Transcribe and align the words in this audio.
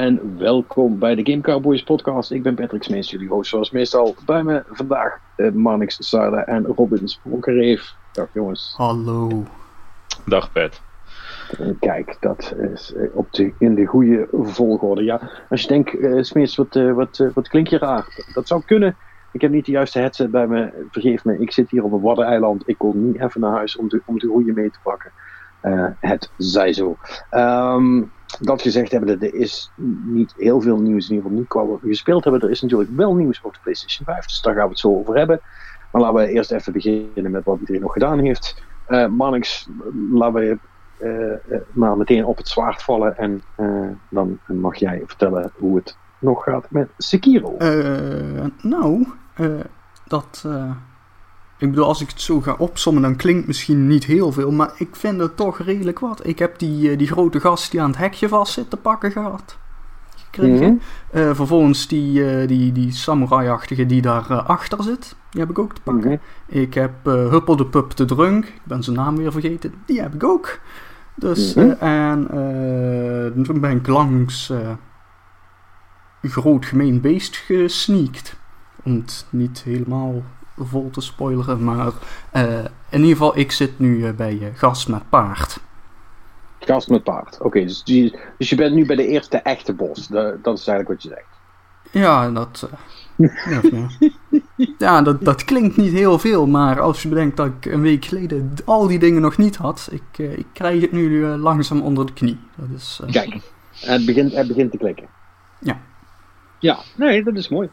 En 0.00 0.38
welkom 0.38 0.98
bij 0.98 1.14
de 1.14 1.30
Game 1.30 1.42
Cowboys 1.42 1.82
podcast. 1.82 2.30
Ik 2.30 2.42
ben 2.42 2.54
Patrick 2.54 2.82
Smees, 2.82 3.10
jullie 3.10 3.28
host 3.28 3.50
zoals 3.50 3.70
meestal. 3.70 4.14
Bij 4.26 4.42
me 4.42 4.62
vandaag 4.70 5.18
uh, 5.36 5.52
Marnix 5.52 6.08
Sarda 6.08 6.44
en 6.44 6.66
Robin 6.66 7.08
Spronkereef. 7.08 7.94
Dag 8.12 8.28
jongens. 8.32 8.74
Hallo. 8.76 9.44
Dag 10.26 10.52
Pat. 10.52 10.80
Kijk, 11.80 12.16
dat 12.20 12.54
is 12.72 12.94
eh, 12.94 13.02
op 13.12 13.32
de, 13.32 13.52
in 13.58 13.74
de 13.74 13.84
goede 13.84 14.28
volgorde. 14.32 15.04
Ja, 15.04 15.20
als 15.50 15.62
je 15.62 15.68
denkt, 15.68 15.94
uh, 15.94 16.22
Smees, 16.22 16.56
wat, 16.56 16.76
uh, 16.76 16.92
wat, 16.92 17.30
wat 17.34 17.48
klinkt 17.48 17.70
je 17.70 17.78
raar? 17.78 18.24
Dat 18.34 18.48
zou 18.48 18.62
kunnen. 18.66 18.96
Ik 19.32 19.40
heb 19.40 19.50
niet 19.50 19.66
de 19.66 19.72
juiste 19.72 19.98
headset 19.98 20.30
bij 20.30 20.46
me. 20.46 20.86
Vergeef 20.90 21.24
me, 21.24 21.38
ik 21.38 21.52
zit 21.52 21.70
hier 21.70 21.84
op 21.84 21.92
een 21.92 22.00
waddeneiland. 22.00 22.62
Ik 22.66 22.78
kon 22.78 23.06
niet 23.06 23.20
even 23.20 23.40
naar 23.40 23.56
huis 23.56 23.76
om 23.76 23.88
de, 23.88 24.02
om 24.04 24.18
de 24.18 24.26
goede 24.26 24.52
mee 24.52 24.70
te 24.70 24.78
pakken. 24.82 25.12
het 26.00 26.30
zij 26.36 26.72
zo. 26.72 26.96
Um, 27.30 28.10
dat 28.40 28.62
gezegd 28.62 28.92
hebben, 28.92 29.20
er 29.20 29.34
is 29.34 29.70
niet 30.04 30.34
heel 30.36 30.60
veel 30.60 30.80
nieuws, 30.80 31.04
in 31.08 31.14
ieder 31.14 31.22
geval 31.22 31.38
niet 31.38 31.48
qua 31.48 31.66
wat 31.66 31.80
we 31.80 31.88
gespeeld 31.88 32.24
hebben. 32.24 32.42
Er 32.42 32.50
is 32.50 32.60
natuurlijk 32.60 32.90
wel 32.96 33.14
nieuws 33.14 33.38
over 33.38 33.52
de 33.52 33.62
PlayStation 33.62 34.06
5, 34.06 34.26
dus 34.26 34.40
daar 34.40 34.54
gaan 34.54 34.64
we 34.64 34.70
het 34.70 34.78
zo 34.78 34.96
over 34.96 35.16
hebben. 35.16 35.40
Maar 35.92 36.02
laten 36.02 36.16
we 36.16 36.28
eerst 36.28 36.52
even 36.52 36.72
beginnen 36.72 37.30
met 37.30 37.44
wat 37.44 37.58
iedereen 37.58 37.80
nog 37.80 37.92
gedaan 37.92 38.18
heeft. 38.18 38.62
Uh, 38.88 39.06
Marnix, 39.06 39.68
laten 40.12 40.40
we 40.40 40.58
uh, 40.98 41.58
maar 41.72 41.96
meteen 41.96 42.24
op 42.24 42.36
het 42.36 42.48
zwaard 42.48 42.82
vallen 42.82 43.16
en 43.16 43.42
dan 44.10 44.38
mag 44.46 44.76
jij 44.76 45.02
vertellen 45.06 45.52
hoe 45.56 45.76
het 45.76 45.96
nog 46.18 46.44
gaat 46.44 46.70
met 46.70 46.88
Sekiro. 46.96 47.56
nou, 48.62 49.06
dat 50.06 50.44
ik 51.60 51.70
bedoel, 51.70 51.84
als 51.84 52.00
ik 52.00 52.08
het 52.08 52.20
zo 52.20 52.40
ga 52.40 52.54
opsommen, 52.58 53.02
dan 53.02 53.16
klinkt 53.16 53.46
misschien 53.46 53.86
niet 53.86 54.04
heel 54.04 54.32
veel, 54.32 54.50
maar 54.50 54.72
ik 54.76 54.96
vind 54.96 55.20
het 55.20 55.36
toch 55.36 55.58
redelijk 55.58 55.98
wat. 55.98 56.26
Ik 56.26 56.38
heb 56.38 56.58
die, 56.58 56.90
eh, 56.90 56.98
die 56.98 57.06
grote 57.06 57.40
gast 57.40 57.70
die 57.70 57.82
aan 57.82 57.90
het 57.90 57.98
hekje 57.98 58.28
vast 58.28 58.52
zit 58.52 58.70
te 58.70 58.76
pakken 58.76 59.12
gehad. 59.12 59.58
Gekregen. 60.30 60.80
uh, 61.14 61.34
vervolgens 61.34 61.88
die, 61.88 62.20
uh, 62.20 62.48
die, 62.48 62.72
die 62.72 62.92
samurai-achtige 62.92 63.86
die 63.86 64.02
daar 64.02 64.42
achter 64.42 64.82
zit. 64.82 65.16
Die 65.30 65.40
heb 65.40 65.50
ik 65.50 65.58
ook 65.58 65.74
te 65.74 65.80
pakken. 65.80 66.20
Ik 66.46 66.74
heb 66.74 66.92
Huppel 67.04 67.56
de 67.56 67.66
Pup 67.66 67.96
de 67.96 68.04
Drunk. 68.04 68.44
Ik 68.44 68.60
ben 68.64 68.82
zijn 68.82 68.96
naam 68.96 69.16
weer 69.16 69.32
vergeten. 69.32 69.74
Die 69.86 70.00
heb 70.00 70.14
ik 70.14 70.24
ook. 70.24 70.58
Dus, 71.14 71.54
en 71.78 72.26
toen 73.44 73.60
ben 73.60 73.76
ik 73.76 73.86
langs 73.86 74.52
Groot 76.22 76.66
Gemeen 76.66 77.00
Beest 77.00 77.36
gesneakt. 77.36 78.36
Om 78.82 78.94
het 78.94 79.26
niet 79.30 79.62
helemaal 79.62 80.22
vol 80.66 80.90
te 80.90 81.00
spoileren, 81.00 81.64
maar 81.64 81.92
uh, 82.32 82.58
in 82.88 83.00
ieder 83.00 83.10
geval, 83.10 83.38
ik 83.38 83.52
zit 83.52 83.78
nu 83.78 83.96
uh, 83.96 84.10
bij 84.10 84.32
uh, 84.32 84.46
Gast 84.54 84.88
met 84.88 85.08
Paard. 85.08 85.60
Gast 86.58 86.88
met 86.88 87.02
Paard, 87.02 87.34
oké. 87.34 87.46
Okay, 87.46 87.64
dus, 87.64 87.82
dus 88.38 88.50
je 88.50 88.56
bent 88.56 88.74
nu 88.74 88.86
bij 88.86 88.96
de 88.96 89.06
eerste 89.06 89.36
echte 89.36 89.72
bos, 89.72 90.06
de, 90.06 90.38
dat 90.42 90.58
is 90.58 90.66
eigenlijk 90.66 90.88
wat 90.88 91.02
je 91.02 91.08
zegt. 91.08 91.38
Ja, 91.90 92.30
dat... 92.30 92.68
ja, 93.16 93.60
ja 94.78 95.02
dat, 95.02 95.24
dat 95.24 95.44
klinkt 95.44 95.76
niet 95.76 95.92
heel 95.92 96.18
veel, 96.18 96.46
maar 96.46 96.80
als 96.80 97.02
je 97.02 97.08
bedenkt 97.08 97.36
dat 97.36 97.46
ik 97.46 97.72
een 97.72 97.80
week 97.80 98.04
geleden 98.04 98.54
al 98.64 98.86
die 98.86 98.98
dingen 98.98 99.22
nog 99.22 99.36
niet 99.36 99.56
had, 99.56 99.88
ik, 99.90 100.18
ik 100.18 100.46
krijg 100.52 100.80
het 100.80 100.92
nu 100.92 101.26
langzaam 101.26 101.80
onder 101.80 102.06
de 102.06 102.12
knie. 102.12 102.38
Dat 102.56 102.68
is, 102.76 103.00
Kijk, 103.10 103.38
het 103.80 104.06
begint, 104.06 104.32
het 104.32 104.48
begint 104.48 104.70
te 104.70 104.76
klikken. 104.78 105.06
Ja. 105.58 105.80
Ja, 106.60 106.78
nee, 106.96 107.24
dat 107.24 107.34
is 107.34 107.48
mooi. 107.48 107.70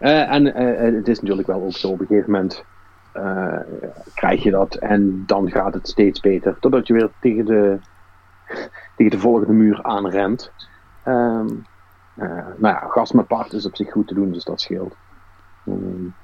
Uh, 0.00 0.32
en 0.32 0.46
uh, 0.46 0.96
het 0.96 1.08
is 1.08 1.20
natuurlijk 1.20 1.48
wel 1.48 1.62
ook 1.62 1.72
zo, 1.72 1.88
op 1.88 2.00
een 2.00 2.06
gegeven 2.06 2.30
moment 2.30 2.64
uh, 3.14 3.58
krijg 4.14 4.42
je 4.42 4.50
dat 4.50 4.74
en 4.74 5.22
dan 5.26 5.50
gaat 5.50 5.74
het 5.74 5.88
steeds 5.88 6.20
beter. 6.20 6.56
Totdat 6.60 6.86
je 6.86 6.92
weer 6.92 7.10
tegen 7.20 7.44
de, 7.44 7.78
tegen 8.96 9.10
de 9.10 9.18
volgende 9.18 9.52
muur 9.52 9.82
aanrent. 9.82 10.52
Um, 11.06 11.66
nou 12.56 12.74
ja, 12.74 12.86
gas 12.88 13.12
met 13.12 13.26
paard 13.26 13.52
is 13.52 13.66
op 13.66 13.76
zich 13.76 13.92
goed 13.92 14.08
te 14.08 14.14
doen, 14.14 14.32
dus 14.32 14.44
dat 14.44 14.60
scheelt. 14.60 14.96
Um, 15.66 16.14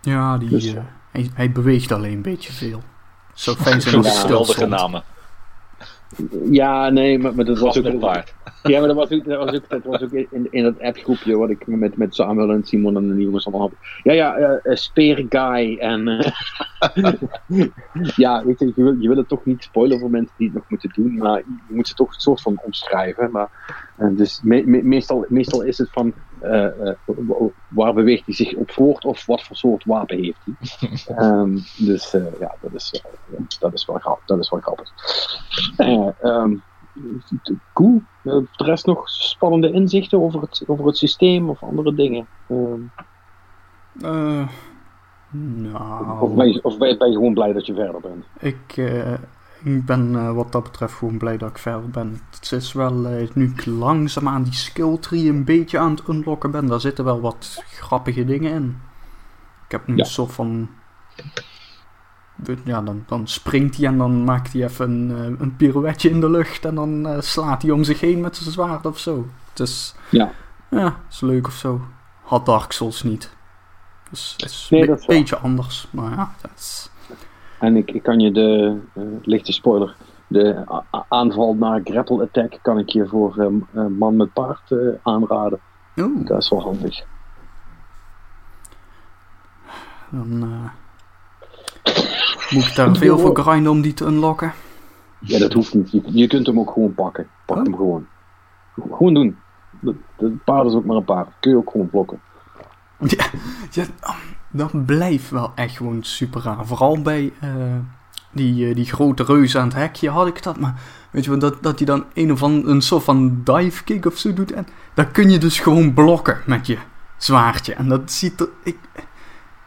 ja, 0.00 0.38
die, 0.38 0.48
dus, 0.48 0.74
hij, 1.10 1.30
hij, 1.34 1.52
beweegt 1.52 1.92
alleen 1.92 2.12
een 2.12 2.22
beetje 2.22 2.52
veel. 2.52 2.82
Zo 3.34 3.54
fijn 3.54 3.80
zijn 3.82 3.96
als 3.96 4.50
stil 4.50 4.68
namen. 4.68 5.02
Ja, 6.50 6.90
nee, 6.90 7.18
maar, 7.18 7.34
maar 7.34 7.44
dat 7.44 7.58
was 7.58 7.78
ook 7.78 7.84
een 7.84 7.98
paard. 7.98 8.34
Ja, 8.62 8.78
maar 8.78 8.88
dat 8.88 8.96
was 8.96 9.10
ook, 9.10 9.24
dat 9.24 9.38
was 9.38 9.54
ook, 9.54 9.68
dat 9.68 9.84
was 9.84 10.02
ook 10.02 10.12
in, 10.12 10.48
in 10.50 10.62
dat 10.62 10.80
appgroepje 10.80 11.36
wat 11.36 11.50
ik 11.50 11.66
met, 11.66 11.96
met 11.96 12.14
Samuel 12.14 12.50
en 12.50 12.64
Simon 12.64 12.96
en 12.96 13.08
de 13.08 13.22
jongens 13.22 13.46
allemaal 13.46 13.68
had. 13.68 13.78
Ja, 14.02 14.12
ja, 14.12 14.38
uh, 14.38 14.48
uh, 14.62 14.76
Speerguy 14.76 15.76
en. 15.78 16.06
Uh, 16.06 17.12
ja, 18.16 18.44
weet 18.44 18.58
je, 18.58 18.72
je 18.76 18.82
wil, 18.82 18.96
je 19.00 19.08
wil 19.08 19.16
het 19.16 19.28
toch 19.28 19.44
niet 19.44 19.62
spoilen 19.62 19.98
voor 19.98 20.10
mensen 20.10 20.34
die 20.36 20.46
het 20.46 20.56
nog 20.56 20.68
moeten 20.68 20.90
doen, 20.94 21.16
maar 21.16 21.38
je 21.38 21.74
moet 21.74 21.88
ze 21.88 21.94
toch 21.94 22.14
een 22.14 22.20
soort 22.20 22.40
van 22.40 22.60
omschrijven. 22.64 23.30
Maar, 23.30 23.48
dus 24.16 24.40
me, 24.42 24.62
me, 24.66 24.82
meestal, 24.82 25.24
meestal 25.28 25.62
is 25.62 25.78
het 25.78 25.90
van. 25.90 26.12
Waar 27.68 27.94
beweegt 27.94 28.26
hij 28.26 28.34
zich 28.34 28.54
op 28.54 28.70
voort 28.70 29.04
of 29.04 29.26
wat 29.26 29.42
voor 29.42 29.56
soort 29.56 29.84
wapen 29.84 30.22
heeft 30.22 30.40
hij? 30.44 31.16
um, 31.18 31.54
dus 31.86 32.10
ja, 32.40 32.54
dat 32.60 32.74
is, 32.74 33.02
dat 33.58 33.72
is 33.72 33.86
wel 33.86 33.98
grappig. 33.98 34.26
Dat 34.26 34.38
is 34.38 34.50
wel 34.50 34.60
grappig. 34.60 34.92
Um, 36.22 36.62
cool. 37.72 38.02
Uh, 38.22 38.32
de 38.56 38.64
rest 38.64 38.86
nog 38.86 39.08
spannende 39.08 39.70
inzichten 39.70 40.22
over 40.22 40.40
het, 40.40 40.64
over 40.66 40.86
het 40.86 40.96
systeem 40.96 41.48
of 41.48 41.62
andere 41.62 41.94
dingen? 41.94 42.26
Uh, 42.48 42.58
uh, 44.02 44.48
nou... 45.30 46.20
Of, 46.20 46.34
ben 46.34 46.52
je, 46.52 46.62
of 46.62 46.78
ben, 46.78 46.88
je, 46.88 46.96
ben 46.96 47.08
je, 47.08 47.14
gewoon 47.14 47.34
blij 47.34 47.52
dat 47.52 47.66
je 47.66 47.74
verder 47.74 48.00
bent? 48.00 48.24
Ik, 48.38 48.76
uh, 48.76 49.14
ik 49.74 49.84
ben 49.84 50.34
wat 50.34 50.52
dat 50.52 50.62
betreft 50.62 50.94
gewoon 50.94 51.18
blij 51.18 51.36
dat 51.36 51.50
ik 51.50 51.58
verder 51.58 51.90
ben. 51.90 52.20
Het 52.30 52.52
is 52.52 52.72
wel, 52.72 52.92
nu 53.32 53.52
ik 53.56 53.66
langzaam 53.66 54.28
aan 54.28 54.42
die 54.42 54.52
skill 54.52 54.98
tree 54.98 55.28
een 55.28 55.44
beetje 55.44 55.78
aan 55.78 55.90
het 55.90 56.08
unlocken 56.08 56.50
ben, 56.50 56.66
daar 56.66 56.80
zitten 56.80 57.04
wel 57.04 57.20
wat 57.20 57.62
grappige 57.70 58.24
dingen 58.24 58.52
in. 58.52 58.80
Ik 59.64 59.72
heb 59.72 59.86
nu 59.86 59.96
ja. 59.96 60.02
een 60.02 60.10
soort 60.10 60.32
van 60.32 60.68
ja, 62.64 62.82
dan, 62.82 63.04
dan 63.06 63.28
springt 63.28 63.76
hij 63.76 63.86
en 63.86 63.98
dan 63.98 64.24
maakt 64.24 64.52
hij 64.52 64.64
even 64.64 64.90
een, 64.90 65.34
eh, 65.34 65.40
een 65.40 65.56
pirouetje 65.56 66.10
in 66.10 66.20
de 66.20 66.30
lucht 66.30 66.64
en 66.64 66.74
dan 66.74 67.06
uh, 67.06 67.20
slaat 67.20 67.62
hij 67.62 67.70
om 67.70 67.84
zich 67.84 68.00
heen 68.00 68.20
met 68.20 68.36
zijn 68.36 68.50
zwaard 68.50 68.86
of 68.86 68.98
zo. 68.98 69.28
Het 69.50 69.60
is, 69.60 69.94
ja. 70.10 70.32
ja, 70.70 71.00
is 71.10 71.20
leuk 71.20 71.46
of 71.46 71.54
zo. 71.54 71.80
Had 72.22 72.46
Dark 72.46 72.72
Souls 72.72 73.02
niet. 73.02 73.34
Dus 74.10 74.34
het 74.36 74.50
is 74.50 74.66
nee, 74.70 74.88
een 74.88 75.02
beetje 75.06 75.36
anders, 75.36 75.88
maar 75.90 76.10
ja, 76.10 76.34
dat 76.40 76.50
is... 76.56 76.90
En 77.58 77.76
ik, 77.76 77.90
ik 77.90 78.02
kan 78.02 78.20
je 78.20 78.32
de, 78.32 78.78
uh, 78.94 79.04
lichte 79.22 79.52
spoiler, 79.52 79.96
de 80.26 80.64
aanval 81.08 81.54
naar 81.54 81.80
grapple 81.84 82.22
attack 82.22 82.58
kan 82.62 82.78
ik 82.78 82.88
je 82.88 83.06
voor 83.06 83.36
uh, 83.72 83.86
man 83.86 84.16
met 84.16 84.32
paard 84.32 84.74
aanraden. 85.02 85.60
Oeh. 85.96 86.26
Dat 86.26 86.42
is 86.42 86.48
wel 86.48 86.62
handig. 86.62 87.04
Dan 90.10 90.70
moet 92.50 92.66
ik 92.66 92.74
daar 92.74 92.96
veel 92.96 93.18
voor 93.18 93.38
grinden 93.38 93.72
om 93.72 93.80
die 93.80 93.94
te 93.94 94.04
unlocken? 94.04 94.52
Ja, 95.18 95.38
dat 95.38 95.52
hoeft 95.52 95.74
niet. 95.74 95.90
Je, 96.04 96.26
kunt 96.26 96.46
hem 96.46 96.60
ook 96.60 96.70
gewoon 96.70 96.94
pakken. 96.94 97.28
Pak 97.46 97.56
hem 97.56 97.76
gewoon. 97.76 98.06
Gewoon 98.90 99.14
doen. 99.14 99.38
De, 100.16 100.36
paard 100.44 100.66
is 100.66 100.74
ook 100.74 100.84
maar 100.84 100.96
een 100.96 101.04
paard. 101.04 101.28
Kun 101.40 101.50
je 101.50 101.56
ook 101.56 101.70
gewoon 101.70 101.90
blokken. 101.90 102.20
Ja, 103.16 103.26
ja 103.70 103.84
dat 104.50 104.86
blijft 104.86 105.30
wel 105.30 105.52
echt 105.54 105.76
gewoon 105.76 106.02
super 106.02 106.42
raar. 106.42 106.66
Vooral 106.66 107.02
bij 107.02 107.32
uh, 107.44 107.50
die, 108.30 108.68
uh, 108.68 108.74
die 108.74 108.84
grote 108.84 109.24
reus 109.24 109.56
aan 109.56 109.68
het 109.68 109.76
hekje 109.76 110.10
had 110.10 110.26
ik 110.26 110.42
dat. 110.42 110.58
Maar 110.58 110.74
weet 111.10 111.24
je 111.24 111.30
wel, 111.30 111.38
dat, 111.38 111.62
dat 111.62 111.78
hij 111.78 111.86
dan 111.86 112.04
een 112.14 112.32
of 112.32 112.42
andere, 112.42 112.72
een 112.72 112.82
soort 112.82 113.04
van 113.04 113.40
dive 113.44 113.84
kick 113.84 114.06
of 114.06 114.18
zo 114.18 114.32
doet. 114.32 114.52
En 114.52 114.66
dan 114.94 115.10
kun 115.10 115.30
je 115.30 115.38
dus 115.38 115.60
gewoon 115.60 115.94
blokken 115.94 116.40
met 116.46 116.66
je 116.66 116.78
zwaardje. 117.16 117.74
En 117.74 117.88
dat 117.88 118.12
ziet 118.12 118.40
er... 118.40 118.48
Ik, 118.62 118.78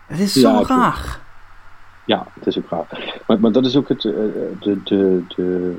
het 0.07 0.19
is 0.19 0.33
zo 0.33 0.49
ja, 0.51 0.63
raar. 0.63 1.19
Ja, 2.05 2.27
het 2.33 2.47
is 2.47 2.57
ook 2.57 2.69
raar. 2.69 3.21
Maar, 3.27 3.39
maar 3.39 3.51
dat 3.51 3.65
is 3.65 3.75
ook 3.75 3.87
het, 3.87 4.03
uh, 4.03 4.13
de, 4.59 4.83
de, 4.83 5.23
de 5.35 5.77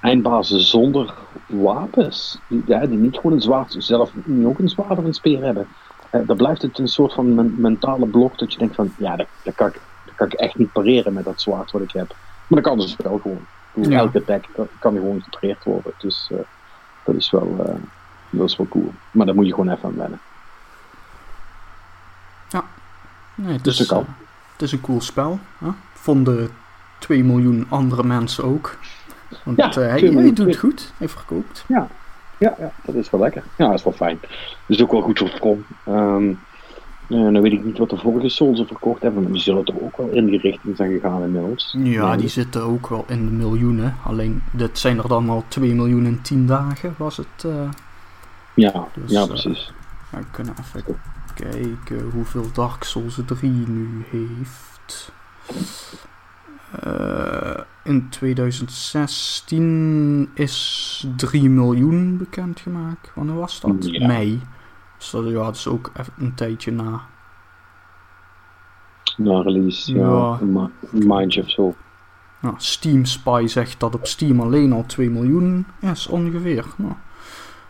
eindbazen 0.00 0.60
zonder 0.60 1.14
wapens. 1.46 2.38
Die, 2.48 2.62
ja, 2.66 2.86
die 2.86 2.98
niet 2.98 3.16
gewoon 3.16 3.32
een 3.32 3.40
zwaard, 3.40 3.76
zelf 3.78 4.10
niet 4.24 4.46
ook 4.46 4.58
een 4.58 4.68
zwaard 4.68 4.98
of 4.98 5.04
een 5.04 5.14
speer 5.14 5.42
hebben. 5.42 5.66
Uh, 6.14 6.26
dan 6.26 6.36
blijft 6.36 6.62
het 6.62 6.78
een 6.78 6.88
soort 6.88 7.12
van 7.12 7.34
men, 7.34 7.54
mentale 7.60 8.06
blok 8.06 8.38
dat 8.38 8.52
je 8.52 8.58
denkt 8.58 8.74
van, 8.74 8.92
ja, 8.98 9.16
dat, 9.16 9.26
dat, 9.42 9.54
kan 9.54 9.66
ik, 9.66 9.80
dat 10.06 10.14
kan 10.14 10.26
ik 10.26 10.32
echt 10.32 10.56
niet 10.56 10.72
pareren 10.72 11.12
met 11.12 11.24
dat 11.24 11.40
zwaard 11.40 11.70
wat 11.70 11.82
ik 11.82 11.90
heb. 11.90 12.08
Maar 12.46 12.62
dat 12.62 12.68
kan 12.72 12.78
dus 12.78 12.96
wel 12.96 13.18
gewoon. 13.18 13.46
Ja. 13.72 13.98
Elke 13.98 14.18
attack 14.18 14.44
kan 14.78 14.94
gewoon 14.94 15.22
gepareerd 15.22 15.64
worden. 15.64 15.92
Dus 15.98 16.28
uh, 16.32 16.38
dat, 17.04 17.14
is 17.14 17.30
wel, 17.30 17.78
dat 18.30 18.48
is 18.48 18.56
wel 18.56 18.68
cool. 18.68 18.92
Maar 19.10 19.26
daar 19.26 19.34
moet 19.34 19.46
je 19.46 19.54
gewoon 19.54 19.70
even 19.70 19.88
aan 19.88 19.96
wennen. 19.96 20.20
Ja. 22.48 22.64
Nee, 23.34 23.58
dus 23.60 23.76
dat 23.76 23.86
kan. 23.86 24.06
Het 24.52 24.62
is 24.62 24.72
een 24.72 24.80
cool 24.80 25.00
spel. 25.00 25.38
Hè? 25.58 25.68
Vonden 25.92 26.50
2 26.98 27.24
miljoen 27.24 27.66
andere 27.68 28.04
mensen 28.04 28.44
ook. 28.44 28.76
Want 29.44 29.56
ja, 29.56 29.70
hij, 29.70 30.00
hij, 30.00 30.32
doet 30.32 30.38
het 30.38 30.56
goed. 30.56 30.92
Hij 30.96 31.08
verkoopt. 31.08 31.64
Ja. 31.68 31.88
Ja, 32.38 32.54
ja, 32.58 32.72
dat 32.84 32.94
is 32.94 33.10
wel 33.10 33.20
lekker. 33.20 33.42
Ja, 33.58 33.66
dat 33.66 33.78
is 33.78 33.84
wel 33.84 33.92
fijn. 33.92 34.18
Dat 34.20 34.76
is 34.76 34.82
ook 34.82 34.92
wel 34.92 35.00
goed 35.00 35.18
voor 35.18 35.28
From. 35.28 35.64
Um, 35.88 36.38
dan 37.08 37.40
weet 37.40 37.52
ik 37.52 37.64
niet 37.64 37.78
wat 37.78 37.90
de 37.90 37.96
vorige 37.96 38.28
Souls 38.28 38.58
ze 38.58 38.66
verkocht 38.66 39.02
hebben, 39.02 39.22
maar 39.22 39.32
die 39.32 39.40
zullen 39.40 39.64
toch 39.64 39.80
ook 39.80 39.96
wel 39.96 40.08
in 40.08 40.26
die 40.26 40.40
richting 40.40 40.76
zijn 40.76 40.92
gegaan 40.92 41.22
inmiddels. 41.22 41.76
Ja, 41.78 42.08
nee. 42.08 42.16
die 42.16 42.28
zitten 42.28 42.62
ook 42.62 42.88
wel 42.88 43.04
in 43.08 43.24
de 43.24 43.30
miljoenen. 43.32 43.96
Alleen, 44.04 44.42
dit 44.52 44.78
zijn 44.78 44.98
er 44.98 45.08
dan 45.08 45.28
al 45.28 45.44
2 45.48 45.74
miljoen 45.74 46.06
in 46.06 46.22
10 46.22 46.46
dagen, 46.46 46.94
was 46.98 47.16
het. 47.16 47.44
Uh, 47.46 47.68
ja, 48.54 48.88
dus, 48.94 49.10
ja, 49.10 49.26
precies. 49.26 49.72
Uh, 50.14 50.20
we 50.20 50.26
kunnen 50.30 50.54
even 50.60 50.96
kijken 51.34 52.10
hoeveel 52.12 52.52
Dark 52.52 52.84
Souls 52.84 53.18
3 53.26 53.50
nu 53.50 54.04
heeft. 54.10 55.12
Uh, 56.86 57.60
in 57.84 58.08
2016 58.08 60.30
is 60.34 61.06
3 61.16 61.50
miljoen 61.50 62.16
bekendgemaakt. 62.16 63.10
Wanneer 63.14 63.36
was 63.36 63.60
dat? 63.60 63.74
Ja. 63.78 64.06
Mei. 64.06 64.40
Dus 64.98 65.10
dat, 65.10 65.28
ja, 65.28 65.44
dat 65.44 65.54
is 65.54 65.66
ook 65.66 65.90
even 65.96 66.12
een 66.18 66.34
tijdje 66.34 66.72
na. 66.72 67.00
Na 69.16 69.42
release, 69.42 69.94
ja. 69.94 70.38
Ja. 70.92 71.26
Of 71.40 71.50
zo. 71.50 71.74
Nou, 72.40 72.54
Steam 72.58 73.04
Spy 73.04 73.44
zegt 73.46 73.80
dat 73.80 73.94
op 73.94 74.06
Steam 74.06 74.40
alleen 74.40 74.72
al 74.72 74.86
2 74.86 75.10
miljoen 75.10 75.66
is 75.80 76.06
ongeveer. 76.06 76.64
Nou, 76.76 76.92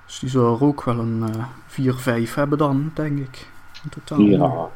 dus 0.07 0.19
die 0.19 0.29
zullen 0.29 0.55
er 0.55 0.65
ook 0.65 0.85
wel 0.85 0.99
een 0.99 1.19
uh, 1.19 1.45
4, 1.67 1.95
5 1.95 2.35
hebben 2.35 2.59
dan, 2.59 2.91
denk 2.95 3.19
ik. 3.19 3.49
In 3.83 3.91
totaal. 3.91 4.21
Ja, 4.21 4.69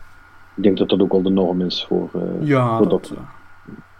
ik 0.54 0.62
denk 0.62 0.78
dat 0.78 0.88
dat 0.88 1.00
ook 1.00 1.12
al 1.12 1.22
de 1.22 1.30
norm 1.30 1.60
is 1.60 1.84
voor, 1.88 2.10
uh, 2.16 2.46
ja, 2.46 2.76
voor 2.76 2.88
dat, 2.88 3.08
dat, 3.08 3.18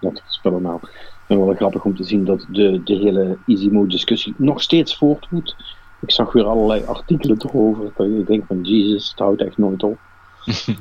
dat 0.00 0.23
spellen 0.27 0.62
nou. 0.62 0.81
En 1.27 1.39
wel 1.39 1.55
grappig 1.55 1.85
om 1.85 1.97
te 1.97 2.05
zien 2.05 2.25
dat 2.25 2.47
de, 2.50 2.83
de 2.85 2.95
hele 2.95 3.39
easy 3.47 3.69
mode 3.69 3.89
discussie 3.89 4.35
nog 4.37 4.62
steeds 4.62 4.97
voortwoedt. 4.97 5.56
Ik 6.00 6.11
zag 6.11 6.33
weer 6.33 6.45
allerlei 6.45 6.85
artikelen 6.85 7.37
erover. 7.39 7.93
Dat 7.97 8.06
je 8.06 8.25
denkt 8.27 8.47
van 8.47 8.62
Jesus, 8.62 9.11
het 9.11 9.19
houdt 9.19 9.43
echt 9.43 9.59
nooit 9.59 9.83
op. 9.83 9.99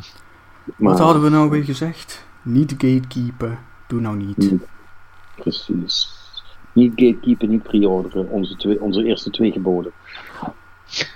maar, 0.75 0.91
Wat 0.91 0.99
hadden 0.99 1.23
we 1.23 1.29
nou 1.29 1.49
weer 1.49 1.63
gezegd? 1.63 2.25
Niet 2.41 2.71
gatekeeper. 2.71 3.59
Doe 3.87 4.01
nou 4.01 4.17
niet. 4.17 4.37
Niet. 4.37 4.67
Precies. 5.35 6.09
Niet 6.73 6.91
gatekeeper, 6.95 7.47
niet 7.47 7.63
pre-orderen. 7.63 8.29
Onze, 8.29 8.55
twee, 8.55 8.81
onze 8.81 9.03
eerste 9.03 9.29
twee 9.29 9.51
geboden. 9.51 9.91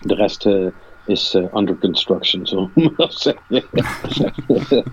de 0.00 0.14
rest 0.14 0.46
uh, 0.46 0.66
is 1.06 1.34
uh, 1.34 1.54
under 1.54 1.78
construction, 1.78 2.46
zo 2.46 2.70
zeggen. 3.08 3.42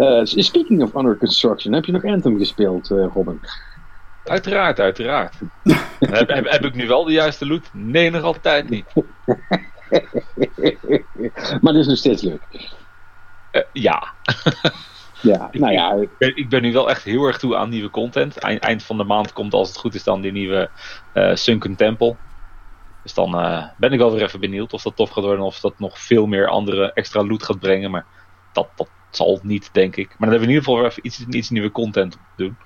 Uh, 0.00 0.20
speaking 0.24 0.82
of 0.82 0.94
Under 0.94 1.16
Construction, 1.16 1.72
heb 1.72 1.84
je 1.84 1.92
nog 1.92 2.04
Anthem 2.04 2.38
gespeeld, 2.38 2.90
uh, 2.90 3.06
Robin? 3.14 3.40
Uiteraard, 4.24 4.80
uiteraard. 4.80 5.34
heb, 5.98 6.28
heb, 6.28 6.50
heb, 6.50 6.64
ik 6.64 6.74
nu 6.74 6.86
wel 6.86 7.04
de 7.04 7.12
juiste 7.12 7.46
loot? 7.46 7.70
Nee, 7.72 8.10
nog 8.10 8.22
altijd 8.22 8.68
niet. 8.68 8.86
maar 11.60 11.72
het 11.72 11.76
is 11.76 11.86
nog 11.86 11.96
steeds 11.96 12.22
leuk. 12.22 12.40
Uh, 13.52 13.62
ja. 13.72 14.12
ja, 15.22 15.48
nou 15.52 15.72
ja. 15.72 15.92
Ik 15.92 16.18
ben, 16.18 16.36
ik 16.36 16.48
ben, 16.48 16.62
nu 16.62 16.72
wel 16.72 16.90
echt 16.90 17.02
heel 17.02 17.24
erg 17.24 17.38
toe 17.38 17.56
aan 17.56 17.68
nieuwe 17.68 17.90
content. 17.90 18.36
Eind, 18.38 18.60
eind 18.60 18.82
van 18.82 18.96
de 18.96 19.04
maand 19.04 19.32
komt, 19.32 19.54
als 19.54 19.68
het 19.68 19.78
goed 19.78 19.94
is, 19.94 20.04
dan 20.04 20.20
die 20.20 20.32
nieuwe 20.32 20.70
Sunken 21.34 21.76
Temple. 21.76 22.16
Dus 23.02 23.14
dan 23.14 23.30
ben 23.76 23.92
ik 23.92 23.98
wel 23.98 24.12
weer 24.12 24.22
even 24.22 24.40
benieuwd 24.40 24.72
of 24.72 24.82
dat 24.82 24.96
tof 24.96 25.10
gaat 25.10 25.24
worden. 25.24 25.44
Of 25.44 25.60
dat 25.60 25.78
nog 25.78 25.98
veel 25.98 26.26
meer 26.26 26.48
andere 26.48 26.92
extra 26.92 27.24
loot 27.24 27.42
gaat 27.42 27.58
brengen. 27.58 27.90
Maar 27.90 28.06
dat, 28.52 28.68
dat 28.74 28.88
zal 29.16 29.34
het 29.34 29.42
niet, 29.42 29.68
denk 29.72 29.96
ik. 29.96 30.08
Maar 30.08 30.28
dan 30.28 30.28
hebben 30.30 30.48
we 30.48 30.54
in 30.54 30.60
ieder 30.60 30.64
geval 30.64 30.84
even 30.84 31.06
iets, 31.06 31.26
iets 31.26 31.50
nieuwe 31.50 31.70
content 31.70 32.14
op 32.14 32.20
te 32.36 32.42
doen. 32.42 32.56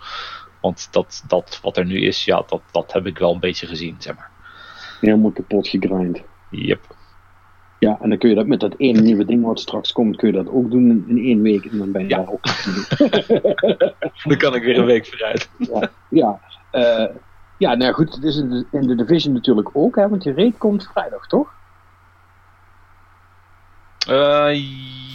Want 0.61 0.89
dat, 0.91 1.25
dat 1.27 1.59
wat 1.63 1.77
er 1.77 1.85
nu 1.85 2.01
is, 2.01 2.25
ja, 2.25 2.45
dat, 2.47 2.63
dat 2.71 2.93
heb 2.93 3.07
ik 3.07 3.19
wel 3.19 3.33
een 3.33 3.41
beetje 3.41 3.67
gezien, 3.67 3.97
zeg 3.99 4.17
maar. 4.17 4.31
Helemaal 5.01 5.31
kapot 5.31 5.69
gegrind. 5.69 6.23
Yep. 6.51 6.81
Ja, 7.79 7.99
en 8.01 8.09
dan 8.09 8.19
kun 8.19 8.29
je 8.29 8.35
dat 8.35 8.47
met 8.47 8.61
dat 8.61 8.75
ene 8.77 9.01
nieuwe 9.01 9.25
ding 9.25 9.45
wat 9.45 9.61
straks 9.61 9.93
komt, 9.93 10.17
kun 10.17 10.29
je 10.29 10.35
dat 10.35 10.49
ook 10.49 10.71
doen 10.71 11.05
in 11.09 11.19
één 11.19 11.43
week. 11.43 11.65
En 11.65 11.79
dan 11.79 11.93
ben 11.93 12.03
je 12.03 12.09
ja. 12.09 12.17
daar 12.17 12.33
ook. 12.33 12.45
dan 14.29 14.37
kan 14.37 14.55
ik 14.55 14.63
weer 14.63 14.79
een 14.79 14.85
week 14.85 15.07
vooruit. 15.07 15.51
ja, 15.59 15.91
ja. 16.11 16.41
Uh, 16.73 17.17
ja 17.59 17.75
nou 17.75 17.93
goed, 17.93 18.15
het 18.15 18.25
is 18.25 18.37
in 18.37 18.51
de, 18.51 18.67
in 18.71 18.87
de 18.87 18.95
Division 18.95 19.35
natuurlijk 19.35 19.71
ook, 19.73 19.97
hè, 19.97 20.09
want 20.09 20.23
je 20.23 20.35
raid 20.35 20.59
komt 20.59 20.89
vrijdag, 20.93 21.27
toch? 21.27 21.55
Uh, 24.09 24.55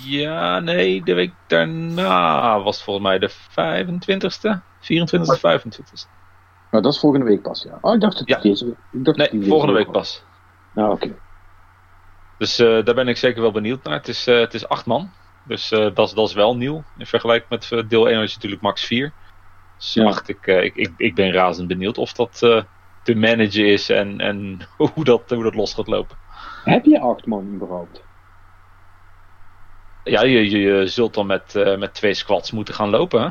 ja, 0.05 0.59
nee, 0.59 1.03
de 1.03 1.13
week 1.13 1.33
daarna 1.47 2.61
was 2.61 2.83
volgens 2.83 3.05
mij 3.05 3.19
de 3.19 3.29
25ste, 3.29 4.61
24ste, 4.81 5.37
25ste. 5.37 6.17
Nou, 6.71 6.83
dat 6.83 6.93
is 6.93 6.99
volgende 6.99 7.25
week 7.25 7.41
pas, 7.41 7.63
ja. 7.63 7.77
Oh, 7.81 7.93
ik 7.93 8.01
dacht 8.01 8.19
het 8.19 8.27
ja. 8.27 8.39
deze 8.39 8.75
ik 8.91 9.05
dacht 9.05 9.17
Nee, 9.17 9.47
volgende 9.47 9.73
week 9.73 9.91
pas. 9.91 10.23
Nou, 10.73 10.91
oké. 10.91 11.05
Okay. 11.05 11.17
Dus 12.37 12.59
uh, 12.59 12.85
daar 12.85 12.95
ben 12.95 13.07
ik 13.07 13.17
zeker 13.17 13.41
wel 13.41 13.51
benieuwd 13.51 13.83
naar. 13.83 13.93
Het 13.93 14.07
is, 14.07 14.27
uh, 14.27 14.39
het 14.39 14.53
is 14.53 14.67
acht 14.67 14.85
man. 14.85 15.11
Dus 15.43 15.71
uh, 15.71 15.79
dat, 15.93 16.07
is, 16.07 16.13
dat 16.13 16.27
is 16.27 16.33
wel 16.33 16.55
nieuw. 16.55 16.83
In 16.97 17.05
vergelijking 17.05 17.49
met 17.49 17.89
deel 17.89 18.09
1 18.09 18.19
was 18.19 18.29
je 18.29 18.35
natuurlijk 18.35 18.61
max 18.61 18.85
4. 18.85 19.13
Dus 19.77 19.93
ja. 19.93 20.05
acht, 20.05 20.29
ik, 20.29 20.47
ik, 20.47 20.75
ik, 20.75 20.93
ik 20.97 21.15
ben 21.15 21.31
razend 21.31 21.67
benieuwd 21.67 21.97
of 21.97 22.13
dat 22.13 22.37
te 23.03 23.15
managen 23.15 23.67
is 23.67 23.89
en, 23.89 24.19
en 24.19 24.59
hoe, 24.93 25.03
dat, 25.03 25.29
hoe 25.29 25.43
dat 25.43 25.55
los 25.55 25.73
gaat 25.73 25.87
lopen. 25.87 26.17
Heb 26.63 26.85
je 26.85 26.99
acht 26.99 27.25
man 27.25 27.53
überhaupt? 27.53 28.03
Ja, 30.09 30.23
je, 30.23 30.49
je, 30.49 30.59
je 30.59 30.87
zult 30.87 31.13
dan 31.13 31.25
met, 31.25 31.53
uh, 31.55 31.77
met 31.77 31.93
twee 31.93 32.13
squads 32.13 32.51
moeten 32.51 32.73
gaan 32.73 32.89
lopen. 32.89 33.21
Hè? 33.21 33.29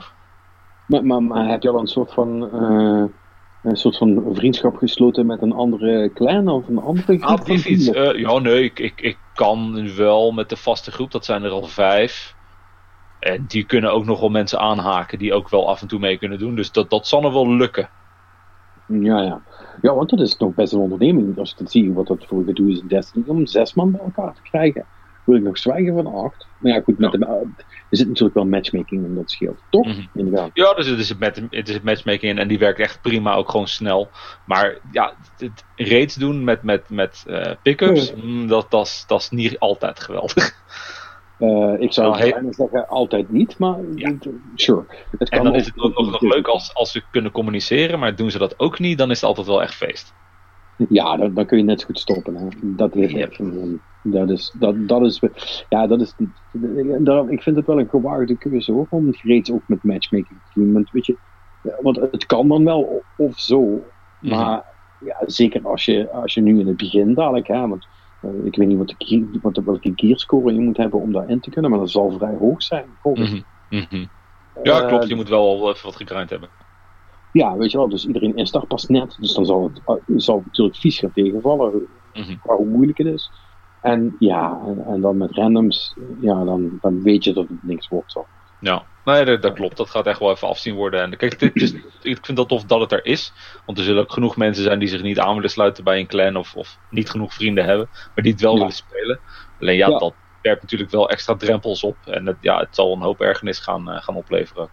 Maar, 0.87 1.05
maar, 1.05 1.23
maar, 1.23 1.49
heb 1.49 1.63
je 1.63 1.71
al 1.71 1.81
een 1.81 1.87
soort 1.87 2.13
van, 2.13 2.51
uh, 2.55 3.05
een 3.63 3.77
soort 3.77 3.97
van 3.97 4.25
vriendschap 4.33 4.77
gesloten 4.77 5.27
met 5.27 5.43
een 5.43 5.53
andere 5.53 6.11
clan 6.15 6.49
of 6.49 6.69
een 6.69 6.79
andere 6.79 7.19
groep? 7.19 7.39
Ah, 7.39 7.45
die 7.45 7.59
fiets. 7.59 7.89
Uh, 7.89 8.19
ja, 8.19 8.39
nee, 8.39 8.63
ik, 8.63 8.79
ik, 8.79 9.01
ik 9.01 9.19
kan 9.35 9.89
wel 9.97 10.33
met 10.33 10.49
de 10.49 10.57
vaste 10.57 10.91
groep, 10.91 11.11
dat 11.11 11.25
zijn 11.25 11.43
er 11.43 11.51
al 11.51 11.63
vijf. 11.63 12.37
En 13.21 13.45
die 13.49 13.65
kunnen 13.65 13.93
ook 13.93 14.05
nog 14.05 14.21
wel 14.21 14.29
mensen 14.29 14.59
aanhaken 14.59 15.19
die 15.19 15.35
ook 15.35 15.49
wel 15.49 15.69
af 15.69 15.83
en 15.83 15.89
toe 15.89 15.99
mee 15.99 16.19
kunnen 16.19 16.39
doen. 16.39 16.55
Dus 16.55 16.73
dat, 16.73 16.91
dat 16.91 17.07
zal 17.07 17.25
er 17.25 17.33
wel 17.33 17.49
lukken. 17.57 17.89
Ja, 18.87 19.23
ja. 19.23 19.41
Ja, 19.83 19.95
want 19.95 20.11
dat 20.11 20.21
is 20.21 20.37
nog 20.37 20.55
best 20.55 20.73
een 20.73 20.81
onderneming. 20.81 21.39
Als 21.39 21.51
je 21.51 21.57
het 21.59 21.71
ziet 21.71 21.95
wat 21.95 22.07
dat 22.07 22.25
voor 22.27 22.45
gedoe 22.45 22.71
is 22.71 22.81
in 22.81 22.89
Destiny, 22.89 23.25
om 23.27 23.47
zes 23.47 23.75
man 23.75 23.91
bij 23.91 24.01
elkaar 24.01 24.35
te 24.35 24.43
krijgen 24.43 24.87
wil 25.29 25.37
ik 25.37 25.43
nog 25.43 25.59
zwijgen 25.59 25.95
van 25.95 26.07
acht. 26.07 26.47
Maar 26.59 26.73
ja, 26.73 26.81
goed, 26.81 26.99
met 26.99 27.13
ja. 27.13 27.19
De, 27.19 27.27
er 27.91 27.97
zit 27.97 28.07
natuurlijk 28.09 28.35
wel 28.35 28.47
matchmaking 28.47 29.05
in 29.05 29.15
dat 29.15 29.31
scheelt, 29.31 29.63
toch? 29.71 29.87
Mm 29.87 30.09
-hmm. 30.13 30.51
Ja, 30.53 30.75
dus 30.75 30.87
het 30.87 30.99
is 30.99 31.09
het, 31.09 31.19
met, 31.19 31.43
het 31.51 31.69
is 31.69 31.81
matchmaking 31.81 32.33
en, 32.33 32.39
en 32.39 32.49
die 32.49 32.59
werkt 32.59 32.79
echt 32.79 33.01
prima, 33.03 33.35
ook 33.35 33.51
gewoon 33.51 33.69
snel. 33.69 34.11
Maar 34.47 34.79
ja, 34.93 35.13
het 35.37 35.65
raids 35.77 36.15
doen 36.15 36.45
met, 36.45 36.63
met, 36.63 36.91
met 36.91 37.25
uh, 37.27 37.43
pick-ups, 37.63 38.15
mm, 38.15 38.47
dat, 38.47 38.71
dat, 38.71 38.87
is, 38.87 39.05
dat 39.07 39.21
is 39.21 39.31
niet 39.31 39.59
altijd 39.59 40.01
geweldig. 40.01 40.53
Uh, 41.39 41.75
ik 41.81 41.93
zou 41.93 42.11
Nou, 42.11 42.23
he- 42.23 42.53
zeggen 42.53 42.89
altijd 42.89 43.31
niet, 43.31 43.59
maar 43.59 43.77
Ja. 43.95 44.15
sure. 44.55 44.85
Het 45.19 45.29
En 45.29 45.39
dan 45.43 45.53
ook- 45.53 45.59
is 45.59 45.67
het 45.67 45.77
nog, 45.77 45.95
nog, 45.95 46.11
nog 46.11 46.21
leuk 46.21 46.47
als, 46.47 46.75
als 46.75 46.91
ze 46.93 47.03
kunnen 47.11 47.33
communiceren, 47.33 47.99
maar 47.99 48.17
doen 48.17 48.31
ze 48.31 48.39
dat 48.39 48.59
ook 48.59 48.79
niet, 48.79 48.99
dan 48.99 49.11
is 49.11 49.21
het 49.21 49.29
altijd 49.29 49.47
wel 49.47 49.63
echt 49.63 49.75
feest. 49.75 50.15
Ja, 50.89 51.17
dan, 51.17 51.35
dan 51.35 51.47
kun 51.47 51.59
je 51.59 51.65
net 51.65 51.81
zo 51.81 51.87
goed 51.87 51.99
stoppen. 51.99 52.37
Hè. 52.37 52.49
Dat 52.61 52.97
is 52.97 53.13
Yep. 53.13 53.37
Dat 54.03 54.31
is, 54.31 54.55
dat, 54.59 54.89
dat 54.89 55.03
is, 55.03 55.21
ja, 55.69 55.87
dat 55.87 56.01
is, 56.01 56.15
ik 57.29 57.43
vind 57.43 57.57
het 57.57 57.67
wel 57.67 57.79
een 57.79 57.89
gewaagde 57.89 58.37
keuze 58.37 58.73
hoor, 58.73 58.87
om 58.91 59.07
het 59.07 59.21
reeds 59.21 59.51
ook 59.51 59.63
met 59.67 59.85
matchmaking 59.85 60.39
te 60.53 60.61
doen. 60.61 60.73
Want, 60.73 60.91
weet 60.91 61.07
je, 61.07 61.17
want 61.81 61.97
het 61.97 62.27
kan 62.27 62.49
dan 62.49 62.65
wel 62.65 63.03
of 63.17 63.39
zo, 63.39 63.85
maar 64.21 64.65
ja, 65.01 65.23
zeker 65.27 65.67
als 65.67 65.85
je, 65.85 66.11
als 66.11 66.35
je 66.35 66.41
nu 66.41 66.61
in 66.61 66.67
het 66.67 66.77
begin 66.77 67.15
dadelijk, 67.15 67.47
hè, 67.47 67.69
want 67.69 67.87
eh, 68.21 68.31
ik 68.45 68.57
weet 68.57 68.69
niet 68.69 68.79
wat 68.79 68.95
de, 68.97 69.39
wat 69.43 69.55
de, 69.55 69.63
welke 69.63 69.93
gearscore 69.97 70.53
je 70.53 70.61
moet 70.61 70.77
hebben 70.77 71.01
om 71.01 71.13
daarin 71.13 71.41
te 71.41 71.51
kunnen, 71.51 71.71
maar 71.71 71.81
dat 71.81 71.91
zal 71.91 72.11
vrij 72.11 72.35
hoog 72.35 72.63
zijn. 72.63 72.87
Mhm, 73.03 73.41
mhm. 73.71 74.07
Ja, 74.63 74.87
klopt, 74.87 75.09
je 75.09 75.15
moet 75.15 75.29
wel 75.29 75.47
al 75.47 75.71
even 75.71 75.85
wat 75.85 75.97
gegrind 75.97 76.31
hebben. 76.31 76.49
Ja, 77.31 77.57
weet 77.57 77.71
je 77.71 77.77
wel, 77.79 77.89
dus 77.89 78.07
iedereen 78.07 78.35
instart 78.37 78.67
pas 78.67 78.87
net, 78.87 79.17
dus 79.19 79.33
dan 79.35 79.47
zal 79.47 79.65
het, 79.65 79.81
uh, 80.07 80.17
zal 80.19 80.37
het 80.37 80.45
natuurlijk 80.47 80.77
vies 80.77 80.99
gaan 80.99 81.13
tegenvallen, 81.13 81.89
Mhm. 82.13 82.37
hoe 82.41 82.67
moeilijk 82.67 82.99
het 82.99 83.07
is. 83.07 83.31
En 83.81 84.17
ja, 84.19 84.61
en, 84.67 84.79
en 84.87 85.01
dan 85.01 85.17
met 85.17 85.35
randoms, 85.37 85.97
ja, 86.21 86.45
dan, 86.45 86.77
dan 86.81 87.03
weet 87.03 87.25
je 87.25 87.33
dat 87.33 87.49
het 87.49 87.59
niks 87.63 87.89
wordt 87.89 88.13
zo. 88.13 88.29
Ja, 88.61 88.87
nee, 89.05 89.25
dat, 89.25 89.43
dat 89.43 89.53
klopt. 89.53 89.77
Dat 89.77 89.91
gaat 89.91 90.07
echt 90.07 90.19
wel 90.19 90.31
even 90.31 90.49
afzien 90.49 90.75
worden. 90.75 91.01
En 91.03 91.17
kijk, 91.17 91.39
dit 91.39 91.55
is, 91.55 91.73
ik 92.03 92.19
vind 92.27 92.37
dat 92.37 92.49
tof 92.49 92.65
dat 92.65 92.81
het 92.81 92.93
er 92.93 93.05
is. 93.05 93.33
Want 93.65 93.79
er 93.79 93.85
zullen 93.85 94.03
ook 94.03 94.13
genoeg 94.13 94.37
mensen 94.37 94.65
zijn 94.65 94.79
die 94.79 94.89
zich 94.89 95.03
niet 95.03 95.19
aan 95.19 95.35
willen 95.35 95.51
sluiten 95.51 95.85
bij 95.85 95.99
een 95.99 96.07
clan 96.07 96.37
of, 96.37 96.55
of 96.55 96.79
niet 96.89 97.11
genoeg 97.11 97.35
vrienden 97.35 97.65
hebben, 97.65 97.89
maar 98.15 98.25
die 98.25 98.33
het 98.33 98.41
wel 98.41 98.53
Ja. 98.53 98.59
willen 98.59 98.75
spelen. 98.75 99.21
Alleen 99.59 99.77
ja, 99.77 99.89
Ja. 99.89 99.99
dat 99.99 100.17
werpt 100.41 100.63
natuurlijk 100.63 100.91
wel 100.91 101.09
extra 101.11 101.37
drempels 101.37 101.83
op. 101.83 102.07
En 102.07 102.27
het, 102.27 102.37
ja, 102.41 102.59
het 102.59 102.75
zal 102.75 102.93
een 102.93 103.03
hoop 103.03 103.21
ergernis 103.21 103.59
gaan, 103.59 103.91
eh, 103.91 104.03
gaan 104.03 104.17
opleveren. 104.17 104.71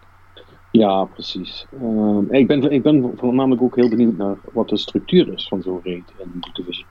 Ja, 0.76 1.04
precies. 1.04 1.66
Ehm, 1.80 2.34
ik, 2.34 2.46
ben, 2.46 2.70
ik 2.70 2.82
ben 2.82 3.12
voornamelijk 3.16 3.62
ook 3.62 3.76
heel 3.76 3.88
benieuwd 3.88 4.16
naar 4.16 4.36
wat 4.52 4.68
de 4.68 4.76
structuur 4.76 5.32
is 5.32 5.48
van 5.48 5.62
zo'n 5.62 5.80
raid 5.84 6.12
in 6.18 6.40
de 6.40 6.50
Division. 6.52 6.86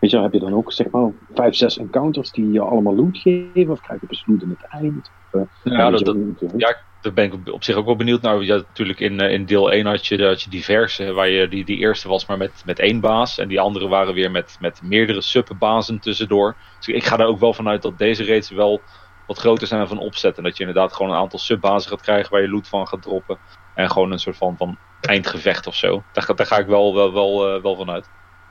Weet 0.00 0.10
je, 0.10 0.20
heb 0.20 0.32
je 0.32 0.38
dan 0.38 0.54
ook 0.54 0.72
zeg 0.72 0.90
maar 0.90 1.10
vijf, 1.34 1.54
zes 1.54 1.78
encounters 1.78 2.30
die 2.30 2.50
je 2.50 2.60
allemaal 2.60 2.94
loot 2.94 3.18
geven? 3.18 3.70
Of 3.70 3.80
krijg 3.80 4.00
je 4.00 4.06
pas 4.06 4.24
loot 4.26 4.42
in 4.42 4.48
het 4.48 4.70
eind? 4.70 5.10
Of, 5.32 5.40
uh, 5.64 5.72
ja, 5.78 5.90
dat, 5.90 6.04
dat, 6.04 6.16
ja, 6.56 6.76
daar 7.00 7.12
ben 7.12 7.24
ik 7.24 7.52
op 7.52 7.64
zich 7.64 7.76
ook 7.76 7.86
wel 7.86 7.96
benieuwd 7.96 8.22
naar. 8.22 8.42
Ja, 8.42 8.56
natuurlijk 8.56 9.00
in, 9.00 9.20
in 9.20 9.44
deel 9.44 9.72
1 9.72 9.86
had 9.86 10.06
je, 10.06 10.26
had 10.26 10.42
je 10.42 10.50
diverse, 10.50 11.12
waar 11.12 11.28
je 11.28 11.48
die, 11.48 11.64
die 11.64 11.78
eerste 11.78 12.08
was 12.08 12.26
maar 12.26 12.38
met, 12.38 12.62
met 12.66 12.78
één 12.78 13.00
baas. 13.00 13.38
En 13.38 13.48
die 13.48 13.60
andere 13.60 13.88
waren 13.88 14.14
weer 14.14 14.30
met, 14.30 14.56
met 14.60 14.80
meerdere 14.82 15.20
subbazen 15.20 15.98
tussendoor. 15.98 16.56
Dus 16.78 16.88
ik 16.94 17.04
ga 17.04 17.18
er 17.18 17.26
ook 17.26 17.40
wel 17.40 17.54
vanuit 17.54 17.82
dat 17.82 17.98
deze 17.98 18.24
raids 18.24 18.50
wel 18.50 18.80
wat 19.28 19.38
groter 19.38 19.66
zijn 19.66 19.88
van 19.88 19.98
opzet. 19.98 20.36
En 20.36 20.42
dat 20.42 20.56
je 20.56 20.64
inderdaad 20.64 20.92
gewoon 20.92 21.12
een 21.12 21.18
aantal 21.18 21.38
subbazen 21.38 21.90
gaat 21.90 22.00
krijgen 22.00 22.32
waar 22.32 22.40
je 22.40 22.48
loot 22.48 22.68
van 22.68 22.88
gaat 22.88 23.02
droppen. 23.02 23.38
En 23.74 23.90
gewoon 23.90 24.12
een 24.12 24.18
soort 24.18 24.36
van, 24.36 24.56
van 24.56 24.76
eindgevecht 25.00 25.66
of 25.66 25.74
zo. 25.74 26.02
Daar, 26.12 26.32
daar 26.34 26.46
ga 26.46 26.58
ik 26.58 26.66
wel, 26.66 26.94
wel, 26.94 27.12
wel, 27.12 27.56
uh, 27.56 27.62
wel 27.62 27.76
van 27.76 27.90
uit. 27.90 28.10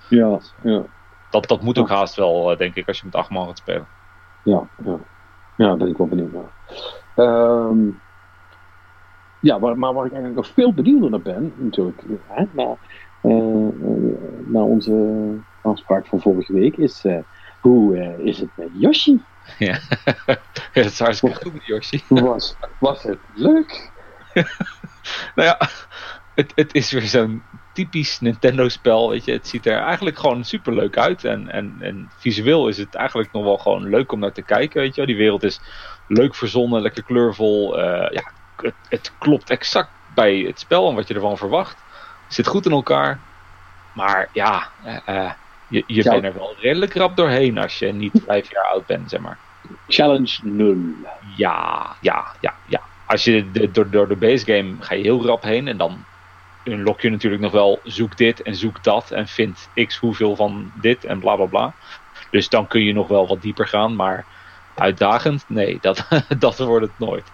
Ja, 0.10 0.39
ja. 0.63 0.84
Dat, 1.29 1.48
dat 1.48 1.62
moet 1.62 1.77
ook 1.77 1.89
haast 1.89 2.15
wel, 2.15 2.51
uh, 2.51 2.57
denk 2.57 2.75
ik, 2.75 2.88
als 2.88 2.98
je 3.00 3.05
met 3.05 3.15
acht 3.15 3.29
man 3.29 3.48
gaat 3.48 3.57
spelen. 3.57 3.88
Ja, 4.43 4.67
ja. 4.86 4.98
ja 5.55 5.67
daar 5.67 5.77
ben 5.77 5.88
ik 5.88 5.98
wel 5.98 6.07
benieuwd 6.07 6.31
naar. 6.34 6.51
Um, 7.25 8.01
ja, 9.39 9.57
maar, 9.57 9.77
maar 9.77 9.93
waar 9.93 10.05
ik 10.05 10.12
eigenlijk 10.12 10.41
nog 10.41 10.53
veel 10.53 10.74
benieuwder 10.74 11.10
naar 11.10 11.22
ben, 11.22 11.53
natuurlijk, 11.55 12.03
hè, 12.27 12.46
naar, 12.51 12.77
uh, 13.24 13.69
naar 14.46 14.63
onze 14.63 15.27
afspraak 15.62 16.05
van 16.05 16.22
vorige 16.22 16.53
week, 16.53 16.77
is 16.77 17.05
hoe 17.62 18.15
is 18.24 18.39
het 18.39 18.50
met 18.55 18.69
Yoshi? 18.74 19.22
Ja, 19.57 19.79
het 20.73 20.85
is 20.85 20.99
hartstikke 20.99 21.35
goed 21.35 21.65
Yoshi. 21.65 22.03
Was, 22.09 22.55
was 22.79 23.03
het 23.03 23.19
leuk? 23.33 23.91
nou 25.35 25.47
ja, 25.47 25.69
het, 26.35 26.51
het 26.55 26.73
is 26.73 26.91
weer 26.91 27.01
zo'n 27.01 27.43
typisch 27.73 28.19
Nintendo-spel. 28.19 29.09
Weet 29.09 29.25
je, 29.25 29.31
het 29.31 29.47
ziet 29.47 29.65
er 29.65 29.79
eigenlijk 29.79 30.17
gewoon 30.19 30.43
super 30.43 30.73
leuk 30.73 30.97
uit. 30.97 31.23
En, 31.23 31.51
en, 31.51 31.77
en 31.79 32.09
visueel 32.17 32.67
is 32.67 32.77
het 32.77 32.95
eigenlijk 32.95 33.31
nog 33.31 33.43
wel 33.43 33.57
gewoon 33.57 33.89
leuk 33.89 34.11
om 34.11 34.19
naar 34.19 34.31
te 34.31 34.41
kijken. 34.41 34.81
Weet 34.81 34.95
je, 34.95 35.05
die 35.05 35.15
wereld 35.15 35.43
is 35.43 35.59
leuk 36.07 36.35
verzonnen, 36.35 36.81
lekker 36.81 37.03
kleurvol. 37.03 37.79
Uh, 37.79 37.83
ja, 38.09 38.31
het, 38.55 38.73
het, 38.89 39.11
klopt 39.17 39.49
exact 39.49 39.89
bij 40.13 40.37
het 40.37 40.59
spel 40.59 40.89
en 40.89 40.95
wat 40.95 41.07
je 41.07 41.13
ervan 41.13 41.37
verwacht. 41.37 41.77
Het 42.25 42.33
zit 42.33 42.47
goed 42.47 42.65
in 42.65 42.71
elkaar. 42.71 43.19
Maar 43.93 44.29
ja, 44.33 44.67
uh, 45.09 45.31
je, 45.69 45.83
je 45.88 46.03
bent 46.03 46.24
er 46.24 46.33
wel 46.33 46.55
redelijk 46.59 46.93
rap 46.93 47.15
doorheen 47.15 47.57
als 47.57 47.79
je 47.79 47.93
niet 47.93 48.21
vijf 48.27 48.51
jaar 48.51 48.63
oud 48.63 48.86
bent, 48.86 49.09
zeg 49.09 49.19
maar. 49.19 49.38
Challenge 49.88 50.39
0. 50.43 50.75
Ja, 51.36 51.95
ja, 52.01 52.25
ja, 52.41 52.55
ja. 52.67 52.81
Als 53.05 53.24
je 53.24 53.51
de, 53.51 53.71
door, 53.71 53.89
door 53.89 54.07
de 54.07 54.15
base 54.15 54.45
game 54.45 54.75
ga 54.79 54.95
je 54.95 55.03
heel 55.03 55.25
rap 55.25 55.43
heen 55.43 55.67
en 55.67 55.77
dan 55.77 56.05
unlock 56.63 57.01
je 57.01 57.09
natuurlijk 57.09 57.41
nog 57.41 57.51
wel 57.51 57.79
zoek 57.83 58.17
dit 58.17 58.41
en 58.41 58.55
zoek 58.55 58.83
dat 58.83 59.12
en 59.12 59.27
vind 59.27 59.69
x 59.74 59.97
hoeveel 59.97 60.36
van 60.36 60.71
dit 60.81 61.05
en 61.05 61.19
bla 61.19 61.36
bla 61.36 61.45
bla. 61.45 61.74
Dus 62.31 62.50
dan 62.50 62.67
kun 62.67 62.83
je 62.83 62.93
nog 62.93 63.07
wel 63.07 63.27
wat 63.27 63.41
dieper 63.41 63.67
gaan, 63.67 63.95
maar 63.95 64.25
uitdagend, 64.75 65.43
nee, 65.47 65.77
dat, 65.81 66.07
dat 66.39 66.57
wordt 66.57 66.86
het 66.86 67.00
nooit. 67.00 67.31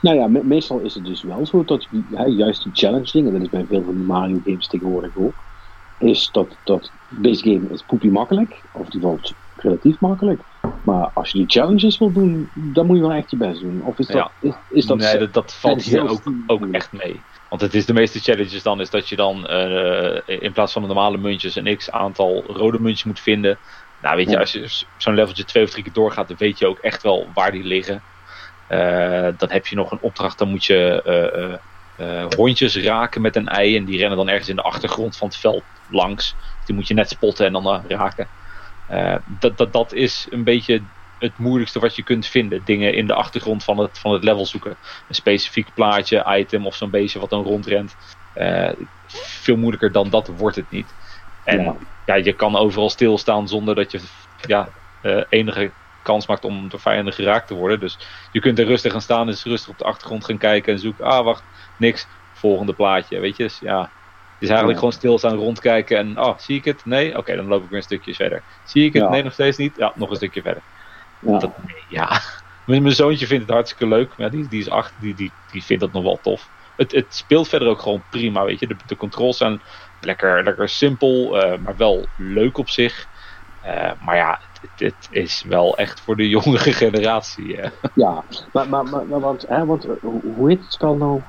Nou 0.00 0.16
ja, 0.16 0.26
me 0.26 0.40
meestal 0.44 0.78
is 0.78 0.94
het 0.94 1.04
dus 1.04 1.22
wel 1.22 1.46
zo 1.46 1.64
dat 1.64 1.88
juist 2.26 2.62
die 2.62 2.72
challenge 2.74 3.12
dingen, 3.12 3.32
dat 3.32 3.42
is 3.42 3.48
bij 3.48 3.64
veel 3.68 3.82
van 3.84 3.94
de 3.94 4.00
Mario 4.00 4.40
games 4.44 4.66
tegenwoordig 4.66 5.10
ook, 5.16 5.34
is 6.02 6.28
dat, 6.32 6.56
dat 6.64 6.90
base 7.08 7.42
game 7.42 7.68
is 7.70 7.82
poepie 7.82 8.10
makkelijk, 8.10 8.60
of 8.72 8.88
die 8.88 9.00
valt 9.00 9.34
relatief 9.56 10.00
makkelijk. 10.00 10.40
Maar 10.82 11.10
als 11.14 11.30
je 11.30 11.38
die 11.38 11.48
challenges 11.48 11.98
wil 11.98 12.12
doen, 12.12 12.50
dan 12.54 12.86
moet 12.86 12.96
je 12.96 13.02
wel 13.02 13.12
echt 13.12 13.30
je 13.30 13.36
best 13.36 13.60
doen. 13.60 13.82
Of 13.84 13.98
is 13.98 14.06
dat, 14.06 14.16
ja. 14.16 14.30
is, 14.40 14.54
is 14.70 14.86
dat 14.86 14.96
nee, 14.96 15.18
dat, 15.18 15.34
dat 15.34 15.54
valt 15.54 15.82
hier 15.82 16.08
ook, 16.08 16.22
ook 16.46 16.66
echt 16.70 16.92
mee. 16.92 17.20
Want 17.48 17.60
het 17.60 17.74
is 17.74 17.86
de 17.86 17.92
meeste 17.92 18.18
challenges 18.18 18.62
dan 18.62 18.80
is 18.80 18.90
dat 18.90 19.08
je 19.08 19.16
dan 19.16 19.46
uh, 19.50 20.18
in 20.26 20.52
plaats 20.52 20.72
van 20.72 20.82
de 20.82 20.88
normale 20.88 21.18
muntjes 21.18 21.56
een 21.56 21.76
x 21.76 21.90
aantal 21.90 22.44
rode 22.46 22.80
muntjes 22.80 23.04
moet 23.04 23.20
vinden. 23.20 23.58
Nou 24.02 24.16
weet 24.16 24.30
je, 24.30 24.38
als 24.38 24.52
je 24.52 24.84
zo'n 24.96 25.14
leveltje 25.14 25.44
twee 25.44 25.64
of 25.64 25.70
drie 25.70 25.82
keer 25.82 25.92
doorgaat, 25.92 26.28
dan 26.28 26.36
weet 26.36 26.58
je 26.58 26.66
ook 26.66 26.78
echt 26.78 27.02
wel 27.02 27.28
waar 27.34 27.52
die 27.52 27.64
liggen. 27.64 28.02
Uh, 28.70 29.28
dan 29.36 29.50
heb 29.50 29.66
je 29.66 29.76
nog 29.76 29.90
een 29.90 29.98
opdracht, 30.00 30.38
dan 30.38 30.48
moet 30.48 30.64
je 30.64 31.02
uh, 31.06 31.58
hondjes 32.36 32.76
raken 32.76 33.20
met 33.20 33.36
een 33.36 33.48
ei. 33.48 33.76
En 33.76 33.84
die 33.84 33.98
rennen 33.98 34.16
dan 34.16 34.28
ergens 34.28 34.48
in 34.48 34.56
de 34.56 34.62
achtergrond 34.62 35.16
van 35.16 35.28
het 35.28 35.36
veld 35.36 35.62
langs. 35.90 36.34
Die 36.64 36.74
moet 36.74 36.88
je 36.88 36.94
net 36.94 37.08
spotten 37.08 37.46
en 37.46 37.52
dan 37.52 37.82
raken. 37.88 38.26
dat, 39.26 39.56
dat, 39.56 39.72
dat 39.72 39.92
is 39.92 40.26
een 40.30 40.44
beetje 40.44 40.82
het 41.18 41.38
moeilijkste 41.38 41.80
wat 41.80 41.96
je 41.96 42.02
kunt 42.02 42.26
vinden. 42.26 42.62
Dingen 42.64 42.94
in 42.94 43.06
de 43.06 43.14
achtergrond 43.14 43.64
van 43.64 43.78
het, 43.78 43.98
van 43.98 44.12
het 44.12 44.24
level 44.24 44.46
zoeken. 44.46 44.76
Een 45.08 45.14
specifiek 45.14 45.74
plaatje, 45.74 46.36
item 46.38 46.66
of 46.66 46.74
zo'n 46.74 46.90
beestje 46.90 47.20
wat 47.20 47.30
dan 47.30 47.42
rondrent. 47.42 47.96
Veel 49.06 49.56
moeilijker 49.56 49.92
dan 49.92 50.10
dat 50.10 50.26
wordt 50.26 50.56
het 50.56 50.70
niet. 50.70 50.94
En 51.44 51.62
ja. 51.62 51.76
ja. 52.06 52.14
je 52.14 52.32
kan 52.32 52.56
overal 52.56 52.90
stilstaan 52.90 53.48
zonder 53.48 53.74
dat 53.74 53.90
je 53.90 54.00
ja, 54.46 54.68
enige 55.28 55.70
kans 56.02 56.26
maakt 56.26 56.44
om 56.44 56.68
door 56.68 56.80
vijanden 56.80 57.14
geraakt 57.14 57.46
te 57.46 57.54
worden. 57.54 57.80
Dus 57.80 57.98
je 58.32 58.40
kunt 58.40 58.58
er 58.58 58.64
rustig 58.64 58.92
gaan 58.92 59.00
staan, 59.00 59.26
dus 59.26 59.44
rustig 59.44 59.70
op 59.70 59.78
de 59.78 59.84
achtergrond 59.84 60.24
gaan 60.24 60.38
kijken 60.38 60.72
en 60.72 60.78
zoeken. 60.78 61.04
Ah, 61.04 61.24
wacht, 61.24 61.42
niks. 61.76 62.06
Volgende 62.32 62.72
plaatje, 62.72 63.20
weet 63.20 63.36
je. 63.36 63.42
Dus 63.42 63.58
ja, 63.58 63.80
het 63.80 63.90
is 64.38 64.48
eigenlijk 64.48 64.70
ja. 64.72 64.78
gewoon 64.78 64.92
stilstaan, 64.92 65.36
rondkijken 65.36 65.98
en, 65.98 66.20
oh, 66.20 66.38
zie 66.38 66.56
ik 66.56 66.64
het? 66.64 66.84
Nee? 66.84 67.08
Oké, 67.08 67.18
okay, 67.18 67.36
dan 67.36 67.46
loop 67.46 67.62
ik 67.62 67.68
weer 67.68 67.78
een 67.78 67.84
stukje 67.84 68.14
verder. 68.14 68.42
Zie 68.64 68.84
ik 68.84 68.92
het? 68.92 69.02
Ja. 69.02 69.08
Nee, 69.08 69.22
nog 69.22 69.32
steeds 69.32 69.56
niet? 69.56 69.76
Ja, 69.76 69.92
nog 69.94 70.10
een 70.10 70.16
stukje 70.16 70.42
verder. 70.42 70.62
Ja. 71.18 71.38
Dat, 71.38 71.50
ja. 71.88 72.20
Mijn, 72.64 72.82
mijn 72.82 72.94
zoontje 72.94 73.26
vindt 73.26 73.44
het 73.44 73.52
hartstikke 73.52 73.86
leuk. 73.86 74.10
Maar 74.16 74.30
die, 74.30 74.48
die 74.48 74.60
is 74.60 74.70
acht, 74.70 74.92
die, 75.00 75.14
die, 75.14 75.32
die 75.50 75.62
vindt 75.62 75.82
dat 75.82 75.92
nog 75.92 76.02
wel 76.02 76.18
tof. 76.22 76.48
Het, 76.76 76.92
het 76.92 77.14
speelt 77.14 77.48
verder 77.48 77.68
ook 77.68 77.80
gewoon 77.80 78.02
prima, 78.10 78.44
weet 78.44 78.60
je. 78.60 78.66
De, 78.66 78.76
de 78.86 78.96
controls 78.96 79.36
zijn 79.36 79.60
lekker, 80.00 80.44
lekker 80.44 80.68
simpel, 80.68 81.44
uh, 81.44 81.58
maar 81.58 81.76
wel 81.76 82.06
leuk 82.16 82.58
op 82.58 82.68
zich. 82.68 83.06
Uh, 83.66 83.90
maar 84.04 84.16
ja, 84.16 84.38
het, 84.60 84.80
het, 84.80 85.08
is 85.10 85.42
wel 85.42 85.76
echt 85.76 86.00
voor 86.00 86.16
de 86.16 86.28
jongere 86.28 86.72
generatie. 86.82 87.56
Uh. 87.56 87.66
Ja, 87.94 88.24
maar, 88.52 88.68
maar, 88.68 88.84
maar, 88.84 89.06
maar 89.06 89.20
want, 89.20 89.48
hè, 89.48 89.64
want 89.64 89.86
hoe 90.36 90.48
heet 90.48 90.60
het 90.60 90.72
spel 90.72 90.96
nou 90.96 91.22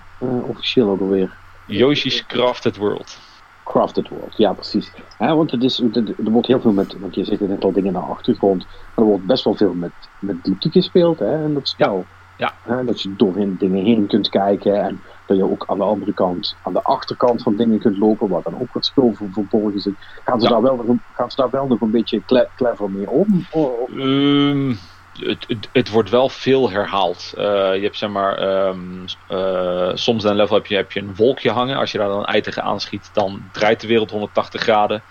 officieel 0.47 0.89
ook 0.89 0.99
alweer? 0.99 1.35
Yoshi's 1.65 2.25
Crafted 2.25 2.77
World. 2.77 3.19
Crafted 3.63 4.09
World, 4.09 4.37
ja 4.37 4.53
precies. 4.53 4.91
Ja, 5.19 5.35
want 5.35 5.51
het 5.51 5.63
is, 5.63 5.79
er 5.79 6.31
wordt 6.31 6.47
heel 6.47 6.61
veel 6.61 6.71
met, 6.71 6.99
want 6.99 7.15
je 7.15 7.23
zegt 7.23 7.39
net 7.39 7.63
al 7.63 7.71
dingen 7.71 7.93
naar 7.93 8.01
de 8.01 8.07
achtergrond, 8.07 8.65
maar 8.65 9.05
er 9.05 9.11
wordt 9.11 9.25
best 9.25 9.43
wel 9.43 9.55
veel 9.55 9.73
met, 9.73 9.91
met 10.19 10.43
diepte 10.43 10.69
gespeeld 10.71 11.19
hè, 11.19 11.43
in 11.43 11.53
dat 11.53 11.67
spel. 11.67 12.05
Ja. 12.37 12.53
Ja, 12.67 12.83
dat 12.83 13.01
je 13.01 13.15
door 13.15 13.37
in 13.37 13.55
dingen 13.59 13.85
heen 13.85 14.07
kunt 14.07 14.29
kijken 14.29 14.83
en 14.83 15.01
dat 15.25 15.38
je 15.38 15.50
ook 15.50 15.63
aan 15.68 15.77
de 15.77 15.84
andere 15.84 16.13
kant, 16.13 16.58
aan 16.62 16.74
de 16.74 16.82
achterkant 16.82 17.42
van 17.44 17.56
dingen 17.56 17.80
kunt 17.80 17.98
lopen, 17.98 18.27
waar 18.30 18.42
dan 18.42 18.60
ook 18.62 18.74
wat 18.74 18.86
spul 18.86 19.13
voor 19.13 19.27
verborgen 19.32 19.80
zit. 19.80 19.96
Gaan 20.24 20.39
ze, 20.39 20.46
Ja. 20.48 20.51
daar, 20.53 20.62
wel 20.62 20.75
nog, 20.75 20.88
een- 20.88 21.03
gaan 21.12 21.30
ze 21.30 21.42
daar 21.42 21.50
wel 21.50 21.68
nog 21.68 21.82
een 21.82 21.92
beetje 21.92 22.24
cle- 22.25 22.51
clever 22.56 22.92
mee 22.92 23.10
om? 23.10 23.46
Ehm, 23.51 24.74
het, 25.13 25.44
het, 25.48 25.70
het 25.72 25.89
wordt 25.89 26.10
wel 26.10 26.30
veel 26.30 26.70
herhaald. 26.70 27.34
Eh, 27.36 27.44
je 27.75 27.82
hebt 27.82 27.98
zeg 27.98 28.10
maar, 28.10 28.38
ehm, 28.38 29.06
eh, 29.27 29.92
soms 29.94 30.24
in 30.24 30.30
een 30.30 30.36
level 30.36 30.56
heb 30.56 30.65
je, 30.65 30.75
heb 30.75 30.92
je 30.92 31.00
een 31.00 31.15
wolkje 31.15 31.51
hangen. 31.51 31.77
Als 31.77 31.92
je 31.92 31.98
daar 31.98 32.08
dan 32.08 32.20
een 32.20 32.25
ei 32.25 32.42
aanschiet, 32.56 33.13
dan 33.13 33.48
draait 33.51 33.82
de 33.82 33.88
wereld 33.88 34.12
180 34.12 34.62
graden. 34.62 35.03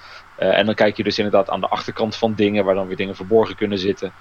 Eh, 0.43 0.59
en 0.59 0.67
dan 0.67 0.75
kijk 0.75 0.97
je 0.97 1.03
dus 1.03 1.19
inderdaad 1.19 1.51
aan 1.51 1.61
de 1.61 1.69
achterkant 1.69 2.17
van 2.17 2.35
dingen, 2.35 2.65
waar 2.65 2.75
dan 2.75 2.87
weer 2.87 2.97
dingen 2.97 3.17
verborgen 3.17 3.57
kunnen 3.57 3.79
zitten. 3.79 4.13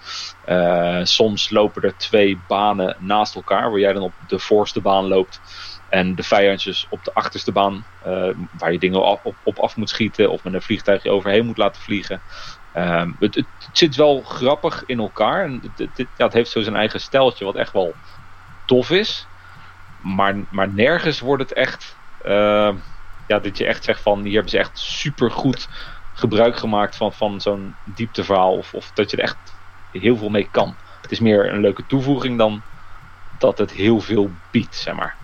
Eh, 0.46 1.00
soms 1.04 1.50
lopen 1.50 1.82
er 1.82 1.98
twee 1.98 2.40
banen 2.48 2.96
naast 3.00 3.36
elkaar, 3.36 3.70
waar 3.72 3.80
jij 3.80 3.94
dan 3.94 4.02
op 4.02 4.14
de 4.28 4.40
voorste 4.40 4.82
baan 4.82 5.08
loopt. 5.08 5.42
En 5.90 6.16
de 6.16 6.24
vijandjes 6.24 6.88
op 6.90 7.04
de 7.04 7.14
achterste 7.14 7.52
baan, 7.52 7.86
eh, 8.04 8.30
waar 8.58 8.72
je 8.72 8.80
dingen 8.80 9.04
op, 9.04 9.20
op, 9.24 9.36
op 9.44 9.60
af 9.60 9.76
moet 9.76 9.90
schieten 9.90 10.32
of 10.32 10.44
met 10.44 10.54
een 10.54 10.62
vliegtuigje 10.62 11.12
overheen 11.12 11.46
moet 11.46 11.58
laten 11.58 11.82
vliegen. 11.82 12.22
Ehm, 12.74 13.12
het, 13.20 13.36
het, 13.36 13.46
het 13.66 13.78
zit 13.78 13.96
wel 13.96 14.22
grappig 14.22 14.84
in 14.86 15.00
elkaar. 15.00 15.44
En 15.44 15.62
het, 15.76 16.08
ja, 16.18 16.26
het 16.26 16.34
heeft 16.34 16.52
zo 16.52 16.62
zijn 16.62 16.76
eigen 16.76 17.02
steltje, 17.02 17.46
wat 17.46 17.56
echt 17.56 17.74
wel 17.74 17.96
tof 18.66 18.90
is. 18.90 19.28
Maar, 20.02 20.36
maar 20.50 20.70
nergens 20.70 21.20
wordt 21.20 21.44
het 21.44 21.54
echt. 21.54 21.96
ja, 23.28 23.40
dat 23.40 23.58
je 23.58 23.66
echt 23.66 23.84
zegt 23.84 24.02
van 24.02 24.24
hier 24.24 24.34
hebben 24.34 24.52
ze 24.52 24.58
echt 24.58 24.80
super 24.80 25.32
goed 25.32 25.68
gebruik 26.14 26.56
gemaakt 26.58 26.96
van, 26.96 27.14
van 27.14 27.42
zo'n 27.42 27.76
diepteverhaal. 27.84 28.58
Of, 28.58 28.74
of 28.74 28.92
dat 28.94 29.12
je 29.12 29.18
er 29.18 29.24
echt 29.24 29.56
heel 29.92 30.18
veel 30.18 30.30
mee 30.30 30.48
kan. 30.52 30.76
Het 31.02 31.12
is 31.12 31.20
meer 31.20 31.54
een 31.54 31.60
leuke 31.62 31.86
toevoeging 31.86 32.38
dan 32.38 32.62
dat 33.38 33.58
het 33.58 33.72
heel 33.72 34.00
veel 34.00 34.30
biedt, 34.52 34.76
zeg 34.76 34.96
maar. 34.96 35.16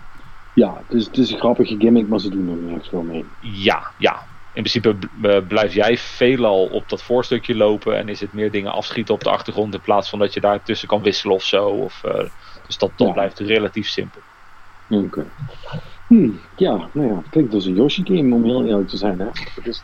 ja, 0.54 0.74
het 0.86 0.96
is, 0.96 1.06
het 1.06 1.16
is 1.18 1.30
een 1.30 1.38
grappige 1.38 1.76
gimmick, 1.78 2.08
maar 2.08 2.18
ze 2.20 2.30
doen 2.30 2.48
er 2.48 2.56
nergens 2.56 2.88
veel 2.88 3.02
mee. 3.02 3.24
Ja, 3.40 3.90
ja. 3.98 4.26
In 4.52 4.64
principe 4.64 4.96
eh, 5.22 5.46
blijf 5.46 5.74
jij 5.74 5.98
veelal 5.98 6.66
op 6.66 6.88
dat 6.88 7.02
voorstukje 7.02 7.54
lopen 7.56 7.96
en 7.96 8.08
is 8.08 8.20
het 8.20 8.32
meer 8.32 8.50
dingen 8.50 8.72
afschieten 8.72 9.14
op 9.14 9.22
de 9.24 9.30
achtergrond 9.30 9.74
in 9.74 9.80
plaats 9.80 10.08
van 10.08 10.18
dat 10.18 10.34
je 10.34 10.40
daar 10.40 10.62
tussen 10.62 10.88
kan 10.88 11.02
wisselen 11.02 11.34
of 11.34 11.42
zo. 11.44 11.66
Of, 11.68 12.04
eh, 12.04 12.24
dus 12.66 12.78
dat, 12.78 12.92
dat 12.96 13.06
Ja. 13.06 13.12
blijft 13.12 13.38
relatief 13.38 13.88
simpel. 13.88 14.20
Oké. 14.88 15.26
Hmm, 16.06 16.40
ja, 16.56 16.88
nou 16.92 17.08
ja, 17.08 17.16
het 17.16 17.28
klinkt 17.28 17.54
als 17.54 17.64
een 17.64 17.74
Yoshi-game 17.74 18.34
om 18.34 18.44
heel 18.44 18.64
eerlijk 18.66 18.88
te 18.88 18.96
zijn. 18.96 19.18
Hè? 19.18 19.26
Het 19.54 19.66
is, 19.66 19.82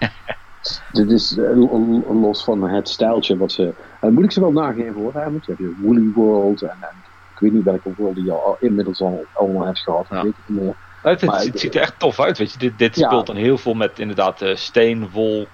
dit 0.92 1.10
is 1.10 1.36
eh, 1.38 1.56
lo- 1.56 1.78
lo- 1.78 2.14
los 2.20 2.44
van 2.44 2.68
het 2.68 2.88
stijltje 2.88 3.36
wat 3.36 3.52
ze. 3.52 3.74
Dat 4.00 4.10
moet 4.10 4.24
ik 4.24 4.32
ze 4.32 4.40
wel 4.40 4.52
nageven 4.52 4.94
hoor. 4.94 5.14
Hè? 5.14 5.30
Want 5.30 5.44
je 5.46 5.54
hebt 5.56 5.74
Woolly 5.80 6.10
World 6.14 6.62
en, 6.62 6.76
en 6.80 7.04
ik 7.34 7.38
weet 7.38 7.52
niet 7.52 7.64
welke 7.64 7.92
world 7.96 8.14
die 8.14 8.24
je 8.24 8.32
al 8.32 8.56
inmiddels 8.60 9.00
al 9.00 9.26
allemaal 9.32 9.66
hebt 9.66 9.78
gehad. 9.82 10.06
Ja. 10.10 10.16
Ik 10.16 10.22
weet 10.22 10.36
het 10.36 10.48
niet 10.48 10.60
meer. 10.62 10.76
Nou, 11.02 11.16
Het, 11.46 11.60
ziet 11.60 11.74
er 11.74 11.80
echt 11.80 11.98
tof 11.98 12.20
uit, 12.20 12.38
weet 12.38 12.52
je. 12.52 12.58
Dit, 12.58 12.78
dit 12.78 12.96
Ja. 12.96 13.06
speelt 13.06 13.26
dan 13.26 13.36
heel 13.36 13.58
veel 13.58 13.74
met 13.74 13.98
inderdaad 13.98 14.42
eh, 14.42 14.54
steen, 14.54 15.10
wol, 15.10 15.46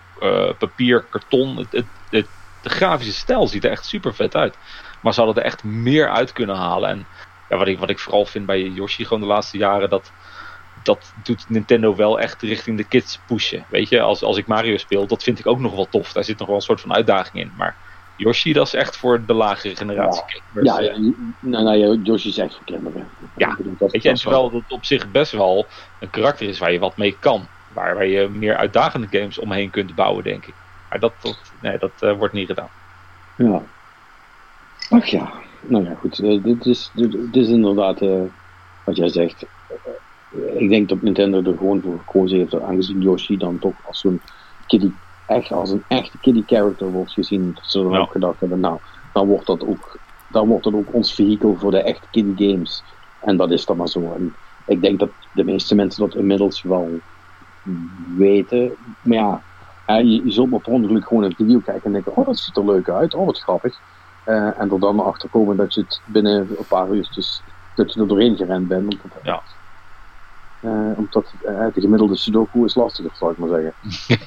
papier, 0.58 1.04
karton. 1.10 1.56
Het, 1.56 1.72
het, 1.72 1.86
het, 2.08 2.28
de 2.60 2.68
grafische 2.68 3.12
stijl 3.12 3.46
ziet 3.46 3.64
er 3.64 3.70
echt 3.70 3.84
super 3.84 4.14
vet 4.14 4.34
uit. 4.34 4.56
Maar 5.02 5.14
ze 5.14 5.20
hadden 5.20 5.42
er 5.42 5.48
echt 5.48 5.64
meer 5.64 6.08
uit 6.10 6.32
kunnen 6.32 6.56
halen. 6.56 6.88
En 6.88 7.06
ja, 7.48 7.56
wat, 7.56 7.66
ik, 7.68 7.78
wat 7.78 7.90
ik 7.90 7.98
vooral 7.98 8.24
vind 8.26 8.46
bij 8.46 8.68
Yoshi 8.68 9.04
gewoon 9.04 9.20
de 9.20 9.26
laatste 9.28 9.58
jaren, 9.58 9.90
dat, 9.90 10.12
dat 10.82 11.12
doet 11.22 11.44
Nintendo 11.48 11.96
wel 11.96 12.20
echt 12.20 12.42
richting 12.42 12.76
de 12.76 12.84
kids 12.84 13.20
pushen. 13.26 13.64
Weet 13.68 13.88
je, 13.88 14.00
als, 14.00 14.22
als 14.22 14.36
ik 14.36 14.46
Mario 14.46 14.76
speel, 14.76 15.06
dat 15.06 15.22
vind 15.22 15.38
ik 15.38 15.46
ook 15.46 15.58
nog 15.58 15.74
wel 15.74 15.88
tof. 15.88 16.12
Daar 16.12 16.24
zit 16.24 16.38
nog 16.38 16.46
wel 16.46 16.56
een 16.56 16.62
soort 16.62 16.80
van 16.80 16.94
uitdaging 16.94 17.44
in. 17.44 17.52
Maar 17.56 17.76
Yoshi, 18.16 18.52
dat 18.52 18.66
is 18.66 18.74
echt 18.74 18.96
voor 18.96 19.24
de 19.26 19.34
lagere 19.34 19.76
generatie. 19.76 20.42
Ja, 20.62 20.80
ja, 20.80 20.80
ja, 20.80 20.98
nou, 21.40 21.64
nou, 21.64 22.00
Yoshi 22.02 22.28
is 22.28 22.38
echt 22.38 22.54
voor 22.54 22.64
kinderen. 22.64 23.08
Ja, 23.36 23.56
weet 23.78 24.02
je, 24.02 24.08
en 24.08 24.14
terwijl 24.14 24.52
het 24.52 24.72
op 24.72 24.84
zich 24.84 25.10
best 25.10 25.32
wel 25.32 25.66
een 26.00 26.10
karakter 26.10 26.48
is 26.48 26.58
waar 26.58 26.72
je 26.72 26.78
wat 26.78 26.96
mee 26.96 27.16
kan. 27.20 27.46
Waar, 27.72 27.94
waar 27.94 28.06
je 28.06 28.28
meer 28.28 28.56
uitdagende 28.56 29.06
games 29.10 29.38
omheen 29.38 29.70
kunt 29.70 29.94
bouwen, 29.94 30.24
denk 30.24 30.46
ik. 30.46 30.54
Maar 30.88 31.00
dat, 31.00 31.12
dat 31.20 31.38
nee, 31.60 31.78
dat 31.78 31.92
uh, 32.00 32.16
wordt 32.16 32.34
niet 32.34 32.46
gedaan. 32.46 32.68
Ja. 33.36 33.62
Ach 34.90 35.06
ja, 35.06 35.32
nou 35.60 35.84
ja, 35.84 35.94
goed. 35.94 36.18
Uh, 36.18 36.42
dit, 36.42 36.66
is, 36.66 36.90
dit, 36.94 37.12
dit, 37.12 37.36
is 37.36 37.48
inderdaad 37.48 38.02
uh, 38.02 38.22
wat 38.84 38.96
jij 38.96 39.08
zegt. 39.08 39.44
Ik 40.56 40.68
denk 40.68 40.88
dat 40.88 41.02
Nintendo 41.02 41.42
er 41.42 41.56
gewoon 41.56 41.80
voor 41.80 41.98
gekozen 41.98 42.38
heeft, 42.38 42.60
aangezien 42.60 43.00
Yoshi 43.00 43.36
dan 43.36 43.58
toch 43.58 43.74
als 43.86 44.00
zo'n 44.00 44.20
kiddie 44.66 44.94
echt 45.26 45.52
als 45.52 45.70
een 45.70 45.84
echte 45.88 46.18
kiddie 46.18 46.44
character 46.46 46.90
wordt 46.90 47.12
gezien. 47.12 47.52
Dat 47.54 47.64
ze 47.66 47.82
dan 47.82 47.96
ook 47.96 48.10
gedacht 48.10 48.40
hebben, 48.40 48.60
nou, 48.60 48.78
dan 49.12 49.26
wordt 49.26 49.46
dat 49.46 49.66
ook, 49.66 49.98
dan 50.28 50.48
wordt 50.48 50.64
dat 50.64 50.74
ook 50.74 50.94
ons 50.94 51.14
vehikel 51.14 51.56
voor 51.58 51.70
de 51.70 51.82
echte 51.82 52.06
kiddie 52.10 52.50
games. 52.50 52.82
En 53.20 53.36
dat 53.36 53.50
is 53.50 53.64
dan 53.64 53.76
maar 53.76 53.88
zo. 53.88 54.12
En 54.16 54.34
ik 54.66 54.80
denk 54.80 54.98
dat 54.98 55.10
de 55.32 55.44
meeste 55.44 55.74
mensen 55.74 56.06
dat 56.06 56.14
inmiddels 56.14 56.62
wel 56.62 57.00
weten. 58.16 58.72
Maar 59.02 59.42
ja, 59.86 59.98
je, 59.98 60.24
je 60.24 60.30
zult 60.30 60.50
maar 60.50 60.60
per 60.60 60.72
ongeluk 60.72 61.06
gewoon 61.06 61.22
een 61.22 61.34
video 61.34 61.58
kijken 61.58 61.84
en 61.84 61.92
denken, 61.92 62.16
oh 62.16 62.26
dat 62.26 62.38
ziet 62.38 62.56
er 62.56 62.64
leuk 62.64 62.88
uit, 62.88 63.14
oh 63.14 63.26
wat 63.26 63.40
grappig. 63.40 63.78
Uh, 64.26 64.60
en 64.60 64.70
er 64.70 64.80
dan 64.80 65.00
achter 65.00 65.28
komen 65.28 65.56
dat 65.56 65.74
je 65.74 65.80
het 65.80 66.00
binnen 66.04 66.48
een 66.58 66.66
paar 66.68 66.88
uurtjes 66.88 67.42
dat 67.74 67.94
je 67.94 68.00
er 68.00 68.08
doorheen 68.08 68.36
gerend 68.36 68.68
bent. 68.68 68.96
Ja. 69.22 69.42
Uh, 70.62 70.98
omdat 70.98 71.32
uh, 71.44 71.66
de 71.74 71.80
gemiddelde 71.80 72.16
Sudoku 72.16 72.64
is 72.64 72.74
lastiger, 72.74 73.10
zal 73.14 73.30
ik 73.30 73.38
maar 73.38 73.48
zeggen. 73.48 73.72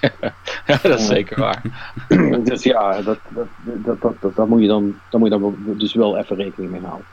ja, 0.66 0.80
dat 0.82 1.00
is 1.00 1.08
zeker 1.08 1.40
waar. 1.40 1.62
dus 2.44 2.64
ja, 2.64 3.02
dat, 3.02 3.20
dat, 3.30 3.48
dat, 3.64 4.02
dat, 4.02 4.16
dat, 4.20 4.36
dat, 4.36 4.48
moet 4.48 4.62
je 4.62 4.68
dan, 4.68 5.00
daar 5.10 5.20
moet 5.20 5.32
je 5.32 5.40
dan 5.40 5.56
dus 5.78 5.94
wel 5.94 6.18
even 6.18 6.36
rekening 6.36 6.72
mee 6.72 6.82
houden. 6.82 7.06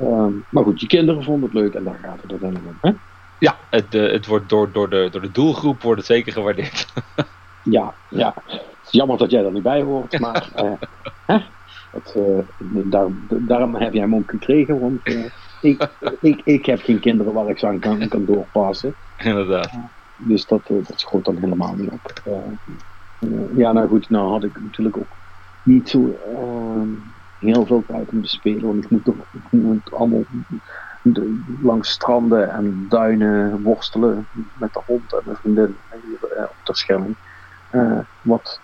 Um, 0.00 0.44
maar 0.48 0.64
goed, 0.64 0.80
je 0.80 0.86
kinderen 0.86 1.22
vonden 1.22 1.50
het 1.50 1.58
leuk 1.58 1.74
en 1.74 1.84
daar 1.84 1.98
gaat 2.02 2.22
het 2.22 2.30
uiteindelijk 2.30 2.70
om. 2.70 2.90
Hè? 2.90 2.96
Ja, 3.38 3.56
het, 3.70 3.94
uh, 3.94 4.12
het 4.12 4.26
wordt 4.26 4.48
door, 4.48 4.72
door, 4.72 4.90
de, 4.90 5.08
door 5.10 5.20
de 5.20 5.30
doelgroep 5.30 5.82
wordt 5.82 5.98
het 5.98 6.10
zeker 6.10 6.32
gewaardeerd. 6.32 6.86
ja, 7.62 7.94
ja. 8.08 8.34
Het 8.46 8.60
is 8.84 8.90
jammer 8.90 9.18
dat 9.18 9.30
jij 9.30 9.44
er 9.44 9.52
niet 9.52 9.62
bij 9.62 9.82
hoort, 9.82 10.18
maar 10.20 10.48
hè? 11.26 11.38
Dat, 11.92 12.16
daar, 12.70 13.06
daarom 13.28 13.74
heb 13.74 13.92
jij 13.92 14.02
hem 14.02 14.14
ook 14.14 14.30
gekregen, 14.30 14.80
want 14.80 15.00
ik, 15.60 15.88
ik, 16.20 16.40
ik 16.44 16.66
heb 16.66 16.80
geen 16.80 17.00
kinderen 17.00 17.32
waar 17.32 17.48
ik 17.48 17.58
ze 17.58 17.66
aan 17.66 17.78
kan, 17.78 18.08
kan 18.08 18.24
doorpassen. 18.24 18.94
Inderdaad. 19.16 19.70
dus 20.16 20.46
dat, 20.46 20.68
uh, 20.70 20.86
dat 20.86 21.00
schoot 21.00 21.24
dan 21.24 21.36
helemaal 21.36 21.74
niet 21.74 21.90
op. 21.90 22.12
Uh, 22.26 23.56
ja, 23.56 23.72
nou 23.72 23.88
goed, 23.88 24.10
nou 24.10 24.30
had 24.30 24.44
ik 24.44 24.60
natuurlijk 24.60 24.96
ook 24.96 25.16
niet 25.62 25.88
zo 25.88 26.18
ehm, 26.34 26.88
heel 27.38 27.66
veel 27.66 27.84
tijd 27.86 28.08
om 28.08 28.22
te 28.22 28.28
spelen, 28.28 28.66
want 28.66 28.84
ik 28.84 28.90
moet 28.90 29.04
toch 29.04 29.16
ik 29.32 29.50
moet 29.50 29.92
allemaal 29.92 30.24
langs 31.62 31.90
stranden 31.90 32.50
en 32.50 32.86
duinen 32.88 33.62
worstelen 33.62 34.26
met 34.58 34.72
de 34.72 34.80
hond 34.86 35.12
en 35.12 35.22
mijn 35.24 35.36
vriendin 35.36 35.76
op 36.32 36.56
de 36.64 36.76
Schelling. 36.76 37.14
wat 38.22 38.60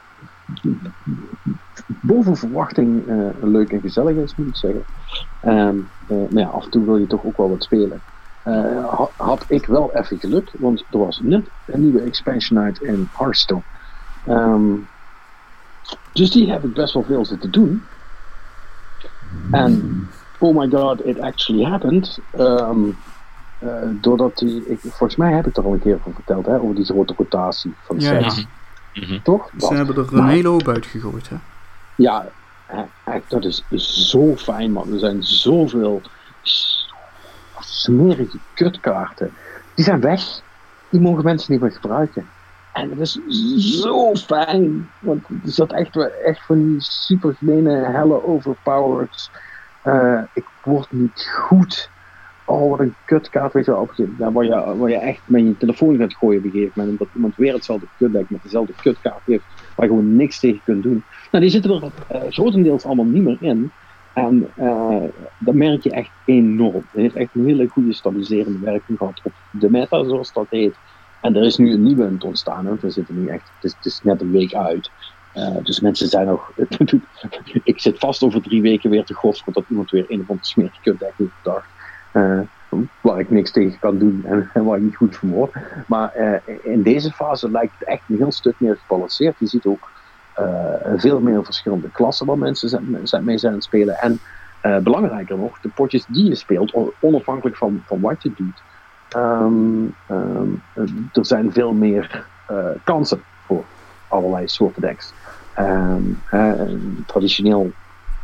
boven 1.87 2.37
verwachting 2.37 3.09
uh, 3.09 3.29
leuk 3.43 3.73
en 3.73 3.81
gezellig 3.81 4.17
is, 4.17 4.35
moet 4.37 4.49
ik 4.49 4.57
zeggen. 4.57 4.85
Um, 5.45 5.89
uh, 6.09 6.29
maar 6.31 6.43
ja, 6.43 6.49
af 6.49 6.65
en 6.65 6.71
toe 6.71 6.85
wil 6.85 6.97
je 6.97 7.07
toch 7.07 7.25
ook 7.25 7.37
wel 7.37 7.51
wat 7.51 7.63
spelen. 7.63 8.01
Uh, 8.47 8.87
had, 8.95 9.11
had, 9.17 9.45
ik 9.49 9.67
wel 9.67 9.95
even 9.95 10.19
geluk, 10.19 10.51
want 10.59 10.85
er 10.91 10.99
was 10.99 11.21
net 11.23 11.47
een 11.67 11.81
nieuwe 11.81 12.01
expansion 12.01 12.59
uit 12.59 12.83
in 12.83 13.09
Hearthstone. 13.13 13.63
Um, 14.29 14.89
dus 16.13 16.31
die 16.31 16.51
heb 16.51 16.65
ik 16.65 16.75
best 16.75 16.95
wel 16.95 17.03
veel 17.03 17.25
zitten 17.25 17.51
doen. 17.51 17.83
En 19.51 20.09
oh 20.39 20.57
my 20.57 20.69
god, 20.71 21.07
it 21.07 21.21
actually 21.21 21.65
happened. 21.65 22.19
Um, 22.39 22.97
doordat 24.01 24.39
die, 24.39 24.67
ik, 24.67 24.79
volgens 24.81 25.17
mij 25.17 25.33
heb 25.33 25.47
ik 25.47 25.57
er 25.57 25.65
al 25.65 25.73
een 25.73 25.81
keer 25.81 25.99
van 26.03 26.13
verteld, 26.15 26.47
hè, 26.47 26.61
over 26.61 26.75
die 26.75 26.85
grote 26.85 27.15
rotatie 27.17 27.75
van 27.83 28.01
ja, 28.01 28.21
sets. 28.21 28.41
Ja. 28.41 28.47
Mm-hmm. 28.95 29.23
Toch? 29.23 29.51
Ze 29.59 29.75
hebben 29.75 29.97
er 29.97 30.13
een 30.13 30.29
hele 30.29 30.49
hoop 30.49 30.69
uitgegooid, 30.69 31.29
hè? 31.29 31.37
Ja, 31.97 32.27
echt, 33.05 33.31
dat 33.31 33.45
is 33.45 33.65
zo 34.11 34.37
fijn, 34.37 34.73
man. 34.73 34.93
Er 34.93 34.99
zijn 34.99 35.23
zoveel 35.23 36.03
smerige 37.61 38.39
kutkaarten. 38.55 39.33
Die 39.75 39.85
zijn 39.85 40.01
weg. 40.01 40.41
Die 40.89 41.01
mogen 41.01 41.25
mensen 41.25 41.53
niet 41.53 41.61
meer 41.61 41.73
gebruiken. 41.73 42.29
En 42.73 42.89
dat 42.89 42.99
is 42.99 43.19
zo 43.83 44.15
fijn. 44.15 44.91
Want 44.99 45.29
er 45.29 45.39
zat 45.45 45.73
echt, 45.73 45.97
echt 46.25 46.45
van 46.47 46.69
die 46.69 46.81
super 46.81 47.35
gemene, 47.35 47.71
helle 47.71 48.25
overpowered. 48.25 49.31
Uh, 49.85 50.23
ik 50.33 50.45
word 50.63 50.93
niet 50.93 51.31
goed 51.35 51.91
oh 52.45 52.71
wat 52.71 52.81
een 52.81 52.95
kutkaart, 53.05 53.53
weet 53.53 53.65
je 53.65 53.71
wel, 53.71 53.89
daar 54.19 54.45
je, 54.45 54.77
waar 54.77 54.91
je 54.91 54.97
echt 54.97 55.21
met 55.25 55.43
je 55.43 55.57
telefoon 55.57 55.97
gaat 55.97 56.15
gooien 56.15 56.39
op 56.39 56.45
een 56.45 56.51
gegeven 56.51 56.73
moment, 56.75 56.99
omdat 56.99 57.15
iemand 57.15 57.37
weer 57.37 57.53
hetzelfde 57.53 57.87
kutdeck 57.99 58.31
met 58.31 58.43
dezelfde 58.43 58.73
kutkaart 58.81 59.23
heeft, 59.25 59.45
waar 59.77 59.87
je 59.87 59.93
gewoon 59.93 60.17
niks 60.17 60.39
tegen 60.39 60.61
kunt 60.65 60.83
doen. 60.83 61.03
Nou, 61.31 61.45
die 61.45 61.53
zitten 61.53 61.71
er 61.71 61.83
uh, 62.13 62.33
grotendeels 62.33 62.85
allemaal 62.85 63.05
niet 63.05 63.23
meer 63.23 63.37
in. 63.41 63.71
En 64.15 64.51
uh, 64.59 65.03
dat 65.39 65.55
merk 65.55 65.83
je 65.83 65.91
echt 65.91 66.11
enorm. 66.25 66.75
Het 66.75 67.01
heeft 67.01 67.15
echt 67.15 67.35
een 67.35 67.45
hele 67.45 67.69
goede 67.69 67.93
stabiliserende 67.93 68.59
werking 68.59 68.99
gehad 68.99 69.21
op 69.23 69.33
de 69.51 69.71
meta, 69.71 70.05
zoals 70.05 70.33
dat 70.33 70.47
heet. 70.51 70.75
En 71.21 71.37
er 71.37 71.45
is 71.45 71.57
nu 71.57 71.73
een 71.73 71.83
nieuwe 71.83 72.05
aan 72.05 72.13
het 72.13 72.25
ontstaan. 72.25 72.79
We 72.81 72.91
zitten 72.91 73.21
nu 73.21 73.29
echt, 73.29 73.51
het 73.61 73.77
is, 73.83 74.01
net 74.03 74.21
een 74.21 74.31
week 74.31 74.55
uit. 74.55 74.91
Uh, 75.35 75.57
dus 75.63 75.81
mensen 75.81 76.09
zijn 76.09 76.27
nog. 76.27 76.53
ik 77.65 77.81
zit 77.81 77.99
vast 77.99 78.23
over 78.23 78.43
drie 78.43 78.63
weken 78.63 78.91
weer 78.91 79.05
te 79.05 79.15
godsen 79.15 79.53
dat 79.53 79.65
iemand 79.69 79.91
weer 79.91 80.05
een 80.09 80.21
of 80.21 80.29
andere 80.29 80.47
smerig 80.47 80.81
kutdeck 80.81 81.13
heeft 81.17 81.31
bedacht. 81.43 81.69
Uh, 82.15 82.41
waar 83.01 83.19
ik 83.19 83.31
niks 83.31 83.51
tegen 83.51 83.79
kan 83.79 83.99
doen 83.99 84.25
en, 84.25 84.51
waar 84.65 84.77
ik 84.77 84.83
niet 84.83 84.97
goed 84.97 85.17
vermoord. 85.17 85.53
Maar 85.87 86.13
uh, 86.17 86.57
in 86.63 86.83
deze 86.83 87.11
fase 87.11 87.51
lijkt 87.51 87.75
het 87.79 87.89
echt 87.89 88.03
een 88.09 88.17
heel 88.17 88.33
stuk 88.33 88.55
meer 88.57 88.77
gebalanceerd. 88.77 89.39
Je 89.39 89.47
ziet 89.47 89.67
ook 89.67 89.91
uh, 90.41 90.47
veel 90.97 91.21
meer 91.21 91.45
verschillende 91.45 91.91
klassen 91.91 92.27
waar 92.27 92.39
mensen 92.39 92.69
zijn, 92.69 92.91
mee 93.25 93.39
zijn 93.39 93.53
aan 93.53 93.59
het 93.59 93.65
spelen. 93.65 93.99
En 93.99 94.21
belangrijker 94.83 95.37
nog, 95.39 95.61
de 95.61 95.69
potjes 95.69 96.07
die 96.07 96.29
je 96.29 96.35
speelt, 96.35 96.93
onafhankelijk 97.01 97.57
van, 97.57 97.83
van 97.87 98.01
wat 98.01 98.23
je 98.23 98.33
doet. 98.37 98.63
Um, 99.17 99.95
um, 100.11 100.63
er 101.13 101.27
zijn 101.27 101.53
veel 101.53 101.73
meer 101.73 102.27
kansen 102.85 103.23
voor 103.47 103.65
allerlei 104.09 104.49
soorten 104.49 104.83
decks. 104.83 105.13
Um, 105.59 106.23
traditioneel 107.07 107.73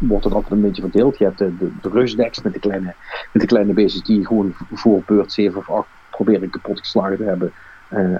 wordt 0.09 0.25
het 0.25 0.35
altijd 0.35 0.53
een 0.53 0.61
beetje 0.61 0.83
verdeeld. 0.83 1.19
Je 1.19 1.25
hebt 1.25 1.39
de, 1.39 1.57
de, 1.57 1.71
de 1.81 1.89
rushdecks 1.89 2.43
met 2.43 2.53
de 2.53 2.59
kleine, 2.59 2.95
met 3.33 3.43
de 3.43 3.49
kleine 3.49 3.73
beestjes 3.73 4.03
die 4.03 4.27
gewoon 4.27 4.55
voor 4.73 5.03
beurt 5.07 5.33
7 5.33 5.59
of 5.59 5.71
8 5.71 5.89
proberen 6.11 6.51
kapot 6.51 6.79
geslagen 6.79 7.17
te 7.17 7.25
hebben. 7.25 7.53
Uh, 7.91 8.01
uh, 8.01 8.19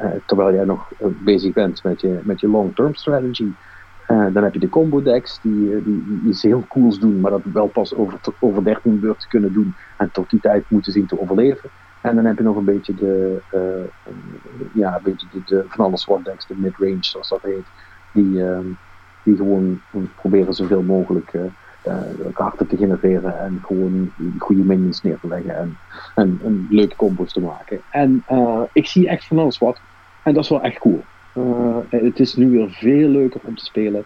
uh, 0.00 0.06
terwijl 0.26 0.54
jij 0.54 0.64
nog 0.64 0.92
bezig 1.24 1.52
bent 1.52 1.82
met 1.82 2.00
je, 2.00 2.20
met 2.22 2.40
je 2.40 2.48
long-term 2.48 2.94
strategy. 2.94 3.48
dan 4.06 4.42
heb 4.42 4.52
je 4.52 4.58
de 4.58 4.68
combo 4.68 5.02
decks 5.02 5.38
die, 5.42 5.82
die, 5.82 6.20
iets 6.26 6.42
heel 6.42 6.64
cools 6.68 6.98
doen, 6.98 7.20
maar 7.20 7.30
dat 7.30 7.40
wel 7.52 7.66
pas 7.66 7.94
over, 7.94 8.20
over 8.38 8.64
13 8.64 9.00
beurten 9.00 9.28
kunnen 9.28 9.52
doen 9.52 9.74
en 9.96 10.10
tot 10.10 10.30
die 10.30 10.40
tijd 10.40 10.64
moeten 10.68 10.92
zien 10.92 11.06
te 11.06 11.20
overleven. 11.20 11.70
En 12.00 12.14
dan 12.14 12.24
heb 12.24 12.36
je 12.36 12.42
nog 12.42 12.56
een 12.56 12.64
beetje 12.64 12.94
de, 12.94 13.38
ja, 14.72 14.94
een 14.94 15.02
beetje 15.02 15.26
de, 15.46 15.64
van 15.68 15.84
alle 15.84 15.96
SWAT 15.96 16.24
decks, 16.24 16.46
de 16.46 16.54
mid-range 16.56 17.04
zoals 17.04 17.28
dat 17.28 17.42
heet, 17.42 17.66
die, 18.12 18.44
ehm, 18.44 18.66
die 19.22 19.36
gewoon 19.36 19.80
proberen 20.16 20.54
zoveel 20.54 20.82
mogelijk 20.82 21.32
uh, 21.32 21.94
kaarten 22.32 22.66
te 22.66 22.76
genereren 22.76 23.38
en 23.38 23.60
gewoon 23.66 24.12
goede 24.38 24.62
minions 24.62 25.02
neer 25.02 25.18
te 25.20 25.28
leggen 25.28 25.56
en, 26.14 26.40
en, 26.44 26.66
leuke 26.70 26.96
combos 26.96 27.32
te 27.32 27.40
maken. 27.40 27.80
En 27.90 28.24
uh, 28.30 28.62
ik 28.72 28.86
zie 28.86 29.08
echt 29.08 29.26
van 29.26 29.38
alles 29.38 29.58
wat. 29.58 29.80
En 30.22 30.34
dat 30.34 30.42
is 30.44 30.50
wel 30.50 30.62
echt 30.62 30.78
cool. 30.78 31.04
Het 31.88 32.20
is 32.20 32.34
nu 32.34 32.50
weer 32.50 32.70
veel 32.70 33.08
leuker 33.08 33.40
om 33.44 33.56
te 33.56 33.64
spelen 33.64 34.04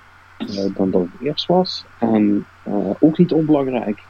dan 0.74 0.90
dat 0.90 1.00
het 1.00 1.20
eerst 1.20 1.46
was. 1.46 1.84
En 1.98 2.46
ook 2.98 3.18
niet 3.18 3.32
onbelangrijk. 3.32 4.02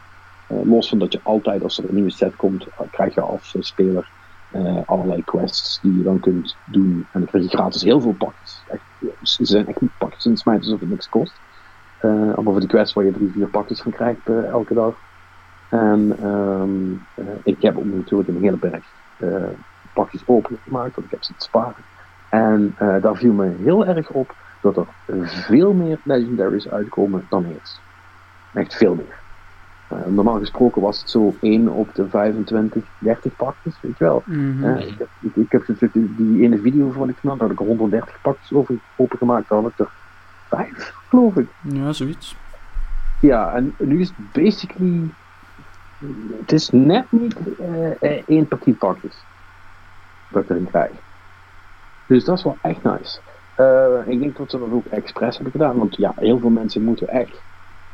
los 0.47 0.88
van 0.88 0.99
dat 0.99 1.12
je 1.12 1.21
altijd 1.23 1.62
als 1.62 1.79
er 1.79 1.88
een 1.88 1.95
nieuwe 1.95 2.11
set 2.11 2.37
komt, 2.37 2.66
krijg 2.90 3.14
je 3.14 3.21
als 3.21 3.57
speler 3.61 4.09
uh, 4.57 4.79
allerlei 4.87 5.25
quests 5.25 5.79
die 5.83 5.97
je 5.97 6.03
dan 6.03 6.21
kunt 6.21 6.57
doen. 6.64 7.07
En 7.12 7.21
dan 7.21 7.29
krijg 7.29 7.45
je 7.45 7.57
gratis 7.57 7.83
heel 7.83 8.01
veel 8.01 8.14
pakjes. 8.19 8.62
Echt, 8.69 8.83
ze 9.23 9.45
zijn 9.45 9.66
echt 9.66 9.81
niet 9.81 9.99
pakjes 9.99 10.27
en 10.27 10.37
smijten 10.37 10.64
alsof 10.64 10.81
het 10.81 10.88
niks 10.88 11.09
kost. 11.09 11.35
Uh, 12.03 12.12
allemaal 12.12 12.53
voor 12.53 12.61
die 12.61 12.69
quests 12.69 12.95
waar 12.95 13.05
je 13.05 13.12
drie, 13.12 13.31
vier 13.31 13.47
pakjes 13.47 13.81
van 13.81 13.92
krijgt 13.92 14.29
uh, 14.29 14.45
elke 14.45 14.75
dag. 14.75 14.95
En 15.69 16.27
um, 16.27 17.07
ik 17.42 17.62
heb 17.62 17.85
natuurlijk 17.85 18.29
een 18.29 18.40
hele 18.40 18.57
berg 18.57 18.85
pakjes 19.92 20.23
opengemaakt, 20.27 20.95
want 20.95 21.07
ik 21.07 21.12
heb 21.12 21.23
ze 21.23 21.33
te 21.37 21.45
sparen. 21.45 21.85
En 22.29 22.75
eh, 22.79 23.03
daar 23.03 23.16
viel 23.16 23.33
me 23.33 23.55
heel 23.62 23.87
erg 23.87 24.11
op 24.11 24.35
dat 24.61 24.77
er 24.77 24.87
veel 25.27 25.73
meer 25.73 25.99
legendaries 26.03 26.69
uitkomen 26.69 27.27
dan 27.29 27.45
eerst. 27.45 27.81
Echt 28.55 28.75
veel 28.75 28.95
meer. 28.95 29.25
Uh, 29.92 30.07
normaal 30.07 30.38
gesproken 30.38 30.83
was 30.83 31.01
het 31.01 31.11
zo 31.11 31.35
1 31.40 31.68
op 31.68 31.94
de 31.94 32.09
25, 32.09 32.85
30 32.99 33.37
pakjes, 33.37 33.75
weet 33.81 33.99
je 33.99 34.05
wel. 34.05 34.22
Mhm. 34.27 34.64
Uh, 34.64 34.87
ik, 34.87 34.99
heb, 34.99 35.09
ik, 35.20 35.37
ik 35.37 35.81
heb 35.81 35.92
die, 35.92 36.14
die 36.16 36.42
ene 36.42 36.59
video 36.59 36.90
van 36.90 37.09
ik 37.09 37.16
gemaakt, 37.16 37.40
had 37.40 37.51
ik 37.51 37.61
er 37.61 37.66
130 37.66 38.20
pakjes 38.22 38.53
over 38.53 38.75
opengemaakt, 38.96 39.49
dan 39.49 39.62
had 39.62 39.72
ik 39.72 39.79
er 39.79 39.90
5, 40.49 40.94
geloof 41.09 41.37
ik. 41.37 41.49
Ja, 41.62 41.92
zoiets. 41.92 42.37
Ja, 43.20 43.55
en 43.55 43.75
nu 43.79 44.01
is 44.01 44.09
het 44.09 44.33
basically. 44.33 45.09
Het 46.40 46.53
is 46.53 46.70
net 46.70 47.05
niet 47.09 47.37
uh, 48.01 48.22
1 48.27 48.49
per 48.49 48.59
10 48.59 48.77
pakjes. 48.77 49.25
Dat 50.29 50.42
ik 50.42 50.51
erin 50.51 50.68
krijg. 50.70 50.90
Dus 52.07 52.25
dat 52.25 52.38
is 52.38 52.44
wel 52.44 52.57
echt 52.61 52.83
nice. 52.83 53.20
Uh, 53.61 54.12
ik 54.12 54.20
denk 54.20 54.37
dat 54.37 54.51
ze 54.51 54.59
dat 54.59 54.70
ook 54.70 54.87
expres 54.87 55.35
hebben 55.35 55.53
gedaan, 55.53 55.79
want 55.79 55.96
ja, 55.96 56.12
heel 56.16 56.38
veel 56.38 56.51
mensen 56.51 56.83
moeten 56.83 57.09
echt 57.09 57.40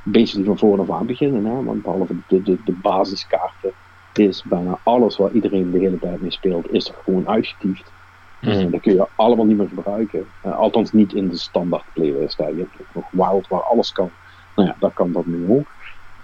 basically 0.03 0.47
van 0.47 0.59
voren 0.59 0.81
af 0.81 0.91
aan 0.91 1.07
beginnen. 1.07 1.45
Hè? 1.45 1.65
Want 1.65 1.83
behalve 1.83 2.15
de, 2.27 2.43
de, 2.43 2.59
de 2.65 2.73
basiskaarten 2.73 3.73
is 4.13 4.43
bijna 4.43 4.79
alles 4.83 5.17
waar 5.17 5.31
iedereen 5.33 5.71
de 5.71 5.79
hele 5.79 5.99
tijd 5.99 6.21
mee 6.21 6.31
speelt, 6.31 6.73
is 6.73 6.89
er 6.89 6.95
gewoon 7.05 7.29
uitgetiefd. 7.29 7.93
Mm. 8.41 8.51
Uh, 8.51 8.71
dat 8.71 8.81
kun 8.81 8.95
je 8.95 9.07
allemaal 9.17 9.45
niet 9.47 9.57
meer 9.57 9.69
gebruiken. 9.69 10.27
Uh, 10.47 10.59
althans 10.59 10.93
niet 10.93 11.13
in 11.13 11.29
de 11.29 11.37
standaard 11.37 11.85
playlist. 11.95 12.39
Hè. 12.39 12.47
Je 12.47 12.57
hebt 12.57 12.75
ook 12.81 12.95
nog 12.95 13.29
Wild 13.31 13.49
waar 13.49 13.63
alles 13.63 13.93
kan. 13.93 14.11
Nou 14.57 14.69
ja, 14.69 14.77
dat 14.79 14.93
kan 14.95 15.13
dat 15.13 15.27
nu 15.27 15.49
ook. 15.49 15.67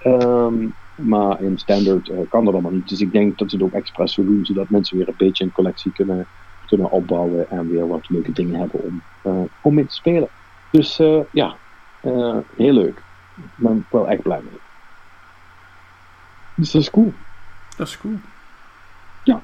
Um, 0.05 0.75
maar 0.95 1.43
in 1.43 1.59
standard 1.59 2.09
uh, 2.09 2.19
kan 2.29 2.45
dat 2.45 2.53
allemaal 2.53 2.73
niet. 2.73 2.89
Dus 2.89 3.01
ik 3.01 3.13
denk 3.13 3.39
dat 3.39 3.51
ze 3.51 3.57
het 3.57 3.65
ook 3.65 3.73
expres 3.73 4.13
zo 4.13 4.25
doen, 4.25 4.45
zodat 4.45 4.71
mensen 4.71 4.97
weer 4.97 5.09
een 5.09 5.15
beetje 5.17 5.45
een 5.45 5.53
collectie 5.53 5.93
kunnen, 5.93 6.27
kunnen 6.67 6.91
opbouwen 6.91 7.51
en 7.51 7.71
weer 7.71 7.89
wat 7.89 8.09
leuke 8.09 8.33
dingen 8.33 8.59
hebben 8.61 8.83
om, 8.83 9.03
uh, 9.27 9.41
om 9.61 9.75
mee 9.75 9.87
te 9.87 9.95
spelen. 9.95 10.29
Dus 10.71 10.97
ja, 11.31 11.57
heel 12.57 12.73
leuk. 12.73 13.03
Ik 13.39 13.51
ben 13.57 13.87
wel 13.91 14.09
echt 14.09 14.23
blij 14.23 14.41
mee. 14.43 14.61
Dus 16.55 16.71
dat 16.71 16.83
is 16.83 16.91
cool. 16.91 17.13
Dat 17.77 17.87
is 17.87 17.99
cool. 17.99 18.15
Ja. 19.25 19.41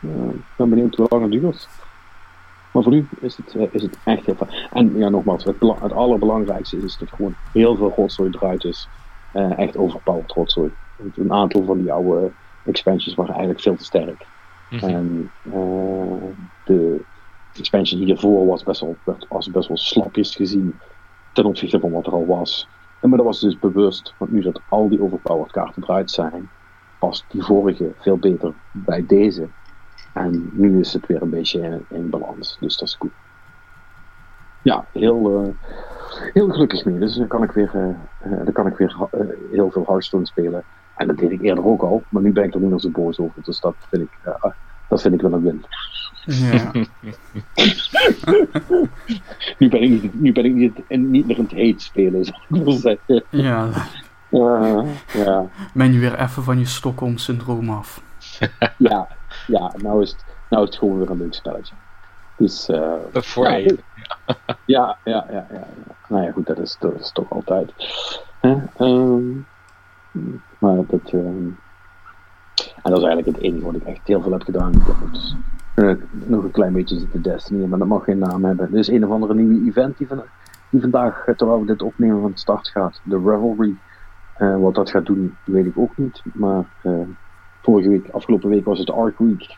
Ik 0.00 0.42
ben 0.56 0.68
benieuwd 0.68 0.96
hoe 0.96 1.06
lang 1.10 1.22
het 1.22 1.32
duurt. 1.32 1.68
Maar 2.70 2.82
voor 2.82 2.92
nu 2.92 3.06
is 3.20 3.36
het, 3.36 3.56
is 3.70 3.82
het 3.82 3.98
echt 4.04 4.26
heel 4.26 4.34
fijn. 4.34 4.50
En 4.72 4.96
ja, 4.96 5.08
nogmaals, 5.08 5.44
het, 5.44 5.56
het 5.80 5.92
allerbelangrijkste 5.92 6.76
is 6.76 6.98
dat 6.98 7.08
er 7.08 7.16
gewoon 7.16 7.34
heel 7.52 7.76
veel 7.76 7.92
rotzooi 7.96 8.30
eruit 8.30 8.64
is. 8.64 8.88
Uh, 9.34 9.58
echt 9.58 9.76
overpowered 9.76 10.32
rotzooi. 10.32 10.72
Een 11.14 11.32
aantal 11.32 11.64
van 11.64 11.78
die 11.78 11.92
oude 11.92 12.30
expansions 12.64 13.14
waren 13.14 13.32
eigenlijk 13.32 13.62
veel 13.62 13.76
te 13.76 13.84
sterk. 13.84 14.26
Mm 14.70 14.78
-hmm. 14.78 14.88
En 14.88 15.30
uh, 15.42 16.22
de 16.64 17.00
expansion 17.58 18.00
hiervoor 18.00 18.46
was 18.46 18.62
best 18.62 18.80
wel, 18.80 18.96
was 19.28 19.50
best 19.50 19.68
wel 19.68 19.76
slapjes 19.76 20.36
gezien 20.36 20.78
ten 21.34 21.44
opzichte 21.44 21.80
van 21.80 21.90
wat 21.90 22.06
er 22.06 22.12
al 22.12 22.26
was. 22.26 22.68
En 23.00 23.08
maar 23.08 23.18
dat 23.18 23.26
was 23.26 23.40
dus 23.40 23.58
bewust, 23.58 24.14
want 24.18 24.32
nu 24.32 24.40
dat 24.40 24.60
al 24.68 24.88
die 24.88 25.02
overpowered 25.02 25.52
kaarten 25.52 25.82
eruit 25.82 26.10
zijn, 26.10 26.50
past 26.98 27.24
die 27.28 27.42
vorige 27.42 27.92
veel 27.98 28.16
beter 28.16 28.52
bij 28.72 29.06
deze. 29.06 29.48
En 30.12 30.50
nu 30.52 30.80
is 30.80 30.92
het 30.92 31.06
weer 31.06 31.22
een 31.22 31.30
beetje 31.30 31.80
in, 31.88 32.10
balans, 32.10 32.56
dus 32.60 32.76
dat 32.76 32.88
is 32.88 32.94
goed. 32.94 33.12
Ja, 34.62 34.86
heel, 34.92 35.44
uh, 35.44 35.48
heel 36.32 36.48
gelukkig 36.48 36.84
mee. 36.84 36.98
Dus 36.98 37.14
dan 37.14 37.26
kan 37.26 37.42
ik 37.42 37.50
weer, 37.50 37.72
uh, 37.74 38.32
uh, 38.32 38.44
dan 38.44 38.52
kan 38.52 38.66
ik 38.66 38.76
weer 38.76 38.96
heel 39.50 39.70
veel 39.70 39.84
Hearthstone 39.86 40.26
spelen. 40.26 40.64
En 40.96 41.06
dat 41.06 41.16
deed 41.16 41.30
ik 41.30 41.42
eerder 41.42 41.64
ook 41.64 41.82
al, 41.82 42.02
maar 42.08 42.22
nu 42.22 42.32
ben 42.32 42.44
ik 42.44 42.54
er 42.54 42.60
niet 42.60 42.70
meer 42.70 42.80
zo 42.80 42.90
boos 42.90 43.18
over. 43.18 43.42
Dus 43.42 43.60
dat 43.60 43.74
vind 43.78 44.02
ik, 44.02 44.18
dat 44.88 45.02
vind 45.02 45.14
ik 45.14 45.20
wel 45.20 45.32
een 45.32 45.42
win. 45.42 45.64
Ja. 46.24 46.70
nu 49.58 49.68
ben 49.68 49.82
ik 49.82 50.02
niet, 50.02 50.20
nu 50.20 50.32
ben 50.32 50.44
ik 50.44 50.54
niet, 50.54 50.88
niet 50.88 51.26
meer 51.26 51.36
in 51.36 51.42
het 51.42 51.52
heet 51.52 51.82
spelen, 51.82 52.24
zou 52.24 52.38
ik 52.48 52.64
wel 52.64 52.72
zeggen. 52.72 53.24
Ja. 53.30 53.68
ja. 55.12 55.46
Ben 55.74 55.92
je 55.92 55.98
weer 55.98 56.20
even 56.20 56.42
van 56.42 56.58
je 56.58 56.64
Stockholm-syndroom 56.64 57.70
af? 57.70 58.02
ja, 58.78 59.08
ja 59.46 59.72
nou, 59.76 60.02
is 60.02 60.10
het, 60.10 60.24
nou 60.50 60.62
is 60.62 60.68
het 60.68 60.78
gewoon 60.78 60.98
weer 60.98 61.10
een 61.10 61.18
leuk 61.18 61.34
spelletje. 61.34 61.74
Dus, 62.36 62.68
uh, 62.68 62.92
Voor 63.12 63.50
ja, 63.50 63.56
even. 63.56 63.78
Ja, 64.26 64.36
ja, 64.64 64.96
ja, 65.04 65.26
ja, 65.30 65.46
ja. 65.50 65.66
Nou 66.08 66.24
ja, 66.24 66.32
goed, 66.32 66.46
dat 66.46 66.58
is, 66.58 66.76
dat 66.80 67.00
is 67.00 67.12
toch 67.12 67.30
altijd. 67.30 67.72
Um, 68.78 69.46
maar 70.58 70.76
dat. 70.86 71.12
Um, 71.12 71.58
en 72.54 72.90
dat 72.90 72.98
is 72.98 73.04
eigenlijk 73.04 73.36
het 73.36 73.46
enige 73.46 73.64
wat 73.64 73.74
ik 73.74 73.84
echt 73.84 74.06
heel 74.06 74.22
veel 74.22 74.32
heb 74.32 74.42
gedaan. 74.42 74.72
Dus, 75.12 75.36
nog 76.24 76.44
een 76.44 76.50
klein 76.50 76.72
beetje 76.72 76.98
zitten 76.98 77.22
Destiny, 77.22 77.66
maar 77.66 77.78
dat 77.78 77.88
mag 77.88 78.04
geen 78.04 78.18
naam 78.18 78.44
hebben. 78.44 78.68
Er 78.72 78.78
is 78.78 78.88
een 78.88 79.04
of 79.04 79.10
andere 79.10 79.34
nieuwe 79.34 79.68
event 79.68 79.98
die, 79.98 80.06
van, 80.06 80.22
vandaag, 80.72 81.24
terwijl 81.36 81.60
we 81.60 81.66
dit 81.66 81.82
opnemen, 81.82 82.20
van 82.20 82.32
start 82.34 82.68
gaat. 82.68 83.00
De 83.04 83.18
Revelry. 83.24 83.74
Uh, 84.38 84.56
wat 84.56 84.74
dat 84.74 84.90
gaat 84.90 85.06
doen, 85.06 85.36
weet 85.44 85.66
ik 85.66 85.78
ook 85.78 85.96
niet. 85.96 86.22
Maar 86.32 86.64
vorige 87.62 87.88
week, 87.88 88.08
afgelopen 88.08 88.48
week 88.48 88.64
was 88.64 88.78
het 88.78 88.90
Arc 88.90 89.18
Week. 89.18 89.56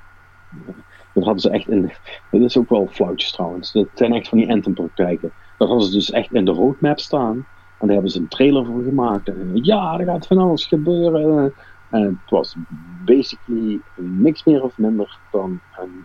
Dat 1.13 1.25
hadden 1.25 1.41
ze 1.41 1.51
echt 1.51 1.69
in 1.69 1.83
de, 1.83 1.95
dat 2.31 2.41
is 2.41 2.59
ook 2.59 2.69
wel 2.69 2.87
flauwtjes 2.91 3.33
trouwens. 3.33 3.73
Dat 3.73 3.89
zijn 3.95 4.13
echt 4.13 4.29
van 4.29 4.39
die 4.39 4.51
Anthem 4.51 4.75
praktijken. 4.75 5.33
Dat 5.59 5.69
hadden 5.69 5.87
ze 5.87 5.93
dus 5.93 6.11
echt 6.11 6.33
in 6.33 6.45
de 6.45 6.51
roadmap 6.51 6.99
staan. 6.99 7.47
En 7.79 7.87
daar 7.87 7.91
hebben 7.91 8.11
ze 8.11 8.19
een 8.19 8.29
trailer 8.29 8.65
voor 8.67 8.83
gemaakt. 8.83 9.29
En 9.29 9.51
ja, 9.53 9.99
er 9.99 10.05
gaat 10.05 10.27
van 10.27 10.39
alles 10.39 10.67
gebeuren. 10.67 11.55
En 12.03 12.21
het 12.23 12.31
was 12.31 12.57
basically 13.05 13.81
niks 13.95 14.45
meer 14.45 14.63
of 14.63 14.79
minder 14.79 15.19
dan 15.31 15.61
een, 15.77 16.05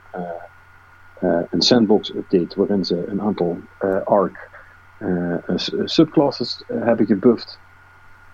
uh, 1.21 1.41
een 1.49 1.61
sandbox 1.61 2.15
update. 2.15 2.59
Waarin 2.59 2.85
ze 2.85 3.07
een 3.07 3.21
aantal 3.21 3.59
uh, 3.81 4.01
ARC 4.03 4.49
subclasses 5.83 6.63
hebben 6.67 7.05
gebufft. 7.05 7.59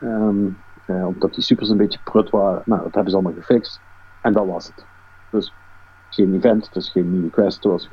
Um, 0.03 0.57
omdat 0.87 1.33
die 1.33 1.43
supers 1.43 1.69
een 1.69 1.77
beetje 1.77 1.99
prut 2.03 2.29
waren. 2.29 2.61
Nou, 2.65 2.83
dat 2.83 2.93
hebben 2.93 3.11
ze 3.11 3.17
allemaal 3.17 3.41
gefixt. 3.41 3.79
En 4.21 4.33
dat 4.33 4.45
was 4.45 4.67
het. 4.67 4.85
Dus 5.29 5.53
geen 6.09 6.35
event, 6.35 6.69
was 6.73 6.89
geen 6.89 7.11
nieuwe 7.11 7.29
quest, 7.29 7.63
er 7.63 7.69
was, 7.69 7.89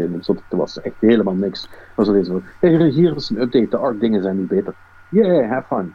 was 0.48 0.80
echt 0.80 1.00
helemaal 1.00 1.34
niks. 1.34 1.68
Was 1.94 2.08
alleen 2.08 2.24
zo, 2.24 2.42
hey, 2.60 2.88
hier 2.88 3.16
is 3.16 3.30
een 3.30 3.40
update, 3.40 3.68
de 3.68 3.76
art 3.76 4.00
dingen 4.00 4.22
zijn 4.22 4.36
nu 4.36 4.46
beter. 4.46 4.74
Yeah, 5.08 5.50
have 5.50 5.74
fun. 5.74 5.94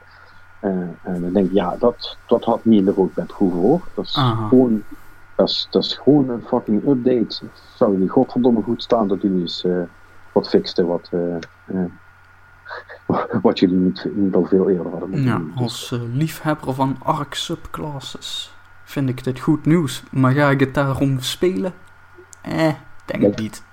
En 0.60 0.98
dan 1.22 1.34
denk 1.34 1.46
ik, 1.48 1.54
ja, 1.54 1.76
dat, 1.80 2.18
dat 2.28 2.44
had 2.44 2.66
niet 2.66 2.80
in 2.80 2.86
de 2.86 2.92
roadmap 2.92 3.32
hoeven 3.32 3.60
hoor. 3.60 3.82
Dat 3.94 4.06
is, 4.06 4.14
gewoon, 4.50 4.84
dat, 5.36 5.50
is, 5.50 5.68
dat 5.70 5.84
is 5.84 5.94
gewoon 5.94 6.30
een 6.30 6.42
fucking 6.48 6.88
update. 6.88 7.42
Zou 7.76 7.98
die 8.00 8.10
godverdomme 8.10 8.62
goed 8.62 8.84
staan 8.84 9.08
dat 9.08 9.22
jullie 9.22 9.42
eens 9.42 9.64
uh, 9.64 9.82
wat 10.32 10.50
fixten 10.50 10.88
wat, 10.88 11.10
wat 13.42 13.60
jullie 13.60 13.76
niet, 13.78 14.08
niet 14.14 14.36
al 14.36 14.46
veel 14.46 14.70
eerder 14.70 14.92
hadden 14.92 15.10
moeten 15.10 15.28
Ja, 15.30 15.38
doen. 15.38 15.52
als 15.56 15.96
liefhebber 16.14 16.74
van 16.74 16.96
ARC 17.04 17.34
subclasses 17.34 18.54
vind 18.84 19.10
ik 19.10 19.24
dit 19.24 19.40
goed 19.40 19.66
nieuws. 19.66 20.04
Maar 20.12 20.32
ga 20.32 20.50
ik 20.50 20.60
het 20.60 20.74
daarom 20.74 21.20
spelen? 21.20 21.74
Eh, 22.42 22.74
denk 23.06 23.24
ik 23.24 23.40
niet. 23.40 23.64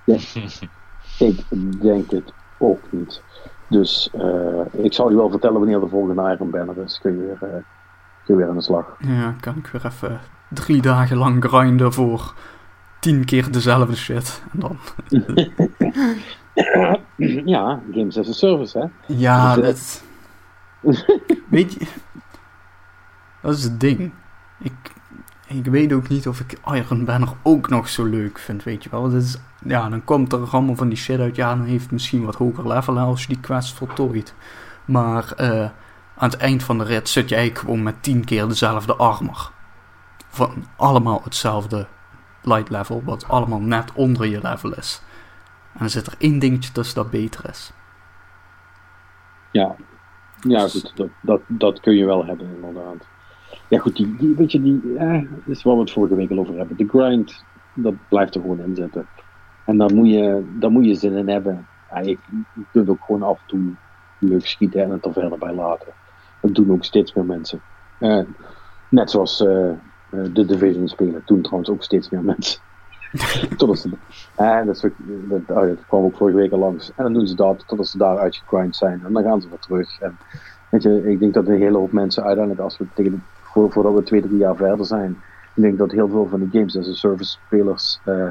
Ik 1.19 1.43
denk 1.81 2.11
het 2.11 2.33
ook 2.57 2.79
niet. 2.89 3.21
Dus 3.69 4.09
uh, 4.15 4.61
ik 4.71 4.93
zal 4.93 5.09
je 5.09 5.15
wel 5.15 5.29
vertellen 5.29 5.59
wanneer 5.59 5.79
de 5.79 5.87
volgende 5.87 6.31
Iron 6.31 6.49
Banner 6.49 6.77
is. 6.77 6.99
Kun 7.01 7.11
je 7.11 7.17
weer, 7.17 7.49
uh, 7.49 7.55
kun 8.25 8.35
je 8.35 8.35
weer 8.35 8.49
aan 8.49 8.55
de 8.55 8.61
slag. 8.61 8.95
Ja, 8.99 9.35
kan 9.39 9.57
ik 9.57 9.67
weer 9.67 9.85
even 9.85 10.19
drie 10.49 10.81
dagen 10.81 11.17
lang 11.17 11.43
grinden 11.43 11.93
voor 11.93 12.33
tien 12.99 13.25
keer 13.25 13.51
dezelfde 13.51 13.95
shit. 13.95 14.43
En 14.51 14.59
dan... 14.59 14.77
ja, 17.45 17.79
games 17.91 18.17
as 18.17 18.29
a 18.29 18.33
service, 18.33 18.79
hè? 18.79 18.85
Ja, 19.05 19.55
dat... 19.55 20.03
Weet 21.49 21.73
je... 21.73 21.85
Dat 23.41 23.53
is 23.55 23.63
het 23.63 23.79
ding. 23.79 24.13
Ik, 24.59 24.73
ik 25.47 25.65
weet 25.65 25.93
ook 25.93 26.07
niet 26.07 26.27
of 26.27 26.39
ik 26.39 26.59
Iron 26.65 27.05
Banner 27.05 27.33
ook 27.43 27.69
nog 27.69 27.89
zo 27.89 28.05
leuk 28.05 28.39
vind, 28.39 28.63
weet 28.63 28.83
je 28.83 28.89
wel. 28.89 29.09
Is, 29.09 29.37
ja, 29.65 29.89
dan 29.89 30.03
komt 30.03 30.33
er 30.33 30.49
allemaal 30.49 30.75
van 30.75 30.89
die 30.89 30.97
shit 30.97 31.19
uit. 31.19 31.35
Ja, 31.35 31.55
dan 31.55 31.65
heeft 31.65 31.83
het 31.83 31.91
misschien 31.91 32.25
wat 32.25 32.35
hoger 32.35 32.67
level 32.67 32.97
als 32.97 33.21
je 33.21 33.27
die 33.27 33.39
quest 33.39 33.73
voltooit. 33.73 34.33
Maar 34.85 35.33
uh, 35.37 35.69
aan 36.15 36.29
het 36.29 36.37
eind 36.37 36.63
van 36.63 36.77
de 36.77 36.83
rit 36.83 37.09
zit 37.09 37.29
je 37.29 37.35
eigenlijk 37.35 37.65
gewoon 37.65 37.83
met 37.83 38.03
tien 38.03 38.25
keer 38.25 38.47
dezelfde 38.47 38.95
armor. 38.95 39.51
Van 40.29 40.65
allemaal 40.75 41.21
hetzelfde 41.23 41.87
light 42.41 42.69
level, 42.69 43.01
wat 43.03 43.27
allemaal 43.27 43.61
net 43.61 43.91
onder 43.93 44.27
je 44.27 44.41
level 44.41 44.73
is. 44.73 45.01
En 45.73 45.79
dan 45.79 45.89
zit 45.89 46.07
er 46.07 46.15
één 46.17 46.39
dingetje 46.39 46.71
tussen 46.71 46.95
dat 46.95 47.09
beter 47.09 47.49
is. 47.49 47.71
Ja, 49.51 49.75
ja 50.39 50.67
goed, 50.67 50.91
dat, 50.95 51.09
dat, 51.21 51.41
dat 51.47 51.79
kun 51.79 51.95
je 51.95 52.05
wel 52.05 52.25
hebben 52.25 52.55
inderdaad. 52.55 53.07
Ja 53.69 53.79
goed, 53.79 53.95
die, 53.95 54.35
weet 54.37 54.51
je, 54.51 54.61
die, 54.61 54.97
eh, 54.97 55.21
dat 55.21 55.55
is 55.55 55.63
waar 55.63 55.73
we 55.73 55.79
het 55.79 55.91
vorige 55.91 56.15
week 56.15 56.31
al 56.31 56.39
over 56.39 56.57
hebben. 56.57 56.77
De 56.77 56.87
grind, 56.87 57.43
dat 57.73 57.93
blijft 58.09 58.35
er 58.35 58.41
gewoon 58.41 58.59
in 58.59 58.75
zitten. 58.75 59.07
En 59.65 59.77
daar 59.77 59.93
moet 59.93 60.09
je, 60.09 60.45
daar 60.59 60.71
moet 60.71 60.85
je 60.85 60.95
zin 60.95 61.13
in 61.13 61.29
hebben. 61.29 61.67
Ja, 61.91 61.99
je, 61.99 62.17
kunt 62.71 62.89
ook 62.89 63.03
gewoon 63.03 63.23
af 63.23 63.39
en 63.39 63.47
toe 63.47 63.75
leuk 64.19 64.45
schieten 64.47 64.83
en 64.83 64.89
het 64.89 65.05
er 65.05 65.13
verder 65.13 65.37
bij 65.37 65.53
laten. 65.53 65.87
Dat 66.41 66.55
doen 66.55 66.71
ook 66.71 66.83
steeds 66.83 67.13
meer 67.13 67.25
mensen. 67.25 67.61
Uh, 67.99 68.23
net 68.89 69.11
zoals 69.11 69.41
uh, 69.41 69.71
de 70.09 70.45
Division 70.45 70.87
spelen, 70.87 71.21
doen 71.25 71.41
trouwens 71.41 71.69
ook 71.69 71.83
steeds 71.83 72.09
meer 72.09 72.23
mensen. 72.23 72.59
totdat 73.57 73.79
ze, 73.79 73.89
oh, 74.35 74.65
dat 75.47 75.85
kwam 75.87 76.03
ook 76.03 76.17
vorige 76.17 76.37
week 76.37 76.51
al 76.51 76.59
langs. 76.59 76.91
En 76.95 77.03
dan 77.03 77.13
doen 77.13 77.27
ze 77.27 77.35
dat 77.35 77.63
totdat 77.67 77.87
ze 77.87 77.97
daar 77.97 78.17
uitgegrind 78.17 78.75
zijn. 78.75 79.01
En 79.05 79.13
dan 79.13 79.23
gaan 79.23 79.41
ze 79.41 79.49
weer 79.49 79.59
terug. 79.59 79.99
En, 79.99 80.17
weet 80.69 80.83
je, 80.83 81.09
ik 81.09 81.19
denk 81.19 81.33
dat 81.33 81.47
een 81.47 81.61
hele 81.61 81.77
hoop 81.77 81.91
mensen 81.91 82.23
uiteindelijk, 82.23 82.63
als 82.63 82.77
we 82.77 82.85
tegen 82.93 83.11
de, 83.11 83.17
voor, 83.51 83.71
voordat 83.71 83.93
we 83.93 84.03
twee, 84.03 84.21
drie 84.21 84.37
jaar 84.37 84.55
verder 84.55 84.85
zijn, 84.85 85.11
ik 85.55 85.61
denk 85.61 85.77
dat 85.77 85.91
heel 85.91 86.09
veel 86.09 86.27
van 86.27 86.39
de 86.39 86.47
games 86.51 86.77
as 86.77 86.87
a 86.87 86.93
service 86.93 87.31
spelers 87.45 87.99
uh, 88.05 88.29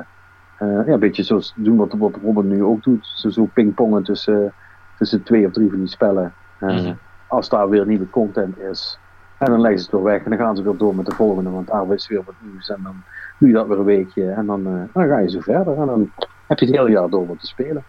uh, 0.63 0.87
ja, 0.87 0.93
een 0.93 0.99
beetje 0.99 1.23
zoals 1.23 1.53
doen 1.57 1.77
wat, 1.77 1.93
wat 1.93 2.19
Robin 2.23 2.49
nu 2.49 2.63
ook 2.63 2.83
doet. 2.83 3.13
Zo, 3.15 3.31
zo 3.31 3.49
pingpongen 3.53 4.03
tussen, 4.03 4.55
tussen 4.99 5.23
twee 5.23 5.47
of 5.47 5.53
drie 5.53 5.71
van 5.71 5.79
die 5.79 5.89
spellen. 5.89 6.35
Uh, 6.61 6.71
mm 6.71 6.77
-hmm. 6.77 6.99
Als 7.27 7.49
daar 7.49 7.69
weer 7.69 7.87
nieuwe 7.87 8.11
content 8.11 8.59
is. 8.59 8.99
En 9.39 9.51
dan 9.51 9.61
leggen 9.61 9.79
ze 9.79 9.85
het 9.85 9.95
weer 9.95 10.13
weg 10.13 10.25
en 10.25 10.31
dan 10.31 10.39
gaan 10.39 10.57
ze 10.57 10.63
weer 10.63 10.77
door 10.77 10.95
met 10.95 11.07
de 11.07 11.15
volgende, 11.15 11.51
want 11.51 11.67
daar 11.67 11.93
is 11.93 12.09
weer 12.09 12.23
wat 12.25 12.35
nieuws. 12.41 12.69
En 12.69 12.81
dan 12.83 13.03
doe 13.39 13.49
je 13.49 13.55
dat 13.55 13.67
weer 13.67 13.79
een 13.79 13.85
weekje 13.85 14.31
en 14.31 14.47
dan, 14.47 14.89
dan 14.93 15.09
ga 15.09 15.19
je 15.19 15.31
zo 15.31 15.41
verder. 15.41 15.79
En 15.79 15.87
dan 15.87 16.13
heb 16.47 16.59
je 16.59 16.67
het 16.67 16.75
hele 16.75 16.91
jaar 16.91 17.09
door 17.09 17.27
wat 17.27 17.41
te 17.41 17.47
spelen. 17.47 17.85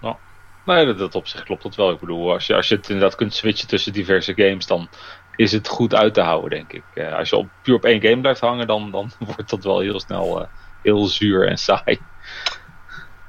Ja. 0.00 0.16
Nee, 0.64 0.86
dat, 0.86 0.98
dat 0.98 1.14
op 1.14 1.26
zich 1.26 1.42
klopt 1.42 1.62
dat 1.62 1.74
wel. 1.74 1.90
Ik 1.90 2.00
bedoel, 2.00 2.32
als 2.32 2.46
je, 2.46 2.54
als 2.54 2.68
je 2.68 2.74
het 2.74 2.88
inderdaad 2.88 3.14
kunt 3.14 3.34
switchen 3.34 3.68
tussen 3.68 3.92
diverse 3.92 4.34
games, 4.34 4.66
dan 4.66 4.88
is 5.36 5.52
het 5.52 5.68
goed 5.68 5.94
uit 5.94 6.14
te 6.14 6.20
houden, 6.20 6.50
denk 6.50 6.72
ik. 6.72 6.84
Uh, 6.94 7.18
als 7.18 7.30
je 7.30 7.36
op, 7.36 7.48
puur 7.62 7.74
op 7.74 7.84
één 7.84 8.00
game 8.00 8.20
blijft 8.20 8.40
hangen, 8.40 8.66
dan, 8.66 8.90
dan 8.90 9.10
wordt 9.34 9.50
dat 9.50 9.64
wel 9.64 9.80
heel 9.80 10.00
snel 10.00 10.40
uh, 10.40 10.46
heel 10.82 11.04
zuur 11.04 11.48
en 11.48 11.58
saai. 11.58 12.00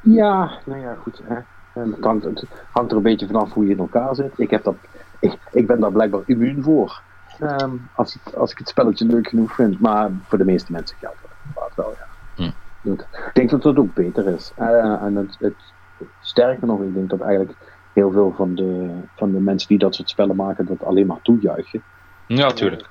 Ja, 0.02 0.52
nou 0.66 0.82
ja, 0.82 0.96
goed. 1.02 1.22
Hè. 1.24 1.36
En 1.74 1.92
het, 1.92 2.04
hangt, 2.04 2.24
het 2.24 2.46
hangt 2.72 2.92
er 2.92 2.98
een 2.98 3.04
beetje 3.04 3.28
vanaf 3.28 3.54
hoe 3.54 3.66
je 3.66 3.72
in 3.72 3.80
elkaar 3.80 4.16
zit. 4.16 4.39
Ik, 4.39 4.50
heb 4.50 4.63
dat, 4.63 4.76
ik, 5.20 5.38
ik 5.52 5.68
ben 5.68 5.80
daar 5.80 5.92
blijkbaar 5.92 6.22
immuun 6.26 6.63
voor. 6.63 7.02
Um, 7.42 7.89
als, 7.96 8.13
het, 8.13 8.36
als 8.36 8.52
ik 8.52 8.58
het 8.58 8.68
spelletje 8.68 9.06
leuk 9.06 9.28
genoeg 9.28 9.56
vind. 9.56 9.80
Maar 9.80 10.12
voor 10.28 10.38
de 10.38 10.46
meeste 10.46 10.72
mensen 10.72 10.98
geldt 10.98 11.18
dat 11.56 11.72
wel, 11.76 11.94
ja. 11.98 12.08
Hm. 12.36 12.92
Ik 12.92 13.34
denk 13.34 13.50
dat 13.50 13.62
dat 13.62 13.78
ook 13.78 13.94
beter 13.94 14.28
is. 14.28 14.54
Uh, 14.60 15.02
en 15.02 15.16
het, 15.16 15.36
het, 15.39 15.56
sterker 16.22 16.68
nog, 16.68 16.82
ik 16.82 16.94
denk 16.94 17.10
dat 17.10 17.22
eigenlijk 17.22 17.58
heel 17.94 18.12
veel 18.12 18.34
van 18.36 18.56
de, 18.56 19.00
van 19.16 19.32
de 19.32 19.39
mensen 19.39 19.68
die 19.68 19.78
dat 19.78 19.96
soort 19.96 20.10
spellen 20.10 20.36
maken, 20.36 20.66
dat 20.66 20.84
alleen 20.84 21.08
maar 21.08 21.22
toejuichen. 21.22 21.84
Ja, 22.28 22.52
tuurlijk. 22.52 22.82
Uh, 22.82 22.88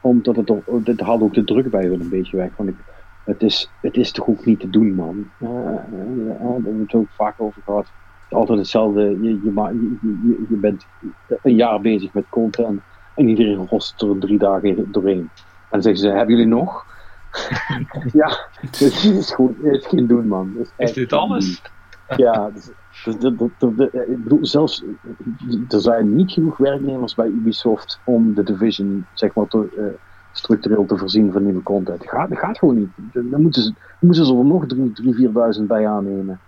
omdat 0.00 0.36
het, 0.36 0.52
het 0.84 1.00
haalt 1.00 1.22
ook 1.22 1.34
de 1.34 1.44
druk 1.44 1.70
bij 1.70 1.84
hun 1.84 2.00
een 2.00 2.08
beetje 2.08 2.36
weg. 2.36 2.50
Want 2.56 2.68
ik, 2.68 2.76
het, 3.24 3.42
is, 3.42 3.70
het 3.80 3.96
is 3.96 4.12
toch 4.12 4.28
ook 4.28 4.44
niet 4.44 4.60
te 4.60 4.70
doen, 4.70 4.94
man. 4.94 5.30
Uh, 5.38 5.48
daar 5.48 5.86
hebben 6.38 6.76
we 6.76 6.82
het 6.82 6.94
ook 6.94 7.10
vaak 7.10 7.40
over 7.40 7.62
gehad. 7.62 7.86
Altijd 8.30 8.58
hetzelfde. 8.58 9.00
Je, 9.00 9.28
je, 9.28 9.52
je, 10.02 10.46
je 10.48 10.56
bent 10.56 10.86
een 11.42 11.54
jaar 11.54 11.80
bezig 11.80 12.12
met 12.12 12.24
content. 12.28 12.80
En 13.14 13.28
iedereen 13.28 13.66
rost 13.66 14.02
er 14.02 14.18
drie 14.18 14.38
dagen 14.38 14.92
doorheen. 14.92 15.30
En 15.70 15.80
dan 15.80 15.82
zeggen 15.82 16.02
ze, 16.02 16.08
hebben 16.08 16.34
jullie 16.34 16.50
nog? 16.50 16.86
ja, 18.12 18.48
het 18.60 18.80
is, 18.80 19.32
gewoon, 19.34 19.56
het 19.62 19.74
is 19.74 19.86
geen 19.86 20.06
doen, 20.06 20.26
man. 20.26 20.56
Is, 20.58 20.70
is 20.76 20.92
dit 20.92 21.12
alles? 21.12 21.62
ja, 22.16 22.50
dus, 23.04 23.16
dus, 23.18 23.88
ik 23.92 24.22
bedoel, 24.22 24.46
zelfs 24.46 24.84
er 25.68 25.80
zijn 25.80 26.14
niet 26.14 26.32
genoeg 26.32 26.56
werknemers 26.56 27.14
bij 27.14 27.26
Ubisoft 27.26 28.00
om 28.04 28.34
de 28.34 28.42
division, 28.42 29.06
zeg 29.14 29.34
maar, 29.34 29.46
te, 29.46 29.68
uh, 29.76 29.84
structureel 30.32 30.86
te 30.86 30.96
voorzien 30.96 31.32
van 31.32 31.44
nieuwe 31.44 31.62
content. 31.62 31.98
Dat 31.98 32.08
gaat, 32.08 32.28
gaat 32.38 32.58
gewoon 32.58 32.78
niet. 32.78 32.90
Dan 33.12 33.42
moeten 33.42 33.62
ze, 33.62 33.74
moeten 34.00 34.26
ze 34.26 34.36
er 34.36 34.44
nog 34.44 34.64
3.000, 34.74 35.60
4.000 35.60 35.66
bij 35.66 35.88
aannemen. 35.88 36.40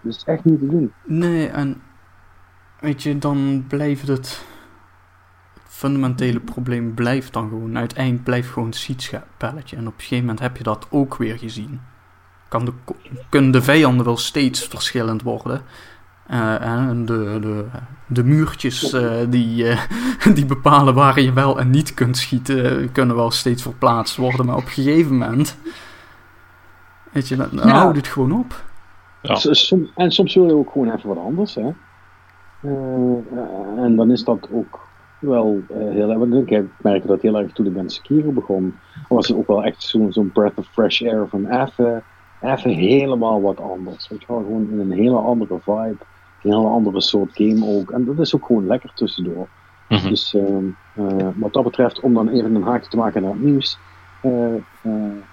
Dat 0.00 0.14
is 0.14 0.24
echt 0.24 0.44
niet 0.44 0.58
te 0.58 0.66
doen. 0.66 0.92
Nee, 1.04 1.48
en 1.48 1.80
weet 2.80 3.02
je, 3.02 3.18
dan 3.18 3.64
blijft 3.68 4.08
het 4.08 4.44
fundamentele 5.64 6.40
probleem 6.40 6.94
blijft 6.94 7.32
dan 7.32 7.48
gewoon, 7.48 7.78
uiteindelijk 7.78 8.24
blijft 8.24 8.48
gewoon 8.48 8.68
het 8.68 8.76
schietspelletje. 8.76 9.76
En 9.76 9.86
op 9.86 9.92
een 9.92 10.00
gegeven 10.00 10.24
moment 10.24 10.40
heb 10.40 10.56
je 10.56 10.62
dat 10.62 10.86
ook 10.90 11.16
weer 11.16 11.38
gezien. 11.38 11.80
Kan 12.48 12.64
de, 12.64 12.72
kunnen 13.28 13.50
de 13.50 13.62
vijanden 13.62 14.04
wel 14.04 14.16
steeds 14.16 14.66
verschillend 14.66 15.22
worden. 15.22 15.62
Uh, 16.30 16.60
en 16.60 17.04
de, 17.06 17.38
de, 17.40 17.64
de 18.06 18.24
muurtjes 18.24 18.92
uh, 18.92 19.10
die, 19.28 19.64
uh, 19.64 19.80
die 20.34 20.46
bepalen 20.46 20.94
waar 20.94 21.20
je 21.20 21.32
wel 21.32 21.58
en 21.58 21.70
niet 21.70 21.94
kunt 21.94 22.16
schieten, 22.16 22.92
kunnen 22.92 23.16
wel 23.16 23.30
steeds 23.30 23.62
verplaatst 23.62 24.16
worden. 24.16 24.46
Maar 24.46 24.56
op 24.56 24.64
een 24.64 24.68
gegeven 24.68 25.18
moment, 25.18 25.58
weet 27.12 27.28
je, 27.28 27.36
dan 27.36 27.48
ja. 27.52 27.68
houdt 27.68 27.96
het 27.96 28.06
gewoon 28.06 28.32
op. 28.32 28.64
Ja. 29.22 29.34
Som, 29.34 29.90
en 29.94 30.10
soms 30.10 30.34
wil 30.34 30.46
je 30.46 30.54
ook 30.54 30.70
gewoon 30.70 30.94
even 30.94 31.08
wat 31.08 31.18
anders, 31.18 31.54
hè. 31.54 31.70
en 33.82 33.96
dan 33.96 34.10
is 34.10 34.24
dat 34.24 34.48
ook 34.52 34.88
wel 35.18 35.62
uh, 35.70 35.76
heel 35.76 36.10
erg. 36.10 36.48
Ik 36.48 36.64
merkte 36.82 37.08
dat 37.08 37.22
heel 37.22 37.38
erg 37.38 37.52
toen 37.52 37.66
ik 37.66 37.74
met 37.74 37.92
Sekiro 37.92 38.30
begon. 38.30 38.74
Was 39.08 39.28
het 39.28 39.36
ook 39.36 39.46
wel 39.46 39.64
echt 39.64 39.82
zo'n 39.82 40.12
zo 40.12 40.22
breath 40.32 40.58
of 40.58 40.66
fresh 40.66 41.02
air 41.02 41.28
van 41.28 41.46
even, 41.46 42.02
even 42.40 42.70
helemaal 42.70 43.42
wat 43.42 43.60
anders. 43.60 44.08
Weet 44.08 44.20
je 44.20 44.26
wel, 44.28 44.38
gewoon 44.38 44.70
in 44.70 44.78
een 44.78 44.92
hele 44.92 45.16
andere 45.16 45.58
vibe. 45.60 45.96
Een 46.42 46.52
hele 46.52 46.68
andere 46.68 47.00
soort 47.00 47.30
game 47.34 47.66
ook. 47.66 47.90
En 47.90 48.04
dat 48.04 48.18
is 48.18 48.34
ook 48.34 48.46
gewoon 48.46 48.66
lekker 48.66 48.90
tussendoor. 48.94 49.48
Mm 49.88 49.98
-hmm. 49.98 50.08
Dus 50.08 50.34
uh, 50.34 50.42
uh, 50.94 51.28
wat 51.34 51.52
dat 51.52 51.64
betreft, 51.64 52.00
om 52.00 52.14
dan 52.14 52.28
even 52.28 52.54
een 52.54 52.62
haakje 52.62 52.90
te 52.90 52.96
maken 52.96 53.22
naar 53.22 53.32
het 53.32 53.42
nieuws. 53.42 53.78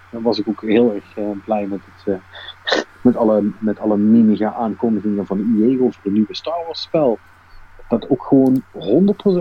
dan 0.10 0.22
was 0.22 0.40
ik 0.40 0.48
ook 0.48 0.62
heel 0.62 0.94
erg 0.94 1.36
blij 1.46 1.68
met, 1.68 1.80
het, 1.86 2.20
met, 3.02 3.16
alle, 3.16 3.52
met 3.60 3.80
alle 3.80 3.98
mimige 3.98 4.54
aankondigingen 4.54 5.26
van 5.26 5.62
EA 5.62 5.80
over 5.82 6.00
de 6.04 6.12
nieuwe 6.12 6.36
Star 6.36 6.64
Wars 6.66 6.82
spel 6.82 7.20
dat 7.90 8.10
ook 8.10 8.24
gewoon 8.24 8.64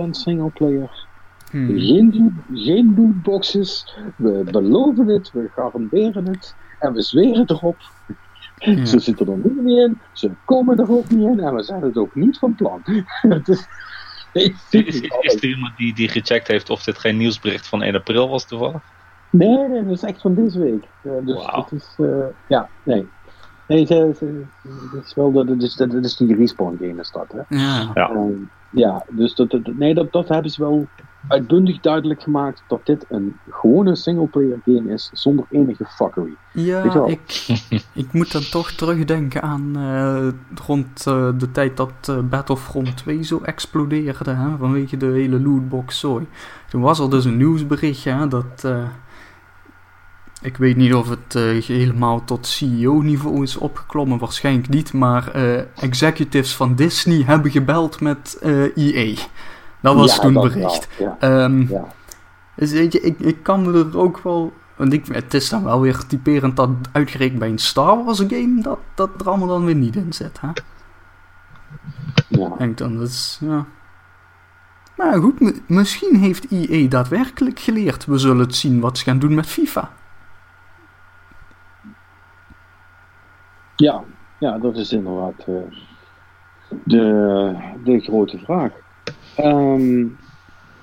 100% 0.06 0.10
singleplayer. 0.10 1.06
Hmm. 1.50 1.78
Geen, 1.78 2.42
geen 2.54 2.94
lootboxes. 2.96 3.96
We 4.16 4.44
beloven 4.50 5.06
het, 5.06 5.32
we 5.32 5.50
garanderen 5.54 6.26
het. 6.26 6.54
En 6.78 6.92
we 6.92 7.02
zweren 7.02 7.44
erop. 7.46 7.76
Ja. 8.56 8.84
Ze 8.84 8.98
zitten 8.98 9.28
er 9.28 9.36
niet 9.36 9.62
meer 9.62 9.84
in, 9.84 10.00
ze 10.12 10.30
komen 10.44 10.78
er 10.78 10.90
ook 10.90 11.10
niet 11.10 11.26
in 11.26 11.40
en 11.40 11.54
we 11.54 11.62
zijn 11.62 11.82
het 11.82 11.96
ook 11.96 12.14
niet 12.14 12.38
van 12.38 12.54
plan. 12.54 12.82
is, 13.44 13.66
is, 14.70 15.00
is, 15.20 15.34
er 15.34 15.44
iemand 15.44 15.76
die, 15.76 15.94
die 15.94 16.08
gecheckt 16.08 16.48
heeft 16.48 16.70
of 16.70 16.82
dit 16.82 16.98
geen 16.98 17.16
nieuwsbericht 17.16 17.66
van 17.66 17.82
1 17.82 17.94
april 17.94 18.28
was 18.28 18.44
toevallig? 18.44 18.82
Nee, 19.30 19.68
nee, 19.68 19.84
dat 19.84 19.92
is 19.92 20.02
echt 20.02 20.20
van 20.20 20.34
deze 20.34 20.58
week. 20.58 20.84
Uh, 21.02 21.12
dus 21.24 21.34
wow. 21.34 21.54
het 21.54 21.72
is, 21.72 21.94
uh, 22.00 22.24
ja, 22.48 22.68
nee. 22.82 23.08
Nee, 23.66 23.86
het 23.86 24.20
is 25.04 25.14
wel 25.14 25.32
dat, 25.32 25.62
is, 25.62 25.74
dat 25.74 25.92
is 25.92 26.16
die 26.16 26.36
respawn 26.36 26.76
game 26.80 27.00
is 27.00 27.10
dat, 27.10 27.32
hè? 27.32 27.56
Ja. 27.56 27.90
Ja, 27.94 28.10
um, 28.10 28.50
ja 28.70 29.04
dus 29.08 29.34
dat, 29.34 29.50
dat, 29.50 29.66
nee, 29.66 29.94
dat, 29.94 30.12
dat 30.12 30.28
hebben 30.28 30.50
ze 30.50 30.62
wel 30.62 30.86
uitbundig 31.28 31.80
duidelijk 31.80 32.22
gemaakt 32.22 32.62
dat 32.68 32.86
dit 32.86 33.04
een 33.08 33.36
gewone 33.50 33.96
singleplayer 33.96 34.60
game 34.64 34.92
is 34.92 35.10
zonder 35.12 35.44
enige 35.50 35.84
fuckery. 35.84 36.36
Ja, 36.52 37.04
ik, 37.06 37.46
ik 37.92 38.12
moet 38.12 38.32
dan 38.32 38.42
toch 38.50 38.70
terugdenken 38.70 39.42
aan 39.42 39.72
uh, 39.76 40.28
rond 40.66 41.04
uh, 41.08 41.28
de 41.38 41.50
tijd 41.50 41.76
dat 41.76 41.92
uh, 42.10 42.18
Battlefront 42.18 42.96
2 42.96 43.22
zo 43.22 43.40
explodeerde, 43.42 44.30
hè, 44.30 44.56
vanwege 44.56 44.96
de 44.96 45.06
hele 45.06 45.40
lootbox 45.40 45.98
zooi. 45.98 46.26
Toen 46.68 46.80
was 46.80 46.98
er 46.98 47.10
dus 47.10 47.24
een 47.24 47.36
nieuwsberichtje 47.36 48.10
hè, 48.10 48.28
dat 48.28 48.68
ik 50.42 50.56
weet 50.56 50.76
niet 50.76 50.94
of 50.94 51.08
het 51.08 51.32
helemaal 51.66 52.24
tot 52.24 52.46
CEO-niveau 52.46 53.42
is 53.42 53.56
opgeklommen, 53.56 54.18
waarschijnlijk 54.18 54.68
niet. 54.68 54.92
Maar 54.92 55.32
executives 55.74 56.56
van 56.56 56.74
Disney 56.74 57.22
hebben 57.22 57.50
gebeld 57.50 58.00
met 58.00 58.38
EA. 58.74 59.14
Dat 59.84 59.94
was 59.94 60.14
ja, 60.14 60.20
toen 60.22 60.32
bericht. 60.32 60.88
Um, 61.20 61.68
ja. 61.68 61.84
Dus 62.56 62.72
weet 62.72 62.92
je, 62.92 63.00
ik, 63.00 63.18
ik 63.18 63.42
kan 63.42 63.62
me 63.62 63.78
er 63.78 63.98
ook 63.98 64.18
wel. 64.18 64.52
Want 64.76 64.92
ik, 64.92 65.06
het 65.06 65.34
is 65.34 65.48
dan 65.48 65.64
wel 65.64 65.80
weer 65.80 66.06
typerend 66.06 66.56
dat 66.56 66.70
uitgerekend 66.92 67.38
bij 67.38 67.48
een 67.48 67.58
Star 67.58 68.04
Wars 68.04 68.18
game 68.18 68.62
dat, 68.62 68.78
dat 68.94 69.10
er 69.20 69.28
allemaal 69.28 69.48
dan 69.48 69.64
weer 69.64 69.74
niet 69.74 69.96
in 69.96 70.12
zit. 70.12 70.40
Hè? 70.40 70.48
Ja. 72.28 72.52
Denk 72.58 72.78
dan, 72.78 72.96
dat 72.96 73.08
is. 73.08 73.38
Ja. 73.40 73.66
Maar 74.96 75.14
goed, 75.14 75.68
misschien 75.68 76.16
heeft 76.16 76.50
EA 76.50 76.88
daadwerkelijk 76.88 77.60
geleerd. 77.60 78.04
We 78.04 78.18
zullen 78.18 78.38
het 78.38 78.54
zien 78.54 78.80
wat 78.80 78.98
ze 78.98 79.04
gaan 79.04 79.18
doen 79.18 79.34
met 79.34 79.46
FIFA. 79.46 79.90
Ja, 83.76 84.02
ja, 84.38 84.58
dat 84.58 84.76
is 84.76 84.92
inderdaad 84.92 85.46
uh, 85.48 85.56
de, 86.84 87.56
de 87.84 88.00
grote 88.00 88.38
vraag. 88.38 88.70
Um, 89.38 90.18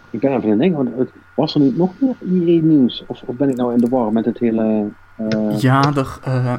ik 0.09 0.19
ben 0.19 0.31
even 0.31 0.43
aan 0.43 0.49
het 0.49 0.59
denken, 0.59 0.93
want 0.93 1.09
was 1.35 1.55
er 1.55 1.61
niet 1.61 1.77
nog 1.77 1.93
meer 1.99 2.15
IE-nieuws? 2.19 3.03
Of, 3.07 3.21
of, 3.21 3.35
ben 3.35 3.49
ik 3.49 3.55
nou 3.55 3.73
in 3.73 3.79
de 3.79 3.89
war 3.89 4.11
met 4.11 4.25
het 4.25 4.39
hele... 4.39 4.89
Uh... 5.17 5.59
Ja, 5.59 5.95
er... 5.95 6.19
Uh, 6.27 6.53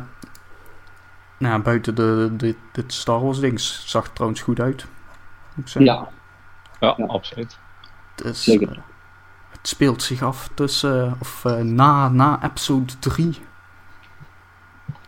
nou, 1.39 1.63
buiten 1.63 1.95
de, 1.95 2.31
de, 2.37 2.55
dit 2.73 2.93
Star 2.93 3.21
Wars 3.21 3.41
ding 3.41 3.61
zag 3.61 4.05
het 4.05 4.15
trouwens 4.15 4.43
goed 4.43 4.61
uit. 4.61 4.87
Moet 5.55 5.65
ik 5.65 5.71
zeggen. 5.71 5.95
Ja. 5.95 6.09
Ja, 6.81 6.95
ja. 6.97 7.05
absoluut. 7.05 7.59
Dus, 8.15 8.45
Zeker. 8.45 8.83
het 9.51 9.69
speelt 9.69 10.03
zich 10.03 10.23
af 10.23 10.51
tussen, 10.55 11.17
of 11.21 11.45
na, 11.63 12.09
na 12.09 12.45
episode 12.45 12.99
3 12.99 13.39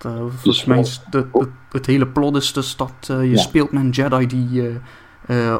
uh, 0.07 0.13
volgens 0.17 0.65
mij 0.65 0.79
is 0.79 1.03
de, 1.11 1.27
het, 1.33 1.49
het 1.71 1.87
hele 1.87 2.07
plot 2.07 2.37
is 2.37 2.53
dus 2.53 2.77
dat 2.77 3.09
uh, 3.11 3.23
je 3.23 3.31
ja. 3.31 3.37
speelt 3.37 3.73
met 3.73 3.83
een 3.83 3.91
Jedi 3.91 4.27
die 4.27 4.81
uh, 5.27 5.57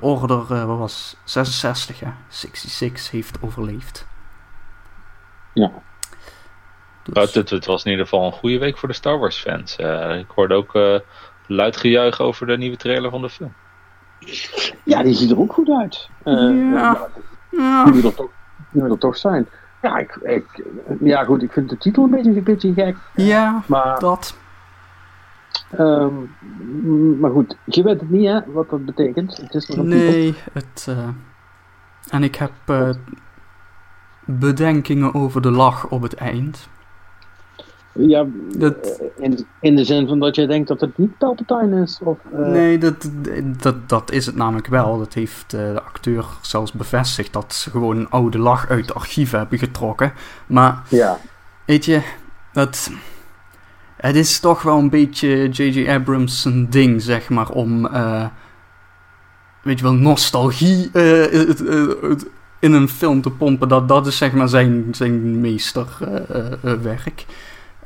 Order, 0.00 0.66
wat 0.66 0.78
was 0.78 1.16
66, 1.24 2.00
ja, 2.00 2.16
66 2.28 3.10
heeft 3.10 3.38
overleefd. 3.42 4.06
Ja. 5.54 5.70
Dus... 7.02 7.24
Het, 7.24 7.34
het, 7.34 7.50
het, 7.50 7.66
was 7.66 7.84
in 7.84 7.90
ieder 7.90 8.06
geval 8.06 8.26
een 8.26 8.32
goede 8.32 8.58
week 8.58 8.78
voor 8.78 8.88
de 8.88 8.94
Star 8.94 9.18
Wars 9.18 9.38
fans. 9.38 9.78
Uh, 9.78 10.18
ik 10.18 10.30
hoorde 10.34 10.54
ook 10.54 10.74
uh, 10.74 10.98
luid 11.46 11.76
gejuich 11.76 12.20
over 12.20 12.46
de 12.46 12.56
nieuwe 12.56 12.76
trailer 12.76 13.10
van 13.10 13.22
de 13.22 13.28
film. 13.28 13.52
Ja, 14.84 15.02
die 15.02 15.14
ziet 15.14 15.30
er 15.30 15.38
ook 15.38 15.52
goed 15.52 15.70
uit. 15.70 16.08
Uh, 16.24 16.72
ja. 16.72 17.08
ja. 17.50 17.84
Nu, 17.84 18.00
we 18.00 18.08
er 18.08 18.14
toch, 18.14 18.30
nu 18.70 18.82
we 18.82 18.90
er 18.90 18.98
toch 18.98 19.16
zijn. 19.16 19.48
Ja, 19.82 19.98
ik, 19.98 20.18
ik, 20.22 20.64
ja, 21.00 21.24
goed, 21.24 21.42
ik 21.42 21.52
vind 21.52 21.70
de 21.70 21.78
titel 21.78 22.04
een 22.04 22.10
beetje, 22.10 22.30
een 22.30 22.42
beetje 22.42 22.72
gek. 22.72 22.96
Ja, 23.14 23.62
maar, 23.66 23.98
dat. 23.98 24.36
Um, 25.78 26.30
maar 27.20 27.30
goed, 27.30 27.56
je 27.64 27.82
weet 27.82 28.00
het 28.00 28.10
niet, 28.10 28.26
hè, 28.26 28.40
wat 28.52 28.70
dat 28.70 28.84
betekent. 28.84 29.36
Het 29.36 29.54
is 29.54 29.68
nog 29.68 29.78
een 29.78 29.88
nee, 29.88 30.34
het. 30.52 30.86
Uh, 30.88 31.08
en 32.08 32.22
ik 32.22 32.34
heb 32.34 32.52
uh, 32.66 32.90
bedenkingen 34.24 35.14
over 35.14 35.42
de 35.42 35.50
lach 35.50 35.88
op 35.88 36.02
het 36.02 36.14
eind. 36.14 36.68
Ja, 37.92 38.26
dat, 38.56 39.02
in, 39.16 39.46
in 39.60 39.76
de 39.76 39.84
zin 39.84 40.08
van 40.08 40.18
dat 40.18 40.34
jij 40.34 40.46
denkt 40.46 40.68
dat 40.68 40.80
het 40.80 40.98
niet 40.98 41.18
Palpatine 41.18 41.82
is? 41.82 42.00
Of, 42.02 42.18
uh... 42.32 42.38
Nee, 42.38 42.78
dat, 42.78 43.10
dat, 43.44 43.88
dat 43.88 44.10
is 44.10 44.26
het 44.26 44.36
namelijk 44.36 44.66
wel. 44.66 44.98
Dat 44.98 45.14
heeft 45.14 45.50
de 45.50 45.80
acteur 45.84 46.24
zelfs 46.40 46.72
bevestigd. 46.72 47.32
Dat 47.32 47.54
ze 47.54 47.70
gewoon 47.70 47.96
een 47.96 48.10
oude 48.10 48.38
lach 48.38 48.68
uit 48.68 48.86
de 48.86 48.94
archieven 48.94 49.38
hebben 49.38 49.58
getrokken. 49.58 50.12
Maar, 50.46 50.82
ja. 50.88 51.18
weet 51.64 51.84
je, 51.84 52.02
dat... 52.52 52.90
Het 54.00 54.16
is 54.16 54.40
toch 54.40 54.62
wel 54.62 54.78
een 54.78 54.90
beetje 54.90 55.48
J.J. 55.48 55.90
Abrams' 55.90 56.46
ding, 56.68 57.02
zeg 57.02 57.28
maar, 57.28 57.48
om... 57.48 57.86
Uh, 57.86 58.26
weet 59.62 59.78
je 59.78 59.84
wel, 59.84 59.94
nostalgie 59.94 60.90
in 62.58 62.72
een 62.72 62.88
film 62.88 63.20
te 63.20 63.30
pompen. 63.30 63.68
Dat, 63.68 63.88
dat 63.88 64.06
is 64.06 64.16
zeg 64.16 64.32
maar 64.32 64.48
zijn, 64.48 64.88
zijn 64.90 65.40
meesterwerk. 65.40 67.26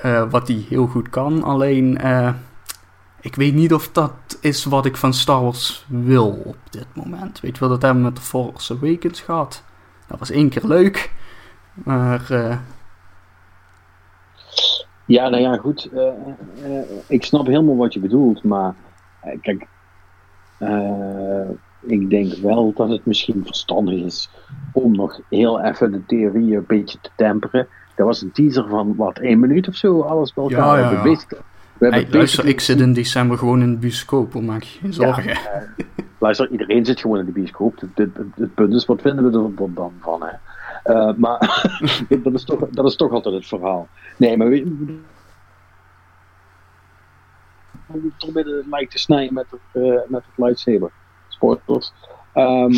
Uh, 0.04 0.30
wat 0.30 0.48
hij 0.48 0.64
heel 0.68 0.86
goed 0.86 1.08
kan. 1.10 1.42
Alleen, 1.42 1.98
ik 3.20 3.34
weet 3.34 3.54
niet 3.54 3.74
of 3.74 3.88
dat 3.92 4.12
is 4.40 4.64
wat 4.64 4.86
ik 4.86 4.96
van 4.96 5.14
Star 5.14 5.42
Wars 5.42 5.84
wil 5.88 6.42
op 6.44 6.58
dit 6.70 6.86
moment. 6.92 7.40
Weet 7.40 7.54
je 7.54 7.60
wel, 7.60 7.68
dat 7.68 7.82
hebben 7.82 8.02
we 8.02 8.08
met 8.08 8.16
The 8.18 8.22
Force 8.26 8.74
Awakens 8.74 9.20
gehad. 9.20 9.62
Dat 10.06 10.18
was 10.18 10.30
één 10.30 10.48
keer 10.48 10.66
leuk. 10.66 11.12
Maar... 11.74 12.26
Uh... 12.30 12.56
Ja, 15.06 15.28
nou 15.28 15.42
ja, 15.42 15.56
goed. 15.56 15.90
ik 17.06 17.24
snap 17.24 17.46
helemaal 17.46 17.76
wat 17.76 17.92
je 17.92 18.00
bedoelt. 18.00 18.42
Maar 18.42 18.74
kijk, 19.40 19.66
ik 21.86 22.10
denk 22.10 22.34
wel 22.34 22.72
dat 22.72 22.88
het 22.88 23.06
misschien 23.06 23.42
verstandig 23.44 24.04
is 24.04 24.30
om 24.72 24.96
nog 24.96 25.20
heel 25.28 25.60
even 25.60 25.92
de 25.92 26.06
theorie 26.06 26.56
een 26.56 26.64
beetje 26.66 26.98
te 27.00 27.10
temperen. 27.16 27.66
Dat 27.94 28.06
was 28.06 28.22
een 28.22 28.32
teaser 28.32 28.68
van 28.68 28.96
wat, 28.96 29.18
één 29.18 29.40
minuut 29.40 29.68
of 29.68 29.74
zo, 29.74 30.00
alles 30.00 30.32
bij 30.32 30.44
elkaar. 30.44 30.78
Ja, 30.78 30.90
ja, 30.90 31.04
ja. 31.04 31.42
We 31.78 31.88
hey, 31.88 32.06
luister, 32.10 32.46
ik 32.46 32.60
zit 32.60 32.80
in 32.80 32.92
december 32.92 33.38
gewoon 33.38 33.62
in 33.62 33.70
de 33.70 33.78
bioscoop, 33.78 34.40
maak 34.40 34.62
je 34.62 34.78
geen 34.78 34.92
zorgen. 34.92 35.24
Ja, 35.24 35.62
uh, 35.78 35.86
luister, 36.18 36.50
iedereen 36.50 36.84
zit 36.84 37.00
gewoon 37.00 37.18
in 37.18 37.24
de 37.24 37.32
bioscoop. 37.32 37.80
Het, 37.80 37.90
het, 37.94 38.16
het, 38.16 38.26
het, 38.34 38.54
punt 38.54 38.74
is, 38.74 38.84
wat 38.84 39.00
vinden 39.00 39.30
we 39.30 39.38
er 39.38 39.74
dan 39.74 39.92
van? 40.00 40.22
Hè? 40.22 40.28
Uh, 40.84 41.12
maar 41.16 41.38
dat, 42.22 42.34
is 42.34 42.44
toch, 42.44 42.68
dat 42.70 42.86
is 42.86 42.96
toch 42.96 43.12
altijd 43.12 43.34
het 43.34 43.46
verhaal. 43.46 43.88
Nee, 44.16 44.36
maar 44.36 44.48
weet 44.48 44.66
je, 44.66 44.98
toch 48.16 48.32
midden 48.32 48.56
het 48.56 48.66
lijkt 48.66 48.90
te 48.90 48.98
snijden 48.98 49.34
met 49.34 49.46
het, 49.50 49.82
uh, 49.82 50.00
met 50.06 50.24
het 50.26 50.36
lightsaber. 50.36 50.90
Spoilers. 51.28 51.92
Um, 52.36 52.72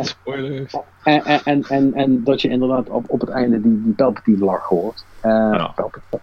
Spoilers. 0.00 0.76
En, 1.02 1.24
en, 1.44 1.62
en, 1.62 1.94
en, 1.94 2.24
dat 2.24 2.40
je 2.40 2.48
inderdaad 2.48 2.88
op, 2.88 3.04
op 3.10 3.20
het 3.20 3.30
einde 3.30 3.60
die, 3.60 3.82
die 3.82 3.92
Palpatine 3.92 4.44
lach 4.44 4.68
hoort. 4.68 5.04
Uh, 5.24 5.30
ja. 5.32 5.74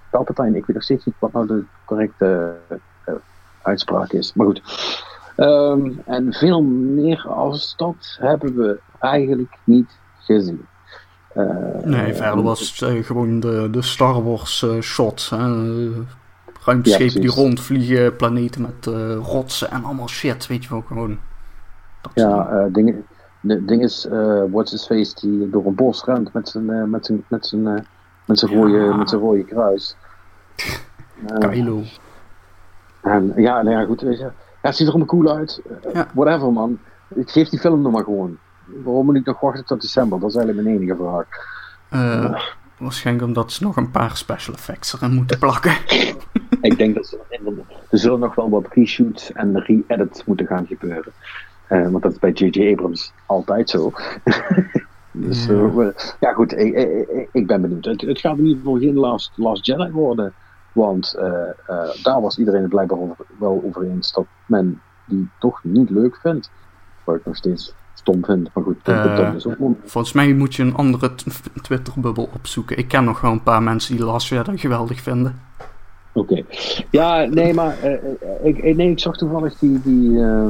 Palpatine, 0.10 0.58
ik 0.58 0.66
weet 0.66 0.76
nog 0.76 0.84
steeds 0.84 1.06
niet 1.06 1.16
wat 1.20 1.32
nou 1.32 1.48
de 1.48 1.64
correcte 1.86 2.58
uh, 3.08 3.16
uitspraak 3.62 4.12
is. 4.12 4.34
Maar 4.34 4.46
goed. 4.46 4.62
Um, 5.38 6.02
en 6.06 6.34
veel 6.34 6.64
meer 6.64 7.28
als 7.28 7.76
dat 7.78 8.18
hebben 8.20 8.56
we 8.56 8.80
eigenlijk 9.00 9.58
niet 9.64 10.00
gezien. 10.20 10.68
Uh, 11.36 11.84
nee, 11.84 12.14
verder 12.14 12.44
was 12.44 12.80
het 12.80 13.06
gewoon 13.06 13.40
de, 13.40 13.68
de 13.72 13.82
Star 13.82 14.24
Wars 14.24 14.66
shot. 14.82 15.30
ruimteschepen 16.64 17.14
ja, 17.14 17.20
die 17.20 17.30
rondvliegen, 17.30 18.16
planeten 18.16 18.62
met 18.62 18.86
rotsen 19.26 19.72
en 19.72 19.84
allemaal 19.84 20.08
shit, 20.08 20.48
weet 20.48 20.64
je 20.64 20.70
wel, 20.70 20.84
gewoon. 20.88 21.20
Ja, 22.14 22.52
uh, 22.52 22.74
ding, 22.74 22.96
de 23.42 23.66
ding 23.66 23.84
is, 23.84 24.08
uh, 24.12 24.44
What's 24.52 24.72
His 24.72 24.86
Face 24.86 25.16
die 25.16 25.50
door 25.50 25.66
een 25.66 25.76
bos 25.76 26.04
rent 26.04 26.34
met 26.34 26.50
zijn, 26.50 26.70
uh, 26.70 26.84
met 26.84 27.06
zijn, 27.06 27.24
met 27.28 27.46
zijn, 27.46 27.64
met 28.26 28.40
zijn, 28.40 28.52
rode, 28.52 28.78
ja. 28.78 28.96
met 28.96 29.10
zijn 29.10 29.22
rode 29.22 29.46
kruis. 29.46 29.96
Kylo. 31.40 31.82
En 33.02 33.34
ja, 33.36 33.62
nou 33.62 33.80
ja, 33.80 33.86
goed, 33.86 34.02
weet 34.02 34.18
je. 34.18 34.24
Ja, 34.24 34.34
het 34.62 34.76
ziet 34.76 34.88
er 34.88 34.94
allemaal 34.94 35.16
cool 35.16 35.36
uit. 35.36 35.62
Ja. 35.94 36.08
Whatever, 36.14 36.52
man. 36.52 36.80
Ik 37.16 37.30
geef 37.30 37.50
die 37.50 37.60
film 37.60 37.82
nog 37.82 37.92
maar 37.92 38.04
gewoon. 38.04 38.38
Waarom 38.84 39.06
moet 39.06 39.16
ik 39.16 39.26
nog 39.26 39.40
wachten 39.40 39.66
tot 39.66 39.82
december? 39.82 40.20
Dat 40.20 40.30
is 40.30 40.36
eigenlijk 40.36 40.68
mijn 40.68 40.80
enige 40.80 40.96
vraag. 40.96 41.28
Waarschijnlijk 42.82 43.28
omdat 43.28 43.52
ze 43.52 43.64
nog 43.64 43.76
een 43.76 43.92
paar 43.92 44.18
special 44.18 44.56
effects 44.56 44.94
erin 44.94 45.14
moeten 45.14 45.40
plakken. 45.40 45.76
ik 46.62 46.78
denk 46.78 46.96
dat 46.96 47.08
ze 47.08 47.20
er 47.90 48.00
zullen 48.00 48.20
nog 48.20 48.36
wel 48.36 48.50
wat 48.50 48.68
reshoots 48.74 49.32
en 49.32 49.60
re-edits 49.60 50.26
moeten 50.26 50.46
gaan 50.46 50.68
gebeuren. 50.68 51.12
Uh, 51.70 51.90
want 51.90 52.04
dat 52.04 52.12
is 52.12 52.20
bij 52.20 52.32
J.J. 52.32 52.72
Abrams 52.72 53.14
altijd 53.26 53.70
zo. 53.70 53.92
dus 55.12 55.46
ja, 55.46 55.54
uh, 55.54 55.88
ja 56.20 56.34
goed, 56.34 56.58
ik, 56.58 56.74
ik, 56.74 57.30
ik, 57.32 57.48
ben 57.48 57.62
benieuwd. 57.62 57.86
Het, 57.86 58.02
het, 58.02 58.20
gaat 58.20 58.38
in 58.38 58.46
ieder 58.46 58.58
geval 58.58 58.80
geen 58.80 58.96
Last, 58.96 59.32
Last 59.36 59.66
Jedi 59.66 59.92
worden. 59.92 60.34
Want 60.72 61.16
daar 62.04 62.22
was 62.22 62.38
iedereen 62.38 62.62
het 62.62 62.70
blijkbaar 62.70 63.00
over, 63.00 63.26
wel 63.40 63.64
over 63.66 63.84
eens 63.84 64.14
dat 64.14 64.26
men 64.46 64.82
die 65.06 65.30
toch 65.40 65.64
niet 65.64 65.90
leuk 65.90 66.18
vindt. 66.22 66.52
Wat 67.04 67.16
ik 67.16 67.26
nog 67.26 67.36
steeds 67.36 67.74
stom 68.02 68.26
vind. 68.26 68.50
Maar 68.54 68.64
goed, 68.64 68.88
is 69.36 69.48
ook 69.48 69.76
Volgens 69.84 70.14
mij 70.14 70.34
moet 70.34 70.56
je 70.56 70.64
een 70.64 70.76
andere 70.76 71.12
Twitter-bubbel 71.62 72.30
opzoeken. 72.34 72.78
Ik 72.78 72.88
ken 72.88 73.04
nog 73.04 73.22
wel 73.22 73.32
een 73.32 73.44
paar 73.44 73.64
mensen 73.64 73.96
die 73.96 74.06
Last 74.06 74.28
Jedi 74.28 74.58
geweldig 74.58 75.02
vinden. 75.02 75.40
Oké. 76.14 76.34
Okay. 76.34 76.46
Ja, 76.90 77.26
nee, 77.26 77.54
maar 77.54 77.78
uh, 77.84 78.46
ik, 78.46 78.76
nee, 78.76 78.90
ik 78.90 79.00
zag 79.00 79.18
toevallig 79.18 79.58
die, 79.58 79.82
die 79.82 80.10
uh, 80.10 80.48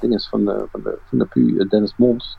dinges 0.00 0.28
van 0.28 0.44
de, 0.44 0.64
van 0.70 0.80
de, 0.82 0.98
van 1.08 1.18
de 1.18 1.24
PU, 1.24 1.66
Dennis 1.68 1.94
Mons. 1.96 2.38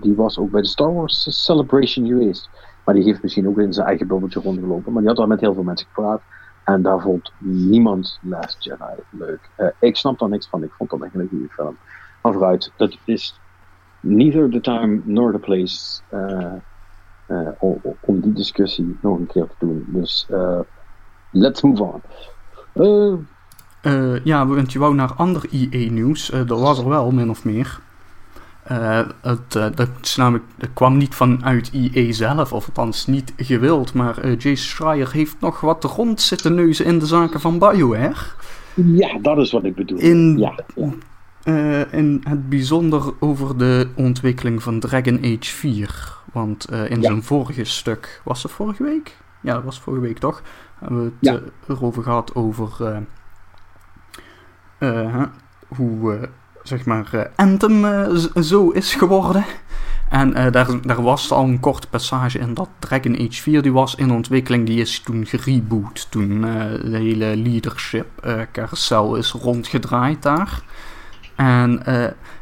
Die 0.00 0.14
was 0.14 0.38
ook 0.38 0.50
bij 0.50 0.60
de 0.62 0.68
Star 0.68 0.94
Wars 0.94 1.44
Celebration 1.44 2.06
geweest. 2.06 2.48
Maar 2.84 2.94
die 2.94 3.04
heeft 3.04 3.22
misschien 3.22 3.48
ook 3.48 3.58
in 3.58 3.72
zijn 3.72 3.86
eigen 3.86 4.06
bubbeltje 4.06 4.40
rondgelopen. 4.40 4.92
Maar 4.92 5.00
die 5.00 5.10
had 5.10 5.18
daar 5.18 5.28
met 5.28 5.40
heel 5.40 5.54
veel 5.54 5.62
mensen 5.62 5.86
gepraat. 5.92 6.20
En 6.64 6.82
daar 6.82 7.00
vond 7.00 7.32
niemand 7.38 8.18
Last 8.22 8.64
Jedi 8.64 9.02
leuk. 9.10 9.40
ik 9.80 9.96
snap 9.96 10.18
daar 10.18 10.28
niks 10.28 10.48
van. 10.48 10.62
Ik 10.62 10.72
vond 10.72 10.90
dat 10.90 11.02
echt 11.02 11.14
een 11.14 11.28
goede 11.28 11.48
film. 11.48 11.76
Vooruit, 12.32 12.72
dat 12.76 12.96
is 13.04 13.40
neither 14.00 14.50
the 14.50 14.60
time 14.60 15.00
nor 15.04 15.32
the 15.32 15.38
place 15.38 16.00
om, 17.58 17.80
om 18.00 18.20
die 18.20 18.32
discussie 18.32 18.96
nog 19.02 19.18
een 19.18 19.26
keer 19.26 19.46
te 19.46 19.66
doen. 19.66 19.84
Dus 19.88 20.26
let's 21.30 21.62
move 21.62 21.82
on. 21.82 22.02
Uh, 22.74 23.14
uh, 23.82 24.24
ja, 24.24 24.46
want 24.46 24.72
je 24.72 24.78
wou 24.78 24.94
naar 24.94 25.12
ander 25.12 25.42
IE-nieuws. 25.50 26.30
Uh, 26.30 26.46
dat 26.46 26.60
was 26.60 26.78
er 26.78 26.88
wel, 26.88 27.10
min 27.10 27.30
of 27.30 27.44
meer. 27.44 27.80
het, 29.20 29.52
dat, 29.52 30.14
namelijk, 30.16 30.44
dat 30.56 30.68
kwam 30.74 30.96
niet 30.96 31.14
vanuit 31.14 31.70
IE 31.72 32.12
zelf, 32.12 32.52
of 32.52 32.66
althans 32.66 33.06
niet 33.06 33.32
gewild. 33.36 33.94
Maar 33.94 34.30
Jay 34.34 34.54
Schreier 34.54 35.12
heeft 35.12 35.36
nog 35.40 35.60
wat 35.60 35.84
rond 35.84 36.20
zitten 36.20 36.54
neuzen 36.54 36.84
in 36.84 36.98
de 36.98 37.06
zaken 37.06 37.40
van 37.40 37.58
BioWare. 37.58 38.14
Ja, 38.74 39.18
dat 39.18 39.38
is 39.38 39.52
wat 39.52 39.64
ik 39.64 39.74
bedoel. 39.74 39.98
In, 39.98 40.38
ja, 40.38 40.54
ja. 40.74 40.90
In 41.90 42.20
het 42.24 42.48
bijzonder 42.48 43.12
over 43.20 43.58
de 43.58 43.88
ontwikkeling 43.94 44.62
van 44.62 44.80
Dragon 44.80 45.18
Age 45.18 45.54
4. 45.54 46.14
Want 46.32 46.70
in 46.70 47.02
zijn 47.02 47.22
vorige 47.22 47.64
stuk, 47.64 48.20
was 48.24 48.42
het 48.42 48.52
vorige 48.52 48.82
week? 48.82 49.16
Ja, 49.40 49.54
dat 49.54 49.64
was 49.64 49.80
vorige 49.80 50.02
week 50.02 50.18
toch? 50.18 50.42
hebben 50.78 50.98
we 50.98 51.04
het 51.04 51.14
ja. 51.20 51.40
erover 51.74 52.02
gehad 52.02 52.34
over 52.34 52.98
uh, 54.78 55.22
hoe 55.68 56.28
zeg 56.62 56.84
maar 56.84 57.30
Anthem 57.36 57.84
zo 58.42 58.70
is 58.70 58.94
geworden. 58.94 59.44
En 60.10 60.52
daar, 60.52 60.80
daar 60.82 61.02
was 61.02 61.32
al 61.32 61.44
een 61.44 61.60
korte 61.60 61.88
passage 61.88 62.38
in 62.38 62.54
dat 62.54 62.68
Dragon 62.78 63.14
Age 63.14 63.42
4 63.42 63.62
die 63.62 63.72
was 63.72 63.94
in 63.94 64.10
ontwikkeling. 64.10 64.66
Die 64.66 64.80
is 64.80 65.00
toen 65.00 65.26
gereboot. 65.26 66.10
Toen 66.10 66.40
de 66.40 66.96
hele 66.98 67.36
leadership 67.36 68.06
carousel 68.52 69.16
is 69.16 69.32
rondgedraaid 69.32 70.22
daar. 70.22 70.62
En 71.36 71.82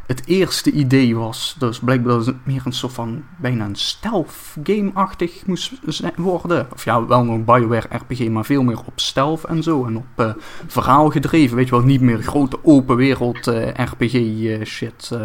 het 0.07 0.23
eerste 0.27 0.71
idee 0.71 1.17
was, 1.17 1.57
dus 1.59 1.79
blijkbaar 1.79 2.15
dat 2.17 2.27
het 2.27 2.47
meer 2.47 2.63
een 2.65 2.73
soort 2.73 2.93
van 2.93 3.25
bijna 3.37 3.65
een 3.65 3.77
stealth 3.77 4.57
game-achtig 4.63 5.47
moest 5.47 5.73
worden. 6.17 6.67
Of 6.73 6.85
ja, 6.85 7.07
wel 7.07 7.25
nog 7.25 7.45
Bioware 7.45 7.89
RPG, 7.91 8.29
maar 8.29 8.45
veel 8.45 8.63
meer 8.63 8.79
op 8.85 9.01
stealth 9.01 9.45
en 9.45 9.63
zo. 9.63 9.87
En 9.87 9.97
op 9.97 10.07
uh, 10.17 10.33
verhaal 10.67 11.11
gedreven, 11.11 11.57
weet 11.57 11.69
je 11.69 11.75
wel, 11.75 11.85
niet 11.85 12.01
meer 12.01 12.23
grote 12.23 12.59
open 12.63 12.97
wereld 12.97 13.47
uh, 13.47 13.69
RPG 13.75 14.67
shit. 14.67 15.19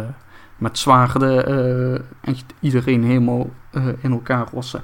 met 0.58 0.78
zwaarden, 0.78 2.04
echt 2.20 2.44
iedereen 2.60 3.04
helemaal 3.04 3.50
in 4.00 4.12
elkaar 4.12 4.48
rossen. 4.52 4.82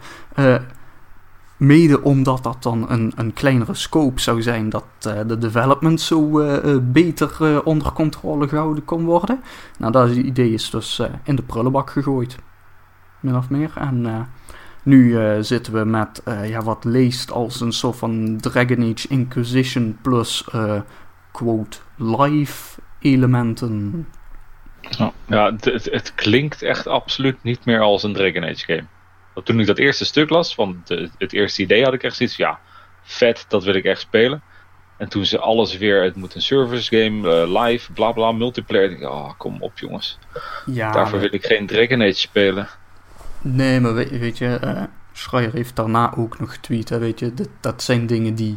Mede 1.57 2.03
omdat 2.03 2.43
dat 2.43 2.63
dan 2.63 2.91
een, 2.91 3.13
een 3.17 3.33
kleinere 3.33 3.75
scope 3.75 4.21
zou 4.21 4.43
zijn, 4.43 4.69
dat 4.69 4.85
uh, 5.07 5.21
de 5.27 5.39
development 5.39 6.01
zo 6.01 6.41
uh, 6.41 6.77
beter 6.83 7.63
onder 7.65 7.93
controle 7.93 8.49
gehouden 8.49 8.85
kon 8.85 9.05
worden. 9.05 9.41
Nou, 9.79 9.93
dat 9.93 10.11
idee 10.11 10.53
is 10.53 10.71
dus 10.71 11.03
in 11.25 11.37
de 11.37 11.43
prullenbak 11.43 11.91
gegooid. 11.91 12.37
Min 13.21 13.37
of 13.37 13.51
meer. 13.51 13.73
En 13.75 14.29
nu 14.83 15.19
zitten 15.41 15.73
we 15.73 15.85
met 15.85 16.23
ja, 16.43 16.63
wat 16.63 16.85
leest 16.85 17.31
als 17.31 17.61
een 17.61 17.73
soort 17.73 17.97
van 17.97 18.37
Dragon 18.41 18.93
Age 18.93 19.09
Inquisition 19.09 19.99
plus 20.03 20.49
quote 21.33 21.79
live 21.97 22.81
elementen. 23.01 24.07
Ja, 25.27 25.53
het, 25.53 25.85
het, 25.91 26.13
klinkt 26.15 26.63
echt 26.63 26.87
absoluut 26.87 27.43
niet 27.43 27.65
meer 27.65 27.81
als 27.81 28.03
een 28.03 28.13
Dragon 28.13 28.45
Age 28.45 28.65
game. 28.65 28.87
Want 29.37 29.49
toen 29.49 29.61
ik 29.61 29.67
dat 29.67 29.79
eerste 29.79 30.05
stuk 30.05 30.31
las, 30.31 30.55
van 30.55 30.83
het 31.19 31.33
eerste 31.33 31.63
idee 31.63 31.85
had 31.85 31.93
ik 31.93 32.03
echt 32.03 32.17
zoiets 32.17 32.37
ja, 32.37 32.59
vet, 33.03 33.45
dat 33.49 33.65
wil 33.65 33.75
ik 33.75 33.85
echt 33.85 34.01
spelen. 34.01 34.43
En 34.97 35.09
toen 35.09 35.25
ze 35.25 35.39
alles 35.39 35.77
weer, 35.77 36.03
het 36.03 36.17
moet 36.17 36.35
een 36.35 36.43
service 36.43 36.97
game, 36.97 37.47
uh, 37.47 37.63
live, 37.63 37.93
bla 37.93 38.13
bla, 38.13 38.33
multiplayer. 38.33 38.91
Ik, 38.91 39.03
oh, 39.03 39.31
kom 39.37 39.63
op 39.63 39.79
jongens. 39.79 40.19
Ja, 40.67 40.93
Daarvoor 40.93 41.21
wil 41.21 41.35
ik 41.35 41.45
geen 41.47 41.67
Dragon 41.67 42.03
Age 42.03 42.13
spelen. 42.13 42.69
Nee, 43.41 43.81
maar 43.81 43.95
weet, 43.95 44.11
weet 44.19 44.39
je, 44.39 44.61
uh, 44.65 44.83
Schreier 45.13 45.53
heeft 45.53 45.77
daarna 45.77 46.15
ook 46.17 46.39
nog 46.39 46.53
getweet, 46.53 46.89
hè, 46.89 46.99
weet 46.99 47.19
je, 47.19 47.35
dat, 47.35 47.49
dat 47.61 47.83
zijn 47.83 48.07
dingen 48.07 48.35
die 48.35 48.57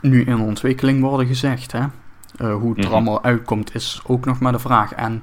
nu 0.00 0.24
in 0.24 0.40
ontwikkeling 0.40 1.00
worden 1.00 1.26
gezegd, 1.26 1.72
hè. 1.72 1.84
Uh, 2.38 2.54
hoe 2.54 2.68
het 2.68 2.78
er 2.78 2.84
mhm. 2.84 2.92
allemaal 2.92 3.22
uitkomt 3.22 3.74
is 3.74 4.00
ook 4.06 4.24
nog 4.24 4.40
maar 4.40 4.52
de 4.52 4.58
vraag. 4.58 4.92
En 4.92 5.22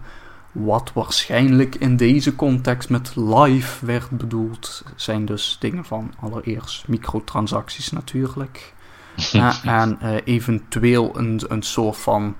wat 0.66 0.92
waarschijnlijk 0.94 1.76
in 1.76 1.98
deze 1.98 2.36
context 2.36 2.90
met 2.90 3.16
live 3.16 3.86
werd 3.86 4.10
bedoeld, 4.10 4.84
zijn 4.96 5.26
dus 5.26 5.58
dingen 5.60 5.86
van 5.86 6.14
allereerst 6.20 6.88
microtransacties 6.88 7.92
natuurlijk. 7.92 8.74
en 9.64 10.00
uh, 10.04 10.16
eventueel 10.24 11.18
een, 11.18 11.42
een 11.48 11.62
soort 11.62 11.98
van 11.98 12.36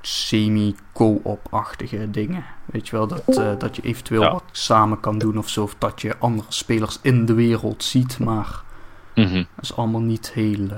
semi-co-op-achtige 0.00 2.10
dingen. 2.10 2.44
Weet 2.64 2.88
je 2.88 2.96
wel, 2.96 3.06
dat, 3.06 3.22
uh, 3.28 3.52
dat 3.58 3.76
je 3.76 3.82
eventueel 3.82 4.30
wat 4.30 4.44
samen 4.52 5.00
kan 5.00 5.18
doen 5.18 5.38
of 5.38 5.48
zo. 5.48 5.62
Of 5.62 5.74
dat 5.78 6.00
je 6.00 6.18
andere 6.18 6.52
spelers 6.52 6.98
in 7.02 7.24
de 7.24 7.34
wereld 7.34 7.84
ziet, 7.84 8.18
maar 8.18 8.62
mm 9.14 9.24
-hmm. 9.24 9.46
dat 9.54 9.64
is 9.64 9.76
allemaal 9.76 10.00
niet 10.00 10.32
heel... 10.32 10.68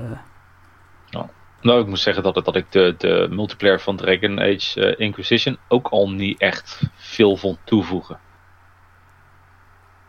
nou, 1.66 1.80
ik 1.80 1.86
moet 1.86 1.98
zeggen 1.98 2.22
dat, 2.22 2.34
dat 2.34 2.56
ik 2.56 2.72
de, 2.72 2.94
de 2.98 3.26
multiplayer 3.30 3.80
van 3.80 3.96
Dragon 3.96 4.40
Age 4.40 4.80
uh, 4.80 5.06
Inquisition 5.06 5.58
ook 5.68 5.88
al 5.88 6.10
niet 6.10 6.40
echt 6.40 6.82
veel 6.94 7.36
vond 7.36 7.58
toevoegen. 7.64 8.18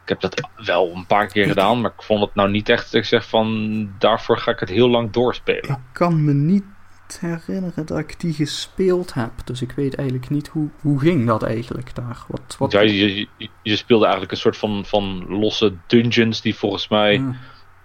Ik 0.03 0.09
heb 0.09 0.31
dat 0.31 0.49
wel 0.65 0.91
een 0.95 1.05
paar 1.05 1.27
keer 1.27 1.47
gedaan, 1.47 1.81
maar 1.81 1.91
ik 1.97 2.03
vond 2.03 2.21
het 2.21 2.35
nou 2.35 2.49
niet 2.49 2.69
echt 2.69 2.83
dat 2.83 2.93
ik 2.93 3.07
zeg 3.07 3.29
van 3.29 3.89
daarvoor 3.99 4.37
ga 4.37 4.51
ik 4.51 4.59
het 4.59 4.69
heel 4.69 4.89
lang 4.89 5.11
doorspelen. 5.11 5.69
Ik 5.69 5.77
kan 5.91 6.25
me 6.25 6.33
niet 6.33 6.63
herinneren 7.19 7.85
dat 7.85 7.97
ik 7.97 8.19
die 8.19 8.33
gespeeld 8.33 9.13
heb, 9.13 9.31
dus 9.43 9.61
ik 9.61 9.71
weet 9.71 9.95
eigenlijk 9.95 10.29
niet 10.29 10.47
hoe, 10.47 10.69
hoe 10.81 10.99
ging 10.99 11.27
dat 11.27 11.43
eigenlijk 11.43 11.95
daar. 11.95 12.25
Wat, 12.27 12.55
wat... 12.59 12.71
Ja, 12.71 12.81
je, 12.81 13.27
je, 13.61 13.75
speelde 13.75 14.03
eigenlijk 14.03 14.33
een 14.33 14.39
soort 14.39 14.57
van, 14.57 14.85
van 14.85 15.25
losse 15.27 15.73
dungeons 15.87 16.41
die 16.41 16.55
volgens 16.55 16.87
mij 16.87 17.23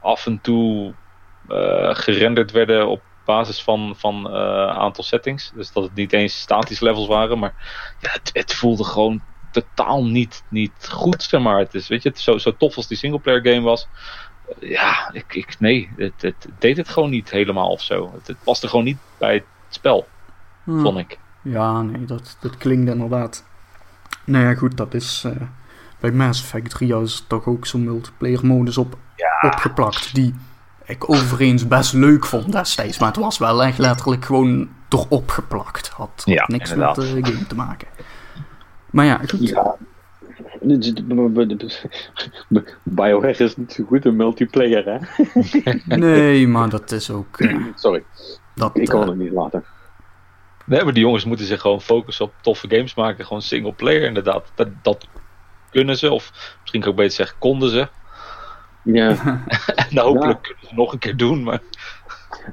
af 0.00 0.26
en 0.26 0.40
toe 0.40 0.94
uh, 1.48 1.94
gerenderd 1.94 2.50
werden 2.50 2.88
op 2.88 3.02
basis 3.24 3.62
van, 3.62 3.94
van 3.96 4.26
uh, 4.26 4.66
aantal 4.66 5.04
settings. 5.04 5.52
Dus 5.54 5.72
dat 5.72 5.82
het 5.82 5.94
niet 5.94 6.12
eens 6.12 6.40
statische 6.40 6.84
levels 6.84 7.06
waren. 7.06 7.38
Maar 7.38 7.54
ja, 8.00 8.10
het, 8.10 8.30
het, 8.32 8.54
voelde 8.54 8.84
gewoon 8.84 9.22
totaal 9.50 10.04
niet, 10.04 10.44
niet 10.48 10.88
goed, 10.90 11.22
zeg 11.22 11.40
maar. 11.40 11.58
Het 11.58 11.74
is, 11.74 11.88
weet 11.88 12.02
je, 12.02 12.08
het 12.08 12.18
zo, 12.18 12.38
zo 12.38 12.56
tof 12.56 12.76
als 12.76 12.86
die 12.86 12.96
singleplayer 12.96 13.46
game 13.46 13.60
was. 13.60 13.88
Uh, 14.60 14.70
ja, 14.70 15.10
ik, 15.12 15.34
ik, 15.34 15.56
nee, 15.58 15.90
het, 15.96 16.22
het, 16.22 16.46
deed 16.58 16.76
het 16.76 16.88
gewoon 16.88 17.10
niet 17.10 17.30
helemaal 17.30 17.70
of 17.70 17.82
zo. 17.82 18.10
Het, 18.14 18.26
het 18.26 18.36
paste 18.44 18.68
gewoon 18.68 18.84
niet 18.84 18.98
bij 19.18 19.34
het 19.34 19.44
spel, 19.68 20.08
hmm. 20.64 20.80
vond 20.80 20.98
ik. 20.98 21.18
Ja, 21.42 21.82
nee, 21.82 22.04
dat, 22.04 22.36
dat 22.40 22.56
klinkt 22.56 22.90
inderdaad. 22.90 23.44
Nou 24.24 24.44
ja, 24.44 24.54
goed, 24.54 24.76
dat 24.76 24.94
is... 24.94 25.24
Uh, 25.26 25.32
bij 26.02 26.10
Mass 26.10 26.40
Effect 26.40 26.70
3 26.70 27.00
is 27.00 27.24
toch 27.28 27.46
ook 27.46 27.66
zo'n 27.66 27.84
multiplayer 27.84 28.46
modus 28.46 28.78
op, 28.78 28.98
ja. 29.16 29.48
opgeplakt. 29.48 30.14
Die 30.14 30.34
ik 30.86 31.10
overigens 31.10 31.68
best 31.68 31.92
leuk 31.92 32.26
vond 32.26 32.52
destijds. 32.52 32.98
Maar 32.98 33.08
het 33.08 33.16
was 33.16 33.38
wel 33.38 33.64
echt 33.64 33.78
letterlijk 33.78 34.24
gewoon 34.24 34.68
erop 34.88 35.30
geplakt. 35.30 35.88
Had, 35.88 36.22
niks 36.46 36.74
met 36.74 36.94
de 36.94 37.18
game 37.22 37.46
te 37.46 37.54
maken. 37.54 37.88
Maar 38.90 39.04
ja, 39.04 39.20
goed. 39.28 39.48
Ja. 39.48 39.76
BioWare 42.82 43.44
is 43.44 43.56
niet 43.56 43.72
zo 43.72 43.84
goed 43.84 44.04
een 44.04 44.16
multiplayer, 44.16 44.84
hè? 44.84 44.98
nee, 45.96 46.48
maar 46.48 46.68
dat 46.68 46.92
is 46.92 47.10
ook... 47.10 47.40
Uh, 47.40 47.66
Sorry, 47.74 48.04
dat, 48.54 48.76
ik 48.76 48.88
kon 48.88 49.00
uh, 49.00 49.06
het 49.06 49.16
niet 49.16 49.32
laten. 49.32 49.64
Nee, 50.64 50.84
maar 50.84 50.92
die 50.92 51.02
jongens 51.02 51.24
moeten 51.24 51.46
zich 51.46 51.60
gewoon 51.60 51.80
focussen 51.80 52.24
op 52.24 52.32
toffe 52.40 52.68
games 52.68 52.94
maken. 52.94 53.24
Gewoon 53.24 53.42
single 53.42 53.72
player, 53.72 54.02
inderdaad. 54.02 54.52
Dat, 54.54 54.68
dat 54.82 55.08
kunnen 55.70 55.96
ze, 55.96 56.10
of 56.10 56.56
misschien 56.60 56.80
kan 56.80 56.90
ik 56.90 56.96
beter 56.96 57.12
zeggen, 57.12 57.38
konden 57.38 57.70
ze. 57.70 57.88
Ja. 58.82 59.16
en 59.90 59.98
hopelijk 59.98 60.42
kunnen 60.42 60.66
ze 60.66 60.74
nog 60.74 60.92
een 60.92 60.98
keer 60.98 61.16
doen, 61.16 61.42
maar... 61.42 61.60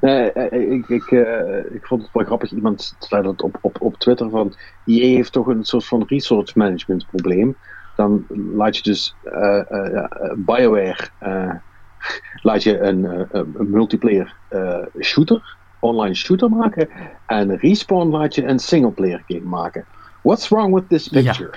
Nee, 0.00 0.32
eh, 0.32 0.72
ik, 0.72 0.88
ik, 0.88 1.10
uh, 1.10 1.74
ik 1.74 1.86
vond 1.86 2.02
het 2.02 2.12
wel 2.12 2.24
grappig. 2.24 2.52
Iemand 2.52 2.96
zei 2.98 3.22
dat 3.22 3.42
op, 3.42 3.58
op, 3.60 3.76
op 3.80 3.98
Twitter 3.98 4.30
van... 4.30 4.54
EA 4.86 5.14
heeft 5.14 5.32
toch 5.32 5.46
een 5.46 5.64
soort 5.64 5.84
van 5.84 6.04
resource 6.06 6.58
management 6.58 7.06
probleem. 7.06 7.56
Dan 7.96 8.26
laat 8.54 8.76
je 8.76 8.82
dus 8.82 9.14
uh, 9.24 9.60
uh, 9.70 10.04
BioWare... 10.36 11.08
laat 12.42 12.62
je 12.62 12.78
een, 12.78 13.28
een 13.32 13.70
multiplayer 13.70 14.34
shooter, 15.00 15.56
online 15.80 16.14
shooter 16.14 16.50
maken. 16.50 16.88
En 17.26 17.56
Respawn 17.56 18.08
laat 18.08 18.34
je 18.34 18.44
een 18.44 18.58
singleplayer 18.58 19.22
game 19.26 19.48
maken. 19.48 19.84
What's 20.22 20.48
wrong 20.48 20.74
with 20.74 20.88
this 20.88 21.08
picture? 21.08 21.50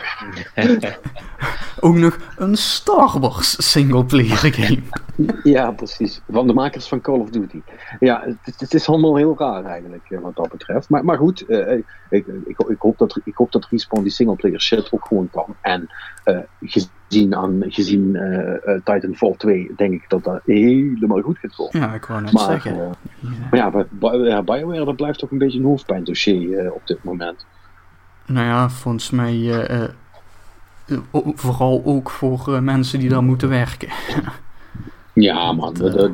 Ook 1.79 1.95
nog 1.95 2.17
een 2.37 2.55
Star 2.55 3.19
Wars 3.19 3.71
singleplayer 3.71 4.53
game. 4.53 4.81
ja, 5.55 5.71
precies. 5.71 6.21
Van 6.29 6.47
de 6.47 6.53
makers 6.53 6.87
van 6.87 7.01
Call 7.01 7.19
of 7.19 7.29
Duty. 7.29 7.61
Ja, 7.99 8.23
het, 8.41 8.59
het 8.59 8.73
is 8.73 8.87
allemaal 8.87 9.15
heel 9.15 9.35
raar 9.37 9.65
eigenlijk 9.65 10.09
eh, 10.09 10.19
wat 10.19 10.35
dat 10.35 10.49
betreft. 10.49 10.89
Maar, 10.89 11.05
maar 11.05 11.17
goed, 11.17 11.43
uh, 11.47 11.71
ik, 12.09 12.25
ik, 12.45 12.57
ik, 12.67 12.79
hoop 12.79 12.97
dat, 12.97 13.19
ik 13.23 13.35
hoop 13.35 13.51
dat 13.51 13.67
Respawn 13.69 14.01
die 14.01 14.11
singleplayer 14.11 14.61
shit 14.61 14.91
ook 14.91 15.05
gewoon 15.05 15.29
kan. 15.29 15.55
En 15.61 15.89
uh, 16.25 16.37
gezien, 16.61 17.35
aan, 17.35 17.63
gezien 17.67 18.15
uh, 18.15 18.75
Titanfall 18.83 19.35
2 19.37 19.71
denk 19.75 19.93
ik 19.93 20.09
dat 20.09 20.23
dat 20.23 20.41
helemaal 20.45 21.21
goed 21.21 21.37
gaat 21.37 21.55
komen. 21.55 21.79
Ja, 21.79 21.93
ik 21.93 22.05
wou 22.05 22.21
net 22.21 22.33
maar, 22.33 22.43
zeggen. 22.43 22.75
ja. 22.75 22.89
Maar 23.51 23.59
ja, 24.25 24.41
BioWare 24.43 24.85
dat 24.85 24.95
blijft 24.95 25.19
toch 25.19 25.31
een 25.31 25.37
beetje 25.37 25.59
een 25.59 25.65
hoofdpijndossier 25.65 26.73
op 26.73 26.87
dit 26.87 27.03
moment. 27.03 27.45
Nou 28.25 28.47
ja, 28.47 28.69
volgens 28.69 29.09
mij 29.09 29.33
uh, 29.33 29.87
uh, 30.87 30.99
vooral 31.35 31.81
ook 31.85 32.09
voor 32.09 32.63
mensen 32.63 32.99
die 32.99 33.09
daar 33.09 33.23
moeten 33.23 33.49
werken. 33.49 33.89
ja, 35.13 35.51
man. 35.51 35.73
Dat, 35.73 36.13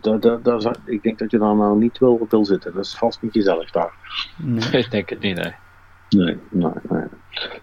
dat, 0.00 0.44
dat, 0.44 0.78
ik 0.84 1.02
denk 1.02 1.18
dat 1.18 1.30
je 1.30 1.38
daar 1.38 1.56
nou 1.56 1.78
niet 1.78 1.98
wil, 1.98 2.26
wil 2.28 2.44
zitten. 2.44 2.74
Dat 2.74 2.84
is 2.84 2.94
vast 2.94 3.22
niet 3.22 3.32
gezellig 3.32 3.70
daar. 3.70 3.92
Nee, 4.36 4.70
ik 4.84 4.90
denk 4.90 5.08
het 5.08 5.20
niet, 5.20 5.36
nee. 5.36 5.54
Nee, 6.08 6.38
nee, 6.48 6.70
nee. 6.88 7.04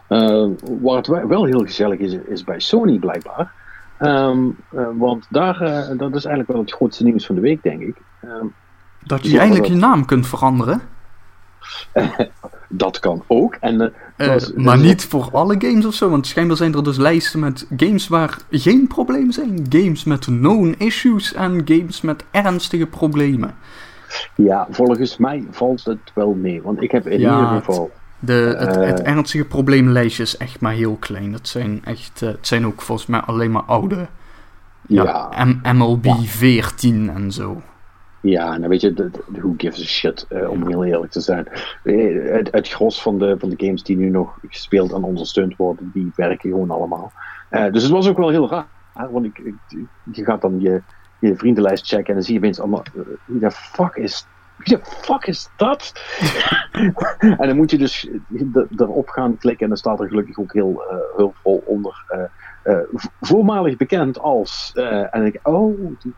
Uh, 0.10 0.50
waar 0.82 0.98
het 0.98 1.08
wel 1.08 1.46
heel 1.46 1.60
gezellig 1.60 2.00
is, 2.00 2.14
is 2.14 2.44
bij 2.44 2.60
Sony 2.60 3.00
blijkbaar. 3.00 3.52
Um, 4.00 4.58
uh, 4.74 4.88
want 4.94 5.26
daar, 5.30 5.62
uh, 5.62 5.98
dat 5.98 6.16
is 6.16 6.26
eigenlijk 6.26 6.48
wel 6.48 6.62
het 6.62 6.72
grootste 6.72 7.04
nieuws 7.04 7.26
van 7.26 7.36
de 7.36 7.42
week, 7.42 7.64
denk 7.64 7.82
ik. 7.82 7.96
Um, 8.24 8.54
dat 9.04 9.26
je 9.26 9.40
eindelijk 9.40 9.68
je 9.68 9.76
naam 9.76 10.06
kunt 10.06 10.28
veranderen? 10.28 10.82
dat 12.68 13.00
kan 13.00 13.24
ook. 13.28 13.58
En, 13.60 13.94
uh, 14.18 14.36
maar 14.56 14.78
niet 14.78 15.06
voor 15.06 15.30
alle 15.32 15.56
games 15.60 15.86
of 15.86 15.94
zo, 15.94 16.10
want 16.10 16.28
schijnbaar 16.28 16.58
zijn 16.58 16.74
er 16.74 16.84
dus 16.84 16.98
lijsten 16.98 17.40
met 17.40 17.68
games 17.78 18.08
waar 18.08 18.38
geen 18.50 18.88
problemen 18.88 19.34
zijn. 19.34 19.66
Games 19.70 20.04
met 20.04 20.26
known 20.26 20.76
issues 20.78 21.34
en 21.34 21.62
games 21.66 22.02
met 22.02 22.24
ernstige 22.32 22.86
problemen. 22.86 23.56
Ja, 24.36 24.68
volgens 24.70 25.18
mij 25.18 25.44
valt 25.52 25.86
het 25.86 26.12
wel 26.14 26.34
mee, 26.34 26.62
want 26.62 26.82
ik 26.82 26.92
heb 26.92 27.08
in 27.08 27.20
ieder 27.20 27.48
geval... 27.48 27.92
De, 28.20 28.56
het, 28.60 28.76
het, 28.76 29.02
ernstige 29.02 29.46
probleemlijstje 29.46 30.24
is 30.24 30.38
echt 30.38 30.60
maar 30.60 30.74
heel 30.74 30.96
klein. 31.00 31.34
Het 31.34 31.48
zijn, 31.48 31.82
echt, 31.86 32.20
het 32.20 32.48
zijn 32.48 32.66
ook 32.66 32.82
volgens 32.82 33.08
mij 33.08 33.20
alleen 33.20 33.52
maar 33.52 33.64
oude. 33.64 34.08
Ja, 34.88 35.30
ja 35.64 35.74
MLB 35.74 36.06
ja. 36.06 36.16
14 36.16 37.10
en 37.10 37.32
zo. 37.32 37.62
Ja, 38.22 38.58
nou 38.58 38.70
weet 38.70 38.82
je, 38.82 39.12
who 39.28 39.54
gives 39.58 39.82
a 39.82 39.86
shit, 39.86 40.26
uh, 40.30 40.50
om 40.50 40.68
heel 40.68 40.84
eerlijk 40.84 41.12
te 41.12 41.22
zijn. 41.22 41.48
Eh, 41.84 42.34
het, 42.34 42.52
het 42.52 42.70
gros 42.70 43.02
van 43.02 43.18
de, 43.20 43.36
van 43.40 43.50
de 43.50 43.66
games 43.66 43.84
die 43.84 43.98
nu 43.98 44.10
nog 44.10 44.40
gespeeld 44.48 44.92
en 44.92 45.04
ondersteund 45.04 45.56
worden, 45.56 45.92
die 45.94 46.12
werken 46.16 46.50
gewoon 46.50 46.72
allemaal. 46.72 47.12
Uh, 47.52 47.72
dus 47.72 47.84
het 47.84 47.92
was 47.92 48.08
ook 48.08 48.18
wel 48.18 48.30
heel 48.30 48.50
raar, 48.50 49.12
want 49.12 49.26
ik, 49.26 49.38
ik, 49.38 49.56
je 50.12 50.24
gaat 50.24 50.42
dan 50.42 50.60
je, 50.60 50.82
je 51.20 51.36
vriendenlijst 51.36 51.88
checken 51.88 52.08
en 52.08 52.14
dan 52.14 52.24
zie 52.24 52.34
je 52.34 52.40
opeens 52.40 52.60
allemaal, 52.60 52.84
wie 53.26 53.40
de 53.40 53.52
fuck 53.52 53.96
is 53.96 54.26
wie 54.58 54.78
de 54.78 54.86
fuck 54.86 55.26
is 55.26 55.50
dat? 55.58 55.94
en 57.38 57.48
dan 57.48 57.56
moet 57.56 57.72
je 57.72 57.78
dus 57.78 58.10
erop 58.78 59.10
gaan 59.10 59.38
klikken 59.38 59.64
en 59.64 59.68
dan 59.68 59.78
staat 59.78 60.00
er 60.00 60.08
gelukkig 60.08 60.38
ook 60.38 60.54
heel 60.54 60.84
uh, 60.92 60.98
hulpvol 61.16 61.64
onder 61.66 62.06
voormalig 63.22 63.78
bekend 63.78 64.20
als. 64.20 64.72
en 65.12 65.26
ik, 65.26 65.40
oh, 65.44 65.80
die, 66.00 66.14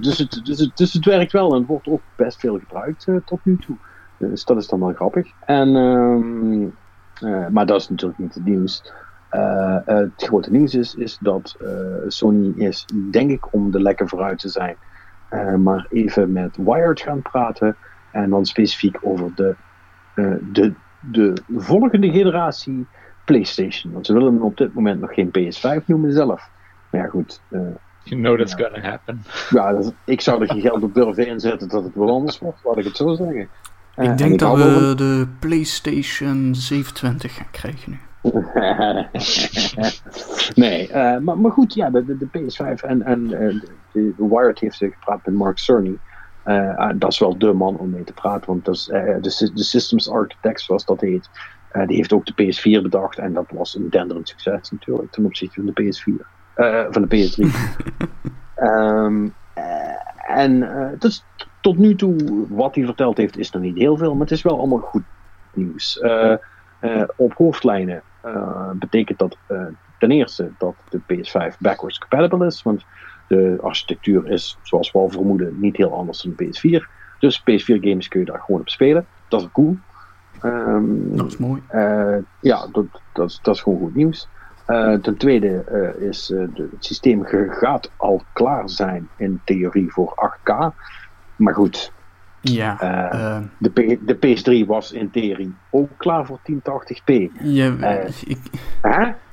dus, 0.00 0.18
het, 0.18 0.40
dus, 0.44 0.58
het, 0.58 0.76
dus 0.76 0.92
het 0.92 1.04
werkt 1.04 1.32
wel 1.32 1.54
en 1.54 1.66
wordt 1.66 1.88
ook 1.88 2.02
best 2.16 2.40
veel 2.40 2.58
gebruikt 2.58 3.06
tot 3.24 3.40
nu 3.44 3.56
toe. 3.56 3.76
Dus 4.18 4.44
dat 4.44 4.56
is 4.56 4.68
dan 4.68 4.80
wel 4.80 4.92
grappig. 4.92 5.30
En, 5.46 5.76
ehm, 5.76 7.52
maar 7.52 7.66
dat 7.66 7.80
is 7.80 7.88
natuurlijk 7.88 8.18
niet 8.18 8.34
het 8.34 8.44
nieuws. 8.44 8.92
het 9.84 10.12
grote 10.16 10.50
nieuws 10.50 10.74
is, 10.74 10.94
is 10.94 11.18
dat 11.20 11.56
Sony 12.06 12.52
is, 12.56 12.86
denk 13.10 13.30
ik, 13.30 13.52
om 13.52 13.70
de 13.70 13.80
lekker 13.80 14.08
vooruit 14.08 14.38
te 14.38 14.48
zijn, 14.48 14.76
maar 15.62 15.86
even 15.90 16.32
met 16.32 16.56
Wired 16.56 17.00
gaan 17.00 17.22
praten. 17.22 17.76
En 18.10 18.30
dan 18.30 18.46
specifiek 18.46 18.98
over 19.00 19.34
de, 19.34 19.54
de, 20.52 20.72
de 21.00 21.34
volgende 21.56 22.10
generatie 22.10 22.86
PlayStation. 23.32 23.92
Want 23.92 24.06
ze 24.06 24.12
willen 24.12 24.32
hem 24.32 24.42
op 24.42 24.56
dit 24.56 24.74
moment 24.74 25.00
nog 25.00 25.14
geen 25.14 25.28
PS5 25.28 25.84
noemen 25.86 26.12
zelf. 26.12 26.50
Maar 26.90 27.00
ja, 27.00 27.06
goed. 27.06 27.40
Uh, 27.50 27.60
you 28.02 28.20
know 28.20 28.38
that's 28.38 28.54
ja. 28.56 28.68
gonna 28.68 28.88
happen. 28.88 29.22
Ja, 29.50 29.72
dat, 29.72 29.94
ik 30.04 30.20
zou 30.20 30.40
er 30.40 30.48
geen 30.48 30.60
geld 30.60 30.82
op 30.82 30.94
durven 30.94 31.26
inzetten 31.26 31.68
dat 31.68 31.84
het 31.84 31.94
wel 31.94 32.10
anders 32.10 32.38
wordt, 32.38 32.60
laat 32.64 32.78
ik 32.78 32.84
het 32.84 32.96
zo 32.96 33.14
zeggen. 33.14 33.48
Uh, 33.96 34.10
ik 34.10 34.18
denk 34.18 34.38
dat 34.38 34.56
we 34.56 34.92
de 34.96 35.26
PlayStation 35.38 36.54
27 36.54 37.34
gaan 37.34 37.50
krijgen 37.50 37.90
nu. 37.90 37.98
nee, 40.54 40.88
uh, 40.88 41.18
maar, 41.18 41.38
maar 41.38 41.50
goed, 41.50 41.74
ja, 41.74 41.90
de, 41.90 42.04
de, 42.04 42.16
de 42.16 42.26
PS5 42.26 42.84
en, 42.86 43.02
en 43.02 43.28
de, 43.28 43.60
de 43.92 44.14
Wired 44.16 44.58
heeft 44.58 44.76
gepraat 44.76 45.26
met 45.26 45.34
Mark 45.34 45.58
Cerny. 45.58 45.98
Uh, 46.44 46.90
dat 46.94 47.12
is 47.12 47.18
wel 47.18 47.38
de 47.38 47.52
man 47.52 47.76
om 47.76 47.90
mee 47.90 48.04
te 48.04 48.12
praten, 48.12 48.46
want 48.46 48.64
dat 48.64 48.74
is, 48.74 48.88
uh, 48.88 49.14
de, 49.20 49.50
de 49.54 49.62
Systems 49.62 50.10
Architect, 50.10 50.60
zoals 50.60 50.84
dat 50.84 51.00
heet, 51.00 51.30
uh, 51.72 51.86
die 51.86 51.96
heeft 51.96 52.12
ook 52.12 52.26
de 52.26 52.32
PS4 52.32 52.82
bedacht 52.82 53.18
en 53.18 53.32
dat 53.32 53.46
was 53.50 53.76
een 53.76 53.90
denderend 53.90 54.28
succes 54.28 54.70
natuurlijk 54.70 55.12
ten 55.12 55.24
opzichte 55.24 55.54
van 55.54 55.72
de 55.74 55.82
PS4, 55.82 56.26
van 56.90 57.06
de 57.08 57.16
PS3. 57.16 57.46
um, 58.62 59.34
en 60.26 60.68
dus 60.98 61.24
tot 61.60 61.78
nu 61.78 61.94
toe, 61.94 62.46
wat 62.48 62.74
hij 62.74 62.84
verteld 62.84 63.16
heeft, 63.16 63.38
is 63.38 63.50
nog 63.50 63.62
niet 63.62 63.78
heel 63.78 63.96
veel, 63.96 64.12
maar 64.12 64.20
het 64.20 64.30
is 64.30 64.42
wel 64.42 64.58
allemaal 64.58 64.78
goed 64.78 65.02
nieuws. 65.52 66.00
op 67.16 67.32
hoofdlijnen 67.34 68.02
betekent 68.74 69.18
dat 69.18 69.36
ten 69.98 70.10
eerste 70.10 70.50
dat 70.58 70.74
de 70.90 71.00
PS5 71.00 71.58
backwards 71.58 71.98
compatible 71.98 72.46
is, 72.46 72.62
want 72.62 72.84
de 73.28 73.58
architectuur 73.60 74.30
is, 74.30 74.58
zoals 74.62 74.92
we 74.92 74.98
al 74.98 75.10
vermoeden, 75.10 75.60
niet 75.60 75.76
heel 75.76 75.94
anders 75.94 76.22
dan 76.22 76.32
de 76.36 76.46
PS4. 76.46 76.88
Dus 77.18 77.40
PS4 77.40 77.80
games 77.80 78.08
kun 78.08 78.20
je 78.20 78.26
daar 78.26 78.40
gewoon 78.40 78.60
op 78.60 78.68
spelen. 78.68 79.06
Dat 79.28 79.40
is 79.40 79.48
cool. 79.52 79.76
Um, 80.44 81.16
dat 81.16 81.26
is 81.26 81.36
mooi. 81.36 81.62
Uh, 81.72 82.16
ja, 82.40 82.66
dat, 82.72 82.84
dat, 83.12 83.30
is, 83.30 83.38
dat 83.42 83.54
is 83.54 83.60
gewoon 83.60 83.78
goed 83.78 83.94
nieuws. 83.94 84.28
Uh, 84.68 84.94
ten 84.94 85.16
tweede 85.16 85.64
uh, 85.72 86.08
is 86.08 86.26
de, 86.26 86.68
het 86.70 86.84
systeem 86.84 87.24
gaat 87.50 87.90
al 87.96 88.22
klaar 88.32 88.70
zijn 88.70 89.08
in 89.16 89.40
theorie 89.44 89.92
voor 89.92 90.30
8K. 90.38 90.74
Maar 91.36 91.54
goed. 91.54 91.92
Ja, 92.40 92.76
de, 93.58 93.70
P, 93.70 94.06
de 94.06 94.16
PS3 94.16 94.66
was 94.66 94.92
in 94.92 95.10
theorie 95.10 95.54
ook 95.70 95.88
klaar 95.96 96.26
voor 96.26 96.38
1080p. 96.38 97.32
Ja, 97.42 97.74
ik, 98.24 98.38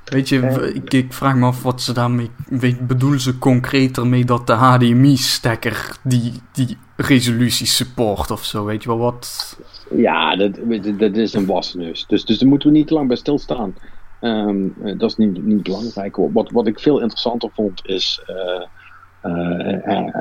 Weet 0.10 0.30
je, 0.30 0.40
eh, 0.40 0.76
ik, 0.76 0.94
ik, 0.94 1.14
vraag 1.14 1.36
me 1.36 1.46
af 1.46 1.64
wat 1.64 1.82
ze 1.82 1.94
daarmee. 1.94 2.30
Weet, 2.48 2.88
bedoelen 2.88 3.20
ze 3.20 3.38
concreter 3.38 4.08
mee 4.08 4.26
dat 4.26 4.48
de 4.48 4.54
HDMI-stekker 4.54 5.98
die, 6.04 6.34
die 6.52 6.78
resolutie 7.02 7.66
support 7.66 8.32
of 8.32 8.46
zo? 8.46 8.66
Weet 8.66 8.84
je 8.84 8.90
wel 8.90 8.98
wat? 8.98 9.58
Ja, 9.96 10.36
dat, 10.36 10.60
dat 10.98 11.16
is 11.16 11.34
een 11.34 11.46
wasneus. 11.46 12.06
Dus, 12.08 12.26
dus 12.26 12.38
daar 12.40 12.50
moeten 12.50 12.70
we 12.70 12.78
niet 12.78 12.88
te 12.88 12.94
lang 12.94 13.08
bij 13.08 13.18
stilstaan. 13.18 13.76
Um, 14.22 14.74
dat 14.98 15.10
is 15.10 15.16
niet, 15.16 15.44
niet 15.44 15.64
belangrijk. 15.64 16.16
Wat, 16.16 16.52
wat 16.52 16.68
ik 16.68 16.80
veel 16.80 17.00
interessanter 17.00 17.50
vond 17.54 17.86
is 17.86 18.24
uh, 18.28 19.32
uh, 19.32 20.14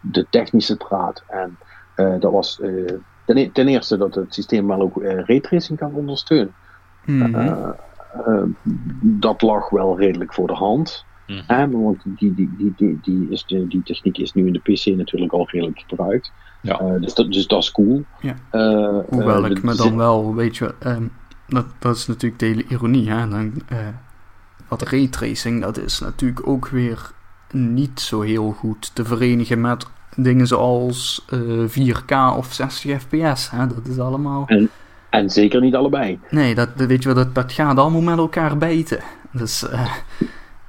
de 0.00 0.26
technische 0.30 0.76
praat. 0.76 1.22
En 1.28 1.58
dat 2.20 2.32
was 2.32 2.56
ten, 3.26 3.36
e-, 3.36 3.50
ten, 3.52 3.68
eerste 3.68 3.96
dat 3.96 4.14
het 4.14 4.34
systeem 4.34 4.66
wel 4.66 4.80
ook 4.80 5.02
raytracing 5.02 5.78
kan 5.78 5.94
ondersteunen. 5.94 6.54
Mm 7.04 7.34
-hmm. 7.34 7.74
Uh, 8.26 8.42
dat 9.02 9.42
lag 9.42 9.70
wel 9.70 9.98
redelijk 9.98 10.34
voor 10.34 10.46
de 10.46 10.54
hand. 10.54 11.04
Mm 11.30 11.42
-hmm. 11.46 11.82
want 11.82 12.02
die, 12.04 12.34
die, 12.34 12.50
die, 12.56 12.72
die, 12.76 12.98
die, 13.02 13.26
is 13.30 13.44
de, 13.44 13.66
die 13.66 13.82
techniek 13.82 14.18
is 14.18 14.32
nu 14.32 14.46
in 14.46 14.52
de 14.52 14.72
PC 14.72 14.96
natuurlijk 14.96 15.32
al 15.32 15.48
redelijk 15.50 15.82
gebruikt. 15.86 16.32
Ja. 16.62 16.80
Uh, 16.80 17.00
dus, 17.00 17.14
dat, 17.14 17.32
dus 17.32 17.46
dat 17.46 17.62
is 17.62 17.70
cool. 17.70 18.04
Ja. 18.20 18.34
Uh, 18.52 18.98
Hoewel 19.08 19.44
ik 19.44 19.62
me 19.62 19.74
dan 19.74 19.96
wel, 19.96 20.34
weet 20.34 20.56
je, 20.56 20.74
um, 20.86 21.12
dat, 21.46 21.66
dat 21.78 21.96
is 21.96 22.06
natuurlijk 22.06 22.40
de 22.40 22.46
hele 22.46 22.64
ironie. 22.68 23.10
Hè? 23.10 23.28
Dan, 23.28 23.52
wat 24.68 24.82
raytracing, 24.82 25.62
dat 25.62 25.78
is 25.78 25.98
natuurlijk 25.98 26.46
ook 26.46 26.68
weer 26.68 27.10
niet 27.50 28.00
zo 28.00 28.20
heel 28.20 28.50
goed 28.50 28.94
te 28.94 29.04
verenigen 29.04 29.60
met 29.60 29.86
dingen 30.16 30.46
zoals 30.46 31.24
4K 31.66 32.36
of 32.36 32.52
60 32.52 33.00
fps. 33.02 33.50
Hè? 33.50 33.66
Dat 33.66 33.86
is 33.86 33.98
allemaal. 33.98 34.46
En, 34.46 34.70
en 35.10 35.30
zeker 35.30 35.60
niet 35.60 35.74
allebei. 35.74 36.18
Nee, 36.30 36.54
dat, 36.54 36.68
weet 36.74 37.02
je 37.02 37.14
wel, 37.14 37.24
dat, 37.24 37.34
dat 37.34 37.52
gaat 37.52 37.78
allemaal 37.78 38.00
met 38.00 38.18
elkaar 38.18 38.58
bijten. 38.58 39.00
Dus 39.32 39.62
uh, 39.62 39.92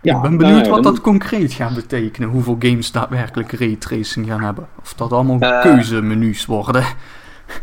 ja, 0.02 0.16
ik 0.16 0.22
ben 0.22 0.38
benieuwd 0.38 0.68
wat 0.68 0.84
dat 0.84 1.02
concreet 1.02 1.54
gaat 1.54 1.76
betekenen. 1.76 2.30
Hoeveel 2.30 2.56
games 2.60 2.92
daadwerkelijk 2.92 3.52
raytracing 3.52 4.28
gaan 4.28 4.42
hebben. 4.42 4.68
Of 4.82 4.94
dat 4.94 5.12
allemaal 5.12 5.42
uh, 5.42 5.62
keuzemenu's 5.62 6.46
worden. 6.46 6.84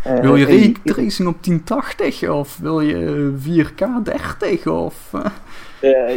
Uh, 0.07 0.21
wil 0.21 0.37
je 0.37 0.47
raytracing 0.47 1.29
op 1.29 1.45
1080 1.45 2.29
of 2.29 2.59
wil 2.59 2.81
je 2.81 3.33
4K 3.39 4.03
30 4.03 4.67
of... 4.67 5.11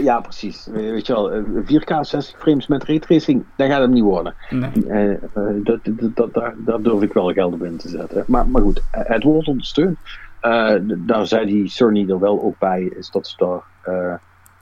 ja, 0.04 0.20
precies. 0.20 0.68
Weet 0.72 1.08
je 1.08 1.14
wel, 1.14 1.32
4K 1.64 2.00
60 2.02 2.40
frames 2.40 2.68
met 2.68 2.84
raytracing, 2.84 3.44
dat 3.56 3.70
gaat 3.70 3.82
het 3.82 3.92
niet 3.92 4.04
worden. 4.04 4.34
Nee. 4.50 5.20
dat, 5.64 5.80
dat, 5.84 6.34
dat, 6.34 6.54
daar, 6.58 6.82
durf 6.82 7.02
ik 7.02 7.14
wel 7.14 7.34
geld 7.34 7.54
op 7.54 7.64
in 7.64 7.78
te 7.78 7.90
zetten. 7.90 8.24
Maar, 8.28 8.48
maar 8.48 8.62
goed, 8.62 8.82
het 8.92 9.24
wordt 9.24 9.48
ondersteund. 9.48 9.98
Daar 10.98 11.28
zei 11.28 11.46
die 11.46 11.70
Cerny 11.70 12.10
er 12.10 12.20
wel 12.20 12.42
ook 12.42 12.60
bij, 12.60 12.92
is 12.98 13.10
dat 13.10 13.28
ze 13.28 13.36
daar 13.38 14.20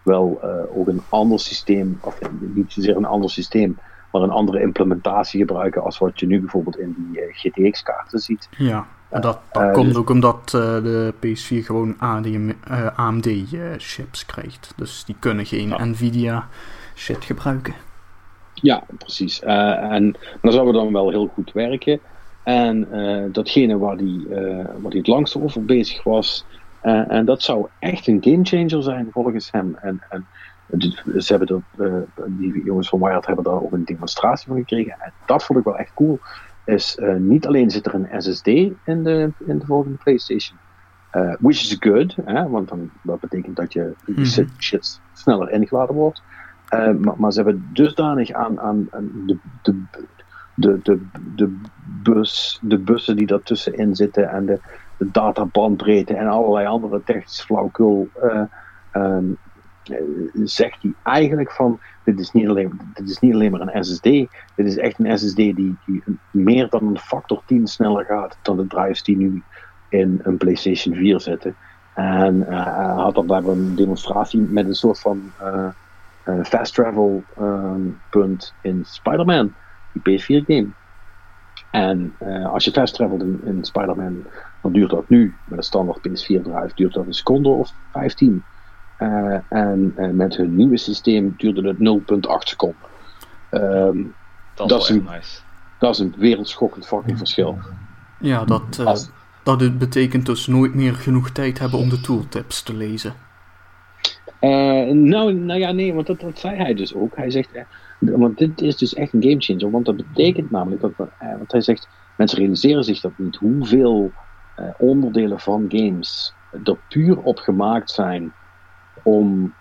wel 0.10 0.40
uh, 0.44 0.78
ook 0.78 0.88
een 0.88 1.02
ander 1.10 1.40
systeem, 1.40 2.00
of 2.02 2.20
niet 2.40 2.72
zozeer 2.72 2.96
een 2.96 3.06
ander 3.06 3.30
systeem, 3.30 3.78
maar 4.12 4.22
een 4.22 4.30
andere 4.30 4.62
implementatie 4.62 5.40
gebruiken 5.40 5.84
als 5.84 5.98
wat 5.98 6.20
je 6.20 6.28
nu 6.28 6.40
bijvoorbeeld 6.40 6.80
in 6.80 6.96
die 6.98 7.22
GTX-kaarten 7.32 8.20
ziet. 8.20 8.50
Ja, 8.58 8.88
en 9.10 9.22
dat, 9.22 9.40
dat 9.52 9.72
komt 9.72 9.88
dus, 9.88 9.96
ook 9.96 10.10
omdat 10.10 10.50
de 10.50 11.14
PS4 11.26 11.66
gewoon 11.66 11.96
AMD-chips 12.96 14.26
krijgt. 14.26 14.74
Dus 14.76 15.04
die 15.06 15.16
kunnen 15.20 15.46
geen 15.46 15.74
Nvidia-shit 15.90 17.26
gebruiken. 17.26 17.74
Ja, 18.54 18.84
precies. 18.98 19.40
en 19.42 20.16
dat 20.42 20.54
zou 20.54 20.72
dan 20.72 20.94
wel 20.94 21.10
heel 21.10 21.32
goed 21.34 21.52
werken. 21.52 22.00
En 22.50 22.88
uh, 22.92 23.24
datgene 23.32 23.78
waar 23.78 23.96
hij, 23.96 24.20
uh, 24.30 24.66
waar 24.82 24.92
het 24.92 25.08
langst 25.08 25.36
over 25.36 25.66
bezig 25.66 26.04
was. 26.04 26.46
Uh, 26.84 27.12
en 27.12 27.26
dat 27.26 27.42
zou 27.42 27.68
echt 27.80 28.08
een 28.08 28.24
gamechanger 28.24 28.84
zijn 28.84 29.08
volgens 29.12 29.52
hem. 29.52 29.76
En, 29.82 30.02
en 30.10 30.26
ze 31.18 31.36
hebben 31.36 31.64
er, 31.78 32.06
die 32.28 32.64
jongens 32.64 32.90
van 32.90 33.00
Wired 33.00 33.26
hebben 33.26 33.44
daar 33.44 33.62
ook 33.62 33.72
een 33.72 33.86
demonstratie 33.86 34.48
van 34.48 34.58
gekregen. 34.58 34.96
En 35.00 35.14
dat 35.26 35.44
vond 35.44 35.60
ik 35.60 35.66
wel 35.66 35.78
echt 35.78 35.94
cool. 35.94 36.20
Is 36.66 36.98
niet 37.18 37.48
alleen 37.48 37.70
zit 37.70 37.86
er 37.86 37.94
een 37.94 38.22
SSD 38.22 38.48
in 38.48 39.04
de, 39.04 39.32
in 39.46 39.60
de 39.60 39.66
volgende 39.66 39.98
PlayStation. 39.98 40.58
which 41.40 41.62
is 41.62 41.78
good, 41.80 42.16
hè, 42.26 42.50
want 42.50 42.70
dan, 42.70 42.92
dat 43.02 43.20
betekent 43.20 43.56
dat 43.56 43.74
je 43.74 43.94
mm 44.06 44.26
shit 44.58 45.02
sneller 45.14 45.52
ingeladen 45.52 45.96
wordt. 45.96 46.22
maar, 46.70 47.14
maar, 47.18 47.32
ze 47.32 47.42
hebben 47.42 47.70
dusdanig 47.74 48.32
aan, 48.32 48.60
aan, 48.60 48.88
aan 48.92 49.12
de, 49.26 49.38
de, 49.62 49.76
de, 50.56 50.80
de, 50.84 51.00
de, 51.36 51.58
bus, 52.04 52.60
de 52.62 52.78
bussen 52.78 53.16
die 53.16 53.28
daartussenin 53.28 53.96
zitten 53.96 54.30
en 54.30 54.46
de, 54.46 54.60
de 55.00 55.12
databandbreedte 55.12 56.14
en 56.14 56.28
allerlei 56.28 56.68
andere 56.68 57.04
technische 57.04 57.46
flauwkul, 57.46 58.10
uh, 58.24 58.44
um, 58.94 59.38
zegt 60.44 60.82
hij 60.82 60.94
eigenlijk 61.04 61.52
van, 61.52 61.80
dit 62.04 62.20
is, 62.20 62.32
niet 62.32 62.48
alleen, 62.48 62.80
dit 62.94 63.10
is 63.10 63.20
niet 63.20 63.34
alleen 63.34 63.52
maar 63.52 63.62
een 63.62 63.84
SSD, 63.84 64.04
dit 64.04 64.30
is 64.56 64.78
echt 64.78 65.00
een 65.00 65.18
SSD 65.18 65.36
die, 65.36 65.78
die 65.86 66.04
meer 66.32 66.70
dan 66.70 66.88
een 66.88 66.98
factor 66.98 67.42
10 67.46 67.68
sneller 67.68 68.06
gaat 68.06 68.38
dan 68.42 68.58
de 68.58 68.68
drives 68.68 69.04
die 69.04 69.18
nu 69.18 69.44
in 69.90 70.20
een 70.24 70.38
PlayStation 70.38 70.96
4 70.96 71.20
zitten. 71.20 71.56
En 71.94 72.36
uh, 72.50 72.98
had 72.98 73.16
dan 73.16 73.26
blijkbaar 73.26 73.56
een 73.56 73.76
demonstratie 73.76 74.40
met 74.40 74.66
een 74.66 74.76
soort 74.76 75.00
van 75.00 75.32
fast 76.44 76.74
travel 76.74 77.24
um, 77.40 78.00
punt 78.10 78.54
in 78.62 78.84
Spider-Man 78.86 79.54
die 79.94 80.20
PS4 80.20 80.46
game. 80.46 80.68
En 81.72 82.16
uh, 82.24 82.52
als 82.52 82.64
je 82.66 82.72
fast 82.72 82.94
travelt 82.94 83.22
in, 83.22 83.42
in 83.46 83.64
Spider-Man, 83.64 84.26
dan 84.62 84.72
duurt 84.72 84.90
dat 84.90 85.10
nu 85.10 85.36
met 85.46 85.58
een 85.58 85.64
standaard 85.64 86.08
PS4 86.08 86.42
drive 86.42 86.72
duurt 86.76 86.94
dat 86.94 87.06
een 87.06 87.14
seconde 87.14 87.50
of 87.50 87.74
15. 87.92 88.44
Uh, 89.00 89.36
eh, 89.36 89.42
en 89.50 89.94
uh, 89.98 90.10
met 90.10 90.36
hun 90.36 90.56
nieuwe 90.56 90.78
systeem 90.78 91.34
duurde 91.38 91.68
het 91.68 91.78
0,8 91.78 92.48
seconden. 92.48 92.82
Um, 93.52 94.14
dat, 94.56 94.70
dat, 94.70 94.82
is 94.82 94.90
een, 94.90 95.08
nice. 95.12 95.40
dat 95.80 95.94
is 95.94 96.00
een 96.00 96.14
wereldschokkend 96.18 96.88
fucking 96.88 97.18
verschil. 97.18 97.58
Ja, 98.20 98.46
dat, 98.46 98.80
Als, 98.86 99.10
dat 99.44 99.78
betekent 99.78 100.26
dus 100.26 100.48
nooit 100.48 100.74
meer 100.74 100.96
genoeg 100.96 101.30
tijd 101.30 101.60
hebben 101.60 101.80
om 101.80 101.90
de 101.90 102.02
tooltips 102.02 102.62
te 102.62 102.74
lezen. 102.74 103.14
Uh, 104.42 104.92
nou, 104.92 105.34
nou 105.34 105.60
ja, 105.60 105.72
nee, 105.72 105.94
want 105.94 106.08
dat, 106.08 106.20
dat 106.20 106.40
zei 106.40 106.56
hij 106.56 106.74
dus 106.74 106.96
ook. 106.96 107.16
Hij 107.16 107.32
zegt, 107.32 107.50
want 108.00 108.38
dit 108.38 108.62
is 108.62 108.78
dus 108.78 108.94
echt 108.94 109.14
een 109.14 109.24
gamechanger, 109.24 109.72
want 109.72 109.86
dat 109.86 109.96
betekent 109.96 110.52
namelijk 110.52 110.82
dat, 110.82 110.92
want 111.20 111.52
hij 111.52 111.62
zegt, 111.62 111.88
mensen 112.18 112.38
realiseren 112.38 112.84
zich 112.84 113.00
dat 113.00 113.12
niet, 113.16 113.36
hoeveel 113.36 114.12
onderdelen 114.78 115.40
van 115.40 115.66
games 115.70 116.34
er 116.64 116.78
puur 116.90 117.20
op 117.20 117.38
gemaakt 117.38 117.92
zijn 117.92 118.34
om 119.04 119.54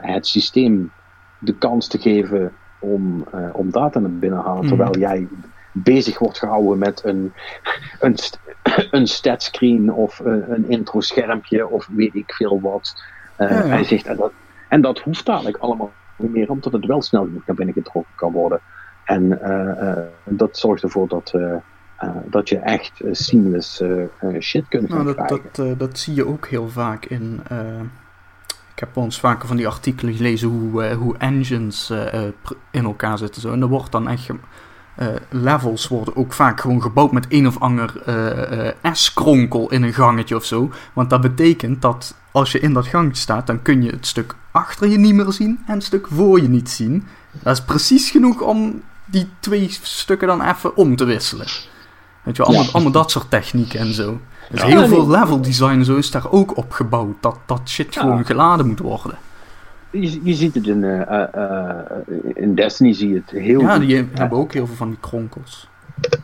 het 0.00 0.26
systeem 0.26 0.92
de 1.38 1.54
kans 1.54 1.88
te 1.88 1.98
geven 1.98 2.52
om, 2.78 3.26
om 3.52 3.70
data 3.70 3.98
naar 3.98 4.10
binnen 4.10 4.38
te 4.40 4.46
halen, 4.46 4.64
mhm. 4.64 4.68
terwijl 4.68 4.98
jij 4.98 5.28
bezig 5.72 6.18
wordt 6.18 6.38
gehouden 6.38 6.78
met 6.78 7.04
een, 7.04 7.32
een, 8.00 8.16
een 8.90 9.06
statscreen 9.06 9.92
of 9.92 10.18
een, 10.18 10.52
een 10.52 10.68
intro 10.68 11.00
schermpje 11.00 11.68
of 11.68 11.86
weet 11.86 12.14
ik 12.14 12.32
veel 12.32 12.60
wat. 12.60 13.02
Uh, 13.38 13.48
Hij 13.48 13.84
zegt, 13.84 14.06
en 14.06 14.16
dat, 14.16 14.32
en 14.68 14.80
dat 14.80 14.98
hoeft 14.98 15.26
dadelijk 15.26 15.56
allemaal 15.56 15.92
niet 16.22 16.32
meer, 16.32 16.50
omdat 16.50 16.72
het 16.72 16.86
wel 16.86 17.02
snel 17.02 17.24
genoeg 17.24 17.46
naar 17.46 17.56
binnen 17.56 17.74
getrokken 17.74 18.12
kan 18.16 18.32
worden. 18.32 18.60
En 19.04 19.38
uh, 19.42 20.36
dat 20.36 20.58
zorgt 20.58 20.82
ervoor 20.82 21.08
dat, 21.08 21.34
dat 22.24 22.48
je 22.48 22.58
echt 22.58 23.00
seamless 23.10 23.82
shit 24.40 24.68
kunt 24.68 24.88
nou, 24.88 25.04
dat, 25.04 25.14
krijgen. 25.14 25.50
Dat, 25.52 25.78
dat 25.78 25.98
zie 25.98 26.14
je 26.14 26.26
ook 26.26 26.46
heel 26.46 26.68
vaak 26.68 27.04
in... 27.04 27.40
ik 28.74 28.78
heb 28.78 28.96
ons 28.96 29.20
vaker 29.20 29.48
van 29.48 29.56
die 29.56 29.66
artikelen 29.66 30.14
gelezen 30.14 30.48
hoe, 30.48 30.94
hoe 30.94 31.18
engines 31.18 31.92
in 32.70 32.84
elkaar 32.84 33.18
zitten. 33.18 33.40
Zo. 33.40 33.52
En 33.52 33.62
er 33.62 33.68
wordt 33.68 33.92
dan 33.92 34.08
echt 34.08 34.30
uh, 34.30 35.06
levels 35.30 35.88
worden 35.88 36.16
ook 36.16 36.32
vaak 36.32 36.60
gewoon 36.60 36.82
gebouwd 36.82 37.12
met 37.12 37.26
een 37.28 37.46
of 37.46 37.60
ander 37.60 38.02
S-kronkel 38.92 39.70
in 39.70 39.82
een 39.82 39.92
gangetje 39.92 40.36
of 40.36 40.44
zo. 40.44 40.70
Want 40.92 41.10
dat 41.10 41.20
betekent 41.20 41.82
dat 41.82 42.14
als 42.32 42.52
je 42.52 42.60
in 42.60 42.72
dat 42.72 42.86
gangetje 42.86 43.22
staat, 43.22 43.46
dan 43.46 43.62
kun 43.62 43.82
je 43.82 43.90
het 43.90 44.06
stuk 44.06 44.34
achter 44.52 44.88
je 44.88 44.98
niet 44.98 45.14
meer 45.14 45.32
zien 45.32 45.60
en 45.66 45.74
het 45.74 45.84
stuk 45.84 46.06
voor 46.06 46.40
je 46.40 46.48
niet 46.48 46.70
zien. 46.70 47.06
Dat 47.42 47.56
is 47.56 47.64
precies 47.64 48.10
genoeg 48.10 48.40
om 48.40 48.82
die 49.04 49.28
twee 49.40 49.68
stukken 49.70 50.28
dan 50.28 50.42
even 50.42 50.76
om 50.76 50.96
te 50.96 51.04
wisselen. 51.04 51.46
Weet 52.22 52.36
je, 52.36 52.42
allemaal, 52.42 52.72
allemaal 52.72 52.92
dat 52.92 53.10
soort 53.10 53.30
technieken 53.30 53.80
en 53.80 53.92
zo. 53.92 54.20
Dus 54.50 54.62
heel 54.62 54.86
veel 54.86 55.08
level 55.08 55.40
design 55.40 55.82
zo 55.82 55.96
is 55.96 56.10
daar 56.10 56.30
ook 56.30 56.56
op 56.56 56.72
gebouwd. 56.72 57.16
Dat, 57.20 57.38
dat 57.46 57.60
shit 57.68 57.96
gewoon 57.96 58.24
geladen 58.24 58.66
moet 58.66 58.78
worden. 58.78 59.18
Je, 59.90 60.20
je 60.22 60.34
ziet 60.34 60.54
het 60.54 60.66
in, 60.66 60.82
uh, 60.82 61.22
uh, 61.34 61.68
in 62.34 62.54
Destiny, 62.54 62.92
zie 62.92 63.08
je 63.08 63.14
het 63.14 63.30
heel 63.30 63.60
Ja, 63.60 63.78
die 63.78 64.08
hebben 64.12 64.38
ook 64.38 64.52
heel 64.52 64.66
veel 64.66 64.76
van 64.76 64.88
die 64.88 64.98
kronkels. 65.00 65.68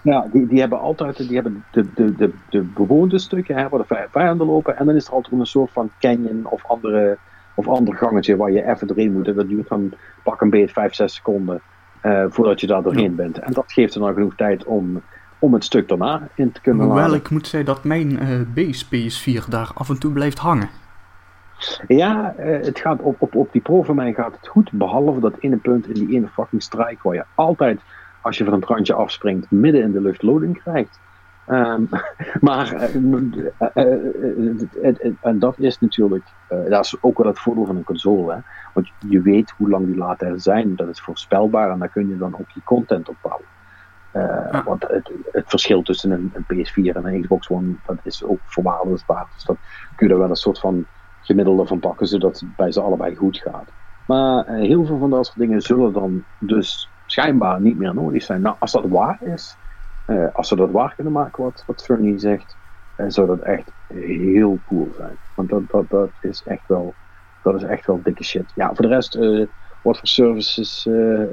Ja, 0.03 0.27
die, 0.33 0.47
die 0.47 0.61
hebben 0.61 0.81
altijd 0.81 1.17
die 1.17 1.35
hebben 1.35 1.65
de, 1.71 1.87
de, 1.95 2.17
de, 2.17 2.33
de 2.49 2.61
bewoonde 2.61 3.19
stukken 3.19 3.57
hè, 3.57 3.69
waar 3.69 3.85
de 3.89 4.07
vijanden 4.11 4.47
lopen. 4.47 4.77
En 4.77 4.87
dan 4.87 4.95
is 4.95 5.07
er 5.07 5.13
altijd 5.13 5.41
een 5.41 5.47
soort 5.47 5.71
van 5.73 5.91
canyon 5.99 6.47
of 6.47 6.67
andere, 6.67 7.19
of 7.59 7.69
ander 7.69 7.95
gangetje 7.95 8.37
waar 8.37 8.51
je 8.51 8.67
even 8.67 8.87
doorheen 8.87 9.13
moet. 9.13 9.27
En 9.27 9.35
dat 9.35 9.49
duurt 9.49 9.69
dan 9.69 9.93
pak 10.23 10.41
een 10.41 10.51
beet 10.51 10.73
5, 10.73 10.95
6 10.95 11.15
seconden 11.15 11.61
uh, 12.03 12.25
voordat 12.29 12.61
je 12.61 12.67
daar 12.67 12.83
doorheen 12.83 13.15
bent. 13.15 13.39
En 13.39 13.53
dat 13.53 13.73
geeft 13.73 13.95
er 13.95 14.01
dan 14.01 14.13
genoeg 14.13 14.35
tijd 14.35 14.65
om, 14.65 15.03
om 15.39 15.53
het 15.53 15.65
stuk 15.65 15.89
daarna 15.89 16.29
in 16.35 16.53
te 16.53 16.61
kunnen 16.61 16.87
Hoewel 16.87 17.15
ik 17.15 17.31
moet 17.31 17.47
zeggen 17.47 17.75
dat 17.75 17.85
mijn 17.85 18.11
uh, 18.11 18.41
base 18.55 18.85
PS4 18.85 19.49
daar 19.49 19.71
af 19.75 19.89
en 19.89 19.99
toe 19.99 20.13
blijft 20.13 20.39
hangen. 20.39 20.69
Ja, 21.89 22.35
uh, 22.39 22.45
het 22.45 22.79
gaat 22.79 23.01
op, 23.01 23.17
op, 23.19 23.35
op 23.35 23.53
die 23.53 23.63
pro 23.63 23.83
van 23.83 23.95
mij 23.95 24.13
gaat 24.13 24.37
het 24.37 24.49
goed. 24.49 24.73
Behalve 24.73 25.21
dat 25.21 25.35
ene 25.39 25.57
punt 25.57 25.89
in 25.89 25.95
die 25.95 26.17
ene 26.17 26.29
fucking 26.29 26.63
strike 26.63 26.99
waar 27.03 27.15
je 27.15 27.25
altijd, 27.35 27.81
als 28.21 28.39
je 28.39 28.45
van 28.45 28.53
een 28.53 28.65
randje 28.65 28.95
afspringt, 28.95 29.51
midden 29.51 29.83
in 29.83 29.93
de 29.93 30.01
lucht 30.01 30.23
loading 30.23 30.63
krijgt. 30.63 31.01
Um, 31.51 31.89
maar 32.41 32.75
uh, 32.75 32.95
en 35.21 35.39
dat 35.39 35.59
is 35.59 35.79
natuurlijk, 35.79 36.25
dat 36.49 36.85
is 36.85 36.97
ook 37.01 37.19
wel 37.19 37.27
het 37.27 37.39
voordeel 37.39 37.67
van 37.67 37.77
een 37.77 37.85
console. 37.85 38.35
Hè? 38.35 38.39
Want 38.75 38.91
je 39.09 39.21
weet 39.21 39.55
hoe 39.57 39.69
lang 39.69 39.87
die 39.87 39.97
later 39.97 40.41
zijn, 40.41 40.77
dat 40.77 40.89
is 40.89 41.01
voorspelbaar 41.01 41.71
en 41.71 41.79
daar 41.79 41.89
kun 41.89 42.09
je 42.09 42.19
dan 42.19 42.35
ook 42.41 42.51
je 42.51 42.61
content 42.65 43.09
op 43.09 43.17
bouwen. 43.23 43.47
Uh, 44.13 44.65
Want 44.65 44.83
het, 44.89 45.11
het, 45.33 45.45
verschil 45.47 45.83
tussen 45.83 46.11
een, 46.11 46.33
een, 46.35 46.45
PS4 46.45 46.97
en 46.97 47.07
een 47.07 47.21
Xbox 47.21 47.51
One, 47.51 47.75
dat 47.87 47.97
is 48.03 48.25
ook 48.25 48.39
verwaarloosbaar. 48.45 49.27
Dus 49.35 49.45
dat 49.45 49.57
kun 49.97 50.07
je 50.07 50.13
er 50.13 50.19
wel 50.19 50.31
een 50.31 50.37
soort 50.37 50.59
van 50.59 50.87
gemiddelde 51.21 51.67
van 51.67 51.81
pakken, 51.81 52.07
zodat 52.07 52.41
het 52.41 52.57
bij 52.57 52.73
ze 52.73 52.81
allebei 52.81 53.15
goed 53.15 53.39
gaat. 53.39 53.69
Maar 54.07 54.49
uh, 54.49 54.61
heel 54.61 54.85
veel 54.85 54.99
van 54.99 55.11
dat 55.11 55.27
soort 55.27 55.39
dingen 55.39 55.63
zullen 55.63 55.93
dan 55.93 56.25
dus 56.39 56.89
schijnbaar 57.07 57.61
niet 57.61 57.79
meer 57.79 57.95
nodig 57.95 58.23
zijn. 58.23 58.41
Nou, 58.41 58.57
als 58.59 58.73
dat 58.73 58.89
waar 58.89 59.19
is, 59.23 59.57
uh, 60.09 60.27
als 60.33 60.49
ze 60.49 60.57
dat 60.57 60.71
waar 60.71 60.95
kunnen 60.95 61.13
maken, 61.13 61.43
wat, 61.43 61.65
wat 61.67 61.85
Fernie 61.85 62.19
zegt, 62.19 62.57
uh, 62.97 63.07
zou 63.09 63.27
dat 63.27 63.41
echt 63.41 63.71
heel 63.95 64.59
cool 64.67 64.89
zijn. 64.97 65.17
Want 65.35 65.49
dat, 65.49 65.63
dat, 65.71 65.91
dat, 65.91 66.11
is 66.21 66.43
echt 66.47 66.67
wel, 66.67 66.95
dat 67.43 67.55
is 67.55 67.63
echt 67.63 67.87
wel 67.87 68.01
dikke 68.03 68.25
shit. 68.25 68.53
Ja, 68.55 68.75
voor 68.75 68.87
de 68.87 68.95
rest, 68.95 69.15
wat 69.83 69.99
voor 69.99 70.07
services, 70.09 70.85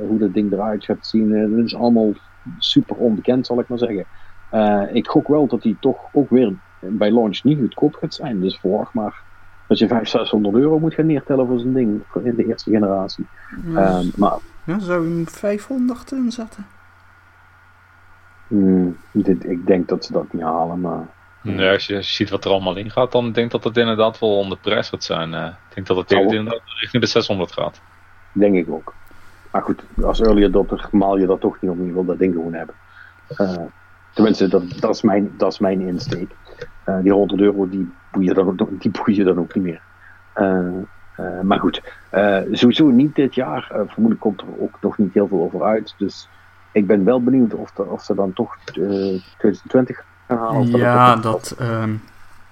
hoe 0.08 0.18
dat 0.18 0.34
ding 0.34 0.52
eruit 0.52 0.86
gaat 0.86 1.08
zien, 1.08 1.56
dat 1.56 1.66
is 1.66 1.76
allemaal 1.76 2.14
super 2.58 2.96
onbekend, 2.96 3.46
zal 3.46 3.60
ik 3.60 3.68
maar 3.68 3.78
zeggen. 3.78 4.06
ik 4.96 5.08
gok 5.08 5.28
wel 5.28 5.48
dat 5.48 5.62
die 5.62 5.78
toch 5.80 5.98
ook 6.12 6.30
weer 6.30 6.54
bij 6.80 7.12
launch 7.12 7.44
niet 7.44 7.60
goedkoop 7.60 7.96
gaat 7.96 8.14
zijn. 8.14 8.42
Dus 8.42 8.58
verwacht 8.58 8.94
maar 8.94 9.24
dat 9.68 9.80
je 9.80 9.88
500, 9.88 10.10
600 10.10 10.56
euro 10.56 10.80
moet 10.80 10.94
gaan 10.94 11.06
neertellen 11.06 11.48
voor 11.48 11.60
zo'n 11.60 11.74
ding 11.74 12.02
in 12.24 12.36
de 12.36 12.46
eerste 12.46 12.72
generatie. 12.72 13.28
Ja, 13.66 14.00
um, 14.00 14.12
maar, 14.16 14.38
ja, 14.64 14.80
zou 14.80 15.08
je 15.08 15.16
hem 15.16 15.28
500 15.28 16.12
inzetten? 16.12 16.66
Hmm, 18.48 18.98
dit, 19.12 19.46
ik 19.50 19.68
denk 19.68 19.88
dat 19.88 20.06
ze 20.06 20.12
dat 20.12 20.34
niet 20.34 20.42
halen, 20.42 20.82
maar... 20.82 21.08
Nee, 21.42 21.70
als 21.70 21.88
je, 21.88 22.02
ziet 22.02 22.30
wat 22.30 22.46
er 22.46 22.52
allemaal 22.52 22.76
in 22.76 22.92
gaat, 22.92 23.12
dan 23.12 23.32
denk 23.32 23.46
ik 23.46 23.52
dat 23.52 23.64
het 23.64 23.78
inderdaad 23.78 24.20
wel 24.20 24.38
onder 24.38 24.58
prijs 24.58 24.90
gaat 24.90 25.04
zijn. 25.04 25.34
Uh, 25.34 25.46
ik 25.46 25.76
denk 25.76 25.88
dat 25.88 25.98
het 25.98 26.12
inderdaad 26.12 26.62
richting 26.80 27.04
de 27.04 27.10
600 27.10 27.52
gaat. 27.52 27.82
Denk 28.32 28.56
ik 28.56 28.70
ook. 28.70 28.94
Maar 29.52 29.62
goed, 29.62 29.84
als 30.02 30.22
early 30.22 30.46
adopter 30.46 30.88
maal 30.92 31.18
je 31.18 31.26
dat 31.26 31.42
toch 31.42 31.58
niet 31.62 31.72
om, 31.72 31.86
je 31.86 31.94
wil 31.94 32.06
dat 32.06 32.20
ding 32.20 32.34
gewoon 32.34 32.54
hebben. 32.54 32.76
Uh, 33.38 33.62
tenminste, 34.14 34.48
dat, 34.48 34.80
dat, 34.80 34.96
is 34.96 35.02
mijn, 35.02 35.32
dat 35.38 35.52
is 35.52 35.60
mijn 35.60 35.82
insteek. 35.82 36.32
Uh, 36.86 37.00
die 37.02 37.12
100 37.12 37.42
euro 37.42 37.70
die 37.70 37.92
boeien 38.12 38.36
dan, 38.36 38.70
die 38.80 38.92
boeien 38.92 39.26
dan 39.26 39.40
ook 39.40 39.56
niet 39.56 39.64
meer. 39.64 39.82
Maar 41.44 41.60
goed, 41.60 41.82
sowieso 42.52 42.88
niet 42.88 43.16
dit 43.16 43.36
jaar. 43.36 43.68
vermoedelijk 43.68 44.20
komt 44.20 44.42
er 44.42 44.48
ook 44.60 44.78
nog 44.82 44.98
niet 44.98 45.14
heel 45.14 45.28
veel 45.28 45.42
over 45.42 45.64
uit. 45.64 45.96
Dus 45.98 46.30
ik 46.76 46.88
ben 46.88 47.04
wel 47.04 47.24
benieuwd 47.24 47.54
of, 47.54 47.72
of 47.76 48.04
ze 48.04 48.16
dan 48.16 48.34
toch 48.34 48.58
2020 48.66 50.04
gaan 50.28 50.38
halen. 50.38 50.68
ja, 50.68 51.16
dat. 51.16 51.56
Um, 51.62 52.04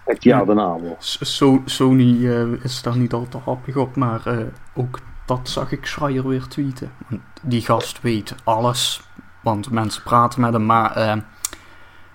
het 0.05 0.23
jaar 0.23 0.45
daarna 0.45 0.77
So, 0.99 1.61
Sony 1.65 2.27
is 2.61 2.81
daar 2.81 2.97
niet 2.97 3.13
al 3.13 3.27
te 3.29 3.37
happig 3.37 3.75
op, 3.75 3.95
maar 3.95 4.21
ook 4.73 4.99
dat 5.25 5.49
zag 5.49 5.71
ik 5.71 5.85
Schreier 5.85 6.27
weer 6.27 6.47
tweeten. 6.47 6.91
Die 7.41 7.61
gast 7.61 8.01
weet 8.01 8.35
alles, 8.43 9.01
want 9.41 9.71
mensen 9.71 10.03
praten 10.03 10.41
met 10.41 10.53
hem, 10.53 10.65
maar 10.65 11.23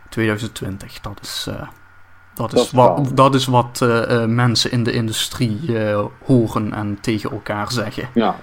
2020, 0.08 1.00
dat 1.00 1.18
is, 1.22 1.48
dat, 2.34 2.52
is 2.52 2.70
wat, 2.70 3.10
dat 3.14 3.34
is 3.34 3.46
wat 3.46 3.86
mensen 4.26 4.70
in 4.70 4.82
de 4.82 4.92
industrie 4.92 5.78
horen 6.24 6.72
en 6.72 6.98
tegen 7.00 7.30
elkaar 7.30 7.72
zeggen. 7.72 8.08
Ja. 8.14 8.36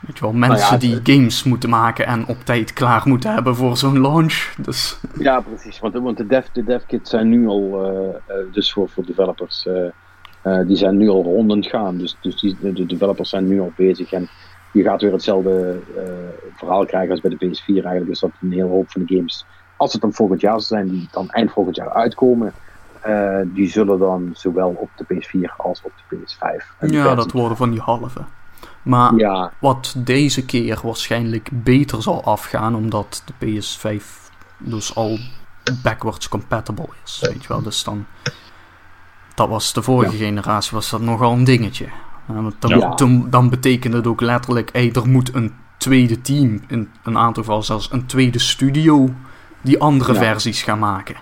Weet 0.00 0.18
je 0.18 0.24
wel, 0.24 0.32
mensen 0.32 0.78
nou 0.78 0.88
ja, 0.88 1.00
die 1.00 1.16
games 1.16 1.42
moeten 1.42 1.68
maken 1.68 2.06
en 2.06 2.26
op 2.26 2.44
tijd 2.44 2.72
klaar 2.72 3.02
moeten 3.04 3.32
hebben 3.32 3.56
voor 3.56 3.76
zo'n 3.76 4.00
launch. 4.00 4.54
Dus. 4.56 4.98
Ja, 5.18 5.40
precies. 5.40 5.78
Want, 5.78 5.94
want 5.94 6.16
de, 6.16 6.26
dev, 6.26 6.46
de 6.52 6.64
dev 6.64 6.82
kits 6.86 7.10
zijn 7.10 7.28
nu 7.28 7.46
al, 7.46 7.86
dus 8.52 8.72
voor, 8.72 8.88
voor 8.88 9.06
developers, 9.06 9.68
die 10.66 10.76
zijn 10.76 10.96
nu 10.96 11.08
al 11.08 11.22
rondend 11.22 11.66
gaan. 11.66 11.98
Dus, 11.98 12.16
dus 12.20 12.40
die, 12.40 12.56
de 12.60 12.86
developers 12.86 13.30
zijn 13.30 13.48
nu 13.48 13.60
al 13.60 13.72
bezig 13.76 14.12
en 14.12 14.28
je 14.72 14.82
gaat 14.82 15.02
weer 15.02 15.12
hetzelfde 15.12 15.80
verhaal 16.56 16.86
krijgen 16.86 17.10
als 17.10 17.20
bij 17.20 17.30
de 17.30 17.46
PS4 17.46 17.66
eigenlijk. 17.66 18.06
Dus 18.06 18.20
dat 18.20 18.30
een 18.40 18.52
hele 18.52 18.68
hoop 18.68 18.90
van 18.90 19.04
de 19.04 19.14
games 19.16 19.44
als 19.78 19.92
het 19.92 20.02
dan 20.02 20.12
volgend 20.12 20.40
jaar 20.40 20.60
zijn 20.60 20.88
die 20.88 21.08
dan 21.10 21.30
eind 21.30 21.50
volgend 21.52 21.76
jaar 21.76 21.92
uitkomen, 21.92 22.52
uh, 23.06 23.40
die 23.44 23.68
zullen 23.68 23.98
dan 23.98 24.30
zowel 24.32 24.68
op 24.68 24.90
de 24.96 25.04
PS4 25.04 25.56
als 25.56 25.82
op 25.82 25.92
de 26.08 26.16
PS5. 26.16 26.78
Ja, 26.90 27.14
dat 27.14 27.32
worden 27.32 27.56
van 27.56 27.70
die 27.70 27.80
halve. 27.80 28.20
Maar 28.88 29.14
ja. 29.14 29.52
wat 29.58 29.94
deze 29.98 30.44
keer 30.44 30.80
waarschijnlijk 30.82 31.48
beter 31.52 32.02
zal 32.02 32.24
afgaan, 32.24 32.74
omdat 32.74 33.22
de 33.24 33.46
PS5 33.46 34.02
dus 34.58 34.94
al 34.94 35.18
backwards 35.82 36.28
compatible 36.28 36.88
is. 37.04 37.18
Weet 37.20 37.42
je 37.42 37.48
wel, 37.48 37.62
dus 37.62 37.84
dan. 37.84 38.06
Dat 39.34 39.48
was 39.48 39.72
de 39.72 39.82
vorige 39.82 40.16
generatie, 40.16 40.70
was 40.72 40.90
dat 40.90 41.00
nogal 41.00 41.32
een 41.32 41.44
dingetje. 41.44 41.86
Dan, 42.58 42.78
ja. 42.78 42.94
dan, 42.94 43.26
dan 43.30 43.50
betekent 43.50 43.94
het 43.94 44.06
ook 44.06 44.20
letterlijk, 44.20 44.72
hey, 44.72 44.92
er 44.92 45.08
moet 45.08 45.34
een 45.34 45.54
tweede 45.76 46.20
team, 46.20 46.60
in 46.68 46.90
een 47.02 47.18
aantal 47.18 47.42
gevallen 47.42 47.64
zelfs 47.64 47.92
een 47.92 48.06
tweede 48.06 48.38
studio 48.38 49.08
die 49.60 49.80
andere 49.80 50.14
versies 50.14 50.62
gaan 50.62 50.78
maken. 50.78 51.16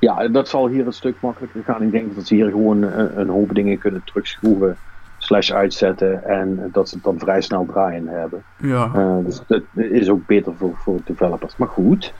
Ja, 0.00 0.28
dat 0.28 0.48
zal 0.48 0.68
hier 0.68 0.86
een 0.86 0.92
stuk 0.92 1.16
makkelijker 1.20 1.62
gaan. 1.64 1.82
Ik 1.82 1.90
denk 1.90 2.14
dat 2.14 2.26
ze 2.26 2.34
hier 2.34 2.50
gewoon 2.50 2.82
een, 2.82 3.20
een 3.20 3.28
hoop 3.28 3.54
dingen 3.54 3.78
kunnen 3.78 4.02
terugschroeven, 4.04 4.76
slash 5.28 5.52
uitzetten 5.52 6.24
en 6.24 6.68
dat 6.72 6.88
ze 6.88 6.94
het 6.94 7.04
dan 7.04 7.18
vrij 7.18 7.40
snel 7.40 7.66
draaien 7.66 8.08
hebben. 8.08 8.42
Ja. 8.56 8.90
Uh, 8.96 9.24
dus 9.24 9.40
dat 9.46 9.62
is 9.74 10.08
ook 10.08 10.26
beter 10.26 10.54
voor, 10.56 10.76
voor 10.76 11.00
developers. 11.04 11.56
Maar 11.56 11.68
goed, 11.68 12.12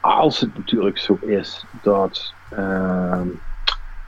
als 0.00 0.40
het 0.40 0.56
natuurlijk 0.56 0.98
zo 0.98 1.18
is 1.20 1.64
dat 1.82 2.34
uh, 2.52 3.20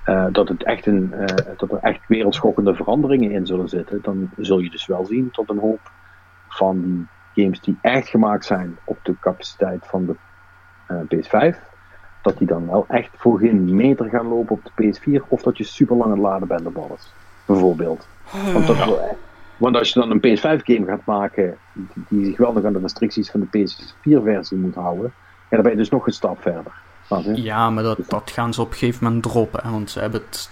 eh, 0.09 0.27
dat, 0.33 0.49
het 0.49 0.65
echt 0.65 0.87
een, 0.87 1.13
eh, 1.13 1.47
dat 1.57 1.73
er 1.73 1.79
echt 1.79 2.01
wereldschokkende 2.07 2.75
veranderingen 2.75 3.31
in 3.31 3.47
zullen 3.47 3.69
zitten, 3.69 3.99
dan 4.03 4.31
zul 4.37 4.59
je 4.59 4.71
dus 4.71 4.87
wel 4.87 5.05
zien 5.05 5.31
tot 5.31 5.51
een 5.51 5.59
hoop 5.59 5.91
van 6.49 6.81
die 6.83 7.45
games 7.45 7.61
die 7.61 7.79
echt 7.81 8.09
gemaakt 8.09 8.45
zijn 8.45 8.77
op 8.85 8.99
de 9.03 9.15
capaciteit 9.21 9.87
van 9.87 10.07
de 10.07 10.15
eh, 10.87 10.97
PS5, 10.97 11.57
dat 12.23 12.39
die 12.39 12.47
dan 12.47 12.67
wel 12.71 12.85
echt 12.89 13.11
voor 13.17 13.39
geen 13.39 13.75
meter 13.75 14.09
gaan 14.09 14.27
lopen 14.27 14.57
op 14.57 14.71
de 14.75 14.85
PS4, 14.85 15.29
of 15.29 15.43
dat 15.43 15.59
je 15.59 15.65
super 15.65 15.97
lang 15.97 16.11
aan 16.11 16.19
het 16.19 16.27
laden 16.27 16.49
bent 16.49 16.67
op 16.67 16.77
alles. 16.77 17.13
Bijvoorbeeld. 17.45 18.09
Want, 18.53 18.67
dat 18.67 19.17
want 19.57 19.77
als 19.77 19.93
je 19.93 20.01
dan 20.01 20.11
een 20.11 20.39
PS5-game 20.39 20.87
gaat 20.87 21.05
maken 21.05 21.57
die, 21.73 22.05
die 22.09 22.25
zich 22.25 22.37
wel 22.37 22.53
nog 22.53 22.65
aan 22.65 22.73
de 22.73 22.79
restricties 22.79 23.31
van 23.31 23.49
de 23.51 23.59
PS4-versie 23.59 24.57
moet 24.57 24.75
houden, 24.75 25.13
ja, 25.51 25.57
dan 25.57 25.63
ben 25.63 25.71
je 25.71 25.77
dus 25.79 25.91
nog 25.91 26.07
een 26.07 26.13
stap 26.13 26.43
verder. 26.43 26.73
Snap 27.07 27.23
je? 27.23 27.43
Ja, 27.43 27.71
maar 27.71 27.83
dat, 27.83 27.99
dat 28.09 28.31
gaan 28.31 28.55
ze 28.55 28.61
op 28.61 28.71
een 28.71 28.77
gegeven 28.77 29.05
moment 29.05 29.23
droppen. 29.23 29.61
Hè, 29.63 29.71
want 29.71 29.91
ze 29.91 30.01
hebben 30.01 30.21
het. 30.21 30.51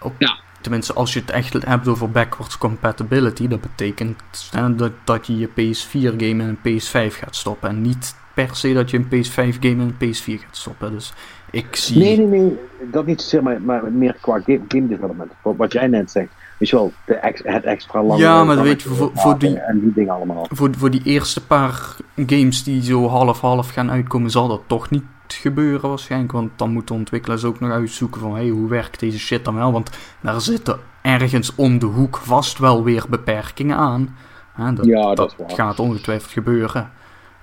Op, 0.00 0.12
Ja. 0.18 0.36
Tenminste, 0.60 0.92
als 0.92 1.12
je 1.12 1.20
het 1.20 1.30
echt 1.30 1.52
hebt 1.52 1.88
over 1.88 2.10
backwards 2.10 2.58
compatibility, 2.58 3.48
dat 3.48 3.60
betekent 3.60 4.48
hè, 4.50 4.74
dat, 4.74 4.92
dat 5.04 5.26
je 5.26 5.38
je 5.38 5.48
PS4-game 5.48 6.26
in 6.26 6.40
een 6.40 6.58
PS5 6.58 7.14
gaat 7.16 7.36
stoppen. 7.36 7.68
En 7.68 7.82
niet 7.82 8.16
per 8.34 8.56
se 8.56 8.72
dat 8.72 8.90
je 8.90 8.96
een 8.96 9.04
PS5-game 9.04 9.82
in 9.82 9.94
een 9.98 10.14
PS4 10.14 10.42
gaat 10.42 10.56
stoppen. 10.56 10.92
Dus 10.92 11.12
ik 11.50 11.76
zie. 11.76 11.98
Nee, 11.98 12.18
nee, 12.18 12.40
nee, 12.40 12.58
dat 12.90 13.06
niet 13.06 13.20
zozeer, 13.20 13.42
maar, 13.42 13.60
maar 13.60 13.92
meer 13.92 14.16
qua 14.20 14.40
game, 14.40 14.60
game 14.68 14.86
development. 14.88 15.32
Wat, 15.42 15.56
wat 15.56 15.72
jij 15.72 15.86
net 15.86 16.10
zegt, 16.10 16.32
weet 16.56 16.68
je 16.68 16.76
wel, 16.76 16.92
de 17.06 17.14
ex, 17.14 17.40
het 17.44 17.64
extra 17.64 18.02
lange... 18.02 18.20
Ja, 18.22 18.44
maar 18.44 18.62
weet 18.62 18.82
je, 18.82 18.88
voor- 18.88 19.10
voor 19.14 19.38
die- 19.38 19.58
En 19.58 19.80
die 19.80 19.92
dingen 19.92 20.14
allemaal. 20.14 20.46
Voor, 20.50 20.70
voor 20.78 20.90
die 20.90 21.02
eerste 21.04 21.46
paar 21.46 21.96
games 22.26 22.62
die 22.64 22.82
zo 22.82 23.08
half-half 23.08 23.70
gaan 23.70 23.90
uitkomen, 23.90 24.30
zal 24.30 24.48
dat 24.48 24.62
toch 24.66 24.90
niet 24.90 25.04
gebeuren 25.28 25.88
waarschijnlijk. 25.88 26.32
Want 26.32 26.50
dan 26.56 26.70
moeten 26.72 26.94
ontwikkelaars 26.94 27.44
ook 27.44 27.60
nog 27.60 27.70
uitzoeken 27.70 28.20
van 28.20 28.34
hey, 28.34 28.48
hoe 28.48 28.68
werkt 28.68 29.00
deze 29.00 29.18
shit 29.18 29.44
dan 29.44 29.54
wel. 29.54 29.72
Want 29.72 29.90
daar 30.20 30.40
zitten 30.40 30.78
ergens 31.02 31.54
om 31.54 31.78
de 31.78 31.86
hoek 31.86 32.16
vast 32.16 32.58
wel 32.58 32.84
weer 32.84 33.04
beperkingen 33.08 33.76
aan. 33.76 34.16
Hè, 34.52 34.72
dat, 34.72 34.84
Ja, 34.86 35.14
dat 35.14 35.36
gaat 35.46 35.78
ongetwijfeld 35.80 36.32
gebeuren. 36.32 36.90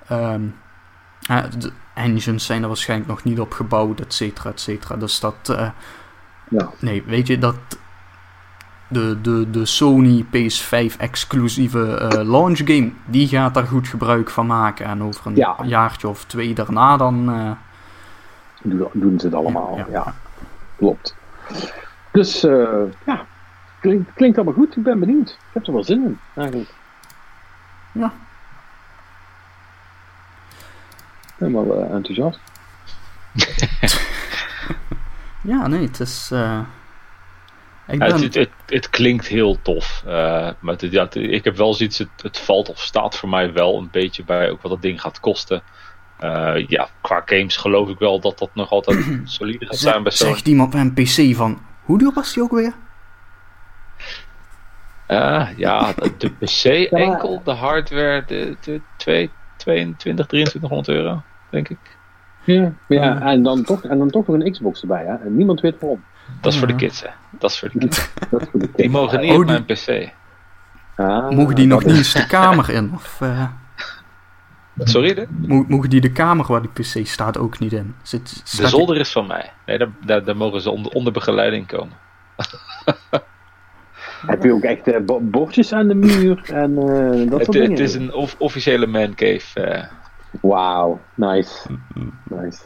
Ehm, 0.07 0.41
hè, 1.21 1.41
de 1.57 1.71
engines 1.93 2.45
zijn 2.45 2.61
er 2.61 2.67
waarschijnlijk 2.67 3.09
nog 3.09 3.23
niet 3.23 3.39
op 3.39 3.51
gebouwd, 3.53 3.99
et 3.99 4.13
cetera, 4.13 4.49
et 4.49 4.59
cetera. 4.59 4.95
Dus 4.95 5.19
dat... 5.19 5.35
eh, 5.49 5.69
Ja. 6.49 6.69
Nee, 6.79 7.03
weet 7.05 7.27
je, 7.27 7.37
dat 7.37 7.55
de, 8.93 9.21
de, 9.21 9.49
de 9.49 9.65
Sony 9.65 10.25
PS5 10.25 10.97
exclusieve 10.97 11.95
eh, 11.97 12.29
launch 12.29 12.57
game, 12.57 12.91
die 13.05 13.27
gaat 13.27 13.53
daar 13.53 13.67
goed 13.67 13.87
gebruik 13.87 14.29
van 14.29 14.45
maken. 14.45 14.85
En 14.85 15.03
over 15.03 15.25
een 15.27 15.35
Ja. 15.35 15.55
jaartje 15.63 16.07
of 16.07 16.25
twee 16.25 16.53
daarna 16.53 16.97
dan... 16.97 17.31
eh, 17.33 17.51
Doen, 18.63 18.87
doen 18.93 19.19
ze 19.19 19.25
het 19.25 19.35
allemaal, 19.35 19.85
Ja. 19.91 20.13
Klopt. 20.75 21.15
Dus, 22.11 22.43
eh, 22.43 22.81
ja, 23.05 23.25
klinkt, 23.79 24.13
klinkt 24.13 24.37
allemaal 24.37 24.55
goed. 24.55 24.75
Ik 24.77 24.83
ben 24.83 24.99
benieuwd. 24.99 25.29
Ik 25.29 25.53
heb 25.53 25.67
er 25.67 25.73
wel 25.73 25.83
zin 25.83 26.03
in, 26.03 26.19
eigenlijk. 26.35 26.73
Ja. 27.91 28.13
Eh, 31.37 31.93
enthousiast. 31.93 32.39
ja, 35.41 35.67
nee, 35.67 35.81
het 35.81 35.99
is... 35.99 36.31
ik 37.87 37.99
Ja, 38.01 38.05
ben... 38.07 38.13
het, 38.21 38.21
het, 38.23 38.35
het, 38.35 38.49
het 38.65 38.89
klinkt 38.89 39.27
heel 39.27 39.61
tof. 39.61 40.03
eh, 40.05 40.11
maar 40.59 40.75
het, 40.75 40.91
ja, 40.91 41.03
het- 41.03 41.15
ik 41.15 41.43
heb 41.43 41.55
wel 41.55 41.73
zoiets, 41.73 41.97
het, 41.97 42.09
het 42.21 42.39
valt 42.39 42.69
of 42.69 42.79
staat 42.79 43.17
voor 43.17 43.29
mij 43.29 43.53
wel 43.53 43.77
een 43.77 43.89
beetje 43.91 44.23
bij 44.23 44.49
ook 44.49 44.61
wat 44.61 44.71
dat 44.71 44.81
ding 44.81 45.01
gaat 45.01 45.19
kosten. 45.19 45.61
Eh, 46.19 46.67
ja, 46.67 46.89
qua 47.01 47.21
games 47.25 47.57
geloof 47.57 47.89
ik 47.89 47.99
wel 47.99 48.19
dat 48.19 48.37
dat 48.39 48.49
nog 48.53 48.69
altijd 48.69 49.05
solide 49.23 49.65
gaat 49.65 49.75
zijn 49.77 50.03
bij 50.03 50.11
zegt 50.11 50.47
iemand 50.47 50.69
bij 50.69 50.81
een 50.81 50.93
PC 50.93 51.35
van... 51.35 51.61
Hoe 51.83 51.97
duur 51.97 52.11
was 52.13 52.33
die 52.33 52.43
ook 52.43 52.51
weer? 52.51 52.73
Eh, 55.07 55.47
ja, 55.57 55.93
de, 55.93 56.11
de 56.17 56.29
PC 56.39 56.91
enkel, 56.91 57.41
de 57.43 57.51
hardware, 57.51 58.23
de, 58.27 58.57
de 58.61 58.81
2, 58.97 59.29
22, 59.57 60.25
2300 60.25 60.87
euro, 60.97 61.21
denk 61.49 61.69
ik. 61.69 61.97
Ja, 62.43 62.73
ja 62.87 63.21
en, 63.21 63.43
dan 63.43 63.63
toch, 63.63 63.83
en 63.83 63.97
dan 63.97 64.09
toch 64.09 64.27
nog 64.27 64.35
een 64.39 64.51
Xbox 64.51 64.81
erbij, 64.81 65.05
hè. 65.05 65.15
En 65.15 65.35
niemand 65.35 65.61
weet 65.61 65.79
waarom. 65.79 66.03
Dat 66.41 66.53
is 66.53 66.57
voor 66.59 66.67
de 66.67 66.75
kids, 66.75 67.01
hè. 67.01 67.07
Dat 67.39 67.51
is 67.51 67.59
voor 67.59 67.69
de 67.73 67.77
kids. 67.79 68.09
Die 68.75 68.89
mogen 68.89 69.19
niet 69.21 69.31
Oh, 69.31 69.37
op 69.39 69.47
die- 69.47 69.63
mijn 69.65 69.65
PC. 69.65 70.13
Ah, 70.95 71.29
Mogen 71.29 71.55
die 71.55 71.67
nog 71.67 71.83
niet 71.85 71.95
eens 71.97 72.13
de 72.13 72.25
kamer 72.27 72.69
in? 72.69 72.91
Of 72.93 73.21
eh, 73.21 73.45
Sorry, 74.77 75.13
de, 75.13 75.27
mo- 75.47 75.65
mogen 75.67 75.89
die 75.89 76.01
de 76.01 76.11
kamer 76.11 76.45
waar 76.45 76.61
die 76.61 76.71
PC 76.71 77.07
staat 77.07 77.37
ook 77.37 77.59
niet 77.59 77.73
in? 77.73 77.95
Zit, 78.01 78.57
de 78.57 78.67
zolder 78.67 78.97
is 78.97 79.11
van 79.11 79.27
mij. 79.27 79.51
Nee, 79.65 79.77
daar, 79.77 79.89
daar, 80.05 80.23
daar 80.23 80.37
mogen 80.37 80.61
ze 80.61 80.69
onder, 80.71 80.91
onder 80.91 81.13
begeleiding 81.13 81.67
komen. 81.67 81.93
Heb 84.25 84.43
je 84.43 84.53
ook 84.53 84.63
echt 84.63 85.05
bo- 85.05 85.19
bordjes 85.21 85.73
aan 85.73 85.87
de 85.87 85.93
muur 85.95 86.49
en 86.53 86.77
eh, 86.77 87.29
dat 87.29 87.39
Het, 87.39 87.43
soort 87.43 87.51
dingen? 87.51 87.69
het 87.69 87.79
is 87.79 87.93
een 87.95 88.13
of- 88.13 88.35
officiële 88.37 88.87
mancave. 88.87 89.87
Wauw, 90.41 91.01
nice. 91.15 91.69
Nice. 92.23 92.61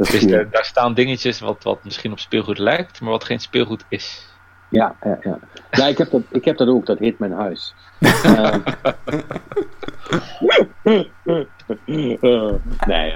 Dat 0.00 0.10
Dus 0.10 0.26
daar, 0.26 0.50
daar 0.50 0.64
staan 0.64 0.94
dingetjes 0.94 1.40
wat, 1.40 1.62
wat 1.62 1.84
misschien 1.84 2.12
op 2.12 2.18
speelgoed 2.18 2.58
lijkt, 2.58 3.00
maar 3.00 3.10
wat 3.10 3.24
geen 3.24 3.40
speelgoed 3.40 3.84
is. 3.88 4.28
Ja, 4.68 4.96
ja, 5.02 5.18
ja. 5.22 5.38
ja 5.70 5.86
ik, 5.86 5.98
heb 5.98 6.10
dat, 6.10 6.22
ik 6.30 6.44
heb 6.44 6.56
dat 6.56 6.68
ook, 6.68 6.86
dat 6.86 6.98
heet 6.98 7.18
mijn 7.18 7.32
huis. 7.32 7.74
Eh, 7.98 8.54
eh, 12.20 12.54
nee, 12.86 13.14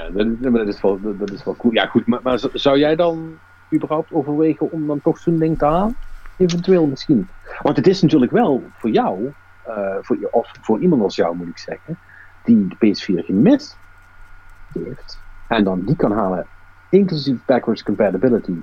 dat, 0.53 0.69
is 0.69 0.81
wel, 0.81 1.01
dat, 1.19 1.31
is 1.31 1.45
wel 1.45 1.57
cool. 1.57 1.73
Ja, 1.73 1.87
goed, 1.87 2.07
maar, 2.07 2.21
maar 2.23 2.41
zou 2.53 2.79
jij 2.79 2.97
dan 2.97 3.39
überhaupt 3.75 4.13
overwegen 4.13 4.71
om 4.71 4.87
dan 4.87 5.01
toch 5.01 5.19
zo'n 5.19 5.39
ding 5.39 5.59
te 5.59 5.65
halen? 5.65 5.97
Eventueel 6.37 6.87
misschien. 6.87 7.29
Want 7.63 7.77
het 7.77 7.87
is 7.87 8.03
natuurlijk 8.03 8.33
wel 8.33 8.71
voor 8.79 8.91
jou, 8.91 9.33
eh, 9.63 9.97
voor, 10.01 10.19
je- 10.19 10.33
of 10.33 10.51
voor 10.61 10.81
iemand 10.81 11.03
als 11.03 11.17
jou 11.17 11.37
moet 11.37 11.49
ik 11.49 11.59
zeggen, 11.59 11.99
die 12.43 12.69
de 12.69 12.77
PS4 12.77 13.25
gemist 13.25 13.79
heeft, 14.73 15.23
en 15.49 15.65
dan 15.65 15.85
die 15.85 15.97
kan 15.97 16.13
halen, 16.13 16.47
inclusief 16.95 17.45
backwards 17.45 17.83
compatibility, 17.83 18.55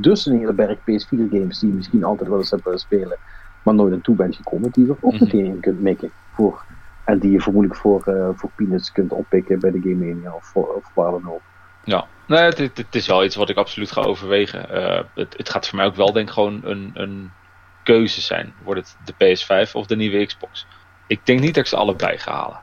dus 0.00 0.26
een 0.26 0.38
hele 0.38 0.52
berg 0.52 0.78
PS4 0.78 1.28
games 1.30 1.58
die 1.58 1.68
je 1.68 1.74
misschien 1.74 2.04
altijd 2.04 2.28
wel 2.28 2.38
eens 2.38 2.50
hebt 2.50 2.64
willen 2.64 2.78
spelen, 2.78 3.18
maar 3.64 3.74
nooit 3.74 3.92
aan 3.92 4.00
toe 4.00 4.16
bent 4.16 4.36
gekomen, 4.36 4.70
die 4.70 4.84
je 4.84 4.90
er 4.90 4.96
ook 5.00 5.12
Mhm. 5.12 5.24
meteen 5.24 5.44
in 5.44 5.60
kunt 5.60 5.80
mikken. 5.80 6.10
Voor, 6.32 6.64
en 7.04 7.18
die 7.18 7.30
je 7.30 7.40
vermoedelijk 7.40 7.80
voor, 7.80 8.02
eh, 8.02 8.28
voor 8.34 8.50
peanuts 8.56 8.92
kunt 8.92 9.12
oppikken 9.12 9.60
bij 9.60 9.70
de 9.70 9.80
Game 9.80 9.94
Mania 9.94 10.34
of, 10.34 10.54
of 10.54 10.90
waar 10.94 11.10
dan 11.10 11.30
ook. 11.30 11.40
Ja, 11.84 12.06
nee, 12.26 12.40
het, 12.40 12.58
het, 12.58 12.76
het 12.76 12.94
is 12.94 13.06
wel 13.06 13.24
iets 13.24 13.36
wat 13.36 13.48
ik 13.48 13.56
absoluut 13.56 13.90
ga 13.90 14.00
overwegen. 14.00 14.70
Eh, 14.70 15.04
het, 15.14 15.34
het 15.36 15.50
gaat 15.50 15.68
voor 15.68 15.76
mij 15.78 15.86
ook 15.86 15.94
wel 15.96 16.12
denk 16.12 16.28
ik 16.28 16.34
gewoon 16.34 16.60
een, 16.64 16.90
een 16.94 17.30
keuze 17.82 18.20
zijn. 18.20 18.52
Wordt 18.64 18.80
het 18.80 19.16
de 19.16 19.34
PS5 19.66 19.72
of 19.74 19.86
de 19.86 19.96
nieuwe 19.96 20.26
Xbox? 20.26 20.66
Ik 21.06 21.26
denk 21.26 21.40
niet 21.40 21.54
dat 21.54 21.62
ik 21.62 21.68
ze 21.70 21.76
allebei 21.76 22.18
ga 22.18 22.32
halen. 22.32 22.60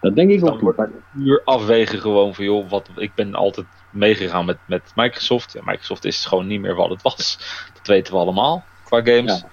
Dat 0.00 0.14
denk 0.14 0.30
ik 0.30 0.46
ook 0.46 0.90
Puur 1.12 1.42
afwegen 1.44 1.98
gewoon 1.98 2.34
van 2.34 2.44
joh, 2.44 2.70
wat, 2.70 2.90
ik 2.96 3.14
ben 3.14 3.34
altijd 3.34 3.66
meegegaan 3.90 4.44
met, 4.44 4.58
met 4.66 4.92
Microsoft. 4.94 5.52
Ja, 5.52 5.60
Microsoft 5.64 6.04
is 6.04 6.24
gewoon 6.24 6.46
niet 6.46 6.60
meer 6.60 6.74
wat 6.74 6.90
het 6.90 7.02
was. 7.02 7.38
Dat 7.74 7.86
weten 7.86 8.12
we 8.12 8.18
allemaal 8.18 8.64
qua 8.84 9.02
games. 9.02 9.44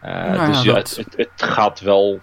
Eh, 0.00 0.12
Nou 0.32 0.46
dus 0.52 0.62
ja, 0.62 0.72
dat- 0.74 0.96
het, 0.96 1.06
het, 1.16 1.30
het 1.36 1.50
gaat 1.50 1.80
wel 1.80 2.20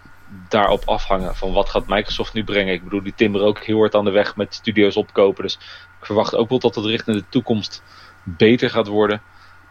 daarop 0.50 0.84
afhangen 0.88 1.36
van 1.36 1.54
wat 1.54 1.70
gaat 1.70 1.88
Microsoft 1.88 2.34
nu 2.34 2.44
brengen. 2.44 2.74
Ik 2.74 2.84
bedoel, 2.84 3.04
die 3.04 3.14
timmeren 3.16 3.48
ook 3.48 3.60
heel 3.60 3.78
hard 3.80 3.96
aan 3.96 4.06
de 4.06 4.12
weg 4.12 4.36
met 4.36 4.54
studio's 4.54 4.96
opkopen. 4.98 5.44
Dus 5.44 5.54
ik 6.00 6.06
verwacht 6.06 6.36
ook 6.36 6.50
wel 6.50 6.60
dat 6.60 6.76
het 6.76 6.86
richting 6.86 7.18
de 7.18 7.26
toekomst 7.30 7.84
beter 8.24 8.70
gaat 8.70 8.88
worden. 8.88 9.22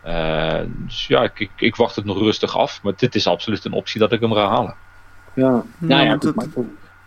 Eh, 0.02 0.60
dus 0.66 1.06
ja, 1.06 1.22
ik, 1.22 1.38
ik, 1.40 1.50
ik 1.56 1.76
wacht 1.76 1.96
het 1.96 2.04
nog 2.04 2.18
rustig 2.18 2.56
af. 2.56 2.82
Maar 2.82 2.92
dit 2.96 3.14
is 3.14 3.26
absoluut 3.26 3.64
een 3.64 3.72
optie 3.72 4.00
dat 4.00 4.12
ik 4.12 4.20
hem 4.20 4.32
ga 4.32 4.48
halen. 4.48 4.74
Ja, 5.34 5.62
nou 5.78 6.04
ja, 6.04 6.16
dat- 6.16 6.34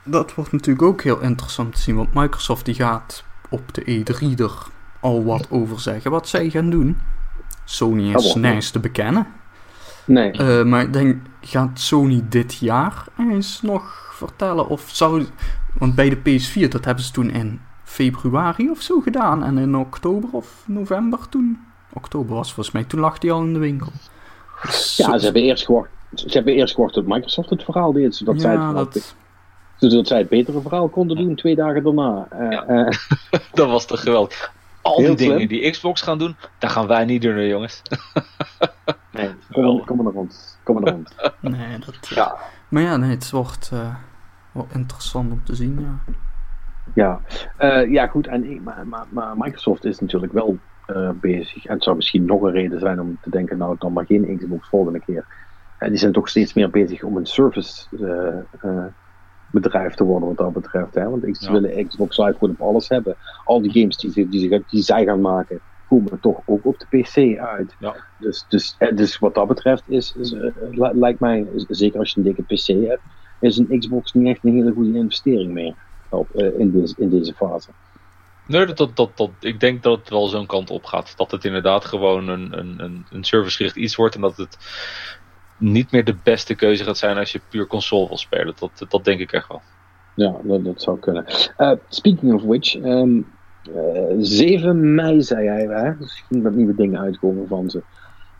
Dat 0.04 0.34
wordt 0.36 0.52
natuurlijk 0.52 0.86
ook 0.86 1.02
heel 1.04 1.20
interessant 1.20 1.76
te 1.76 1.82
zien, 1.82 1.96
want 1.96 2.14
Microsoft 2.14 2.66
die 2.66 2.76
gaat 2.76 3.24
op 3.52 3.74
de 3.74 3.84
E3 4.04 4.40
er 4.40 4.52
al 5.00 5.24
wat 5.24 5.48
over 5.50 5.80
zeggen 5.80 6.12
wat 6.12 6.28
zij 6.28 6.50
gaan 6.50 6.70
doen. 6.70 6.98
Sony 7.66 8.14
is 8.14 8.34
nice 8.36 8.72
te 8.72 8.80
bekennen. 8.80 9.28
nee. 10.06 10.32
Eh, 10.32 10.64
maar 10.64 10.82
ik 10.82 10.94
denk, 10.94 11.22
gaat 11.42 11.80
Sony 11.80 12.24
dit 12.30 12.56
jaar 12.56 13.06
eens 13.18 13.62
nog 13.62 14.12
vertellen 14.14 14.68
of 14.68 14.90
zou... 14.92 15.26
Want 15.78 15.96
bij 15.96 16.10
de 16.10 16.18
PS4, 16.18 16.68
dat 16.68 16.86
hebben 16.86 17.04
ze 17.04 17.12
toen 17.12 17.30
in 17.30 17.60
februari 17.84 18.70
of 18.70 18.82
zo 18.82 19.00
gedaan. 19.00 19.44
En 19.44 19.58
in 19.58 19.76
oktober 19.76 20.30
of 20.32 20.64
november 20.66 21.30
toen... 21.30 21.60
Oktober 21.94 22.36
was 22.36 22.54
volgens 22.54 22.76
mij, 22.76 22.84
toen 22.84 23.00
lag 23.00 23.18
die 23.18 23.32
al 23.32 23.42
in 23.42 23.54
de 23.54 23.60
winkel. 23.60 23.92
Dus 24.62 24.98
ja, 24.98 25.06
zo- 25.12 25.18
ze 25.18 25.24
hebben 25.24 25.42
eerst 25.42 25.66
gewacht. 25.66 25.90
Ze 26.14 26.28
hebben 26.30 26.54
eerst 26.54 26.74
gewacht 26.76 26.94
tot 26.94 27.08
Microsoft 27.08 27.50
het 27.50 27.64
verhaal 27.64 27.94
deed, 27.94 28.16
zodat, 28.16 28.42
zij, 28.42 28.52
het 28.52 28.60
ja, 28.60 28.66
verhaal, 28.66 28.86
dat, 28.92 29.16
zodat 29.90 30.08
zij 30.08 30.18
het 30.18 30.30
betere 30.30 30.62
verhaal 30.62 30.90
konden 30.90 31.18
doen 31.18 31.36
twee 31.36 31.56
dagen 31.56 31.84
daarna. 31.84 32.28
Eh, 32.30 32.52
Ja. 32.52 32.66
eh, 32.66 32.88
Dat 33.54 33.70
was 33.70 33.86
toch 33.86 34.02
geweldig. 34.02 34.54
Al 34.82 34.98
Heel 34.98 35.08
die 35.08 35.16
dingen 35.16 35.36
slim. 35.36 35.48
die 35.48 35.70
Xbox 35.72 36.02
gaan 36.02 36.18
doen, 36.18 36.36
dat 36.60 36.72
gaan 36.72 36.88
wij 36.88 37.06
niet 37.06 37.22
doen, 37.22 37.36
hè, 37.36 37.42
jongens. 37.42 37.82
nee, 39.12 39.30
kom, 39.52 39.76
maar- 39.76 39.86
kom 39.86 39.96
maar 39.96 40.06
naar 40.06 40.14
rond. 40.14 40.60
Kom 40.64 40.76
maar 40.76 40.84
naar 40.84 40.94
rond. 40.94 41.16
nee, 41.58 41.80
dat... 41.86 42.08
Ja. 42.08 42.36
Maar 42.70 42.82
ja, 42.84 42.98
nee, 42.98 43.10
het 43.10 43.30
wordt 43.30 43.70
eh, 43.74 43.96
wel 44.52 44.68
interessant 44.74 45.32
om 45.32 45.44
te 45.44 45.56
zien, 45.56 45.80
ja. 45.80 46.14
Ja, 46.94 47.22
Eh, 47.58 47.92
ja 47.92 48.08
goed. 48.08 48.28
En, 48.28 48.64
maar, 48.64 48.88
maar, 48.88 49.06
maar 49.10 49.38
Microsoft 49.38 49.86
is 49.86 50.00
natuurlijk 50.00 50.34
wel. 50.34 50.58
eh, 50.86 51.10
bezig. 51.16 51.66
En 51.66 51.74
het 51.74 51.84
zou 51.84 51.96
misschien 51.96 52.26
nog 52.26 52.42
een 52.42 52.52
reden 52.52 52.80
zijn 52.80 53.00
om 53.02 53.18
te 53.22 53.30
denken, 53.30 53.58
nou 53.58 53.76
dan 53.80 53.94
maar 53.94 54.06
geen 54.06 54.38
Xbox 54.38 54.70
volgende 54.70 55.00
keer. 55.00 55.26
En 55.78 55.90
die 55.90 55.98
zijn 56.00 56.12
toch 56.12 56.30
steeds 56.30 56.54
meer 56.54 56.70
bezig 56.70 57.04
om 57.04 57.18
een 57.18 57.26
service 57.26 57.86
eh, 58.00 58.70
eh, 58.70 58.86
bedrijf 59.52 59.94
te 59.94 60.04
worden 60.04 60.28
wat 60.28 60.38
dat 60.38 60.54
betreft. 60.54 60.96
Hè? 60.96 61.10
Want 61.10 61.38
ze 61.38 61.46
Ja. 61.46 61.52
willen 61.52 61.88
Xbox 61.88 62.18
Live 62.18 62.34
gewoon 62.38 62.56
op 62.58 62.62
alles 62.68 62.88
hebben. 62.90 63.18
Al 63.44 63.62
die 63.62 63.72
games 63.72 63.98
die, 63.98 64.30
die, 64.30 64.40
ze- 64.50 64.64
die 64.68 64.82
zij 64.82 65.06
gaan 65.06 65.22
maken, 65.22 65.60
komen 65.88 66.20
toch 66.20 66.42
ook 66.46 66.66
op 66.66 66.80
de 66.80 66.86
PC 67.00 67.40
uit. 67.40 67.76
Ja. 67.80 67.96
Dus, 68.18 68.46
dus, 68.48 68.76
eh, 68.78 68.96
dus 68.96 69.18
wat 69.20 69.34
dat 69.36 69.48
betreft 69.48 69.84
is, 69.90 70.16
is 70.20 70.32
eh, 70.34 70.42
li- 70.72 70.92
lijkt 71.00 71.20
mij, 71.20 71.48
is- 71.54 71.66
zeker 71.68 72.00
als 72.00 72.12
je 72.12 72.18
een 72.18 72.24
dikke 72.36 72.44
PC 72.44 72.88
hebt, 72.88 73.02
is 73.40 73.58
een 73.58 73.80
Xbox 73.80 74.14
niet 74.14 74.28
echt 74.28 74.44
een 74.44 74.54
hele 74.54 74.72
goede 74.72 74.98
investering 74.98 75.52
meer 75.52 75.76
op, 76.10 76.30
eh, 76.32 76.60
in, 76.60 76.72
deze, 76.72 76.94
in 76.98 77.10
deze 77.10 77.34
fase. 77.34 77.70
Nee, 78.48 78.66
dat, 78.66 78.78
dat, 78.78 78.96
dat, 78.96 79.18
dat, 79.18 79.30
ik 79.40 79.60
denk 79.60 79.84
dat 79.84 80.00
het 80.00 80.10
wel 80.10 80.28
zo'n 80.28 80.46
kant 80.46 80.70
op 80.70 80.86
gaat. 80.86 81.14
Dat 81.18 81.32
het 81.32 81.46
inderdaad 81.46 81.86
gewoon 81.86 82.28
een, 82.28 82.58
een, 82.60 83.06
een 83.10 83.24
servicegericht 83.24 83.76
iets 83.76 83.96
wordt. 83.96 84.16
En 84.16 84.22
dat 84.22 84.38
het 84.38 84.58
niet 85.62 85.92
meer 85.92 86.04
de 86.04 86.16
beste 86.24 86.56
keuze 86.56 86.84
gaat 86.84 86.98
zijn 86.98 87.18
als 87.18 87.32
je 87.32 87.42
puur 87.50 87.68
console 87.68 88.08
wil 88.08 88.18
spelen. 88.18 88.54
Dat, 88.60 88.86
dat 88.90 89.04
denk 89.04 89.20
ik 89.20 89.32
echt 89.32 89.48
wel. 89.48 89.62
Ja, 90.16 90.36
dat, 90.44 90.64
dat 90.66 90.82
zou 90.82 91.00
kunnen. 91.00 91.26
Eh, 91.58 91.72
speaking 91.90 92.34
of 92.34 92.42
which, 92.44 92.76
ehm, 92.76 93.22
eh, 93.76 94.16
7 94.18 94.96
mei 94.96 95.22
zei 95.22 95.48
hij, 95.48 95.84
hè? 95.84 95.98
Dus 95.98 96.24
ging 96.28 96.44
met 96.44 96.56
nieuwe 96.56 96.76
dingen 96.76 97.00
uitkomen 97.00 97.48
van 97.48 97.70
ze. 97.70 97.84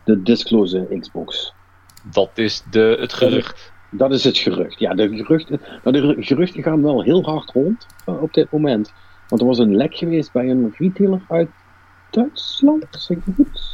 De 0.04 0.22
disclose 0.22 0.96
Xbox. 1.00 1.54
Dat 2.12 2.30
is 2.34 2.62
de, 2.70 2.96
het 3.00 3.12
gerucht. 3.12 3.72
Dat 3.90 4.12
is 4.12 4.24
het 4.24 4.38
gerucht. 4.38 4.78
Ja, 4.78 4.94
de 4.94 5.16
geruchten, 5.16 5.60
de 5.82 6.00
ru- 6.00 6.22
geruchten 6.22 6.62
gaan 6.62 6.82
wel 6.82 7.02
heel 7.02 7.22
hard 7.24 7.50
rond 7.50 7.86
eh, 8.04 8.22
op 8.22 8.32
dit 8.34 8.50
moment. 8.50 8.92
Want 9.28 9.40
er 9.40 9.48
was 9.48 9.58
een 9.58 9.76
lek 9.76 9.94
geweest 9.94 10.32
bij 10.32 10.50
een 10.50 10.74
retailer 10.78 11.20
uit 11.28 11.50
Duitsland, 12.10 12.86
zeg 12.90 13.16
ik 13.16 13.22
goed? 13.36 13.71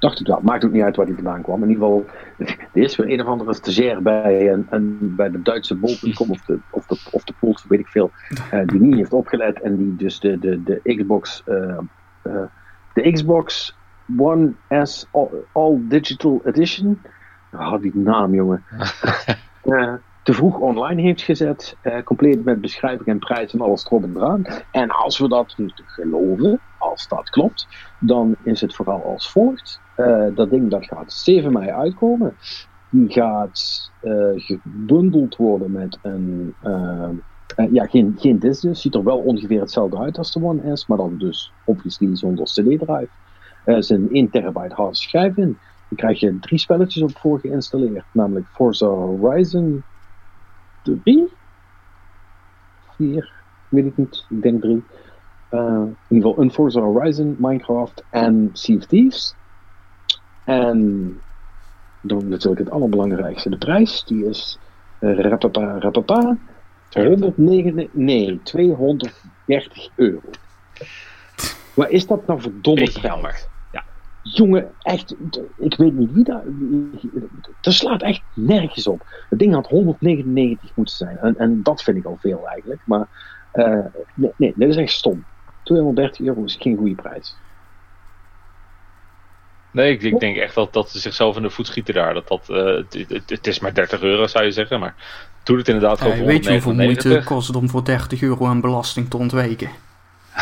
Dacht 0.00 0.20
ik 0.20 0.26
wel. 0.26 0.40
Maakt 0.42 0.64
ook 0.64 0.72
niet 0.72 0.82
uit 0.82 0.96
waar 0.96 1.06
die 1.06 1.14
vandaan 1.14 1.42
kwam. 1.42 1.62
In 1.62 1.68
ieder 1.68 1.84
geval, 1.84 2.04
er 2.72 2.82
is 2.82 2.96
weer 2.96 3.10
een 3.10 3.20
of 3.20 3.26
andere 3.26 3.54
stagiair 3.54 4.02
bij, 4.02 4.52
een, 4.52 4.66
een, 4.70 5.14
bij 5.16 5.30
de 5.30 5.42
Duitse 5.42 5.74
bol.com 5.74 6.30
of 6.30 6.40
de, 6.40 6.58
of 6.70 6.86
de, 6.86 6.98
of 7.10 7.24
de 7.24 7.34
Poolse, 7.40 7.68
weet 7.68 7.80
ik 7.80 7.88
veel, 7.88 8.10
eh, 8.50 8.66
die 8.66 8.80
niet 8.80 8.94
heeft 8.94 9.12
opgelet 9.12 9.60
en 9.60 9.76
die 9.76 9.96
dus 9.96 10.20
de, 10.20 10.38
de, 10.38 10.62
de 10.62 10.80
Xbox, 10.96 11.42
eh, 11.46 11.78
eh, 12.22 12.42
de 12.92 13.12
Xbox 13.12 13.76
One 14.16 14.52
S 14.82 15.06
All, 15.10 15.28
All 15.52 15.78
Digital 15.88 16.40
Edition, 16.44 17.00
oh, 17.52 17.80
die 17.80 17.96
naam 17.96 18.34
jongen, 18.34 18.64
te 20.22 20.32
vroeg 20.32 20.58
online 20.58 21.02
heeft 21.02 21.22
gezet, 21.22 21.76
compleet 22.04 22.44
met 22.44 22.60
beschrijving 22.60 23.08
en 23.08 23.18
prijs 23.18 23.52
en 23.52 23.60
alles 23.60 23.84
erop 23.84 24.02
en 24.02 24.16
eraan. 24.16 24.44
En 24.70 24.90
als 24.90 25.18
we 25.18 25.28
dat 25.28 25.54
moeten 25.58 25.84
geloven, 25.86 26.60
als 26.80 27.08
dat 27.08 27.30
klopt, 27.30 27.68
dan 27.98 28.36
is 28.42 28.60
het 28.60 28.74
vooral 28.74 29.04
als 29.04 29.30
volgt. 29.30 29.82
Eh, 29.94 30.26
dat 30.34 30.50
ding 30.50 30.70
dat 30.70 30.84
gaat 30.84 31.12
7 31.12 31.52
mei 31.52 31.70
uitkomen. 31.70 32.36
Die 32.90 33.12
gaat 33.12 33.90
eh, 34.00 34.32
gebundeld 34.34 35.36
worden 35.36 35.70
met 35.70 35.98
een. 36.02 36.54
eh, 36.60 37.72
ja, 37.72 37.86
geen, 37.86 38.14
geen 38.18 38.38
disc 38.38 38.62
dus. 38.62 38.80
Ziet 38.80 38.94
er 38.94 39.04
wel 39.04 39.18
ongeveer 39.18 39.60
hetzelfde 39.60 39.98
uit 39.98 40.18
als 40.18 40.32
de 40.32 40.42
One 40.42 40.76
S, 40.76 40.86
maar 40.86 40.98
dan 40.98 41.18
dus 41.18 41.52
obviously 41.64 42.16
zonder 42.16 42.44
CD-drive. 42.44 43.08
Er 43.64 43.76
is 43.76 43.88
een 43.88 44.08
1 44.10 44.30
terabyte 44.30 44.74
harde 44.74 44.96
schijf 44.96 45.36
in. 45.36 45.58
Krijg 45.94 46.20
je 46.20 46.38
drie 46.38 46.58
spelletjes 46.58 47.02
op 47.02 47.18
voor 47.18 47.40
geïnstalleerd, 47.40 48.04
namelijk 48.12 48.46
Forza 48.48 48.86
Horizon 48.86 49.84
3, 50.82 51.32
4, 52.96 53.32
weet 53.68 53.86
ik 53.86 53.96
niet, 53.96 54.26
ik 54.28 54.42
denk 54.42 54.60
3. 54.60 54.84
Uh, 55.50 55.60
in 55.60 55.96
ieder 56.08 56.28
geval 56.28 56.44
een 56.44 56.52
Forza 56.52 56.80
Horizon, 56.80 57.36
Minecraft 57.38 58.04
en 58.10 58.50
Sea 58.52 58.76
of 58.76 58.86
Thieves. 58.86 59.34
En 60.44 61.20
dan 62.00 62.28
natuurlijk 62.28 62.60
het 62.64 62.70
allerbelangrijkste, 62.70 63.50
de 63.50 63.58
prijs. 63.58 64.04
Die 64.04 64.26
is 64.26 64.58
ratata, 65.00 65.78
ratata, 65.78 66.36
109, 66.90 67.88
nee, 67.92 68.40
230 68.42 69.88
euro. 69.96 70.20
Waar 71.74 71.90
is 71.90 72.06
dat 72.06 72.26
nou 72.26 72.40
verdomme 72.40 72.80
Beetje 72.80 73.00
jammer. 73.00 73.46
Ja. 73.72 73.84
Jongen, 74.22 74.70
echt, 74.82 75.14
ik 75.56 75.76
weet 75.76 75.94
niet 75.94 76.12
wie 76.12 76.24
dat. 76.24 76.42
Dat 77.60 77.74
slaat 77.74 78.02
echt 78.02 78.22
nergens 78.34 78.86
op. 78.86 79.06
Het 79.28 79.38
ding 79.38 79.54
had 79.54 79.66
199 79.66 80.70
moeten 80.74 80.96
zijn. 80.96 81.18
En, 81.18 81.38
en 81.38 81.62
dat 81.62 81.82
vind 81.82 81.96
ik 81.96 82.04
al 82.04 82.16
veel 82.20 82.48
eigenlijk. 82.48 82.80
Maar 82.84 83.08
uh, 83.54 83.84
nee, 84.14 84.32
nee, 84.36 84.52
dat 84.56 84.68
is 84.68 84.76
echt 84.76 84.92
stom. 84.92 85.24
230 85.70 86.26
euro 86.26 86.44
is 86.44 86.56
geen 86.60 86.76
goede 86.76 86.94
prijs. 86.94 87.36
Nee, 89.70 89.92
ik, 89.92 90.02
ik, 90.02 90.20
denk 90.20 90.36
echt 90.36 90.54
dat, 90.54 90.72
dat 90.72 90.90
ze 90.90 90.98
zichzelf 90.98 91.36
in 91.36 91.42
de 91.42 91.50
voet 91.50 91.66
schieten 91.66 91.94
daar. 91.94 92.14
Dat, 92.14 92.28
dat, 92.28 92.48
uh, 92.48 92.64
het, 92.64 93.04
het, 93.08 93.30
het, 93.30 93.46
is 93.46 93.58
maar 93.58 93.74
30 93.74 94.02
euro 94.02 94.26
zou 94.26 94.44
je 94.44 94.50
zeggen, 94.50 94.80
maar 94.80 94.94
doe 95.42 95.58
het 95.58 95.68
inderdaad 95.68 96.00
gewoon 96.00 96.16
hey, 96.16 96.26
Weet 96.26 96.44
je 96.44 96.50
hoeveel 96.50 96.74
moeite 96.74 97.08
het 97.08 97.24
kost 97.24 97.56
om 97.56 97.68
voor 97.68 97.84
30 97.84 98.22
euro 98.22 98.46
aan 98.46 98.60
belasting 98.60 99.10
te 99.10 99.16
ontwijken? 99.16 99.70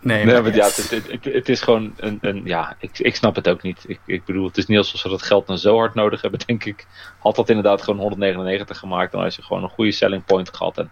nee, 0.00 0.24
nee, 0.24 0.40
maar 0.40 0.54
ja, 0.54 0.64
het, 0.64 0.90
het, 0.90 1.24
het, 1.24 1.48
is 1.48 1.60
gewoon 1.60 1.94
een, 1.96 2.18
een 2.20 2.40
ja, 2.44 2.76
ik, 2.78 2.98
ik 2.98 3.16
snap 3.16 3.34
het 3.34 3.48
ook 3.48 3.62
niet. 3.62 3.84
Ik, 3.86 4.00
ik 4.06 4.24
bedoel, 4.24 4.46
het 4.46 4.56
is 4.56 4.66
niet 4.66 4.78
alsof 4.78 5.00
ze 5.00 5.08
dat 5.08 5.22
geld 5.22 5.46
nou 5.46 5.58
zo 5.58 5.76
hard 5.76 5.94
nodig 5.94 6.22
hebben, 6.22 6.40
denk 6.46 6.64
ik. 6.64 6.86
Had 7.18 7.36
dat 7.36 7.48
inderdaad 7.48 7.82
gewoon 7.82 8.00
199 8.00 8.78
gemaakt, 8.78 9.12
dan 9.12 9.22
had 9.22 9.34
je 9.34 9.42
gewoon 9.42 9.62
een 9.62 9.68
goede 9.68 9.92
selling 9.92 10.24
point 10.24 10.56
gehad. 10.56 10.78
En 10.78 10.90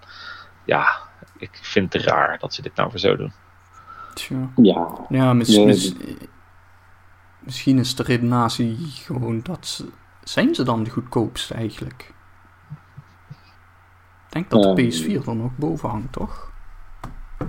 ja, 0.64 1.10
ik 1.42 1.58
vind 1.62 1.92
het 1.92 2.02
raar 2.02 2.38
dat 2.38 2.54
ze 2.54 2.62
dit 2.62 2.74
nou 2.74 2.90
voor 2.90 2.98
zo 2.98 3.16
doen. 3.16 3.32
Tja. 4.14 4.50
Ja. 4.56 4.88
Ja, 5.08 5.32
mis, 5.32 5.56
nee, 5.56 5.66
mis, 5.66 5.94
misschien 7.38 7.78
is 7.78 7.94
de 7.94 8.02
redenatie 8.02 8.76
gewoon 8.78 9.40
dat 9.42 9.66
ze, 9.66 9.88
zijn 10.24 10.54
ze 10.54 10.62
dan 10.62 10.82
de 10.82 10.90
goedkoopste 10.90 11.54
eigenlijk? 11.54 12.12
Ik 14.26 14.32
denk 14.32 14.50
dat 14.50 14.76
de 14.76 14.82
PS4 14.82 15.24
dan 15.24 15.42
ook 15.42 15.56
boven 15.56 15.88
hangt, 15.88 16.12
toch? 16.12 16.52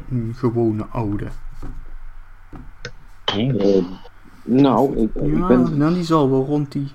Een 0.10 0.34
gewone 0.36 0.86
oude. 0.86 1.28
Uh, 3.36 3.86
nou, 4.44 4.98
ik, 4.98 5.10
ja, 5.14 5.22
ik 5.22 5.48
ben... 5.48 5.78
nou, 5.78 5.94
die 5.94 6.04
zal 6.04 6.30
wel 6.30 6.46
rond 6.46 6.72
die... 6.72 6.92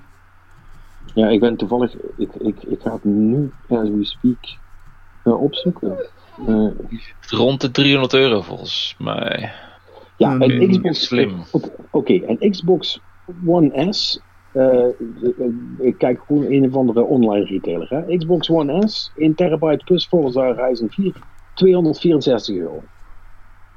Ja, 1.14 1.28
ik 1.28 1.40
ben 1.40 1.56
toevallig... 1.56 1.94
Ik, 2.16 2.34
ik, 2.34 2.62
ik 2.62 2.80
ga 2.80 2.92
het 2.92 3.04
nu, 3.04 3.52
as 3.68 3.88
we 3.88 4.04
speak, 4.04 4.58
opzoeken. 5.24 5.96
Uh, 6.48 6.70
Rond 7.28 7.60
de 7.60 7.70
300 7.70 8.14
euro 8.14 8.40
volgens 8.40 8.94
mij. 8.98 9.52
Ja, 10.16 10.32
een 10.32 10.42
okay. 10.42 10.66
Xbox. 10.66 11.06
Slim. 11.06 11.42
Oké, 11.50 11.70
okay, 11.90 12.22
een 12.26 12.50
Xbox 12.50 13.00
One 13.46 13.92
S. 13.92 14.20
Uh, 14.52 14.86
ik 15.78 15.98
kijk 15.98 16.20
gewoon 16.26 16.44
een 16.44 16.66
of 16.66 16.74
andere 16.74 17.04
online 17.04 17.44
retailer. 17.44 17.88
Hè? 17.88 18.16
Xbox 18.16 18.50
One 18.50 18.88
S, 18.88 19.12
1 19.16 19.34
terabyte 19.34 19.84
plus 19.84 20.06
Forza 20.06 20.40
Horizon 20.40 20.90
4, 20.90 21.12
264 21.54 22.56
euro. 22.56 22.82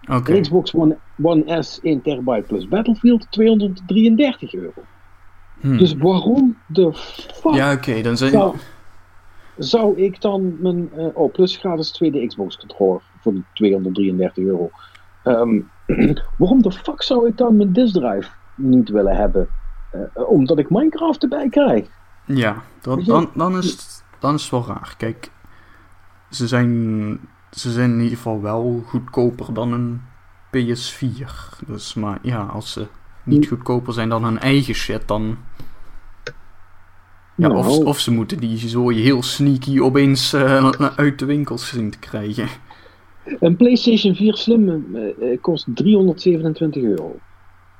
Okay. 0.09 0.39
Xbox 0.39 0.73
One, 0.73 0.97
One 1.21 1.63
S, 1.63 1.79
1 1.81 2.01
terabyte 2.01 2.47
plus 2.47 2.67
Battlefield, 2.67 3.27
233 3.29 4.53
euro. 4.53 4.83
Hmm. 5.59 5.77
Dus 5.77 5.93
waarom 5.93 6.57
de 6.67 6.93
fuck 7.33 7.53
ja, 7.53 7.73
okay, 7.73 8.01
dan 8.01 8.17
zijn... 8.17 8.31
zou, 8.31 8.55
zou 9.57 9.97
ik 9.97 10.21
dan 10.21 10.55
mijn... 10.61 10.89
Uh, 10.97 11.07
oh, 11.13 11.31
plus 11.31 11.57
gratis 11.57 11.91
tweede 11.91 12.27
Xbox 12.27 12.57
controller 12.57 13.01
voor 13.19 13.33
die 13.33 13.43
233 13.53 14.43
euro. 14.43 14.71
Um, 15.23 15.69
waarom 16.37 16.61
de 16.61 16.71
fuck 16.71 17.01
zou 17.01 17.27
ik 17.27 17.37
dan 17.37 17.57
mijn 17.57 17.73
disk 17.73 17.93
drive 17.93 18.29
niet 18.55 18.89
willen 18.89 19.15
hebben? 19.15 19.47
Uh, 19.95 20.29
omdat 20.29 20.57
ik 20.57 20.69
Minecraft 20.69 21.23
erbij 21.23 21.49
krijg. 21.49 21.87
Ja, 22.25 22.63
dat, 22.81 23.05
dan, 23.05 23.29
dan, 23.33 23.57
is 23.57 23.71
het, 23.71 24.03
dan 24.19 24.33
is 24.33 24.41
het 24.41 24.51
wel 24.51 24.65
raar. 24.67 24.93
Kijk, 24.97 25.31
ze 26.29 26.47
zijn, 26.47 26.69
ze 27.51 27.71
zijn 27.71 27.91
in 27.91 27.99
ieder 27.99 28.17
geval 28.17 28.41
wel 28.41 28.83
goedkoper 28.85 29.53
dan 29.53 29.71
een 29.71 30.01
PS4. 30.57 31.65
Dus, 31.67 31.93
maar 31.93 32.19
ja, 32.21 32.43
als 32.43 32.71
ze 32.71 32.87
niet 33.23 33.47
goedkoper 33.47 33.93
zijn 33.93 34.09
dan 34.09 34.23
hun 34.23 34.39
eigen 34.39 34.73
shit, 34.73 35.07
dan... 35.07 35.37
Ja, 37.41 37.47
nou. 37.47 37.67
of, 37.67 37.85
of 37.85 37.99
ze 37.99 38.11
moeten 38.11 38.39
die 38.39 38.57
zooi 38.57 39.01
heel 39.01 39.23
sneaky 39.23 39.79
opeens 39.79 40.33
uh, 40.33 40.69
uit 40.95 41.19
de 41.19 41.25
winkels 41.25 41.67
zien 41.67 41.91
te 41.91 41.99
krijgen. 41.99 42.47
Een 43.39 43.55
PlayStation 43.55 44.15
4 44.15 44.35
Slim 44.35 44.95
uh, 44.95 45.41
kost 45.41 45.67
327 45.75 46.83
euro. 46.83 47.15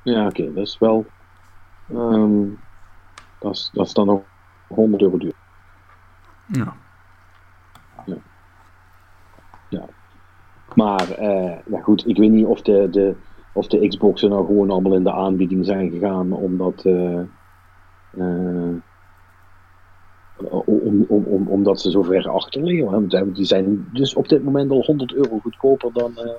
Ja, 0.02 0.26
oké, 0.26 0.40
okay, 0.40 0.54
dat 0.54 0.66
is 0.66 0.78
wel. 0.78 1.06
Um, 1.94 2.58
dat, 3.38 3.52
is, 3.52 3.70
dat 3.72 3.86
is 3.86 3.92
dan 3.92 4.06
nog 4.06 4.22
100 4.68 5.02
euro 5.02 5.18
duur. 5.18 5.34
Ja. 6.46 6.76
Ja. 8.06 8.16
ja. 9.68 9.84
Maar, 10.74 11.20
uh, 11.20 11.56
ja 11.66 11.80
goed, 11.80 12.08
ik 12.08 12.16
weet 12.16 12.30
niet 12.30 12.46
of 12.46 12.62
de, 12.62 12.88
de, 12.90 13.14
of 13.52 13.66
de 13.66 13.88
Xboxen 13.88 14.30
nou 14.30 14.46
gewoon 14.46 14.70
allemaal 14.70 14.94
in 14.94 15.04
de 15.04 15.12
aanbieding 15.12 15.64
zijn 15.66 15.90
gegaan 15.90 16.32
omdat. 16.32 16.84
Uh, 16.84 17.20
om, 20.48 21.04
om, 21.08 21.24
om, 21.24 21.48
omdat 21.48 21.80
ze 21.80 21.90
zo 21.90 22.02
ver 22.02 22.28
achter 22.28 22.62
liggen. 22.62 22.90
Want 22.90 23.34
die 23.34 23.44
zijn 23.44 23.88
dus 23.92 24.14
op 24.14 24.28
dit 24.28 24.44
moment 24.44 24.70
al 24.70 24.84
100 24.84 25.14
euro 25.14 25.38
goedkoper 25.38 25.92
dan, 25.92 26.12
uh, 26.16 26.30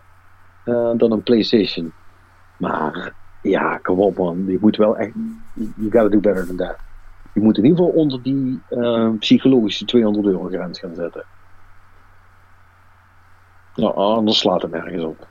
eh, 0.63 0.97
dan 0.97 1.11
een 1.11 1.23
PlayStation. 1.23 1.93
Maar 2.57 3.13
ja, 3.41 3.77
kom 3.77 3.99
op 3.99 4.17
man. 4.17 4.45
Je 4.47 4.57
moet 4.61 4.75
wel 4.75 4.97
echt. 4.97 5.13
You 5.53 5.91
gotta 5.91 6.07
do 6.07 6.19
better 6.19 6.45
than 6.45 6.55
that. 6.55 6.75
Je 7.33 7.41
moet 7.41 7.57
in 7.57 7.63
ieder 7.63 7.77
geval 7.77 7.93
onder 7.93 8.23
die 8.23 8.61
eh, 8.69 9.09
psychologische 9.19 9.85
200 9.85 10.25
euro 10.25 10.43
grens 10.43 10.79
gaan 10.79 10.95
zetten. 10.95 11.25
Nou, 13.75 13.95
anders 13.95 14.37
slaat 14.37 14.61
het 14.61 14.71
nergens 14.71 15.03
op. 15.03 15.27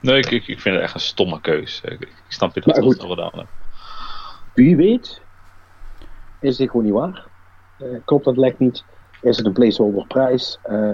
Nee, 0.00 0.18
ik, 0.18 0.30
ik, 0.30 0.60
vind 0.60 0.74
het 0.74 0.84
echt 0.84 0.94
een 0.94 1.00
stomme 1.00 1.40
keus. 1.40 1.80
Ik, 1.84 2.00
ik 2.00 2.24
snap 2.28 2.54
niet 2.54 2.64
wat 2.64 2.78
goed. 2.78 3.00
ze 3.00 3.08
gedaan 3.08 3.24
hebben. 3.24 3.48
Wie 4.54 4.76
weet, 4.76 5.22
is 6.44 6.56
dit 6.56 6.70
gewoon 6.70 6.84
niet 6.84 6.94
waar? 6.94 7.26
Eh, 7.78 7.86
klopt 8.04 8.24
dat 8.24 8.36
lek 8.36 8.58
niet? 8.58 8.84
Is 9.22 9.36
het 9.36 9.46
een 9.46 9.52
placeholder 9.52 10.06
prijs? 10.06 10.58
Eh, 10.62 10.92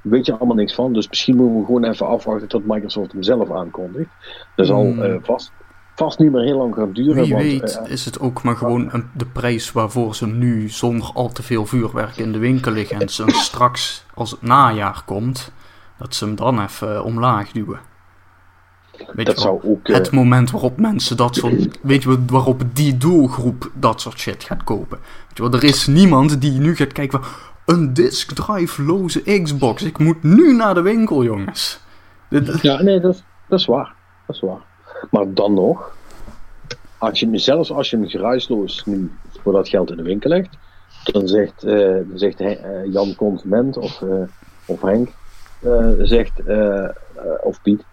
weet 0.00 0.26
je 0.26 0.36
allemaal 0.36 0.56
niks 0.56 0.74
van. 0.74 0.92
Dus 0.92 1.08
misschien 1.08 1.36
moeten 1.36 1.58
we 1.58 1.64
gewoon 1.64 1.84
even 1.84 2.06
afwachten 2.06 2.48
tot 2.48 2.66
Microsoft 2.66 3.12
hem 3.12 3.22
zelf 3.22 3.52
aankondigt. 3.52 4.10
Dat 4.56 4.66
zal 4.66 4.80
Hmm. 4.82 5.02
eh, 5.02 5.14
vast, 5.22 5.52
vast 5.94 6.18
niet 6.18 6.32
meer 6.32 6.42
heel 6.42 6.58
lang 6.58 6.74
gaan 6.74 6.92
duren. 6.92 7.22
Wie 7.22 7.32
want, 7.32 7.44
weet 7.44 7.80
is 7.86 8.04
het 8.04 8.20
ook 8.20 8.42
maar 8.42 8.56
gewoon 8.56 8.88
een, 8.92 9.04
de 9.16 9.26
prijs 9.26 9.72
waarvoor 9.72 10.14
ze 10.14 10.26
nu 10.26 10.68
zonder 10.68 11.10
al 11.14 11.32
te 11.32 11.42
veel 11.42 11.66
vuurwerk 11.66 12.16
in 12.16 12.32
de 12.32 12.38
winkel 12.38 12.72
liggen. 12.72 13.00
En 13.00 13.08
ze 13.08 13.24
straks, 13.50 14.04
als 14.14 14.30
het 14.30 14.42
najaar 14.42 15.02
komt, 15.04 15.52
dat 15.98 16.14
ze 16.14 16.24
hem 16.24 16.34
dan 16.34 16.62
even 16.62 17.04
omlaag 17.04 17.52
duwen. 17.52 17.78
Weet 19.12 19.26
dat 19.26 19.38
je 19.40 19.44
wel, 19.44 19.60
zou 19.62 19.72
ook. 19.72 19.88
eh, 19.88 19.94
het 19.94 20.10
moment 20.10 20.50
waarop 20.50 20.78
mensen 20.78 21.16
dat 21.16 21.34
soort. 21.34 21.78
Weet 21.82 22.02
je 22.02 22.24
waarop 22.26 22.62
die 22.72 22.96
doelgroep 22.96 23.70
dat 23.74 24.00
soort 24.00 24.18
shit 24.18 24.44
gaat 24.44 24.64
kopen. 24.64 24.98
Weet 25.28 25.36
je 25.36 25.42
wel, 25.42 25.52
er 25.52 25.64
is 25.64 25.86
niemand 25.86 26.40
die 26.40 26.52
nu 26.60 26.76
gaat 26.76 26.92
kijken 26.92 27.22
van. 27.22 27.32
Een 27.74 27.94
disk 27.94 28.32
drive-loze 28.32 29.40
Xbox. 29.42 29.82
Ik 29.82 29.98
moet 29.98 30.22
nu 30.22 30.54
naar 30.56 30.74
de 30.74 30.80
winkel, 30.82 31.24
jongens. 31.24 31.80
Ja, 32.62 32.82
nee, 32.82 33.00
dat, 33.00 33.14
is- 33.14 33.22
dat 33.48 33.58
is 33.58 33.66
waar. 33.66 33.94
Dat 34.26 34.36
is 34.36 34.42
waar. 34.42 34.62
Maar 35.10 35.34
dan 35.34 35.54
nog, 35.54 35.96
als 36.98 37.20
je, 37.20 37.38
zelfs 37.38 37.72
als 37.72 37.90
je 37.90 37.96
hem 37.96 38.08
geruisloos 38.08 38.82
nu 38.86 39.10
voor 39.42 39.52
dat 39.52 39.68
geld 39.68 39.90
in 39.90 39.96
de 39.96 40.02
winkel 40.02 40.30
legt, 40.30 40.56
dan 41.04 41.28
zegt, 41.28 41.62
eh, 41.64 41.78
dan 41.78 42.18
zegt 42.18 42.40
eh, 42.40 42.52
Jan 42.92 43.14
Consument 43.14 43.76
of, 43.76 44.02
of 44.64 44.80
Henk, 44.82 45.08
zegt, 45.98 46.32
of 47.42 47.62
Piet, 47.62 47.84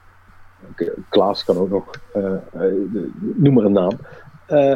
Klaas 1.10 1.44
kan 1.44 1.58
ook 1.58 1.70
nog, 1.70 1.86
eh, 2.14 2.34
eh, 2.34 2.74
noem 3.36 3.54
maar 3.54 3.64
een 3.64 3.72
naam. 3.72 3.92
Eh, 4.46 4.76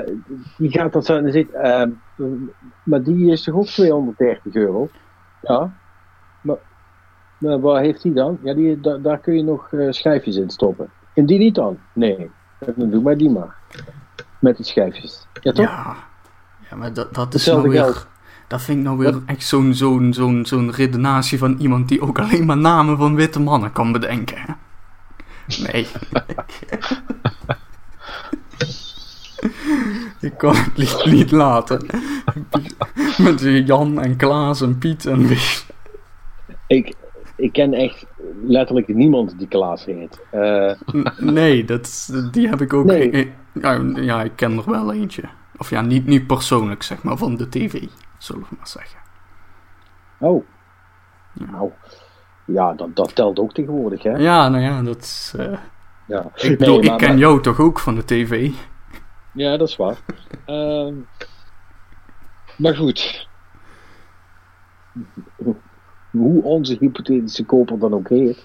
die 0.57 0.71
gaat 0.71 0.93
dat 0.93 1.05
zo 1.05 1.17
en 1.17 1.31
zegt, 1.31 1.51
eh, 1.51 1.83
maar 2.83 3.03
die 3.03 3.31
is 3.31 3.43
toch 3.43 3.55
ook 3.55 3.65
230 3.65 4.53
euro? 4.53 4.89
Ja, 5.41 5.73
maar, 6.41 6.57
maar 7.37 7.59
waar 7.59 7.81
heeft 7.81 8.01
die 8.01 8.13
dan? 8.13 8.37
Ja, 8.43 8.53
die, 8.53 8.79
da- 8.79 8.97
daar 8.97 9.17
kun 9.19 9.35
je 9.35 9.43
nog 9.43 9.69
schijfjes 9.89 10.35
in 10.35 10.49
stoppen. 10.49 10.89
En 11.13 11.25
die 11.25 11.39
niet 11.39 11.55
dan? 11.55 11.77
Nee, 11.93 12.29
dan 12.75 12.89
doe 12.89 13.01
maar 13.01 13.17
die 13.17 13.29
maar. 13.29 13.55
Met 14.39 14.55
die 14.57 14.65
schijfjes. 14.65 15.27
Ja, 15.41 15.51
toch? 15.51 15.65
Ja, 15.65 15.95
ja 16.69 16.75
maar 16.75 16.93
dat, 16.93 17.13
dat 17.13 17.33
is 17.33 17.45
nou 17.45 17.69
weer. 17.69 18.05
Dat 18.47 18.61
vind 18.61 18.77
ik 18.77 18.83
nou 18.83 18.97
weer 18.97 19.21
echt 19.25 19.43
zo'n 19.43 19.73
zo'n 19.73 20.13
zo'n 20.13 20.45
zo'n 20.45 20.71
redenatie 20.71 21.37
van 21.37 21.55
iemand 21.59 21.87
die 21.87 22.01
ook 22.01 22.19
alleen 22.19 22.45
maar 22.45 22.57
namen 22.57 22.97
van 22.97 23.15
witte 23.15 23.39
mannen 23.41 23.71
kan 23.71 23.91
bedenken. 23.91 24.57
Nee. 25.47 25.87
ik 30.21 30.37
kan 30.37 30.55
het 30.55 30.77
niet, 30.77 31.05
niet 31.05 31.31
laten. 31.31 31.85
Met 33.17 33.41
Jan 33.65 34.01
en 34.01 34.15
Klaas 34.15 34.61
en 34.61 34.77
Piet 34.77 35.05
en 35.05 35.27
wie. 35.27 35.63
Ik, 36.67 36.95
ik 37.35 37.51
ken 37.53 37.73
echt 37.73 38.05
letterlijk 38.45 38.87
niemand 38.87 39.37
die 39.37 39.47
Klaas 39.47 39.85
heet. 39.85 40.21
Eh, 40.31 40.71
Nee, 41.17 41.65
dat, 41.65 42.09
die 42.31 42.47
heb 42.47 42.61
ik 42.61 42.73
ook. 42.73 42.85
Nee. 42.85 43.33
ja, 43.53 43.81
ja, 43.95 44.23
ik 44.23 44.31
ken 44.35 44.57
er 44.57 44.71
wel 44.71 44.93
eentje. 44.93 45.23
Of 45.57 45.69
ja, 45.69 45.81
niet, 45.81 46.05
niet 46.05 46.27
persoonlijk, 46.27 46.83
zeg 46.83 47.03
maar, 47.03 47.17
van 47.17 47.35
de 47.37 47.49
tv, 47.49 47.83
zullen 48.17 48.41
we 48.41 48.55
maar 48.57 48.67
zeggen. 48.67 48.99
oh. 50.19 50.45
Nou, 51.33 51.51
ja, 51.51 51.75
dat, 52.73 52.95
dat 52.95 53.15
telt 53.15 53.39
ook 53.39 53.53
tegenwoordig, 53.53 54.03
hè? 54.03 54.09
Ja, 54.11 54.49
nou 54.49 54.63
ja, 54.63 54.81
dat 54.81 54.97
is. 54.97 55.33
eh, 55.37 55.57
Ja. 56.07 56.31
Ik 56.35 56.57
bedoel, 56.57 56.81
maar- 56.81 56.91
ik 56.93 56.97
ken 56.97 57.07
maar- 57.09 57.17
jou 57.17 57.41
toch 57.41 57.59
ook 57.59 57.79
van 57.79 57.95
de 57.95 58.05
tv? 58.05 58.51
Ja, 59.31 59.57
dat 59.57 59.67
is 59.67 59.75
waar. 59.75 59.97
Ehm, 60.45 60.93
maar 62.57 62.75
goed. 62.75 63.27
Hoe 66.11 66.43
onze 66.43 66.77
hypothetische 66.79 67.45
koper 67.45 67.79
dan 67.79 67.93
ook 67.93 68.09
heet. 68.09 68.43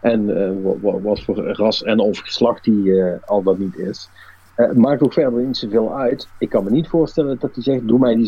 En 0.00 0.44
eh, 0.44 0.50
wa- 0.62 0.78
wa- 0.92 1.00
wat 1.00 1.20
voor 1.22 1.36
ras 1.52 1.82
en 1.82 1.98
of 2.00 2.18
geslacht 2.18 2.64
die 2.64 3.02
eh, 3.02 3.22
al 3.28 3.42
dat 3.42 3.58
niet 3.58 3.76
is. 3.76 4.10
maakt 4.76 5.02
ook 5.02 5.12
verder 5.12 5.42
niet 5.42 5.56
zoveel 5.56 5.94
uit. 5.96 6.28
Ik 6.38 6.48
kan 6.48 6.64
me 6.64 6.70
niet 6.70 6.88
voorstellen 6.88 7.38
dat 7.38 7.54
hij 7.54 7.62
zegt: 7.62 7.88
Doe 7.88 7.98
mij 7.98 8.14
die 8.14 8.26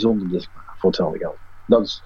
maar 0.54 0.74
voor 0.78 0.88
hetzelfde 0.90 1.18
geld. 1.18 1.36
Dat 1.66 1.82
is, 1.86 2.02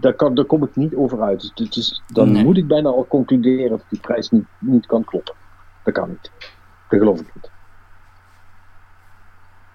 daar, 0.00 0.14
kan, 0.14 0.34
daar 0.34 0.44
kom 0.44 0.62
ik 0.62 0.76
niet 0.76 0.94
over 0.94 1.22
uit. 1.22 1.50
Dus, 1.54 2.02
dan 2.06 2.32
Nee. 2.32 2.44
moet 2.44 2.56
ik 2.56 2.66
bijna 2.66 2.88
al 2.88 3.06
concluderen 3.06 3.70
dat 3.70 3.84
die 3.88 4.00
prijs 4.00 4.30
niet, 4.30 4.44
niet 4.58 4.86
kan 4.86 5.04
kloppen. 5.04 5.34
Dat 5.84 5.94
kan 5.94 6.08
niet. 6.08 6.30
Dat 6.88 6.98
geloof 6.98 7.20
ik 7.20 7.30
niet. 7.34 7.50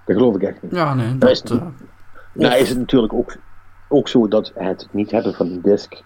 Dat 0.06 0.16
geloof 0.18 0.36
ik 0.36 0.42
echt 0.44 0.62
niet. 0.62 0.72
Ja, 0.72 0.94
nee, 0.94 1.18
Dat 1.18 1.30
is 1.30 1.42
eh, 1.44 1.62
Nou 2.34 2.56
is 2.56 2.70
het 2.70 2.78
natuurlijk 2.78 3.14
ook, 3.14 3.36
ook 3.88 4.08
zo 4.08 4.28
dat 4.28 4.52
het 4.56 4.88
niet 4.92 5.12
hebben 5.12 5.34
van 5.34 5.48
die 5.48 5.62
disk, 5.62 6.04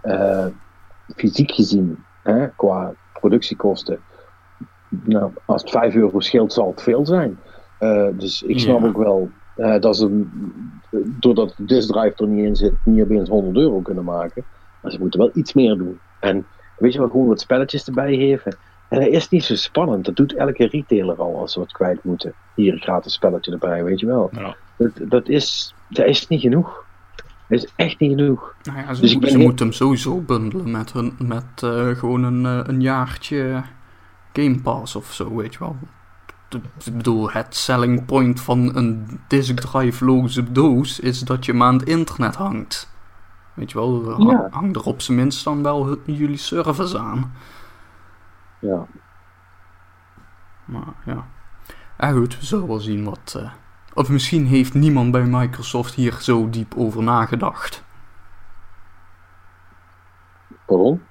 eh, 0.00 0.46
fysiek 1.16 1.50
gezien, 1.52 2.04
hè, 2.22 2.48
qua 2.48 2.92
productiekosten, 3.12 4.00
nou, 4.88 5.32
als 5.44 5.62
het 5.62 5.70
5 5.70 5.94
euro 5.94 6.20
scheelt, 6.20 6.52
zal 6.52 6.70
het 6.70 6.82
veel 6.82 7.06
zijn. 7.06 7.38
Eh, 7.78 8.08
dus 8.12 8.42
ik 8.42 8.60
snap 8.60 8.80
Ja. 8.80 8.86
ook 8.86 8.96
wel 8.96 9.30
eh, 9.58 9.80
dat 9.80 9.96
ze, 9.96 10.26
doordat 11.04 11.54
de 11.56 11.64
disk 11.64 11.88
drive 11.92 12.14
er 12.16 12.26
niet 12.28 12.44
in 12.44 12.56
zit, 12.56 12.72
niet 12.84 13.02
opeens 13.02 13.28
100 13.28 13.56
euro 13.56 13.80
kunnen 13.80 14.04
maken. 14.04 14.44
Maar 14.82 14.92
ze 14.92 14.98
moeten 14.98 15.20
wel 15.20 15.30
iets 15.34 15.52
meer 15.52 15.76
doen. 15.76 15.98
En 16.20 16.46
weet 16.78 16.92
je 16.92 16.98
wel, 16.98 17.08
gewoon 17.08 17.26
wat 17.26 17.40
spelletjes 17.40 17.86
erbij 17.86 18.16
geven. 18.16 18.56
En 18.88 19.00
dat 19.00 19.08
is 19.08 19.28
niet 19.28 19.44
zo 19.44 19.54
spannend. 19.54 20.04
Dat 20.04 20.16
doet 20.16 20.34
elke 20.34 20.66
retailer 20.66 21.16
al 21.16 21.38
als 21.38 21.52
ze 21.52 21.58
wat 21.58 21.72
kwijt 21.72 22.04
moeten. 22.04 22.32
Hier 22.54 22.72
een 22.72 22.78
gratis 22.80 23.12
spelletje 23.12 23.52
erbij, 23.52 23.84
weet 23.84 24.00
je 24.00 24.06
wel. 24.06 24.30
Ja. 24.32 24.56
Dat, 24.76 24.90
dat, 25.10 25.28
is, 25.28 25.74
dat 25.88 26.06
is 26.06 26.26
niet 26.28 26.40
genoeg. 26.40 26.84
Dat 27.48 27.58
is 27.62 27.72
echt 27.76 27.98
niet 27.98 28.18
genoeg. 28.18 28.54
nou 28.62 28.78
ja, 28.78 28.94
ze, 28.94 29.00
Dus 29.00 29.08
ik 29.10 29.12
moet- 29.16 29.20
ben 29.22 29.30
ze 29.30 29.36
heel- 29.36 29.46
moeten 29.46 29.66
hem 29.66 29.74
sowieso 29.74 30.20
bundelen 30.20 30.70
met, 30.70 30.92
hun, 30.92 31.12
met 31.18 31.44
eh, 31.62 31.88
gewoon 31.88 32.22
een, 32.24 32.46
eh, 32.46 32.60
een 32.66 32.80
jaartje 32.80 33.62
Game 34.32 34.60
Pass 34.60 34.96
of 34.96 35.12
zo, 35.12 35.36
weet 35.36 35.52
je 35.52 35.58
wel. 35.58 35.76
Ik 36.84 36.96
bedoel, 36.96 37.30
het 37.30 37.56
selling 37.56 38.04
point 38.04 38.40
van 38.40 38.76
een 38.76 39.20
disk 39.28 39.60
drive-loze 39.60 40.52
doos 40.52 41.00
is 41.00 41.20
dat 41.20 41.44
je 41.44 41.52
hem 41.52 41.62
aan 41.62 41.74
het 41.78 41.88
internet 41.88 42.34
hangt. 42.34 42.90
Weet 43.54 43.70
je 43.70 43.78
wel, 43.78 44.10
ha- 44.10 44.30
Ja. 44.30 44.48
hang 44.50 44.76
er 44.76 44.82
op 44.84 45.00
zijn 45.00 45.16
minst 45.18 45.44
dan 45.44 45.62
wel 45.62 45.98
jullie 46.06 46.36
service 46.36 46.98
aan. 46.98 47.32
Ja. 48.58 48.86
Maar 50.64 50.94
ja. 51.04 51.26
Ja 51.98 52.10
goed, 52.12 52.38
we 52.38 52.44
zullen 52.46 52.66
wel 52.68 52.80
zien 52.80 53.04
wat... 53.04 53.34
eh, 53.38 53.50
Of 53.94 54.08
misschien 54.08 54.46
heeft 54.46 54.74
niemand 54.74 55.10
bij 55.10 55.24
Microsoft 55.24 55.94
hier 55.94 56.12
zo 56.20 56.50
diep 56.50 56.74
over 56.76 57.02
nagedacht. 57.02 57.84
Pardon? 60.66 61.02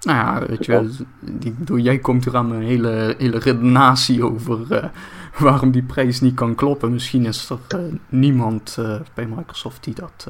Nou 0.00 0.18
ja, 0.18 0.46
weet 0.46 0.64
je, 0.64 1.82
jij 1.82 1.98
komt 1.98 2.26
er 2.26 2.36
aan 2.36 2.52
een 2.52 2.62
hele, 2.62 3.14
hele 3.18 3.38
redenatie 3.38 4.24
over 4.24 4.72
eh, 4.72 4.88
waarom 5.44 5.70
die 5.70 5.82
prijs 5.82 6.20
niet 6.20 6.34
kan 6.34 6.54
kloppen. 6.54 6.92
Misschien 6.92 7.26
is 7.26 7.50
er 7.50 7.58
eh, 7.68 7.94
niemand 8.08 8.76
eh, 8.78 9.00
bij 9.14 9.26
Microsoft 9.26 9.84
die 9.84 9.94
dat 9.94 10.28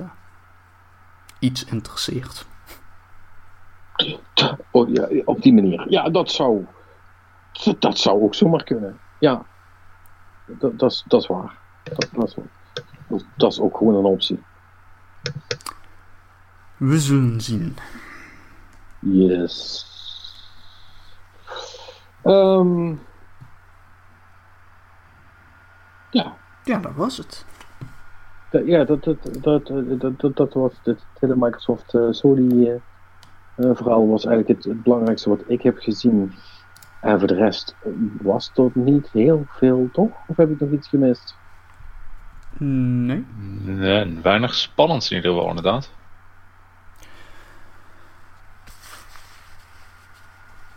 iets 1.39 1.65
interesseert. 1.65 2.47
Oh, 4.71 4.89
ja, 4.89 5.09
op 5.25 5.43
die 5.43 5.55
manier. 5.55 5.87
Ja, 5.89 6.09
dat 6.09 6.31
zou. 6.31 6.67
Dat, 7.65 7.81
dat 7.81 7.99
zou 7.99 8.23
ook 8.23 8.35
zomaar 8.35 8.65
kunnen. 8.65 8.99
Ja. 9.19 9.45
Dat, 10.47 10.79
dat, 10.79 10.91
is, 10.91 11.05
dat 11.07 11.21
is 11.21 11.27
waar. 11.27 11.59
Dat, 11.83 12.09
dat, 12.13 12.37
is, 13.09 13.25
dat 13.37 13.53
is 13.53 13.61
ook 13.61 13.77
gewoon 13.77 13.95
een 13.95 14.05
optie. 14.05 14.43
We 16.77 16.99
zullen 16.99 17.41
zien. 17.41 17.77
Yes. 19.01 19.87
Ehm 22.23 22.95
ja. 26.11 26.37
Ja, 26.65 26.79
dat 26.79 26.95
was 26.95 27.17
het. 27.17 27.45
Dat, 28.51 28.67
ja, 28.67 28.85
dat, 28.85 29.05
dat, 29.05 29.43
dat, 29.43 29.67
dat, 29.99 30.21
dat, 30.21 30.37
dat 30.37 30.53
was 30.53 30.73
het 30.83 31.05
hele 31.19 31.37
Microsoft 31.37 31.95
eh, 31.95 32.07
Sony 32.11 32.67
eh, 32.67 32.75
eh, 33.57 33.77
verhaal 33.77 34.09
was 34.09 34.25
eigenlijk 34.25 34.57
het, 34.59 34.73
het 34.73 34.83
belangrijkste 34.83 35.29
wat 35.29 35.43
ik 35.47 35.63
heb 35.63 35.79
gezien. 35.79 36.33
En 37.01 37.19
voor 37.19 37.29
de 37.29 37.35
rest 37.35 37.77
was 38.23 38.51
er 38.55 38.71
niet 38.75 39.11
heel 39.13 39.45
veel, 39.49 39.89
toch? 39.93 40.11
Of 40.27 40.37
heb 40.37 40.51
ik 40.51 40.61
nog 40.61 40.71
iets 40.71 40.89
gemist? 40.89 41.37
Nee. 42.59 43.27
Nee, 43.63 44.19
weinig 44.23 44.55
spannends 44.55 45.11
in 45.11 45.17
ieder 45.17 45.33
geval, 45.33 45.49
inderdaad. 45.49 45.91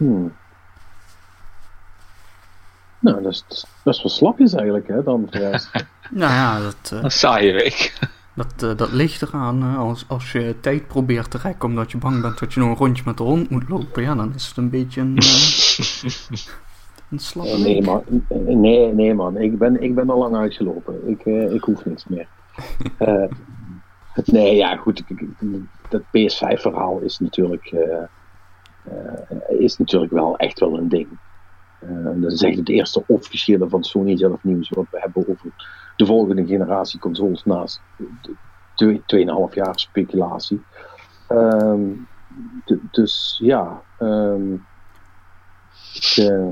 Hmm. 0.01 0.33
Nou, 2.99 3.21
dat 3.21 3.31
is 3.31 3.65
best 3.83 4.01
wel 4.03 4.11
slapjes 4.11 4.53
eigenlijk, 4.53 4.87
hè, 4.87 5.03
dan. 5.03 5.29
Nou 6.11 6.31
ja, 6.33 6.59
dat, 6.59 6.91
eh, 6.93 7.09
saaie 7.09 7.53
week. 7.53 7.99
dat, 8.33 8.63
eh, 8.63 8.77
dat 8.77 8.91
ligt 8.91 9.21
eraan. 9.21 9.61
eh, 9.61 9.77
als, 9.77 10.05
als 10.07 10.31
je 10.31 10.55
tijd 10.61 10.87
probeert 10.87 11.31
te 11.31 11.37
rekken 11.37 11.69
omdat 11.69 11.91
je 11.91 11.97
bang 11.97 12.21
bent 12.21 12.39
dat 12.39 12.53
je 12.53 12.59
nog 12.59 12.69
een 12.69 12.75
rondje 12.75 13.03
met 13.05 13.17
de 13.17 13.23
hond 13.23 13.49
moet 13.49 13.69
lopen, 13.69 14.03
ja, 14.03 14.15
dan 14.15 14.33
is 14.35 14.47
het 14.47 14.57
een 14.57 14.69
beetje 14.69 15.01
een, 15.01 15.17
eh, 15.17 15.25
een 17.11 17.19
slappe 17.19 17.57
nee, 17.57 17.73
week. 17.75 17.85
man. 17.85 18.03
Nee, 18.61 18.93
nee, 18.93 19.13
man. 19.13 19.37
Ik 19.37 19.57
ben, 19.57 19.81
ik 19.81 19.95
ben 19.95 20.09
al 20.09 20.17
lang 20.17 20.35
uitgelopen. 20.35 21.09
Ik, 21.09 21.25
eh, 21.25 21.53
ik 21.53 21.63
hoef 21.63 21.85
niks 21.85 22.05
meer. 22.07 22.27
Eh, 22.97 24.23
nee, 24.25 24.55
ja, 24.55 24.75
goed. 24.75 25.03
Dat 25.89 26.01
PS5-verhaal 26.01 26.99
is 26.99 27.19
natuurlijk, 27.19 27.75
is 29.47 29.77
natuurlijk 29.77 30.11
wel 30.11 30.37
echt 30.37 30.59
wel 30.59 30.77
een 30.77 30.87
ding. 30.89 31.19
Eh, 31.77 32.11
dat 32.15 32.31
is 32.31 32.41
echt 32.41 32.57
het 32.57 32.69
eerste 32.69 33.05
officiële 33.05 33.69
van 33.69 33.83
Sony 33.83 34.17
zelf 34.17 34.43
nieuws 34.43 34.69
wat 34.69 34.87
we 34.89 34.99
hebben 34.99 35.27
over 35.27 35.51
de 35.95 36.05
volgende 36.05 36.45
generatie 36.45 36.99
consoles 36.99 37.43
naast 37.43 37.83
de 37.95 38.35
twee- 38.73 39.03
2,5 39.05 39.55
jaar 39.55 39.79
speculatie. 39.79 40.65
Ehm, 41.27 41.89
dus 42.81 43.39
ja, 43.43 43.85
ehm, 43.97 44.53
ik, 45.93 46.13
eh, 46.15 46.51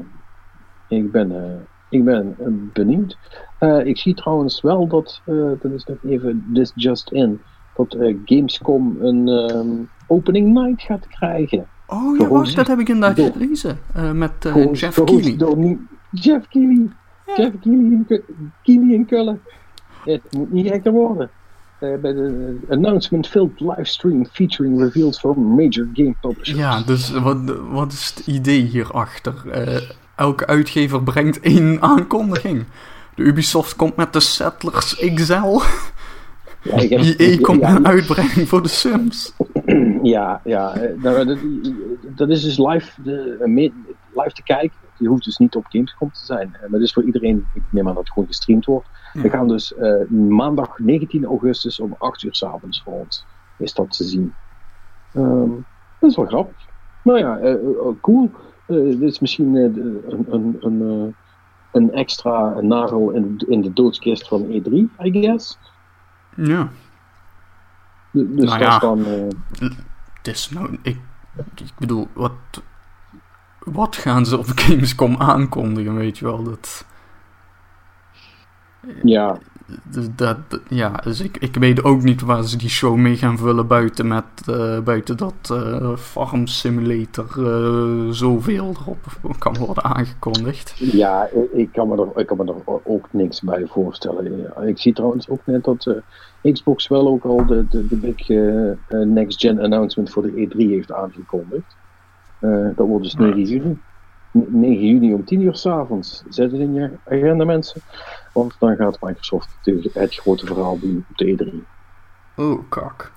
ik 0.88 1.12
ben, 1.12 1.32
eh, 1.32 1.62
ik 1.88 2.04
ben 2.04 2.36
eh, 2.38 2.48
benieuwd. 2.52 3.18
Eh, 3.58 3.86
ik 3.86 3.98
zie 3.98 4.14
trouwens 4.14 4.62
wel 4.62 4.88
dat, 4.88 5.22
eh, 5.26 5.54
dat 5.60 5.72
is 5.72 5.84
nog 5.84 5.98
even 6.02 6.50
this 6.54 6.72
just 6.76 7.12
in, 7.12 7.46
dat 7.74 7.94
eh, 7.96 8.18
Gamescom 8.24 9.02
een 9.02 9.28
ehm, 9.28 9.84
opening 10.06 10.54
night 10.54 10.82
gaat 10.82 11.08
krijgen. 11.08 11.72
Oh 11.90 12.18
ja, 12.18 12.28
wacht, 12.28 12.56
dat 12.56 12.68
heb 12.68 12.80
ik 12.80 12.90
inderdaad 12.90 13.18
door- 13.18 13.32
gelezen. 13.32 13.80
Eh, 13.94 14.12
met 14.12 14.32
Gehost- 14.40 14.80
Jeff 14.80 14.94
gehost 14.96 15.14
Keighley. 15.14 15.38
door 15.38 15.58
nie- 15.58 15.88
Jeff. 16.12 16.46
Jeff 16.52 17.54
Keighley 17.62 18.22
in, 18.64 18.92
in 18.92 19.06
Kullen. 19.06 19.42
Het 20.06 20.22
moet 20.32 20.52
niet 20.52 20.68
gekker 20.68 20.92
worden. 20.92 21.30
Eh, 21.80 21.96
bij 22.02 22.14
de 22.14 22.58
announcement 22.70 23.28
filled 23.28 23.60
livestream 23.60 24.26
featuring 24.26 24.80
reveals 24.82 25.20
from 25.20 25.44
major 25.56 25.88
game 25.94 26.16
publishers. 26.22 26.58
Ja, 26.58 26.82
dus 26.82 27.12
wat, 27.12 27.38
wat 27.70 27.92
is 27.92 28.14
het 28.16 28.28
idee 28.28 28.62
hierachter? 28.62 29.34
Elke 30.16 30.48
uitgever 30.48 31.04
brengt 31.04 31.40
één 31.40 31.82
aankondiging. 31.82 32.64
De 33.16 33.24
Ubisoft 33.24 33.76
komt 33.76 33.96
met 33.96 34.14
de 34.14 34.20
Settlers 34.20 34.96
XL. 35.16 35.60
Ja, 36.64 36.76
ik 36.76 36.90
heb- 36.90 37.20
EA 37.20 37.38
komt 37.42 37.60
ja, 37.62 37.76
een 37.76 37.88
uitbreiding 37.88 38.48
voor 38.48 38.62
de 38.62 38.68
Sims. 38.68 39.34
Ja, 40.04 40.42
ja 40.44 40.74
nou, 41.02 41.26
dat, 41.26 41.38
dat 42.16 42.30
is 42.30 42.44
dus 42.44 42.58
live, 42.58 43.02
de, 43.02 43.38
eh, 43.40 43.54
live 44.14 44.32
te 44.34 44.44
kijken. 44.44 44.78
Je 44.98 45.08
hoeft 45.08 45.24
dus 45.24 45.38
niet 45.38 45.56
op 45.56 45.66
Gamescom 45.70 46.12
te 46.12 46.26
zijn. 46.26 46.54
Eh, 46.54 46.62
Maar 46.62 46.70
het 46.72 46.82
is 46.82 46.94
voor 46.94 47.04
iedereen, 47.04 47.46
ik 47.54 47.62
neem 47.70 47.88
aan 47.88 47.94
dat 47.94 48.04
het 48.04 48.14
gewoon 48.14 48.28
gestreamd 48.28 48.66
wordt. 48.66 48.88
Ja. 49.14 49.22
We 49.22 49.30
gaan 49.30 49.48
dus 49.48 49.76
eh, 49.76 50.08
maandag 50.10 50.80
19 50.80 51.26
augustus 51.26 51.80
om 51.80 51.96
8 51.98 52.24
uur 52.24 52.36
s 52.36 52.44
avonds 52.44 52.82
voor 52.84 52.94
ons. 52.94 53.26
Is 53.58 53.74
dat 53.74 53.92
te 53.98 54.04
zien. 54.04 54.34
Ehm, 55.14 55.50
dat 56.00 56.10
is 56.10 56.16
wel 56.16 56.26
grappig. 56.26 56.58
Nou 57.04 57.18
ja, 57.20 57.58
cool. 58.02 58.32
Eh, 58.66 58.76
dit 58.78 59.02
is 59.02 59.20
misschien 59.20 59.56
een, 59.56 60.04
een, 60.30 60.58
een, 60.60 61.16
een 61.72 61.92
extra 61.94 62.62
nagel 62.62 63.10
in, 63.12 63.38
de- 63.38 63.46
in 63.50 63.62
de 63.62 63.74
doodskist 63.74 64.28
van 64.28 64.46
E3, 64.46 64.72
I 65.06 65.12
guess. 65.22 65.58
Ja, 66.44 66.70
Du- 68.12 68.36
Dus 68.36 68.46
Nou 68.50 68.60
dat 68.60 68.68
ja. 68.72 68.80
dan... 68.80 69.06
eh, 69.06 69.70
het 70.14 70.28
is 70.28 70.50
nou... 70.50 70.78
Ik, 70.82 70.98
ik 71.56 71.72
bedoel, 71.78 72.08
wat... 72.14 72.34
Wat 73.60 73.96
gaan 73.96 74.26
ze 74.26 74.38
op 74.38 74.46
Gamescom 74.60 75.16
aankondigen, 75.18 75.96
weet 75.96 76.18
je 76.18 76.26
wel? 76.26 76.44
Dat... 76.44 76.86
ja, 79.04 79.38
Dus 79.84 80.08
dat, 80.16 80.38
ja, 80.68 80.92
dus 81.04 81.22
ik, 81.22 81.38
ik 81.38 81.56
weet 81.56 81.84
ook 81.84 82.04
niet 82.04 82.22
waar 82.22 82.44
ze 82.44 82.58
die 82.58 82.70
show 82.70 82.96
mee 82.96 83.16
gaan 83.16 83.38
vullen 83.38 83.68
buiten, 83.68 84.08
met, 84.08 84.24
eh, 84.46 84.80
buiten 84.80 85.18
dat 85.18 85.50
eh, 85.52 85.96
Farm 85.98 86.48
Simulator 86.48 87.28
eh, 87.38 88.10
zoveel 88.10 88.74
erop 88.82 88.98
kan 89.38 89.58
worden 89.58 89.84
aangekondigd. 89.84 90.74
Ja, 90.76 91.30
ik, 91.54 91.70
kan 91.72 91.88
me 91.88 91.98
er, 91.98 92.22
ik 92.22 92.28
kan 92.28 92.38
me 92.38 92.46
er 92.46 92.80
ook 92.84 93.08
niks 93.12 93.42
bij 93.42 93.66
voorstellen. 93.68 94.52
Ik 94.68 94.80
zie 94.80 94.94
trouwens 94.94 95.30
ook 95.30 95.42
net 95.46 95.64
dat 95.64 95.88
Xbox 96.42 96.88
wel 96.88 97.08
ook 97.08 97.24
al 97.24 97.46
de, 97.46 97.66
de, 97.70 97.88
de 97.88 97.96
big 97.96 98.30
eh, 98.30 98.72
eh, 98.72 98.78
next 99.08 99.40
gen 99.40 99.60
announcement 99.60 100.10
voor 100.10 100.22
de 100.22 100.48
E3 100.48 100.58
heeft 100.58 100.92
aangekondigd. 100.92 101.78
Dat 102.76 102.88
wordt 102.88 103.04
dus 103.04 103.16
9 103.16 103.44
juni. 103.44 103.78
N- 104.38 104.60
9 104.60 104.86
juni 104.88 105.14
om 105.14 105.26
10 105.26 105.42
uur 105.42 105.56
s'avonds. 105.56 106.24
Zet 106.30 106.52
het 106.52 106.60
in 106.62 106.74
je 106.74 106.92
agenda 107.10 107.46
mensen. 107.46 107.82
Want 108.34 108.56
dan 108.60 108.76
gaat 108.76 108.98
Microsoft 109.02 109.58
de- 109.64 109.90
het 109.94 110.16
grote 110.16 110.46
verhaal 110.46 110.80
doen 110.80 111.06
op 111.10 111.18
de 111.18 111.26
E3. 111.26 111.66
Oh, 112.36 112.70
kak. 112.70 113.12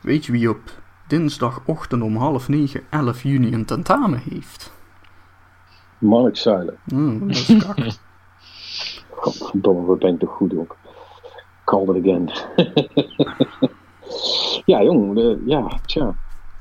Weet 0.00 0.24
je 0.26 0.32
wie 0.32 0.50
op 0.50 0.60
dinsdagochtend 1.06 2.02
om 2.02 2.16
half 2.16 2.48
negen 2.48 2.80
11 2.90 3.22
juni 3.22 3.52
een 3.52 3.64
tentamen 3.64 4.18
heeft? 4.30 4.72
Mark 5.98 6.36
Zuilen. 6.36 6.76
Hmm, 6.84 7.18
dat 7.28 7.36
is 7.36 7.56
kak. 7.66 7.78
Godverdomme, 9.10 9.86
wat 9.86 9.98
ben 9.98 10.12
ik 10.14 10.18
toch 10.18 10.30
goed 10.36 10.56
ook. 10.56 10.76
Called 11.64 11.96
it 11.96 12.02
again. 12.06 12.30
ja, 14.64 14.82
jong. 14.82 15.14
de- 15.14 15.42
ja, 15.46 15.68
tja. 15.86 16.14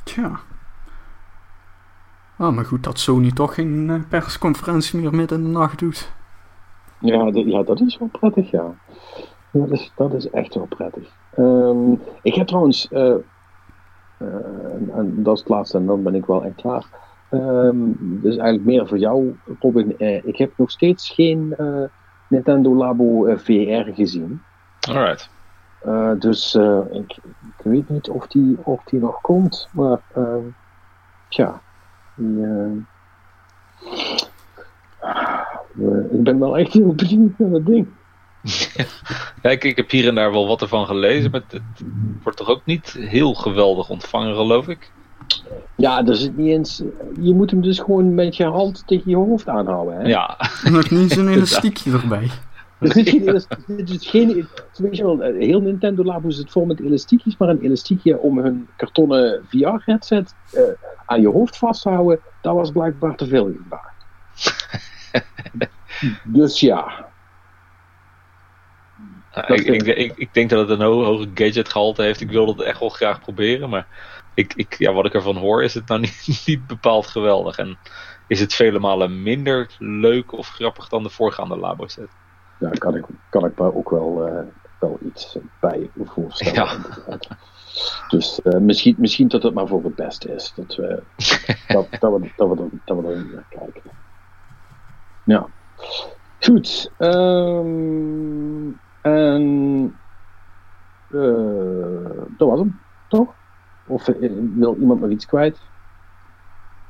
Tja. 0.03 0.39
Ah, 2.37 2.55
maar 2.55 2.65
goed 2.65 2.83
dat 2.83 2.99
Sony 2.99 3.31
toch 3.31 3.53
geen 3.53 3.89
eh, 3.89 4.09
persconferentie 4.09 4.99
meer 4.99 5.15
midden 5.15 5.37
in 5.37 5.43
de 5.43 5.49
nacht 5.49 5.79
doet. 5.79 6.11
Ja, 6.99 7.29
ja, 7.33 7.63
dat 7.63 7.81
is 7.81 7.97
wel 7.97 8.09
prettig, 8.11 8.51
ja. 8.51 8.73
Dat 9.51 9.71
is, 9.71 9.91
dat 9.95 10.13
is 10.13 10.29
echt 10.29 10.53
wel 10.53 10.65
prettig. 10.65 11.09
Ehm, 11.35 11.91
ik 12.21 12.35
heb 12.35 12.47
trouwens, 12.47 12.87
eh, 12.87 13.13
eh, 14.17 14.27
en, 14.73 14.89
en 14.93 15.23
dat 15.23 15.33
is 15.33 15.39
het 15.39 15.49
laatste 15.49 15.77
en 15.77 15.85
dan 15.85 16.03
ben 16.03 16.15
ik 16.15 16.25
wel 16.25 16.43
echt 16.43 16.55
klaar. 16.55 16.85
Ehm 17.29 17.91
dus 18.21 18.35
eigenlijk 18.37 18.65
meer 18.65 18.87
voor 18.87 18.97
jou, 18.97 19.39
Robin. 19.59 19.97
Eh, 19.97 20.25
ik 20.25 20.37
heb 20.37 20.51
nog 20.57 20.71
steeds 20.71 21.09
geen 21.09 21.53
eh, 21.57 21.83
Nintendo 22.29 22.75
Labo 22.75 23.35
VR 23.37 23.91
gezien. 23.93 24.41
Alright. 24.89 25.29
Eh, 25.81 26.11
dus 26.19 26.55
eh, 26.55 26.79
ik, 26.91 27.17
ik 27.57 27.63
weet 27.63 27.89
niet 27.89 28.09
of 28.09 28.27
die, 28.27 28.57
of 28.63 28.83
die 28.83 28.99
nog 28.99 29.21
komt, 29.21 29.69
maar 29.71 29.99
ehm 30.13 30.45
eh, 32.17 32.71
ik 36.11 36.23
ben 36.23 36.39
wel 36.39 36.57
echt 36.57 36.73
heel 36.73 36.93
benieuwd 36.93 37.37
naar 37.37 37.49
dat 37.49 37.65
ding. 37.65 37.87
Ja, 39.41 39.49
ik, 39.49 39.63
ik 39.63 39.75
heb 39.75 39.89
hier 39.89 40.07
en 40.07 40.15
daar 40.15 40.31
wel 40.31 40.47
wat 40.47 40.61
ervan 40.61 40.85
gelezen, 40.85 41.31
maar 41.31 41.41
het 41.47 41.61
wordt 42.23 42.37
toch 42.37 42.49
ook 42.49 42.65
niet 42.65 42.97
heel 42.99 43.33
geweldig 43.33 43.89
ontvangen, 43.89 44.35
geloof 44.35 44.67
ik. 44.67 44.91
Ja, 45.75 46.05
er 46.05 46.15
zit 46.15 46.37
niet 46.37 46.47
eens. 46.47 46.83
Je 47.21 47.33
moet 47.33 47.51
hem 47.51 47.61
dus 47.61 47.79
gewoon 47.79 48.13
met 48.15 48.35
je 48.35 48.45
hand 48.45 48.83
tegen 48.85 49.09
je 49.09 49.15
hoofd 49.15 49.47
aanhouden. 49.47 49.97
Hè? 49.97 50.07
Ja, 50.07 50.37
niet 50.89 51.11
zo'n 51.11 51.27
elastiekje 51.35 51.91
erbij. 51.91 52.29
Er 52.77 52.91
zit 52.91 53.09
geen, 53.09 53.27
elas- 53.27 53.47
er 53.47 53.63
zit 53.65 53.87
dus 53.87 54.07
geen, 54.09 54.49
weet 54.71 54.97
je 54.97 55.03
wel, 55.03 55.23
eh, 55.23 55.47
heel 55.47 55.61
Nintendo 55.61 56.03
Labo 56.03 56.29
zit 56.29 56.51
vol 56.51 56.65
met 56.65 56.79
elastiekjes, 56.81 57.37
maar 57.37 57.49
een 57.49 57.59
elastiekje 57.61 58.19
om 58.19 58.37
hun 58.39 58.69
kartonnen 58.75 59.45
VR-headset 59.47 60.35
eh, 60.49 60.63
aan 61.05 61.21
je 61.21 61.29
hoofd 61.29 61.57
vast 61.57 61.81
te 61.81 61.89
houden, 61.89 62.21
dat 62.41 62.53
was 62.55 62.71
blijkbaar 62.71 63.15
te 63.15 63.27
veel 63.27 63.45
gevraagd. 63.53 64.07
dus 66.23 66.59
ja, 66.59 67.13
Ja, 69.29 69.47
ik, 69.47 69.61
ik, 69.65 69.81
ik, 69.83 70.15
ik 70.15 70.33
denk 70.33 70.49
dat 70.49 70.69
het 70.69 70.79
een 70.79 70.85
ho 70.85 71.03
hoge 71.03 71.31
gadgetgehalte 71.33 72.01
heeft. 72.03 72.21
Ik 72.21 72.31
wil 72.31 72.47
het 72.47 72.61
echt 72.61 72.79
wel 72.79 72.89
graag 72.89 73.19
proberen, 73.19 73.69
maar 73.69 73.87
ik, 74.33 74.53
ik, 74.53 74.77
ja, 74.77 74.93
wat 74.93 75.05
ik 75.05 75.13
ervan 75.13 75.37
hoor 75.37 75.63
is 75.63 75.73
het 75.73 75.87
nou 75.87 75.99
niet, 76.25 76.43
niet 76.45 76.67
bepaald 76.67 77.07
geweldig. 77.07 77.57
En 77.57 77.79
is 78.27 78.39
het 78.39 78.53
vele 78.53 78.79
malen 78.79 79.23
minder 79.23 79.75
leuk 79.77 80.31
of 80.31 80.47
grappig 80.47 80.87
dan 80.87 81.03
de 81.03 81.09
voorgaande 81.09 81.57
labo 81.57 81.87
set. 81.87 82.15
Daar 82.59 82.77
kan 82.77 82.95
ik, 82.95 83.05
kan 83.29 83.45
ik 83.45 83.59
me 83.59 83.75
ook 83.75 83.89
wel, 83.89 84.27
eh, 84.27 84.43
wel 84.79 84.99
iets 85.01 85.37
bij 85.59 85.89
voorstellen. 85.95 86.83
Ja. 87.07 87.17
Dus 88.07 88.41
eh, 88.41 88.59
misschien, 88.59 88.95
misschien 88.97 89.27
dat 89.27 89.43
het 89.43 89.53
maar 89.53 89.67
voor 89.67 89.83
het 89.83 89.95
beste 89.95 90.33
is. 90.33 90.53
Dat 90.55 90.75
we, 90.75 91.03
dat, 91.67 91.87
dat 91.99 92.19
we, 92.19 92.31
dat 92.35 92.49
we, 92.49 92.69
dat 92.85 92.97
we 92.97 93.29
naar 93.33 93.45
kijken. 93.49 93.91
Ja. 95.23 95.47
Goed. 96.39 96.91
ehm, 96.97 98.71
en 99.01 99.95
eh, 101.11 102.21
dat 102.37 102.49
was 102.49 102.59
hem, 102.59 102.79
toch? 103.07 103.33
Of 103.87 104.05
wil 104.05 104.75
iemand 104.79 104.99
nog 105.01 105.09
iets 105.09 105.25
kwijt? 105.25 105.59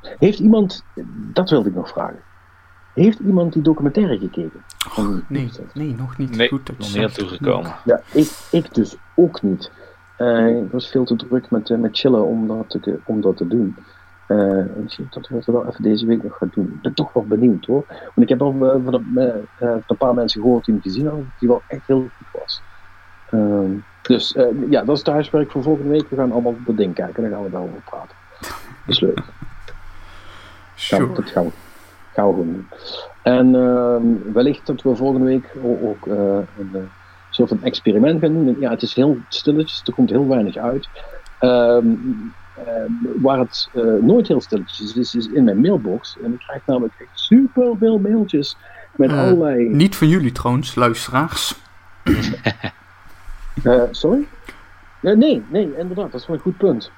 Heeft 0.02 0.40
iemand, 0.40 0.86
dat 1.34 1.50
wilde 1.50 1.70
ik 1.70 1.76
nog 1.76 1.90
vragen. 1.90 2.24
Heeft 2.98 3.20
iemand 3.20 3.54
die 3.54 3.62
documentaire 3.62 4.18
gekeken? 4.18 4.64
Nee, 5.28 5.50
nee, 5.74 5.96
nog 5.98 6.18
niet. 6.18 6.36
Nee, 6.36 6.48
Goed 6.48 6.66
dat 6.66 6.78
nog 6.78 6.96
niet 6.96 7.14
toegekomen. 7.14 7.76
ja, 7.86 8.02
ik, 8.12 8.32
ik 8.52 8.74
dus 8.74 8.96
ook 9.16 9.42
niet. 9.42 9.72
Eh, 10.16 10.48
ik 10.48 10.72
was 10.72 10.90
veel 10.90 11.06
te 11.06 11.16
druk 11.16 11.52
met, 11.52 11.70
eh, 11.70 11.78
met 11.78 11.98
chillen 11.98 12.26
om 12.26 12.48
dat 12.48 12.70
te, 12.70 13.00
om 13.06 13.22
dat 13.22 13.38
te 13.38 13.48
doen. 13.48 13.76
Uh, 14.28 14.64
misschien 14.82 15.08
dat 15.10 15.28
we 15.28 15.36
het 15.36 15.46
wel 15.46 15.68
even 15.68 15.84
deze 15.84 16.06
week 16.06 16.24
nog 16.24 16.38
gaan 16.38 16.52
doen. 16.54 16.66
Ik 16.66 16.82
ben 16.82 16.94
toch 16.94 17.14
wel 17.14 17.26
benieuwd 17.26 17.66
hoor. 17.66 17.86
Want 17.88 18.16
ik 18.16 18.30
heb 18.30 18.42
al 18.42 18.54
uh, 18.54 18.86
van, 18.86 19.04
een 19.60 19.98
paar 19.98 20.14
mensen 20.14 20.42
gehoord 20.42 20.66
die 20.66 20.74
hem 20.74 20.84
gezien 20.84 21.06
hadden, 21.06 21.34
die 21.40 21.48
wel 21.48 21.62
echt 21.68 21.88
heel 21.88 22.10
goed 22.18 22.42
was. 22.42 22.62
Ehm, 23.30 23.72
dus 24.02 24.36
ja, 24.70 24.84
dat 24.84 24.96
is 24.96 25.00
het 25.00 25.14
huiswerk 25.14 25.52
voor 25.52 25.64
volgende 25.64 25.90
week. 25.90 26.10
We 26.10 26.16
gaan 26.16 26.32
allemaal 26.32 26.52
op 26.52 26.66
dat 26.66 26.78
ding 26.78 26.94
kijken 26.94 27.24
en 27.24 27.30
dan 27.30 27.40
gaan 27.40 27.44
we 27.44 27.52
daarover 27.52 27.82
praten. 27.86 28.16
Dat 28.40 28.50
is 28.86 29.00
leuk. 29.00 29.20
Sure. 30.76 31.14
dat 31.14 31.30
gaan 31.30 31.46
we, 31.46 31.52
gaan 32.18 32.28
we 32.28 32.34
gewoon 32.34 32.54
doen. 32.54 32.68
En 33.22 33.56
ehm, 33.56 34.34
wellicht 34.34 34.66
dat 34.66 34.82
we 34.82 34.96
volgende 34.96 35.26
week 35.26 35.56
ook 35.84 36.06
een 36.06 36.90
soort 37.30 37.50
van 37.50 37.64
experiment 37.64 38.22
gaan 38.22 38.34
doen. 38.34 38.58
Ja, 38.60 38.70
het 38.70 38.82
is 38.82 38.94
heel 38.94 39.18
stilletjes, 39.30 39.82
er 39.86 39.94
komt 39.94 40.10
heel 40.10 40.28
weinig 40.28 40.58
uit. 40.58 40.90
Um, 41.42 42.34
waar 43.22 43.40
het 43.40 43.70
uh, 43.74 44.02
nooit 44.02 44.28
heel 44.28 44.42
stilletjes 44.42 44.96
is, 44.96 45.16
is 45.16 45.28
in 45.28 45.44
mijn 45.44 45.62
mailbox. 45.62 46.18
En 46.24 46.34
ik 46.34 46.40
krijg 46.40 46.62
namelijk 46.66 46.94
echt 46.98 47.20
super 47.20 47.78
veel 47.80 48.00
mailtjes 48.00 48.58
met 48.96 49.12
allerlei. 49.12 49.70
Niet 49.70 49.96
van 49.96 50.08
jullie 50.08 50.32
trouwens, 50.32 50.76
luisteraars. 50.76 51.56
sorry? 53.92 54.28
nee, 55.02 55.44
nee, 55.50 55.78
inderdaad, 55.78 56.12
dat 56.12 56.22
is 56.22 56.28
wel 56.28 56.36
een 56.36 56.42
goed 56.42 56.58
punt. 56.58 56.92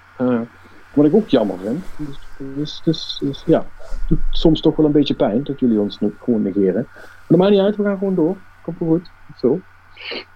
wat 0.93 1.05
ik 1.05 1.13
ook 1.13 1.27
jammer 1.27 1.57
vind. 1.59 1.85
Dus, 1.97 2.19
dus, 2.55 2.81
dus, 2.83 3.17
dus 3.21 3.43
ja, 3.45 3.65
het 3.79 4.07
doet 4.07 4.19
soms 4.31 4.61
toch 4.61 4.75
wel 4.75 4.85
een 4.85 4.91
beetje 4.91 5.15
pijn 5.15 5.43
dat 5.43 5.59
jullie 5.59 5.79
ons 5.79 5.99
gewoon 6.23 6.41
negeren. 6.41 6.87
Maar 6.93 7.25
dat 7.27 7.37
maakt 7.37 7.51
niet 7.51 7.59
uit, 7.59 7.75
we 7.75 7.83
gaan 7.83 7.97
gewoon 7.97 8.15
door. 8.15 8.37
Komt 8.61 8.79
wel 8.79 8.89
goed. 8.89 9.09
Zo. 9.37 9.59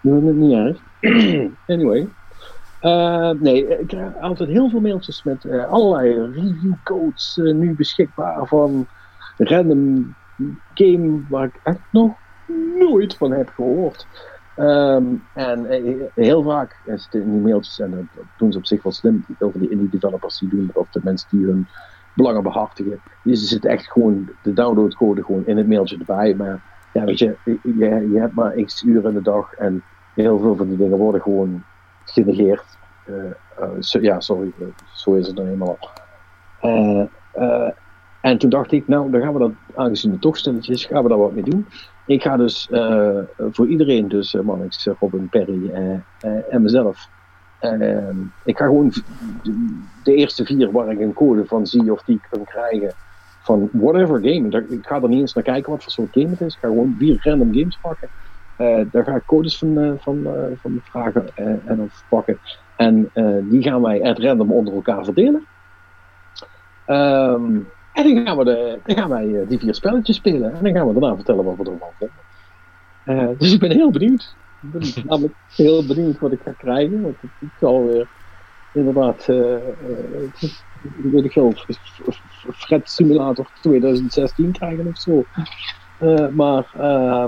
Doen 0.01 0.25
het 0.25 0.35
niet 0.35 0.53
erg. 0.53 0.77
anyway. 1.67 2.09
Uh, 2.81 3.29
nee, 3.29 3.67
ik 3.67 3.87
krijg 3.87 4.19
altijd 4.19 4.49
heel 4.49 4.69
veel 4.69 4.79
mailtjes 4.79 5.23
met 5.23 5.43
uh, 5.43 5.65
allerlei 5.65 6.31
review 6.31 6.73
codes 6.83 7.37
uh, 7.37 7.53
nu 7.53 7.75
beschikbaar 7.75 8.47
van 8.47 8.87
random 9.37 10.15
game 10.73 11.21
waar 11.29 11.45
ik 11.45 11.59
echt 11.63 11.79
nog 11.91 12.13
nooit 12.77 13.15
van 13.15 13.31
heb 13.31 13.49
gehoord. 13.49 14.07
Um, 14.57 15.23
en 15.33 15.65
heel 16.15 16.43
vaak 16.43 16.79
het 16.85 17.07
in 17.11 17.31
die 17.31 17.41
mailtjes, 17.41 17.79
en 17.79 18.09
dat 18.15 18.25
doen 18.37 18.51
ze 18.51 18.57
op 18.57 18.65
zich 18.65 18.83
wel 18.83 18.91
slim, 18.91 19.25
over 19.39 19.59
die 19.59 19.69
indie 19.69 19.89
developers 19.89 20.39
die 20.39 20.49
doen, 20.49 20.69
of 20.73 20.89
de 20.89 20.99
mensen 21.03 21.27
die 21.31 21.45
hun 21.45 21.67
belangen 22.15 22.43
behartigen, 22.43 23.01
die 23.23 23.35
zitten 23.35 23.69
echt 23.69 23.91
gewoon 23.91 24.29
de 24.41 24.53
downloadcode 24.53 25.23
gewoon 25.23 25.45
in 25.45 25.57
het 25.57 25.67
mailtje 25.67 25.97
erbij. 25.97 26.35
Maar 26.35 26.61
ja, 26.93 27.03
je, 27.05 27.35
je, 27.43 28.09
je 28.11 28.19
hebt 28.19 28.33
maar 28.33 28.51
x 28.51 28.83
uur 28.83 29.05
in 29.05 29.13
de 29.13 29.21
dag 29.21 29.53
en 29.53 29.83
heel 30.13 30.39
veel 30.39 30.55
van 30.55 30.67
die 30.67 30.77
dingen 30.77 30.97
worden 30.97 31.21
gewoon 31.21 31.63
genegeerd. 32.05 32.77
Uh, 33.09 33.15
uh, 33.59 33.69
so, 33.79 33.99
ja, 33.99 34.19
sorry, 34.19 34.51
zo 34.93 35.13
is 35.13 35.27
het 35.27 35.35
dan 35.35 35.45
helemaal. 35.45 35.77
Uh, 36.61 37.69
en 38.21 38.37
toen 38.37 38.49
dacht 38.49 38.71
ik, 38.71 38.87
nou, 38.87 39.11
dan 39.11 39.21
gaan 39.21 39.33
we 39.33 39.39
dat, 39.39 39.51
aangezien 39.75 40.11
het 40.11 40.21
toch 40.21 40.37
stilletjes, 40.37 40.85
gaan 40.85 41.03
we 41.03 41.09
daar 41.09 41.17
wat 41.17 41.33
mee 41.33 41.43
doen. 41.43 41.65
Ik 42.05 42.21
ga 42.21 42.37
dus 42.37 42.69
voor 43.37 43.67
iedereen, 43.67 44.07
dus 44.07 44.33
Mannix, 44.33 44.87
Robin, 44.99 45.29
Perry 45.29 45.71
en 46.49 46.61
mezelf, 46.61 47.09
ik 48.43 48.57
ga 48.57 48.65
gewoon 48.65 48.93
de 50.03 50.15
eerste 50.15 50.45
vier 50.45 50.71
waar 50.71 50.91
ik 50.91 50.99
een 50.99 51.13
code 51.13 51.45
van 51.45 51.67
zie 51.67 51.91
of 51.91 52.03
die 52.03 52.21
kan 52.29 52.43
krijgen 52.43 52.93
van 53.41 53.69
whatever 53.71 54.15
game. 54.15 54.65
Ik 54.69 54.85
ga 54.85 55.01
er 55.01 55.09
niet 55.09 55.19
eens 55.19 55.33
naar 55.33 55.43
kijken 55.43 55.71
wat 55.71 55.83
voor 55.83 55.91
soort 55.91 56.11
game 56.11 56.29
het 56.29 56.41
is. 56.41 56.53
Ik 56.53 56.59
ga 56.59 56.67
gewoon 56.67 56.95
vier 56.97 57.19
random 57.23 57.53
games 57.53 57.77
pakken. 57.81 58.09
Uh, 58.57 58.85
daar 58.91 59.03
ga 59.03 59.15
ik 59.15 59.25
codes 59.25 59.57
van, 59.57 59.79
uh, 59.79 59.91
van, 59.97 60.17
uh, 60.17 60.31
van 60.55 60.81
vragen 60.83 61.27
en 61.65 61.81
of 61.81 62.03
pakken. 62.09 62.39
En 62.75 63.09
die 63.49 63.61
gaan 63.61 63.81
wij 63.81 64.03
at 64.03 64.19
random 64.19 64.51
onder 64.51 64.73
elkaar 64.73 65.03
verdelen. 65.03 65.45
Um, 66.87 67.67
en 67.93 68.03
dan 68.03 68.25
gaan, 68.25 68.37
we 68.37 68.79
dan 68.83 68.95
gaan 68.95 69.09
wij 69.09 69.45
die 69.47 69.59
vier 69.59 69.75
spelletjes 69.75 70.15
spelen. 70.15 70.53
En 70.53 70.63
dan 70.63 70.73
gaan 70.73 70.87
we 70.87 70.99
daarna 70.99 71.15
vertellen 71.15 71.43
wat 71.43 71.57
we 71.57 71.71
ervan 71.71 72.11
vinden. 73.05 73.37
dus 73.37 73.53
ik 73.53 73.59
ben 73.59 73.71
heel 73.71 73.91
benieuwd. 73.91 74.35
Ik 74.63 74.71
ben 74.71 75.05
namelijk 75.05 75.35
heel 75.55 75.85
benieuwd 75.85 76.19
wat 76.19 76.31
ik 76.31 76.39
ga 76.45 76.51
krijgen. 76.57 77.01
Want 77.01 77.15
het, 77.21 77.49
zal 77.59 77.85
weer 77.85 78.07
inderdaad, 78.73 79.25
weet 81.11 81.23
ik 81.23 81.31
veel, 81.31 81.53
Fred 82.53 82.89
Simulator 82.89 83.47
2016 83.61 84.51
krijgen 84.51 84.87
of 84.87 84.97
zo. 84.97 85.25
Uh, 86.01 86.27
maar 86.27 86.65
uh, 86.77 87.25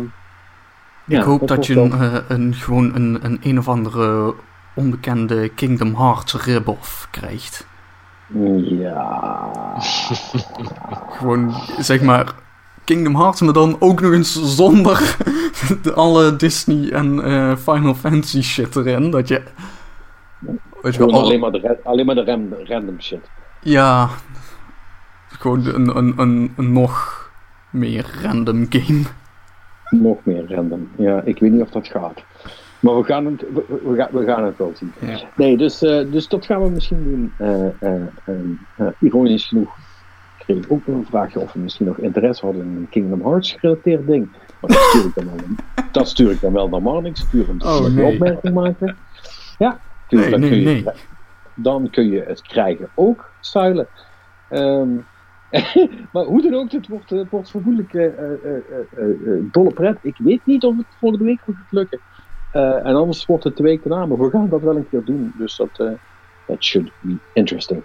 ik 1.08 1.22
hoop 1.22 1.40
dat, 1.40 1.48
dat 1.48 1.66
je 1.66 1.80
een, 1.80 1.92
uh, 1.92 2.16
een, 2.28 2.54
gewoon 2.54 2.96
een, 2.96 3.26
een 3.26 3.40
een 3.42 3.58
of 3.58 3.68
andere 3.68 4.34
onbekende 4.74 5.50
Kingdom 5.50 5.96
Hearts 5.96 6.44
rip-off 6.44 7.08
krijgt. 7.12 7.68
Ja. 8.64 9.52
gewoon, 11.10 11.54
zeg 11.78 12.02
maar, 12.02 12.34
Kingdom 12.86 13.16
Hearts, 13.16 13.42
maar 13.42 13.54
dan 13.54 13.76
ook 13.80 14.02
nog 14.02 14.12
eens 14.12 14.56
zonder 14.56 15.18
alle 15.96 16.36
Disney 16.36 16.92
en 16.92 17.18
uh, 17.18 17.56
Final 17.56 17.96
Fantasy 17.96 18.42
shit 18.42 18.76
erin. 18.76 19.12
Dat 19.12 19.28
je. 19.28 19.42
Weet 20.82 20.94
je 20.94 21.00
wel, 21.00 21.14
alleen, 21.14 21.40
maar 21.40 21.52
de, 21.52 21.78
alleen 21.84 22.06
maar 22.06 22.16
de 22.16 22.24
ram, 22.24 22.54
random 22.64 23.02
shit. 23.02 23.30
Ja, 23.62 24.10
gewoon 25.28 25.66
een, 25.66 25.98
een, 25.98 26.14
een, 26.18 26.54
een 26.58 26.74
nog 26.74 27.30
meer 27.70 28.20
random 28.22 28.66
game. 28.70 29.04
Nog 29.90 30.18
meer 30.24 30.54
random. 30.54 30.90
Ja, 30.98 31.22
ik 31.22 31.40
weet 31.40 31.52
niet 31.52 31.62
of 31.62 31.70
dat 31.70 31.88
gaat. 31.88 32.24
Maar 32.80 32.98
we 32.98 33.04
gaan 33.04 33.26
het, 33.26 33.42
we, 33.54 33.80
we, 33.84 33.96
gaan, 33.96 34.10
we 34.12 34.26
gaan 34.26 34.44
het 34.44 34.58
wel 34.58 34.72
zien. 34.76 34.94
Ja. 35.00 35.20
Nee, 35.36 35.58
dus, 35.58 35.84
uh, 35.84 36.12
dus 36.12 36.28
dat 36.28 36.46
gaan 36.46 36.64
we 36.64 36.70
misschien 36.70 37.04
doen. 37.04 37.50
Uh, 38.78 38.88
ironisch 39.00 39.46
genoeg 39.46 39.76
kreeg 40.46 40.64
ik 40.64 40.72
ook 40.72 40.88
nog 40.88 40.98
een 40.98 41.06
vraagje 41.06 41.40
of 41.40 41.54
we 41.54 41.60
misschien 41.60 41.86
nog 41.86 41.98
interesse 41.98 42.46
hadden 42.46 42.64
in 42.64 42.76
een 42.76 42.90
Kingdom 42.90 43.22
Hearts 43.22 43.52
gerelateerd 43.52 44.08
ding. 44.08 44.30
Maar 44.62 44.72
dat 44.72 44.82
stuur 44.82 45.06
ik 45.06 45.16
dan 45.16 45.26
wel, 45.26 45.36
dat 45.92 46.08
stuur 46.08 46.32
ik 46.32 46.42
dan 46.42 46.54
wel 46.54 46.70
naar 46.70 46.82
Marnix. 46.82 47.26
Puur 47.26 47.50
om 47.50 47.62
oh, 47.62 47.86
een 47.86 47.94
nee. 47.94 48.14
opmerking 48.14 48.54
maken. 48.54 48.98
Ja, 49.58 49.80
nee, 50.10 50.30
dan, 50.30 50.40
nee, 50.40 50.50
kun 50.50 50.60
je, 50.60 50.66
nee. 50.66 50.86
dan 51.56 51.90
kun 51.90 52.10
je 52.10 52.24
het 52.28 52.42
krijgen 52.42 52.90
ook, 52.96 53.32
Zuilen. 53.40 53.88
Um, 54.50 55.06
maar 56.14 56.24
hoe 56.24 56.42
dan 56.42 56.54
ook, 56.54 56.72
het 56.72 56.88
wordt, 56.88 57.12
uh, 57.12 57.26
wordt 57.30 57.50
vermoedelijk 57.50 57.94
uh, 57.94 58.06
uh, 58.06 59.44
dolle 59.52 59.74
pret. 59.74 59.98
Ik 60.02 60.16
weet 60.18 60.46
niet 60.46 60.64
of 60.64 60.78
het 60.78 60.86
volgende 61.00 61.26
week 61.26 61.40
gaat 61.46 61.56
lukken. 61.70 62.00
en 62.84 62.96
anders 62.96 63.26
wordt 63.26 63.44
het 63.44 63.58
de 63.58 63.64
week 63.64 63.84
daarna, 63.84 64.06
maar 64.06 64.18
we 64.18 64.30
gaan 64.30 64.50
dat 64.50 64.62
wel 64.62 64.76
een 64.76 64.90
keer 64.90 65.04
doen. 65.04 65.34
Dus 65.38 65.56
dat 65.56 65.98
that 66.48 66.64
should 66.64 66.92
be 67.02 67.18
interesting. 67.34 67.84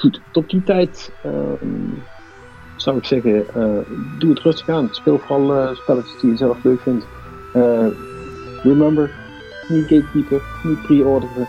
Goed, 0.00 0.20
tot 0.30 0.50
die 0.50 0.62
tijd 0.62 1.12
zou 2.76 2.96
ik 2.96 3.04
zeggen, 3.04 3.46
doe 4.18 4.30
het 4.30 4.38
rustig 4.38 4.68
aan. 4.68 4.88
Speel 4.90 5.18
vooral 5.18 5.74
spelletjes 5.74 6.20
die 6.20 6.30
je 6.30 6.36
zelf 6.36 6.64
leuk 6.64 6.80
vindt. 6.80 7.06
remember, 8.62 9.10
niet 9.68 9.86
gatekeeper, 9.86 10.42
niet 10.62 10.82
pre-orderen. 10.82 11.46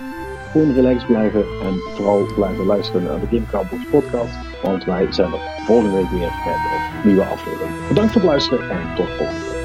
Gewoon 0.51 0.73
relaxed 0.73 1.07
blijven 1.07 1.41
en 1.41 1.73
vooral 1.95 2.25
blijven 2.35 2.65
luisteren 2.65 3.03
naar 3.03 3.19
de 3.19 3.25
Game 3.25 3.45
Cowboys 3.51 3.87
podcast. 3.89 4.35
Want 4.63 4.83
wij 4.83 5.07
zijn 5.09 5.31
er 5.33 5.39
volgende 5.65 5.95
week 5.95 6.09
weer 6.09 6.19
met 6.19 6.55
een 6.55 7.07
nieuwe 7.07 7.23
aflevering. 7.23 7.87
Bedankt 7.87 8.11
voor 8.11 8.21
het 8.21 8.29
luisteren 8.29 8.69
en 8.69 8.95
tot 8.95 9.07
volgende 9.07 9.45
week. 9.51 9.60